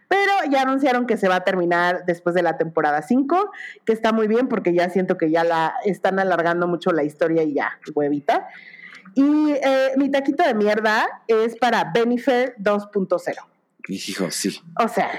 pero 0.07 0.31
ya 0.49 0.61
anunciaron 0.61 1.05
que 1.05 1.17
se 1.17 1.27
va 1.27 1.35
a 1.35 1.43
terminar 1.43 2.05
después 2.05 2.33
de 2.33 2.43
la 2.43 2.57
temporada 2.57 3.01
5, 3.01 3.51
que 3.85 3.91
está 3.91 4.13
muy 4.13 4.27
bien 4.27 4.47
porque 4.47 4.73
ya 4.73 4.89
siento 4.89 5.17
que 5.17 5.29
ya 5.29 5.43
la 5.43 5.75
están 5.83 6.17
alargando 6.17 6.65
mucho 6.65 6.93
la 6.93 7.03
historia 7.03 7.43
y 7.43 7.55
ya, 7.55 7.77
huevita. 7.93 8.47
Y 9.15 9.51
eh, 9.51 9.91
mi 9.97 10.09
taquito 10.09 10.45
de 10.45 10.53
mierda 10.53 11.07
es 11.27 11.57
para 11.57 11.91
Benifer 11.93 12.55
2.0. 12.57 13.35
Hijo, 13.89 14.31
sí. 14.31 14.61
O 14.79 14.87
sea, 14.87 15.11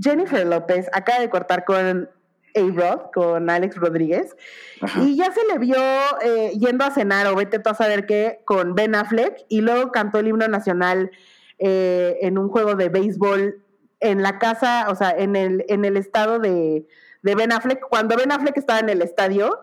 Jennifer 0.00 0.46
López 0.46 0.88
acaba 0.92 1.20
de 1.20 1.28
cortar 1.28 1.64
con 1.64 2.08
A-Rod, 2.54 3.10
con 3.14 3.48
Alex 3.50 3.76
Rodríguez, 3.76 4.36
Ajá. 4.80 5.02
y 5.02 5.16
ya 5.16 5.32
se 5.32 5.44
le 5.46 5.58
vio 5.58 5.76
eh, 6.22 6.52
yendo 6.58 6.84
a 6.84 6.90
cenar 6.90 7.26
o 7.26 7.34
vete 7.36 7.58
tú 7.58 7.70
a 7.70 7.74
saber 7.74 8.06
qué 8.06 8.40
con 8.44 8.74
Ben 8.74 8.94
Affleck, 8.94 9.44
y 9.48 9.60
luego 9.60 9.92
cantó 9.92 10.18
el 10.18 10.28
himno 10.28 10.48
nacional 10.48 11.10
eh, 11.58 12.18
en 12.22 12.38
un 12.38 12.48
juego 12.48 12.74
de 12.74 12.88
béisbol 12.88 13.62
en 14.00 14.22
la 14.22 14.38
casa, 14.38 14.86
o 14.88 14.94
sea, 14.94 15.10
en 15.10 15.36
el, 15.36 15.64
en 15.68 15.84
el 15.84 15.96
estado 15.96 16.38
de, 16.38 16.86
de 17.22 17.34
Ben 17.34 17.52
Affleck, 17.52 17.80
cuando 17.88 18.16
Ben 18.16 18.32
Affleck 18.32 18.56
estaba 18.56 18.80
en 18.80 18.88
el 18.88 19.00
estadio, 19.00 19.60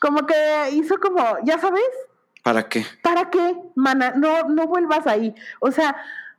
como 0.00 0.26
que 0.26 0.34
hizo 0.72 0.98
como, 0.98 1.22
ya 1.44 1.58
sabes, 1.58 1.84
¿Para 2.42 2.68
qué? 2.68 2.84
¿para 3.02 3.30
qué, 3.30 3.56
mana? 3.76 4.14
No, 4.16 4.48
no 4.48 4.66
vuelvas 4.66 5.06
ahí. 5.06 5.32
O 5.60 5.70
sea, 5.70 5.96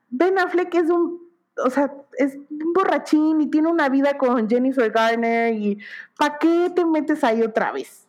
Ben 0.09 0.37
Affleck 0.37 0.75
es 0.75 0.89
un, 0.89 1.21
o 1.57 1.69
sea, 1.69 1.93
es 2.17 2.35
un 2.35 2.73
borrachín 2.73 3.41
y 3.41 3.49
tiene 3.49 3.69
una 3.69 3.89
vida 3.89 4.17
con 4.17 4.49
Jennifer 4.49 4.89
Garner 4.91 5.53
y 5.53 5.79
¿para 6.17 6.37
qué 6.39 6.71
te 6.75 6.85
metes 6.85 7.23
ahí 7.23 7.41
otra 7.41 7.71
vez? 7.71 8.07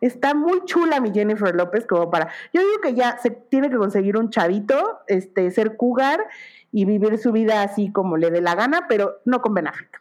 Está 0.00 0.32
muy 0.34 0.64
chula 0.64 1.00
mi 1.00 1.12
Jennifer 1.12 1.54
López 1.54 1.86
como 1.86 2.10
para, 2.10 2.32
yo 2.54 2.60
digo 2.60 2.80
que 2.82 2.94
ya 2.94 3.18
se 3.18 3.30
tiene 3.30 3.68
que 3.68 3.76
conseguir 3.76 4.16
un 4.16 4.30
chavito, 4.30 5.00
este, 5.08 5.50
ser 5.50 5.76
cougar 5.76 6.26
y 6.72 6.84
vivir 6.84 7.18
su 7.18 7.32
vida 7.32 7.62
así 7.62 7.92
como 7.92 8.16
le 8.16 8.30
dé 8.30 8.40
la 8.40 8.54
gana, 8.54 8.86
pero 8.88 9.20
no 9.24 9.42
con 9.42 9.52
Ben 9.54 9.68
Affleck. 9.68 10.00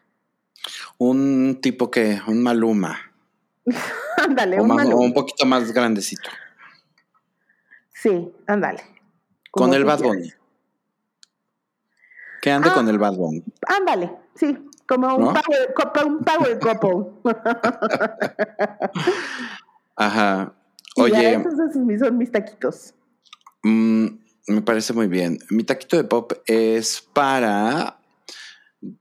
Un 0.97 1.59
tipo 1.61 1.89
que, 1.91 2.19
un 2.27 2.41
Maluma. 2.43 2.97
ándale, 4.17 4.61
un 4.61 4.67
más- 4.67 4.77
Maluma. 4.77 4.95
o 4.97 5.01
un 5.01 5.13
poquito 5.13 5.45
más 5.45 5.71
grandecito. 5.73 6.29
Sí, 7.93 8.31
ándale. 8.47 8.81
Con 9.51 9.73
el 9.73 9.83
Bad. 9.83 9.99
Bunny. 10.01 10.31
Que 12.41 12.51
ande 12.51 12.69
Ah. 12.69 12.73
con 12.73 12.87
el 12.89 12.97
Bad 12.97 13.15
Bunny. 13.15 13.43
Ándale, 13.67 14.11
sí, 14.35 14.57
como 14.87 15.15
un 15.15 15.25
¿No? 15.25 15.33
power, 15.33 15.73
couple, 15.75 16.03
un 16.05 16.19
power 16.19 16.59
couple. 16.59 17.33
Ajá. 19.95 20.53
Oye, 20.95 21.33
esos, 21.35 21.99
son 21.99 22.17
mis 22.17 22.31
taquitos. 22.31 22.93
mm, 23.63 24.07
Me 24.47 24.61
parece 24.63 24.93
muy 24.93 25.07
bien. 25.07 25.37
Mi 25.51 25.63
taquito 25.63 25.95
de 25.97 26.03
pop 26.05 26.33
es 26.47 27.01
para 27.13 27.99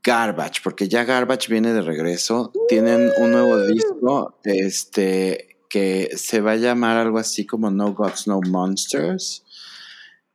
Garbage, 0.02 0.60
porque 0.62 0.88
ya 0.88 1.04
Garbage 1.04 1.48
viene 1.50 1.72
de 1.72 1.80
regreso. 1.82 2.52
Tienen 2.68 3.10
un 3.18 3.30
nuevo 3.32 3.58
disco, 3.62 4.38
este, 4.44 5.56
que 5.70 6.10
se 6.16 6.40
va 6.42 6.52
a 6.52 6.56
llamar 6.56 6.98
algo 6.98 7.18
así 7.18 7.46
como 7.46 7.70
No 7.70 7.94
Gods, 7.94 8.26
No 8.28 8.40
Monsters. 8.46 9.44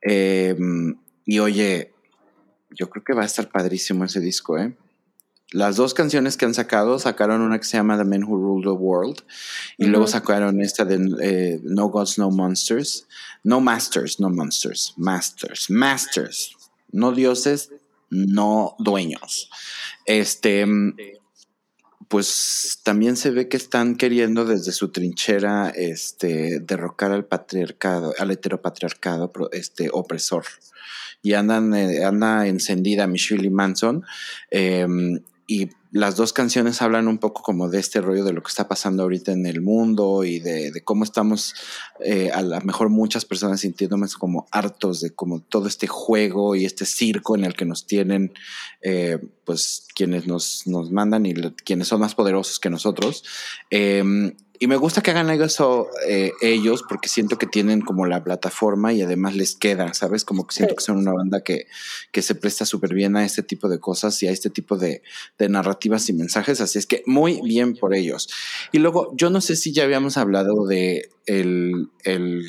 Em, 0.00 0.96
y 1.24 1.38
oye, 1.38 1.93
yo 2.74 2.90
creo 2.90 3.04
que 3.04 3.14
va 3.14 3.22
a 3.22 3.26
estar 3.26 3.48
padrísimo 3.50 4.04
ese 4.04 4.20
disco, 4.20 4.58
¿eh? 4.58 4.76
Las 5.50 5.76
dos 5.76 5.94
canciones 5.94 6.36
que 6.36 6.46
han 6.46 6.54
sacado, 6.54 6.98
sacaron 6.98 7.40
una 7.40 7.58
que 7.58 7.64
se 7.64 7.76
llama 7.76 7.96
The 7.96 8.04
Men 8.04 8.24
Who 8.24 8.36
Rule 8.36 8.64
the 8.64 8.70
World 8.70 9.22
y 9.78 9.86
luego 9.86 10.08
sacaron 10.08 10.60
esta 10.60 10.84
de 10.84 10.96
eh, 11.22 11.60
No 11.62 11.90
Gods, 11.90 12.18
No 12.18 12.30
Monsters. 12.30 13.06
No 13.44 13.60
Masters, 13.60 14.18
no 14.18 14.30
Monsters. 14.30 14.94
Masters, 14.96 15.70
Masters. 15.70 16.56
No 16.90 17.12
dioses, 17.12 17.70
no 18.10 18.74
dueños. 18.80 19.48
Este, 20.06 20.66
pues 22.08 22.80
también 22.82 23.16
se 23.16 23.30
ve 23.30 23.48
que 23.48 23.56
están 23.56 23.96
queriendo 23.96 24.44
desde 24.44 24.72
su 24.72 24.90
trinchera 24.90 25.70
este, 25.70 26.60
derrocar 26.60 27.12
al 27.12 27.26
patriarcado, 27.26 28.14
al 28.18 28.30
heteropatriarcado 28.30 29.30
este, 29.52 29.88
opresor. 29.92 30.44
Y 31.24 31.32
andan, 31.32 31.74
eh, 31.74 32.04
anda 32.04 32.46
encendida 32.46 33.08
Michelle 33.08 33.50
Manson. 33.50 34.04
Em, 34.50 35.18
y 35.46 35.70
las 35.90 36.16
dos 36.16 36.32
canciones 36.32 36.82
hablan 36.82 37.08
un 37.08 37.18
poco 37.18 37.42
como 37.42 37.70
de 37.70 37.78
este 37.78 38.00
rollo 38.00 38.24
de 38.24 38.32
lo 38.32 38.42
que 38.42 38.48
está 38.48 38.68
pasando 38.68 39.04
ahorita 39.04 39.32
en 39.32 39.46
el 39.46 39.60
mundo 39.60 40.24
y 40.24 40.40
de, 40.40 40.72
cómo 40.84 41.04
estamos, 41.04 41.54
eh, 42.00 42.30
a 42.30 42.42
lo 42.42 42.60
mejor 42.62 42.88
muchas 42.88 43.24
personas 43.24 43.60
sintiéndonos 43.60 44.16
como 44.16 44.46
hartos 44.50 45.00
de 45.00 45.10
como 45.10 45.40
todo 45.40 45.66
este 45.66 45.86
juego 45.86 46.56
y 46.56 46.64
este 46.64 46.84
circo 46.84 47.36
en 47.36 47.44
el 47.44 47.54
que 47.54 47.64
nos 47.64 47.86
tienen, 47.86 48.34
eh, 48.82 49.18
pues 49.44 49.86
quienes 49.94 50.26
nos, 50.26 50.66
nos 50.66 50.90
mandan 50.90 51.26
y 51.26 51.34
quienes 51.64 51.88
son 51.88 52.00
más 52.00 52.14
poderosos 52.14 52.58
que 52.58 52.70
nosotros. 52.70 53.24
Em, 53.70 54.34
y 54.58 54.66
me 54.68 54.76
gusta 54.76 55.00
que 55.00 55.10
hagan 55.10 55.30
eso 55.30 55.88
eh, 56.06 56.32
ellos 56.40 56.84
porque 56.88 57.08
siento 57.08 57.38
que 57.38 57.46
tienen 57.46 57.80
como 57.80 58.06
la 58.06 58.22
plataforma 58.22 58.92
y 58.92 59.02
además 59.02 59.34
les 59.34 59.56
queda, 59.56 59.92
¿sabes? 59.94 60.24
Como 60.24 60.46
que 60.46 60.54
siento 60.54 60.76
que 60.76 60.84
son 60.84 60.98
una 60.98 61.12
banda 61.12 61.42
que, 61.42 61.66
que 62.12 62.22
se 62.22 62.36
presta 62.36 62.64
súper 62.64 62.94
bien 62.94 63.16
a 63.16 63.24
este 63.24 63.42
tipo 63.42 63.68
de 63.68 63.80
cosas 63.80 64.22
y 64.22 64.28
a 64.28 64.30
este 64.30 64.50
tipo 64.50 64.76
de, 64.76 65.02
de, 65.38 65.48
narrativas 65.48 66.08
y 66.08 66.12
mensajes. 66.12 66.60
Así 66.60 66.78
es 66.78 66.86
que 66.86 67.02
muy 67.06 67.40
bien 67.42 67.74
por 67.74 67.94
ellos. 67.94 68.28
Y 68.70 68.78
luego, 68.78 69.12
yo 69.16 69.28
no 69.28 69.40
sé 69.40 69.56
si 69.56 69.72
ya 69.72 69.84
habíamos 69.84 70.16
hablado 70.16 70.66
de 70.66 71.10
el, 71.26 71.90
el, 72.04 72.44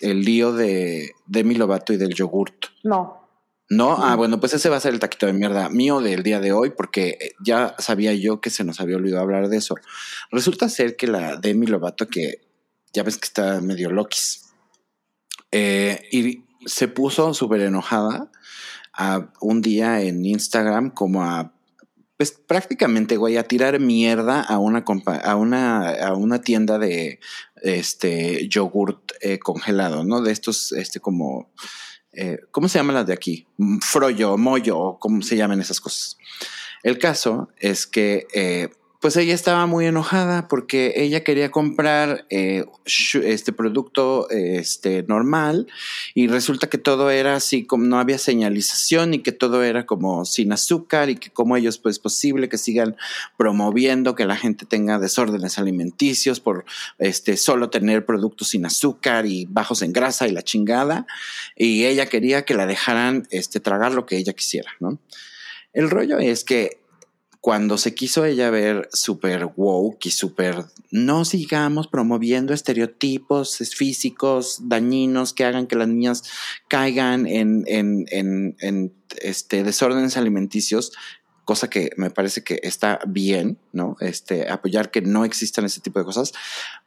el 0.00 0.24
lío 0.24 0.52
de 0.52 1.12
Demi 1.26 1.56
Lovato 1.56 1.92
y 1.92 1.96
del 1.96 2.14
yogurt. 2.14 2.66
No. 2.84 3.21
No, 3.74 3.96
ah, 4.04 4.16
bueno, 4.16 4.38
pues 4.38 4.52
ese 4.52 4.68
va 4.68 4.76
a 4.76 4.80
ser 4.80 4.92
el 4.92 5.00
taquito 5.00 5.24
de 5.24 5.32
mierda 5.32 5.70
mío 5.70 6.00
del 6.00 6.22
día 6.22 6.40
de 6.40 6.52
hoy, 6.52 6.70
porque 6.76 7.16
eh, 7.18 7.32
ya 7.42 7.74
sabía 7.78 8.12
yo 8.12 8.38
que 8.38 8.50
se 8.50 8.64
nos 8.64 8.80
había 8.80 8.96
olvidado 8.96 9.22
hablar 9.22 9.48
de 9.48 9.56
eso. 9.56 9.76
Resulta 10.30 10.68
ser 10.68 10.94
que 10.94 11.06
la 11.06 11.36
Demi 11.36 11.66
Lovato, 11.66 12.06
que 12.06 12.42
ya 12.92 13.02
ves 13.02 13.16
que 13.16 13.24
está 13.24 13.62
medio 13.62 13.90
loquis, 13.90 14.52
eh, 15.52 16.06
y 16.12 16.44
se 16.66 16.86
puso 16.88 17.32
súper 17.32 17.62
enojada 17.62 18.30
a 18.92 19.32
un 19.40 19.62
día 19.62 20.02
en 20.02 20.22
Instagram 20.26 20.90
como 20.90 21.22
a 21.22 21.54
pues 22.18 22.30
prácticamente, 22.30 23.16
güey, 23.16 23.38
a 23.38 23.48
tirar 23.48 23.80
mierda 23.80 24.42
a 24.42 24.58
una, 24.58 24.84
a 25.24 25.34
una, 25.34 25.88
a 25.88 26.14
una 26.14 26.42
tienda 26.42 26.78
de 26.78 27.20
este 27.56 28.46
yogurt 28.48 29.12
eh, 29.22 29.38
congelado, 29.38 30.04
¿no? 30.04 30.20
De 30.20 30.30
estos, 30.30 30.72
este, 30.72 31.00
como 31.00 31.50
eh, 32.12 32.38
¿cómo 32.50 32.68
se 32.68 32.78
llaman 32.78 32.96
las 32.96 33.06
de 33.06 33.12
aquí? 33.14 33.46
Frollo, 33.80 34.36
mollo, 34.36 34.96
¿cómo 34.98 35.22
se 35.22 35.36
llaman 35.36 35.60
esas 35.60 35.80
cosas? 35.80 36.18
El 36.82 36.98
caso 36.98 37.48
es 37.58 37.86
que 37.86 38.26
eh, 38.34 38.68
pues 39.02 39.16
ella 39.16 39.34
estaba 39.34 39.66
muy 39.66 39.86
enojada 39.86 40.46
porque 40.46 40.92
ella 40.94 41.24
quería 41.24 41.50
comprar 41.50 42.24
eh, 42.30 42.64
este 42.84 43.52
producto 43.52 44.30
este, 44.30 45.02
normal 45.02 45.66
y 46.14 46.28
resulta 46.28 46.68
que 46.68 46.78
todo 46.78 47.10
era 47.10 47.34
así 47.34 47.66
como 47.66 47.84
no 47.84 47.98
había 47.98 48.16
señalización 48.16 49.14
y 49.14 49.18
que 49.18 49.32
todo 49.32 49.64
era 49.64 49.86
como 49.86 50.24
sin 50.24 50.52
azúcar 50.52 51.10
y 51.10 51.16
que 51.16 51.30
como 51.30 51.56
ellos 51.56 51.78
pues 51.78 51.98
posible 51.98 52.48
que 52.48 52.58
sigan 52.58 52.94
promoviendo 53.36 54.14
que 54.14 54.24
la 54.24 54.36
gente 54.36 54.66
tenga 54.66 55.00
desórdenes 55.00 55.58
alimenticios 55.58 56.38
por 56.38 56.64
este 56.98 57.36
solo 57.36 57.70
tener 57.70 58.06
productos 58.06 58.50
sin 58.50 58.66
azúcar 58.66 59.26
y 59.26 59.46
bajos 59.46 59.82
en 59.82 59.92
grasa 59.92 60.28
y 60.28 60.30
la 60.30 60.42
chingada 60.42 61.08
y 61.56 61.86
ella 61.86 62.06
quería 62.06 62.44
que 62.44 62.54
la 62.54 62.66
dejaran 62.66 63.26
este 63.30 63.58
tragar 63.58 63.94
lo 63.94 64.06
que 64.06 64.16
ella 64.16 64.32
quisiera, 64.32 64.70
¿no? 64.78 65.00
El 65.72 65.90
rollo 65.90 66.18
es 66.18 66.44
que 66.44 66.81
cuando 67.42 67.76
se 67.76 67.92
quiso 67.92 68.24
ella 68.24 68.50
ver 68.50 68.88
súper 68.92 69.50
woke 69.56 70.06
y 70.06 70.10
súper 70.12 70.64
no 70.92 71.24
sigamos 71.24 71.88
promoviendo 71.88 72.54
estereotipos 72.54 73.58
físicos 73.74 74.60
dañinos 74.68 75.32
que 75.32 75.44
hagan 75.44 75.66
que 75.66 75.74
las 75.74 75.88
niñas 75.88 76.22
caigan 76.68 77.26
en, 77.26 77.64
en, 77.66 78.06
en, 78.10 78.56
en 78.60 78.94
este, 79.20 79.64
desórdenes 79.64 80.16
alimenticios, 80.16 80.92
cosa 81.44 81.68
que 81.68 81.90
me 81.96 82.10
parece 82.10 82.44
que 82.44 82.60
está 82.62 83.00
bien, 83.06 83.58
¿no? 83.72 83.96
Este, 84.00 84.48
apoyar 84.50 84.90
que 84.90 85.02
no 85.02 85.24
existan 85.24 85.64
ese 85.64 85.80
tipo 85.80 85.98
de 85.98 86.04
cosas, 86.04 86.32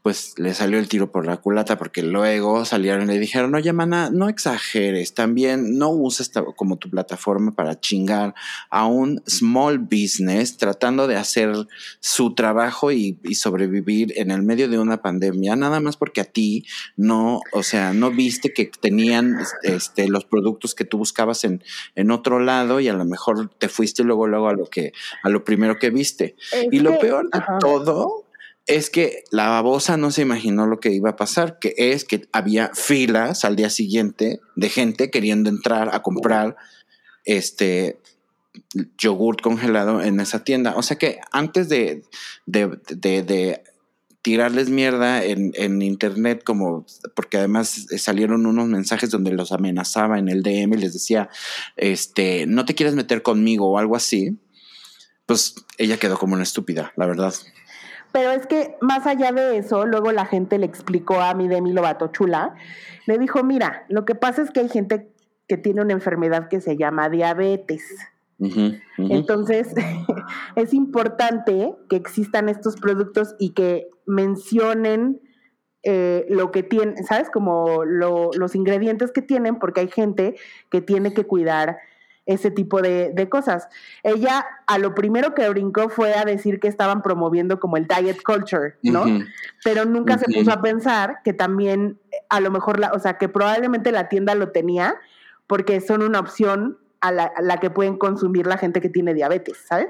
pues 0.02 0.34
le 0.38 0.54
salió 0.54 0.80
el 0.80 0.88
tiro 0.88 1.12
por 1.12 1.26
la 1.26 1.38
culata 1.38 1.78
porque 1.78 2.04
luego 2.04 2.64
salieron 2.64 3.04
y 3.04 3.14
le 3.14 3.20
dijeron, 3.20 3.54
oye, 3.56 3.74
mana, 3.74 4.10
no 4.12 4.30
exageres, 4.30 5.14
también 5.14 5.78
no 5.78 5.90
uses 5.90 6.32
como 6.56 6.78
tu 6.78 6.90
plataforma 6.90 7.52
para 7.52 7.80
chingar 7.80 8.34
a 8.70 8.86
un 8.86 9.22
small 9.28 9.80
business 9.80 10.58
tratando 10.58 11.08
de 11.08 11.18
hacer 11.18 11.54
su 12.00 12.34
trabajo 12.34 12.92
y, 12.92 13.20
sobrevivir 13.36 14.14
en 14.16 14.32
el 14.32 14.42
medio 14.44 14.70
de 14.70 14.80
una 14.80 15.02
pandemia, 15.02 15.56
nada 15.56 15.82
más 15.82 15.98
porque 15.98 16.22
a 16.22 16.26
ti 16.26 16.66
no, 16.96 17.42
o 17.52 17.64
sea, 17.64 17.94
no 17.94 18.12
viste 18.12 18.54
que 18.54 18.72
tenían 18.80 19.38
este, 19.64 20.08
los 20.08 20.24
productos 20.24 20.74
que 20.74 20.86
tú 20.86 20.98
buscabas 20.98 21.44
en, 21.44 21.62
en 21.96 22.12
otro 22.12 22.40
lado 22.40 22.80
y 22.80 22.88
a 22.88 22.94
lo 22.94 23.04
mejor 23.04 23.50
te 23.50 23.68
fuiste 23.68 24.04
luego, 24.04 24.28
luego 24.28 24.45
a 24.48 24.54
lo 24.54 24.66
que, 24.66 24.94
a 25.24 25.30
lo 25.30 25.44
primero 25.44 25.78
que 25.78 25.90
viste. 25.90 26.36
y 26.72 26.80
lo 26.80 26.98
peor 27.00 27.30
de 27.32 27.42
todo 27.60 28.26
es 28.68 28.90
que 28.90 29.24
la 29.32 29.50
babosa 29.50 29.96
no 29.98 30.12
se 30.12 30.24
imaginó 30.24 30.66
lo 30.66 30.80
que 30.80 30.90
iba 30.90 31.12
a 31.12 31.16
pasar, 31.16 31.60
que 31.60 31.76
es 31.78 32.04
que 32.04 32.28
había 32.32 32.72
filas 32.74 33.46
al 33.46 33.56
día 33.56 33.70
siguiente 33.70 34.40
de 34.56 34.70
gente 34.70 35.12
queriendo 35.12 35.50
entrar 35.50 35.94
a 35.94 36.02
comprar 36.02 36.56
este 37.26 38.00
yogurt 38.98 39.42
congelado 39.42 40.02
en 40.02 40.20
esa 40.20 40.44
tienda. 40.44 40.76
O 40.76 40.82
sea 40.82 40.98
que 40.98 41.20
antes 41.32 41.70
de, 41.70 42.04
de, 42.46 42.80
de, 42.88 43.62
tirarles 44.26 44.72
mierda 44.72 45.24
en, 45.24 45.52
en, 45.54 45.82
internet, 45.84 46.44
como 46.44 46.84
porque 47.16 47.38
además 47.38 47.86
salieron 47.98 48.48
unos 48.48 48.68
mensajes 48.68 49.12
donde 49.12 49.32
los 49.32 49.52
amenazaba 49.52 50.18
en 50.18 50.30
el 50.30 50.42
DM 50.42 50.74
y 50.74 50.78
les 50.78 50.94
decía, 50.94 51.30
este, 51.78 52.48
no 52.48 52.66
te 52.66 52.74
quieres 52.74 52.96
meter 52.96 53.22
conmigo 53.22 53.70
o 53.70 53.78
algo 53.78 53.96
así 53.96 54.38
pues 55.26 55.56
ella 55.78 55.98
quedó 55.98 56.18
como 56.18 56.34
una 56.34 56.44
estúpida, 56.44 56.94
la 56.96 57.06
verdad. 57.06 57.34
Pero 58.12 58.32
es 58.32 58.48
que 58.48 58.78
más 58.82 59.06
allá 59.08 59.32
de 59.32 59.58
eso, 59.58 59.86
luego 59.86 60.12
la 60.12 60.26
gente 60.26 60.58
le 60.58 60.66
explicó 60.66 61.20
a 61.22 61.34
mi 61.34 61.48
Demi 61.48 61.74
Lovato 61.74 62.08
chula, 62.08 62.56
le 63.08 63.18
dijo, 63.18 63.44
mira, 63.44 63.86
lo 63.90 64.06
que 64.06 64.16
pasa 64.16 64.42
es 64.42 64.52
que 64.52 64.62
hay 64.62 64.70
gente 64.70 65.10
que 65.48 65.58
tiene 65.58 65.82
una 65.82 65.94
enfermedad 65.94 66.48
que 66.48 66.62
se 66.62 66.78
llama 66.78 67.10
diabetes. 67.10 67.84
Entonces, 68.98 69.74
es 70.56 70.74
importante 70.74 71.74
que 71.90 71.96
existan 71.96 72.50
estos 72.50 72.76
productos 72.76 73.36
y 73.40 73.52
que 73.52 73.88
mencionen 74.06 75.22
eh, 75.84 76.26
lo 76.30 76.52
que 76.52 76.64
tienen, 76.64 77.04
¿sabes? 77.06 77.30
Como 77.30 77.86
los 77.86 78.56
ingredientes 78.56 79.12
que 79.12 79.22
tienen, 79.22 79.60
porque 79.60 79.82
hay 79.82 79.88
gente 79.88 80.36
que 80.72 80.82
tiene 80.82 81.14
que 81.14 81.26
cuidar 81.26 81.78
ese 82.26 82.50
tipo 82.50 82.82
de, 82.82 83.28
cosas. 83.30 83.68
Ella 84.02 84.46
a 84.66 84.80
lo 84.80 84.96
primero 84.96 85.36
que 85.36 85.48
brincó 85.48 85.90
fue 85.90 86.16
a 86.16 86.26
decir 86.26 86.60
que 86.60 86.68
estaban 86.68 87.04
promoviendo 87.04 87.60
como 87.60 87.78
el 87.78 87.88
diet 87.88 88.18
culture, 88.24 88.76
¿no? 88.82 89.06
Pero 89.64 89.86
nunca 89.86 90.18
se 90.18 90.26
puso 90.34 90.52
a 90.52 90.62
pensar 90.62 91.20
que 91.24 91.34
también 91.34 92.00
a 92.30 92.40
lo 92.40 92.50
mejor, 92.50 92.80
la, 92.80 92.92
o 92.94 93.00
sea, 93.00 93.20
que 93.20 93.30
probablemente 93.30 93.92
la 93.92 94.10
tienda 94.10 94.34
lo 94.34 94.52
tenía 94.52 94.96
porque 95.46 95.82
son 95.82 96.02
una 96.02 96.20
opción 96.20 96.80
a 97.00 97.12
la, 97.12 97.26
a 97.26 97.44
la 97.44 97.58
que 97.58 97.70
pueden 97.70 97.98
consumir 97.98 98.48
la 98.48 98.58
gente 98.58 98.82
que 98.82 98.90
tiene 98.90 99.14
diabetes, 99.14 99.58
¿sabes? 99.68 99.90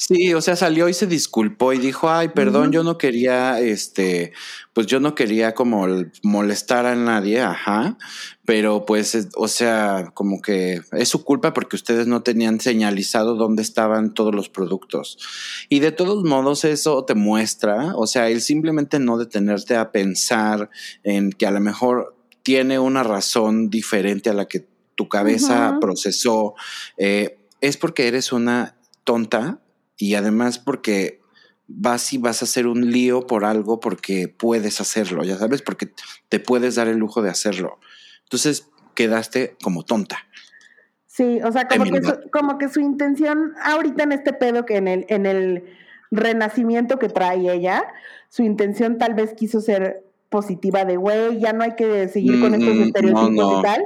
Sí, 0.00 0.32
o 0.32 0.40
sea, 0.40 0.54
salió 0.54 0.88
y 0.88 0.94
se 0.94 1.08
disculpó 1.08 1.72
y 1.72 1.78
dijo, 1.78 2.08
ay, 2.08 2.28
perdón, 2.28 2.70
yo 2.70 2.84
no 2.84 2.98
quería, 2.98 3.58
este, 3.58 4.32
pues 4.72 4.86
yo 4.86 5.00
no 5.00 5.16
quería 5.16 5.54
como 5.56 5.88
molestar 6.22 6.86
a 6.86 6.94
nadie, 6.94 7.40
ajá, 7.40 7.98
pero 8.44 8.86
pues, 8.86 9.28
o 9.34 9.48
sea, 9.48 10.12
como 10.14 10.40
que 10.40 10.82
es 10.92 11.08
su 11.08 11.24
culpa 11.24 11.52
porque 11.52 11.74
ustedes 11.74 12.06
no 12.06 12.22
tenían 12.22 12.60
señalizado 12.60 13.34
dónde 13.34 13.62
estaban 13.62 14.14
todos 14.14 14.32
los 14.32 14.48
productos. 14.48 15.18
Y 15.68 15.80
de 15.80 15.90
todos 15.90 16.22
modos 16.22 16.64
eso 16.64 17.04
te 17.04 17.16
muestra, 17.16 17.96
o 17.96 18.06
sea, 18.06 18.28
el 18.28 18.40
simplemente 18.40 19.00
no 19.00 19.18
detenerte 19.18 19.74
a 19.74 19.90
pensar 19.90 20.70
en 21.02 21.32
que 21.32 21.44
a 21.44 21.50
lo 21.50 21.58
mejor 21.58 22.14
tiene 22.44 22.78
una 22.78 23.02
razón 23.02 23.68
diferente 23.68 24.30
a 24.30 24.34
la 24.34 24.46
que 24.46 24.64
tu 24.94 25.08
cabeza 25.08 25.78
procesó, 25.80 26.54
eh, 26.98 27.36
es 27.60 27.76
porque 27.76 28.06
eres 28.06 28.32
una 28.32 28.76
tonta 29.02 29.58
y 29.98 30.14
además 30.14 30.58
porque 30.58 31.20
vas 31.66 32.12
y 32.14 32.18
vas 32.18 32.40
a 32.40 32.46
hacer 32.46 32.66
un 32.66 32.90
lío 32.90 33.26
por 33.26 33.44
algo 33.44 33.78
porque 33.80 34.28
puedes 34.28 34.80
hacerlo, 34.80 35.22
ya 35.24 35.36
sabes, 35.36 35.60
porque 35.60 35.90
te 36.28 36.40
puedes 36.40 36.76
dar 36.76 36.88
el 36.88 36.96
lujo 36.96 37.20
de 37.20 37.30
hacerlo. 37.30 37.78
Entonces 38.22 38.70
quedaste 38.94 39.56
como 39.62 39.84
tonta. 39.84 40.16
Sí, 41.06 41.40
o 41.44 41.52
sea, 41.52 41.66
como 41.66 41.84
que, 41.84 42.02
su, 42.02 42.30
como 42.32 42.58
que 42.58 42.68
su 42.68 42.80
intención 42.80 43.52
ahorita 43.62 44.04
en 44.04 44.12
este 44.12 44.32
pedo 44.32 44.64
que 44.64 44.76
en 44.76 44.88
el, 44.88 45.04
en 45.08 45.26
el 45.26 45.64
renacimiento 46.10 46.98
que 46.98 47.08
trae 47.08 47.52
ella, 47.52 47.84
su 48.28 48.42
intención 48.44 48.98
tal 48.98 49.14
vez 49.14 49.34
quiso 49.34 49.60
ser 49.60 50.04
positiva 50.28 50.84
de, 50.84 50.96
güey, 50.96 51.40
ya 51.40 51.52
no 51.52 51.64
hay 51.64 51.74
que 51.74 52.08
seguir 52.08 52.40
con 52.40 52.54
estos 52.54 52.76
estereotipos 52.86 53.58
y 53.58 53.62
tal, 53.62 53.84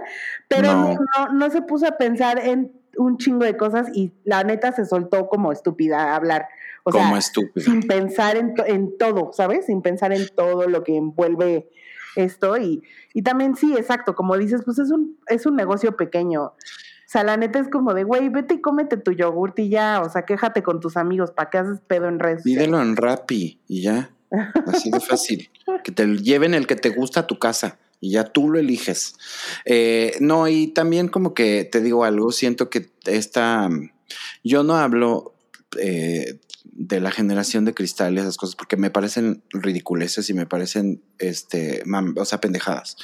pero 0.48 0.72
no. 0.72 1.32
no, 1.32 1.50
se 1.50 1.62
puso 1.62 1.86
a 1.86 1.92
pensar 1.92 2.38
en 2.38 2.72
un 2.96 3.18
chingo 3.18 3.44
de 3.44 3.56
cosas 3.56 3.88
y 3.94 4.12
la 4.24 4.44
neta 4.44 4.72
se 4.72 4.84
soltó 4.84 5.28
como 5.28 5.52
estúpida 5.52 6.12
a 6.12 6.16
hablar. 6.16 6.48
O 6.84 6.90
como 6.90 7.16
estúpida. 7.16 7.64
Sin 7.64 7.82
pensar 7.82 8.36
en, 8.36 8.54
en 8.66 8.96
todo, 8.98 9.32
¿sabes? 9.32 9.66
Sin 9.66 9.82
pensar 9.82 10.12
en 10.12 10.28
todo 10.34 10.68
lo 10.68 10.82
que 10.82 10.96
envuelve 10.96 11.70
esto 12.16 12.58
y, 12.58 12.82
y 13.14 13.22
también 13.22 13.56
sí, 13.56 13.74
exacto, 13.74 14.14
como 14.14 14.36
dices, 14.36 14.62
pues 14.64 14.78
es 14.78 14.90
un, 14.90 15.18
es 15.28 15.46
un 15.46 15.56
negocio 15.56 15.96
pequeño. 15.96 16.42
O 16.44 16.54
sea, 17.06 17.24
la 17.24 17.36
neta 17.36 17.58
es 17.58 17.68
como 17.68 17.94
de, 17.94 18.04
güey, 18.04 18.28
vete 18.28 18.54
y 18.54 18.60
cómete 18.60 18.96
tu 18.96 19.12
yogurt 19.12 19.58
y 19.58 19.68
ya, 19.68 20.00
o 20.00 20.08
sea, 20.08 20.22
quéjate 20.22 20.62
con 20.62 20.80
tus 20.80 20.96
amigos, 20.96 21.30
¿para 21.30 21.50
qué 21.50 21.58
haces 21.58 21.80
pedo 21.86 22.08
en 22.08 22.18
redes? 22.18 22.42
Pídelo 22.42 22.80
en 22.80 22.96
Rappi 22.96 23.60
y 23.68 23.82
ya. 23.82 24.10
Así 24.66 24.90
de 24.90 25.00
fácil. 25.00 25.50
que 25.84 25.92
te 25.92 26.06
lleven 26.06 26.54
el 26.54 26.66
que 26.66 26.76
te 26.76 26.88
gusta 26.90 27.20
a 27.20 27.26
tu 27.26 27.38
casa 27.38 27.78
y 28.02 28.10
ya 28.10 28.24
tú 28.24 28.50
lo 28.50 28.58
eliges. 28.58 29.14
Eh, 29.64 30.16
no, 30.20 30.48
y 30.48 30.66
también 30.66 31.08
como 31.08 31.32
que 31.32 31.64
te 31.64 31.80
digo 31.80 32.04
algo, 32.04 32.32
siento 32.32 32.68
que 32.68 32.90
esta, 33.06 33.70
yo 34.42 34.64
no 34.64 34.76
hablo 34.76 35.36
eh, 35.78 36.40
de 36.64 37.00
la 37.00 37.12
generación 37.12 37.64
de 37.64 37.74
cristal 37.74 38.14
y 38.14 38.18
esas 38.18 38.36
cosas 38.36 38.56
porque 38.56 38.76
me 38.76 38.90
parecen 38.90 39.44
ridiculeces 39.50 40.28
y 40.28 40.34
me 40.34 40.46
parecen, 40.46 41.00
este, 41.18 41.84
o 42.16 42.24
sea, 42.24 42.40
pendejadas. 42.40 42.96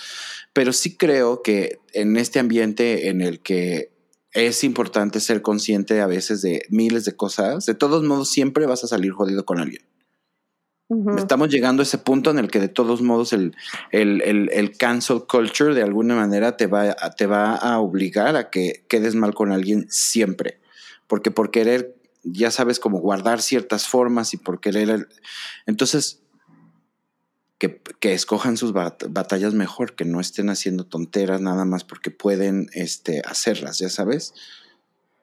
Pero 0.52 0.72
sí 0.72 0.96
creo 0.96 1.42
que 1.42 1.78
en 1.92 2.16
este 2.16 2.40
ambiente 2.40 3.08
en 3.08 3.22
el 3.22 3.38
que 3.38 3.92
es 4.32 4.64
importante 4.64 5.20
ser 5.20 5.42
consciente 5.42 6.00
a 6.00 6.06
veces 6.06 6.42
de 6.42 6.66
miles 6.70 7.04
de 7.04 7.14
cosas. 7.16 7.66
De 7.66 7.74
todos 7.74 8.02
modos, 8.02 8.30
siempre 8.30 8.66
vas 8.66 8.82
a 8.84 8.88
salir 8.88 9.12
jodido 9.12 9.44
con 9.44 9.60
alguien. 9.60 9.82
Estamos 11.18 11.50
llegando 11.50 11.82
a 11.82 11.84
ese 11.84 11.98
punto 11.98 12.30
en 12.30 12.38
el 12.38 12.50
que 12.50 12.60
de 12.60 12.68
todos 12.68 13.02
modos 13.02 13.34
el, 13.34 13.54
el, 13.92 14.22
el, 14.22 14.76
cancel 14.78 15.24
culture 15.28 15.74
de 15.74 15.82
alguna 15.82 16.14
manera 16.14 16.56
te 16.56 16.66
va, 16.66 16.96
a, 16.98 17.10
te 17.10 17.26
va 17.26 17.56
a 17.56 17.78
obligar 17.78 18.36
a 18.36 18.48
que 18.48 18.86
quedes 18.88 19.14
mal 19.14 19.34
con 19.34 19.52
alguien 19.52 19.86
siempre. 19.90 20.60
Porque 21.06 21.30
por 21.30 21.50
querer, 21.50 21.94
ya 22.22 22.50
sabes, 22.50 22.80
cómo 22.80 23.00
guardar 23.00 23.42
ciertas 23.42 23.86
formas 23.86 24.32
y 24.32 24.38
por 24.38 24.60
querer... 24.60 25.08
Entonces, 25.66 26.22
que, 27.58 27.82
escojan 28.00 28.56
sus 28.56 28.72
batallas 28.72 29.52
mejor, 29.52 29.94
que 29.94 30.04
no 30.06 30.20
estén 30.20 30.48
haciendo 30.48 30.86
tonteras 30.86 31.40
nada 31.40 31.64
más 31.66 31.84
porque 31.84 32.10
pueden 32.10 32.70
este, 32.72 33.20
hacerlas, 33.26 33.78
ya 33.78 33.90
sabes. 33.90 34.32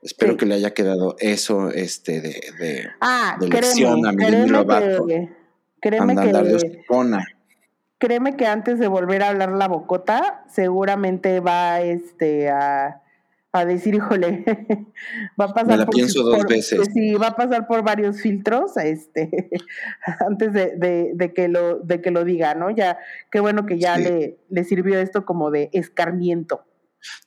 Espero 0.03 0.37
que 0.37 0.45
le 0.45 0.53
haya 0.53 0.75
quedado 0.75 1.15
eso 1.19 1.71
este, 1.71 2.21
de, 2.21 2.41
de, 2.59 2.87
ah, 3.01 3.37
lección 3.41 4.05
a 4.05 4.11
mi 4.11 4.47
Lovato. 4.47 5.07
Créeme 5.89 6.15
que, 6.15 6.83
créeme 7.99 8.35
que 8.35 8.47
antes 8.47 8.79
de 8.79 8.87
volver 8.87 9.21
a 9.21 9.29
hablar 9.29 9.51
la 9.51 9.67
bocota, 9.67 10.43
seguramente 10.47 11.39
va 11.39 11.81
este, 11.81 12.49
a 12.49 13.03
a 13.59 13.65
decir, 13.65 13.95
híjole, 13.95 14.43
va 15.39 15.45
a 15.45 15.53
pasar 15.53 15.77
la 15.77 15.85
por, 15.85 15.95
pienso 15.95 16.23
dos 16.23 16.43
veces. 16.43 16.89
Sí, 16.93 17.13
va 17.13 17.27
a 17.27 17.35
pasar 17.35 17.67
por 17.67 17.83
varios 17.83 18.21
filtros, 18.21 18.75
este, 18.77 19.49
antes 20.19 20.53
de, 20.53 21.13
de, 21.15 21.33
que 21.33 21.47
lo, 21.47 21.79
de 21.79 22.01
que 22.01 22.11
lo 22.11 22.25
diga, 22.25 22.53
¿no? 22.53 22.69
Ya, 22.69 22.99
qué 23.31 23.39
bueno 23.39 23.65
que 23.65 23.79
ya 23.79 23.97
le, 23.97 24.37
le 24.49 24.63
sirvió 24.63 24.99
esto 24.99 25.25
como 25.25 25.51
de 25.51 25.69
escarmiento. 25.71 26.65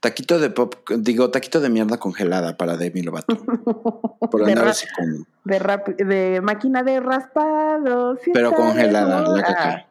Taquito 0.00 0.38
de 0.38 0.50
pop, 0.50 0.74
digo, 0.98 1.30
taquito 1.30 1.60
de 1.60 1.68
mierda 1.68 1.98
congelada 1.98 2.56
para 2.56 2.76
Demi 2.76 3.02
Lovato. 3.02 3.36
Por 4.30 4.44
de, 4.44 4.52
así 4.52 4.86
como... 4.96 5.26
de, 5.44 6.04
de, 6.04 6.40
máquina 6.40 6.82
de 6.82 7.00
raspado. 7.00 8.18
Pero 8.32 8.52
congelada, 8.52 9.22
la 9.22 9.42
caca. 9.42 9.88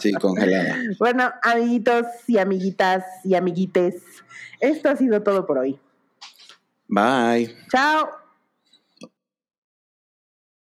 Sí, 0.00 0.12
congelada. 0.12 0.76
Bueno, 0.98 1.32
amiguitos 1.42 2.06
y 2.26 2.38
amiguitas 2.38 3.04
y 3.24 3.34
amiguites, 3.34 4.02
esto 4.60 4.90
ha 4.90 4.96
sido 4.96 5.22
todo 5.22 5.46
por 5.46 5.58
hoy. 5.58 5.78
Bye. 6.88 7.54
Chao. 7.70 8.19